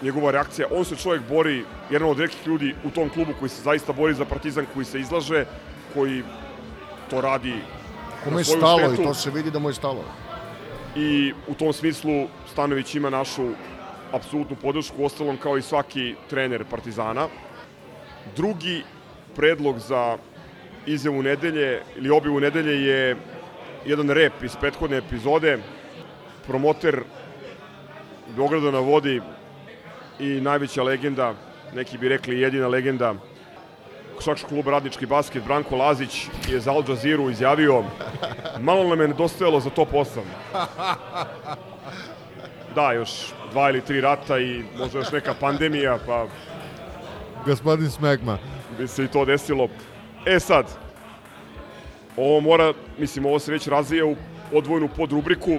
njegova 0.02 0.30
reakcija, 0.30 0.68
on 0.70 0.84
se 0.84 0.96
čovjek 0.96 1.22
bori, 1.28 1.64
jedan 1.90 2.08
od 2.08 2.20
redkih 2.20 2.46
ljudi 2.46 2.74
u 2.84 2.90
tom 2.90 3.08
klubu 3.08 3.32
koji 3.38 3.48
se 3.48 3.62
zaista 3.62 3.92
bori 3.92 4.14
za 4.14 4.24
Partizan, 4.24 4.66
koji 4.74 4.84
se 4.84 5.00
izlaže, 5.00 5.44
koji 5.94 6.22
to 7.10 7.20
radi 7.20 7.54
Kome 8.24 8.40
je 8.40 8.44
stalo 8.44 8.80
i 8.80 8.94
štetu. 8.94 9.02
to 9.02 9.14
se 9.14 9.30
vidi 9.30 9.50
da 9.50 9.58
mu 9.58 9.68
je 9.68 9.74
stalo. 9.74 10.04
I 10.98 11.32
u 11.48 11.54
tom 11.54 11.72
smislu 11.72 12.26
Stanović 12.52 12.94
ima 12.94 13.10
našu 13.10 13.48
apsolutnu 14.12 14.56
podršku, 14.62 15.04
ostalom 15.04 15.36
kao 15.36 15.58
i 15.58 15.62
svaki 15.62 16.14
trener 16.30 16.64
Partizana. 16.70 17.28
Drugi 18.36 18.82
predlog 19.36 19.78
za 19.78 20.18
izjavu 20.86 21.22
nedelje 21.22 21.82
ili 21.96 22.10
objavu 22.10 22.40
nedelje 22.40 22.84
je 22.84 23.16
jedan 23.86 24.10
rep 24.10 24.42
iz 24.42 24.56
prethodne 24.56 24.96
epizode. 24.96 25.58
Promoter 26.46 27.02
Beograda 28.36 28.70
na 28.70 28.78
vodi 28.78 29.20
i 30.20 30.40
najveća 30.40 30.82
legenda 30.82 31.34
neki 31.74 31.98
bi 31.98 32.08
rekli 32.08 32.40
jedina 32.40 32.68
legenda 32.68 33.14
košarkaškog 34.18 34.48
kluba 34.48 34.70
Radnički 34.70 35.06
basket 35.06 35.44
Branko 35.44 35.76
Lazić 35.76 36.26
je 36.48 36.60
za 36.60 36.72
Al 36.72 36.82
Jazeera 36.88 37.30
izjavio 37.30 37.84
malo 38.60 38.88
nam 38.88 39.00
je 39.00 39.08
nedostajalo 39.08 39.60
za 39.60 39.70
top 39.70 39.88
8. 39.92 40.06
Da, 42.74 42.92
još 42.92 43.10
dva 43.52 43.70
ili 43.70 43.80
tri 43.80 44.00
rata 44.00 44.38
i 44.38 44.62
možda 44.78 44.98
još 44.98 45.12
neka 45.12 45.34
pandemija, 45.40 45.98
pa 46.06 46.26
Gospodin 47.46 47.90
Smegma. 47.90 48.38
bi 48.78 48.88
se 48.88 49.04
i 49.04 49.08
to 49.08 49.24
desilo. 49.24 49.68
E 50.26 50.40
sad, 50.40 50.66
ovo 52.16 52.40
mora, 52.40 52.72
mislim, 52.98 53.26
ovo 53.26 53.38
se 53.38 53.52
već 53.52 53.66
razvija 53.68 54.06
u 54.06 54.16
odvojenu 54.52 54.88
podrubriku. 54.96 55.58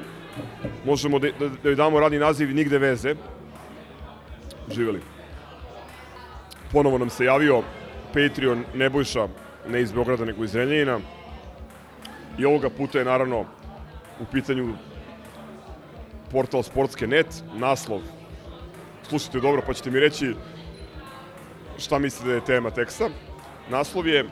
Možemo 0.85 1.19
da, 1.19 1.27
da, 1.39 1.47
da 1.47 1.69
joj 1.69 1.75
damo 1.75 1.99
radni 1.99 2.19
naziv 2.19 2.55
Nigde 2.55 2.77
veze. 2.77 3.15
Živeli. 4.71 5.01
Ponovo 6.71 6.97
nam 6.97 7.09
se 7.09 7.25
javio 7.25 7.63
Patreon 8.13 8.63
Nebojša, 8.73 9.27
ne 9.67 9.81
iz 9.81 9.91
Beograda, 9.91 10.25
nego 10.25 10.43
iz 10.43 10.55
Renjanina. 10.55 10.99
I 12.37 12.45
ovoga 12.45 12.69
puta 12.69 12.99
je 12.99 13.05
naravno 13.05 13.45
u 14.19 14.25
pitanju 14.31 14.73
portal 16.31 16.63
Sportske 16.63 17.07
net, 17.07 17.43
naslov. 17.53 18.01
Slušajte 19.09 19.39
dobro, 19.39 19.61
pa 19.67 19.73
ćete 19.73 19.91
mi 19.91 19.99
reći 19.99 20.35
šta 21.77 21.99
mislite 21.99 22.27
da 22.29 22.35
je 22.35 22.45
tema 22.45 22.71
teksta. 22.71 23.09
Naslov 23.69 24.07
je 24.07 24.25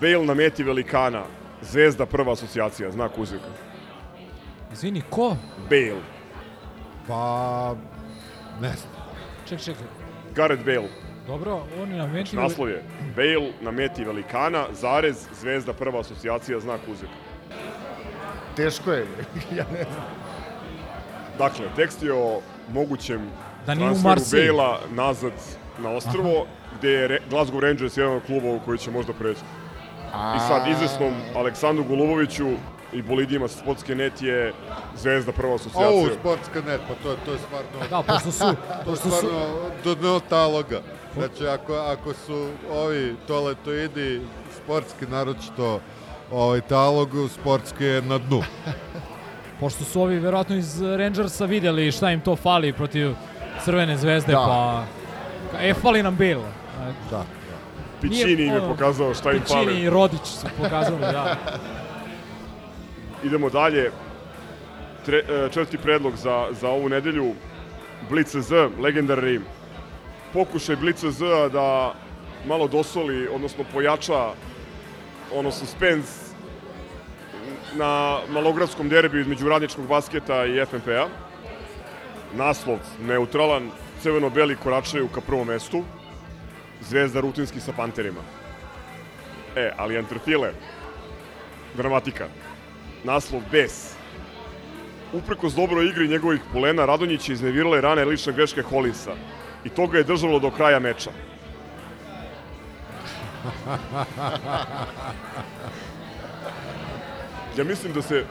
Bale 0.00 0.24
na 0.24 0.34
meti 0.34 0.62
velikana, 0.62 1.22
zvezda 1.62 2.06
prva 2.06 2.32
asocijacija, 2.32 2.90
znak 2.90 3.18
uzvika. 3.18 3.48
Izvini, 4.72 5.02
ko? 5.10 5.36
Bale, 5.70 6.00
Pa, 7.06 7.74
ne 8.60 8.68
znam. 8.68 8.92
Ček, 9.48 9.60
čekaj. 9.60 9.86
Gareth 10.34 10.64
Bale. 10.64 11.09
Dobro, 11.26 11.62
on 11.82 11.92
je 11.92 11.98
na 11.98 12.06
meti... 12.06 12.36
Naslov 12.36 12.68
je 12.68 12.82
Bale 13.16 13.52
na 13.60 13.70
meti 13.70 14.04
velikana, 14.04 14.64
zarez, 14.72 15.16
zvezda 15.32 15.72
prva 15.72 16.00
asocijacija, 16.00 16.60
znak 16.60 16.80
uzvika. 16.88 17.12
Teško 18.56 18.92
je. 18.92 19.06
ja 19.58 19.64
ne 19.64 19.82
znam. 19.84 20.04
Dakle, 21.38 21.64
tekst 21.76 22.02
je 22.02 22.12
o 22.12 22.40
mogućem 22.68 23.30
Da 23.66 23.74
transferu. 23.74 24.54
Bale-a 24.54 24.78
nazad 24.92 25.32
na 25.78 25.90
ostrvo, 25.90 26.46
gde 26.78 26.90
je 26.90 27.20
Glasgow 27.30 27.60
Rangers 27.60 27.96
jedan 27.96 28.12
od 28.12 28.22
klubova 28.22 28.54
u 28.54 28.60
koji 28.60 28.78
će 28.78 28.90
možda 28.90 29.12
preći. 29.12 29.40
I 30.36 30.40
sad 30.40 30.68
izvesnom 30.68 31.12
Aleksandru 31.36 31.84
Goluboviću 31.84 32.48
i 32.92 33.02
bolidima 33.02 33.48
sa 33.48 33.58
Sportske 33.58 33.94
net 33.94 34.22
je 34.22 34.52
zvezda 34.96 35.32
prva 35.32 35.54
asocijacija. 35.54 35.88
Ovo, 35.90 36.08
sportska 36.10 36.60
net, 36.60 36.80
pa 36.88 36.94
to, 36.94 37.10
je- 37.10 37.16
to 37.24 37.32
je 37.32 37.38
stvarno... 37.38 37.88
Da, 37.90 38.02
pošto 38.04 38.32
su- 38.32 38.54
to 38.84 38.90
je 38.90 38.96
stvarno 38.96 39.30
do 39.84 39.94
dno 39.94 40.20
taloga. 40.20 40.80
Znači, 41.14 41.46
ako, 41.46 41.74
ako 41.74 42.14
su 42.14 42.48
ovi 42.72 43.16
toletoidi 43.26 44.20
sportski, 44.56 45.06
naročito 45.06 45.80
ovaj 46.32 46.60
talog, 46.60 47.10
sportski 47.34 47.84
je 47.84 48.02
na 48.02 48.18
dnu. 48.18 48.42
Pošto 49.60 49.84
su 49.84 50.02
ovi 50.02 50.18
verovatno 50.18 50.56
iz 50.56 50.82
Rangersa 50.82 51.44
vidjeli 51.44 51.92
šta 51.92 52.10
im 52.10 52.20
to 52.20 52.36
fali 52.36 52.72
protiv 52.72 53.14
Crvene 53.64 53.96
zvezde, 53.96 54.32
Da. 54.32 54.38
pa... 54.38 54.84
E, 55.60 55.74
fali 55.74 56.02
nam 56.02 56.16
Bale. 56.16 56.48
E, 56.88 56.92
Da. 57.10 57.24
Piccini 58.00 58.42
im 58.46 58.54
je 58.54 58.60
pokazao 58.60 59.14
šta 59.14 59.32
im 59.32 59.40
Piccini 59.40 59.64
fali. 59.64 59.80
i 59.80 59.90
Rodić 59.90 60.24
su 60.26 60.46
pokazali, 60.62 61.00
da. 61.00 61.36
Idemo 63.24 63.50
dalje. 63.50 63.90
Tre, 65.06 65.18
e, 65.18 65.48
četvrti 65.48 65.78
predlog 65.78 66.16
za, 66.16 66.46
za 66.60 66.68
ovu 66.68 66.88
nedelju. 66.88 67.32
Blitz 68.10 68.36
Z, 68.36 68.68
legendarni 68.80 69.40
pokušaj 70.32 70.76
Blitz 70.76 71.04
Z 71.04 71.24
da 71.52 71.94
malo 72.46 72.68
dosoli, 72.68 73.28
odnosno 73.28 73.64
pojača 73.72 74.32
ono 75.34 75.50
suspens 75.50 76.30
na 77.74 78.18
malogradskom 78.28 78.88
derbiju 78.88 79.20
između 79.20 79.48
radničkog 79.48 79.86
basketa 79.86 80.46
i 80.46 80.66
FNP-a. 80.66 81.08
Naslov 82.34 82.78
neutralan, 83.06 83.70
crveno-beli 84.02 84.56
koračaju 84.56 85.08
ka 85.08 85.20
prvom 85.20 85.46
mestu. 85.46 85.84
Zvezda 86.80 87.20
rutinski 87.20 87.60
sa 87.60 87.72
panterima. 87.76 88.20
E, 89.56 89.70
ali 89.76 89.98
Antrofile, 89.98 90.52
dramatika. 91.76 92.28
Naslov 93.04 93.42
Bes. 93.52 93.94
Uprkos 95.12 95.54
dobroj 95.54 95.86
igri 95.86 96.08
njegovih 96.08 96.40
polena, 96.52 96.86
Radonjić 96.86 97.28
je 97.28 97.32
iznevirale 97.32 97.80
rane 97.80 98.04
lične 98.04 98.32
greške 98.32 98.62
Holinsa. 98.62 99.14
I 99.64 99.68
to 99.68 99.86
ga 99.86 99.98
je 99.98 100.04
držalo 100.04 100.38
do 100.38 100.50
kraja 100.50 100.78
meča. 100.78 101.10
Ja 107.58 107.64
mislim 107.64 107.92
da 107.92 108.02
se 108.02 108.24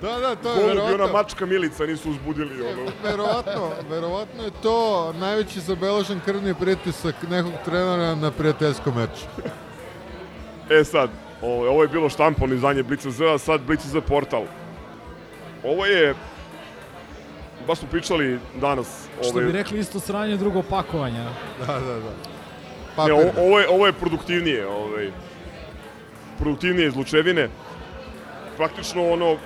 Da, 0.00 0.18
da, 0.18 0.34
to 0.34 0.48
je 0.50 0.54
golub 0.54 0.72
i 0.72 0.76
verovatno... 0.76 1.04
ona 1.04 1.12
mačka 1.12 1.46
Milica 1.46 1.86
nisu 1.86 2.10
uzbudili. 2.10 2.62
Ono. 2.62 2.90
Verovatno, 3.04 3.70
verovatno 3.90 4.44
je 4.44 4.50
to 4.62 5.12
najveći 5.12 5.60
zabeležen 5.60 6.20
krvni 6.24 6.54
pritisak 6.54 7.14
nekog 7.30 7.52
trenera 7.64 8.14
na 8.14 8.30
prijateljskom 8.30 8.94
meču. 8.96 9.26
E 10.70 10.84
sad, 10.84 11.10
ovo, 11.42 11.68
ovo 11.70 11.82
je 11.82 11.88
bilo 11.88 12.08
štampano 12.08 12.54
izdanje 12.54 12.82
Blica 12.82 13.10
Z, 13.10 13.34
a 13.34 13.38
sad 13.38 13.60
Blica 13.60 13.88
Z 13.88 14.00
portal. 14.00 14.44
Ovo 15.64 15.86
je, 15.86 16.14
baš 17.66 17.78
smo 17.78 17.88
pričali 17.88 18.38
danas, 18.60 19.08
Što 19.22 19.30
ovaj, 19.30 19.44
bi 19.44 19.52
rekli 19.52 19.78
isto 19.78 20.00
sranje, 20.00 20.36
drugo 20.36 20.62
pakovanje. 20.62 21.24
Da, 21.58 21.66
da, 21.66 21.80
da. 21.80 21.94
Ne, 21.94 22.30
Papir. 22.96 23.12
ovo, 23.12 23.30
ovo, 23.38 23.60
je, 23.60 23.68
ovo 23.68 23.86
je 23.86 23.92
produktivnije, 23.92 24.66
ovaj, 24.66 25.10
produktivnije 26.38 26.88
iz 26.88 26.96
Lučevine. 26.96 27.48
Praktično 28.56 29.10
ono 29.10 29.36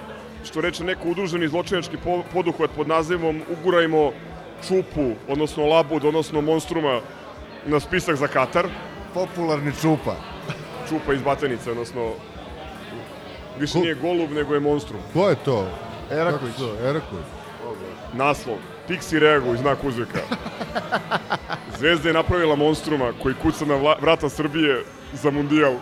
što 0.45 0.61
reče 0.61 0.85
neko 0.85 1.09
udruženi 1.09 1.49
zločinački 1.49 1.97
po, 1.97 2.23
poduhvat 2.32 2.70
pod 2.77 2.89
nazivom 2.89 3.43
Ugurajmo 3.53 4.12
čupu, 4.69 5.12
odnosno 5.28 5.66
labud, 5.66 6.05
odnosno 6.05 6.41
monstruma 6.41 7.01
na 7.66 7.81
spisak 7.81 8.16
za 8.16 8.27
Katar. 8.27 8.66
Popularni 9.15 9.73
čupa. 9.81 10.16
Čupa 10.89 11.12
iz 11.12 11.23
Batenice, 11.23 11.70
odnosno 11.70 12.12
više 13.59 13.78
nije 13.78 13.95
golub, 13.95 14.31
nego 14.31 14.55
je 14.55 14.61
monstrum. 14.61 15.01
Ko 15.12 15.28
je 15.28 15.36
to? 15.45 15.66
Eraković. 16.11 16.55
Eraković. 16.82 17.43
Naslov. 18.16 18.59
Pixi 18.89 19.19
reaguj, 19.19 19.57
znak 19.57 19.85
uzvika. 19.85 20.20
Zvezda 21.78 22.09
je 22.09 22.15
napravila 22.15 22.57
monstruma 22.57 23.12
koji 23.23 23.35
kuca 23.43 23.65
na 23.65 23.77
vrata 24.01 24.28
Srbije 24.28 24.82
za 25.12 25.31
mundijal. 25.31 25.74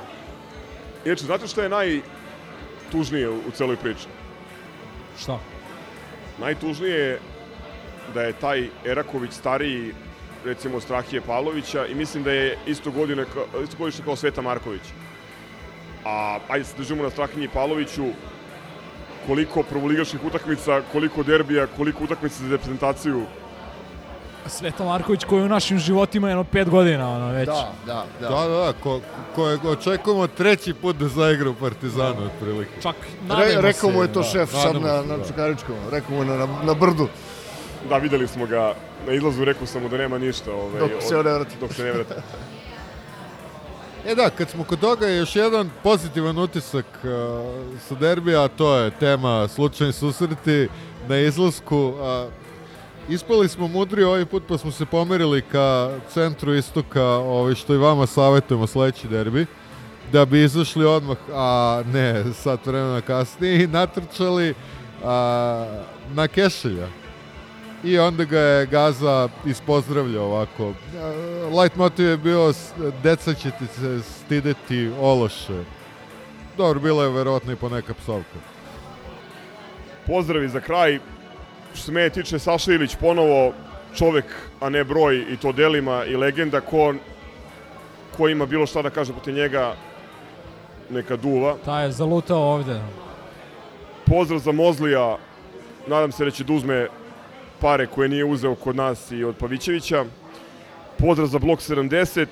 Inače, 1.05 1.25
znate 1.25 1.47
šta 1.47 1.63
je 1.63 1.69
najtužnije 1.69 3.29
u 3.29 3.51
celoj 3.55 3.77
priči? 3.77 4.07
Šta? 5.19 5.39
Najtužnije 6.41 6.99
je 6.99 7.19
da 8.15 8.23
je 8.23 8.33
taj 8.33 8.69
Eraković 8.85 9.33
stariji 9.33 9.95
recimo 10.45 10.81
Strahije 10.81 11.21
Pavlovića 11.21 11.87
i 11.87 11.95
mislim 11.95 12.25
da 12.25 12.33
je 12.33 12.59
isto 12.67 12.91
godine 12.91 13.25
isto 13.63 13.77
godište 13.79 14.03
kao 14.05 14.17
Sveta 14.17 14.43
Marković. 14.43 14.83
A 16.05 16.39
ajde 16.49 16.65
se 16.65 16.77
držimo 16.77 17.03
na 17.03 17.11
Strahinji 17.11 17.49
Pavloviću 17.49 18.05
koliko 19.27 19.63
prvoligaških 19.63 20.25
utakmica, 20.25 20.83
koliko 20.93 21.23
derbija, 21.23 21.67
koliko 21.77 22.05
utakmica 22.05 22.45
za 22.45 22.51
reprezentaciju. 22.51 23.23
Sveta 24.47 24.85
Marković 24.85 25.25
koji 25.25 25.41
je 25.41 25.45
u 25.45 25.49
našim 25.49 25.79
životima 25.79 26.29
jedno 26.29 26.45
pet 26.45 26.69
godina, 26.69 27.11
ono, 27.11 27.33
već. 27.33 27.47
Da, 27.47 27.73
da, 27.87 28.05
da. 28.21 28.29
Da, 28.29 28.49
da, 28.49 28.57
da, 28.57 28.73
ko, 28.83 29.01
kojeg 29.35 29.65
očekujemo 29.65 30.27
treći 30.27 30.75
put 30.75 30.97
da 30.97 31.09
zaigra 31.09 31.51
u 31.51 31.55
Partizanu, 31.55 32.27
otprilike. 32.27 32.81
Čak 32.83 32.97
Re, 33.31 33.61
rekao 33.61 33.91
mu 33.91 34.03
je 34.03 34.13
to 34.13 34.21
da, 34.21 34.27
šef 34.27 34.51
sad 34.51 34.75
nadamo 34.75 34.87
na, 34.87 35.03
na 35.03 35.17
da. 35.17 35.29
Čukaričkom. 35.29 35.77
Rekao 35.91 36.17
mu 36.17 36.23
je 36.23 36.29
na, 36.29 36.37
na, 36.37 36.47
na 36.65 36.75
brdu. 36.75 37.09
Da, 37.89 37.97
videli 37.97 38.29
smo 38.29 38.47
ga 38.47 38.75
na 39.07 39.13
izlazu, 39.13 39.45
rekao 39.45 39.67
sam 39.67 39.83
mu 39.83 39.89
da 39.89 39.97
nema 39.97 40.19
ništa. 40.19 40.53
Ovaj, 40.53 40.81
Dok 40.81 40.91
se 41.03 41.15
ne 41.15 41.23
vrati. 41.23 41.57
Dok 41.61 41.73
se 41.73 41.85
ne 41.85 41.93
vrati. 41.93 42.15
E 44.07 44.15
da, 44.15 44.31
kad 44.31 44.51
smo 44.51 44.65
kod 44.65 44.81
toga, 44.81 45.09
još 45.09 45.37
jedan 45.37 45.71
pozitivan 45.83 46.39
utisak 46.39 46.87
uh, 47.05 47.11
sa 47.89 47.95
derbija, 47.95 48.49
to 48.49 48.77
je 48.77 48.91
tema 48.91 49.49
slučajni 49.49 49.93
susreti 49.93 50.69
na 51.09 51.19
izlasku. 51.19 51.77
Uh, 51.79 52.33
ispali 53.09 53.49
smo 53.49 53.69
mudri 53.69 54.05
ovaj 54.05 54.25
put, 54.25 54.43
pa 54.49 54.59
smo 54.59 54.71
se 54.71 54.87
pomerili 54.87 55.43
ka 55.43 55.91
centru 56.09 56.55
istoka, 56.55 57.05
ovaj, 57.05 57.55
što 57.55 57.75
i 57.75 57.79
vama 57.79 58.07
savjetujemo 58.07 58.67
sledeći 58.67 59.09
derbi, 59.09 59.47
da 60.13 60.25
bi 60.25 60.45
izašli 60.45 60.85
odmah, 60.85 61.17
a 61.33 61.83
ne, 61.93 62.25
sat 62.35 62.67
vremena 62.67 63.01
kasnije, 63.01 63.65
i 63.65 63.67
natrčali 63.67 64.55
a, 65.05 65.83
na 66.15 66.29
Kešelja. 66.29 67.02
I 67.85 67.99
onda 67.99 68.25
ga 68.25 68.39
je 68.39 68.67
Gaza 68.67 69.29
ispozdravljao 69.47 70.25
ovako. 70.25 70.69
E, 70.69 70.73
Light 71.61 71.77
motiv 71.77 72.07
je 72.07 72.17
bio 72.17 72.53
deca 73.03 73.35
će 73.35 73.51
ti 73.51 73.67
se 73.67 74.03
stideti 74.03 74.91
ološe. 75.01 75.65
Dobro, 76.57 76.81
bilo 76.81 77.03
je 77.03 77.11
verovatno 77.11 77.53
i 77.53 77.57
poneka 77.57 77.95
psovka. 77.95 78.39
Pozdravi 80.07 80.49
za 80.49 80.61
kraj. 80.61 80.99
Što 81.75 81.83
se 81.85 81.93
mene 81.93 82.11
tiče, 82.11 82.39
Saša 82.39 82.73
Ilić 82.73 82.97
ponovo 83.01 83.53
čovek, 83.95 84.25
a 84.61 84.69
ne 84.69 84.85
broj 84.85 85.25
i 85.31 85.37
to 85.37 85.53
delima 85.53 86.05
i 86.05 86.17
legenda, 86.17 86.61
ko, 86.61 86.95
ko 88.17 88.29
ima 88.29 88.47
bilo 88.47 88.67
šta 88.67 88.83
da 88.83 88.91
kaže 88.91 89.13
protiv 89.13 89.35
njega, 89.35 89.75
neka 90.91 91.17
duva. 91.17 91.57
Ta 91.65 91.81
je 91.81 91.93
zalutao 91.93 92.55
ovde. 92.55 92.81
Pozdrav 94.07 94.41
za 94.41 94.53
Mozlija, 94.53 95.17
nadam 95.87 96.13
se 96.13 96.25
da 96.25 96.31
će 96.31 96.45
da 96.45 96.53
uzme 96.53 96.89
pare 97.63 97.87
koje 97.87 98.09
nije 98.09 98.25
uzeo 98.25 98.55
kod 98.55 98.77
nas 98.77 99.11
i 99.11 99.25
od 99.25 99.37
Pavićevića. 99.37 100.05
Pozdrav 100.99 101.29
za 101.29 101.39
Blok 101.39 101.61
70 101.61 102.27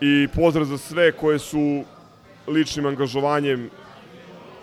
i 0.00 0.28
pozdrav 0.34 0.64
za 0.64 0.78
sve 0.78 1.12
koje 1.12 1.38
su 1.38 1.84
ličnim 2.48 2.86
angažovanjem 2.86 3.70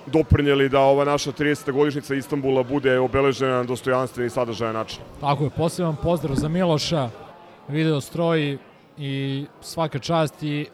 doprinjeli 0.05 0.69
da 0.69 0.79
ova 0.79 1.05
naša 1.05 1.31
30. 1.31 1.71
godišnjica 1.71 2.15
Istanbula 2.15 2.63
bude 2.63 2.99
obeležena 2.99 3.51
na 3.51 3.63
dostojanstven 3.63 4.27
i 4.27 4.29
sadržajan 4.29 4.75
način. 4.75 4.99
Tako 5.21 5.43
je, 5.43 5.49
poseban 5.49 5.95
pozdrav 6.03 6.35
za 6.35 6.49
Miloša, 6.49 7.09
video 7.67 8.01
stroji 8.01 8.57
i 8.97 9.45
svaka 9.61 9.99
čast 9.99 10.43
i 10.43 10.65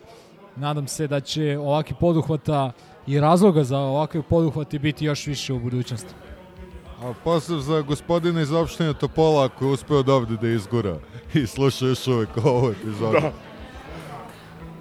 nadam 0.55 0.87
se 0.87 1.07
da 1.07 1.19
će 1.19 1.57
ovakvi 1.57 1.95
poduhvata 1.99 2.71
i 3.07 3.19
razloga 3.19 3.63
za 3.63 3.77
ovakve 3.77 4.21
poduhvati 4.21 4.79
biti 4.79 5.05
još 5.05 5.27
više 5.27 5.53
u 5.53 5.59
budućnosti. 5.59 6.26
A 6.99 7.13
pozdrav 7.15 7.59
za 7.59 7.81
gospodina 7.81 8.41
iz 8.41 8.51
opštine 8.51 8.93
Topola 8.93 9.49
koji 9.49 9.67
je 9.67 9.73
uspeo 9.73 9.97
od 9.97 10.09
ovde 10.09 10.37
da 10.37 10.47
izgura 10.47 10.95
i 11.33 11.47
sluša 11.47 11.85
još 11.85 12.07
uvek 12.07 12.29
ovo 12.37 12.71
epizodu. 12.71 13.11
Da. 13.13 13.31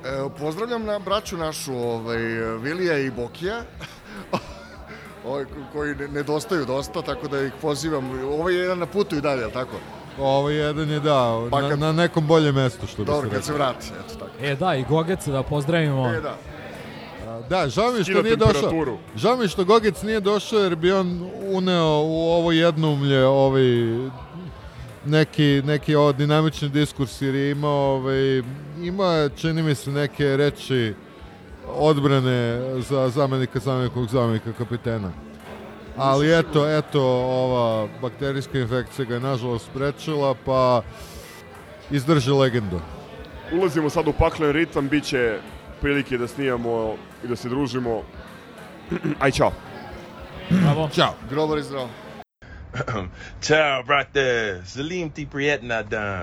E, 0.04 0.28
pozdravljam 0.30 0.84
na 0.84 0.98
braću 0.98 1.36
našu, 1.36 1.74
ovaj, 1.74 2.18
Vilija 2.56 2.98
i 2.98 3.10
Bokija, 3.12 3.62
ovaj, 5.26 5.44
ko- 5.44 5.50
koji 5.72 5.94
ne- 5.94 6.08
nedostaju 6.08 6.64
dosta, 6.64 7.02
tako 7.02 7.28
da 7.28 7.40
ih 7.40 7.52
pozivam. 7.62 8.10
Ovo 8.24 8.48
je 8.48 8.56
jedan 8.56 8.78
na 8.78 8.86
putu 8.86 9.16
i 9.16 9.20
dalje, 9.20 9.42
je 9.42 9.50
tako? 9.50 9.76
Ovo 10.18 10.50
jedan 10.50 10.90
je 10.90 11.00
da, 11.00 11.46
Pa 11.50 11.60
na, 11.62 11.68
kad- 11.68 11.78
na 11.78 11.92
nekom 11.92 12.26
boljem 12.26 12.54
mestu 12.54 12.86
što 12.86 12.96
bi 12.98 13.06
Dobro, 13.06 13.28
se 13.28 13.34
kad 13.34 13.44
se 13.44 13.52
rekao. 13.52 13.66
vrati, 13.66 13.86
eto 13.96 14.14
tako. 14.16 14.30
E 14.40 14.54
da, 14.54 14.74
i 14.74 14.84
Gogeca 14.84 15.30
da 15.32 15.42
pozdravimo. 15.42 16.08
E, 16.08 16.20
da. 16.20 16.36
Da, 17.48 17.68
žao 17.68 17.92
mi 17.92 18.04
što 18.04 18.22
nije 18.22 18.36
došao. 18.36 18.98
Žao 19.16 19.36
mi 19.36 19.48
što 19.48 19.64
Gogec 19.64 20.02
nije 20.02 20.20
došao 20.20 20.60
jer 20.60 20.76
bi 20.76 20.92
on 20.92 21.30
uneo 21.42 22.02
u 22.04 22.30
ovo 22.30 22.52
jednoumlje 22.52 23.26
ovaj 23.26 23.62
neki, 25.06 25.62
neki 25.64 25.94
ovo 25.94 26.12
dinamični 26.12 26.68
diskurs 26.68 27.22
jer 27.22 27.34
je 27.34 27.50
imao, 27.50 27.94
ovaj, 27.94 28.42
ima, 28.82 29.28
čini 29.36 29.62
mi 29.62 29.74
se, 29.74 29.90
neke 29.90 30.36
reči 30.36 30.94
odbrane 31.68 32.60
za 32.80 33.08
zamenika 33.08 33.58
zamenikog 33.58 34.08
zamenika 34.08 34.52
kapitena. 34.52 35.12
Ali 35.96 36.38
eto, 36.38 36.70
eto, 36.70 37.02
ova 37.02 37.88
bakterijska 38.02 38.58
infekcija 38.58 39.04
ga 39.04 39.14
je 39.14 39.20
nažalost 39.20 39.66
sprečila, 39.66 40.34
pa 40.44 40.82
izdrži 41.90 42.30
legendu. 42.30 42.80
Ulazimo 43.52 43.90
sad 43.90 44.08
u 44.08 44.12
paklen 44.12 44.52
ritam, 44.52 44.88
bit 44.88 45.04
će 45.04 45.38
prilike 45.80 46.18
da 46.18 46.28
snijamo 46.28 46.96
i 47.24 47.28
da 47.28 47.36
se 47.36 47.48
družimo. 47.48 48.02
Aj, 49.20 49.30
čao. 49.30 49.52
Bravo. 50.50 50.88
Ćao. 50.94 51.14
Grobar 51.30 51.58
i 51.58 51.62
zdravo. 51.62 51.88
Ciao, 53.46 53.82
brate. 53.82 54.60
Salim 54.64 55.10
ti 55.10 55.26
prijetna 55.26 55.82
dan. 55.82 56.22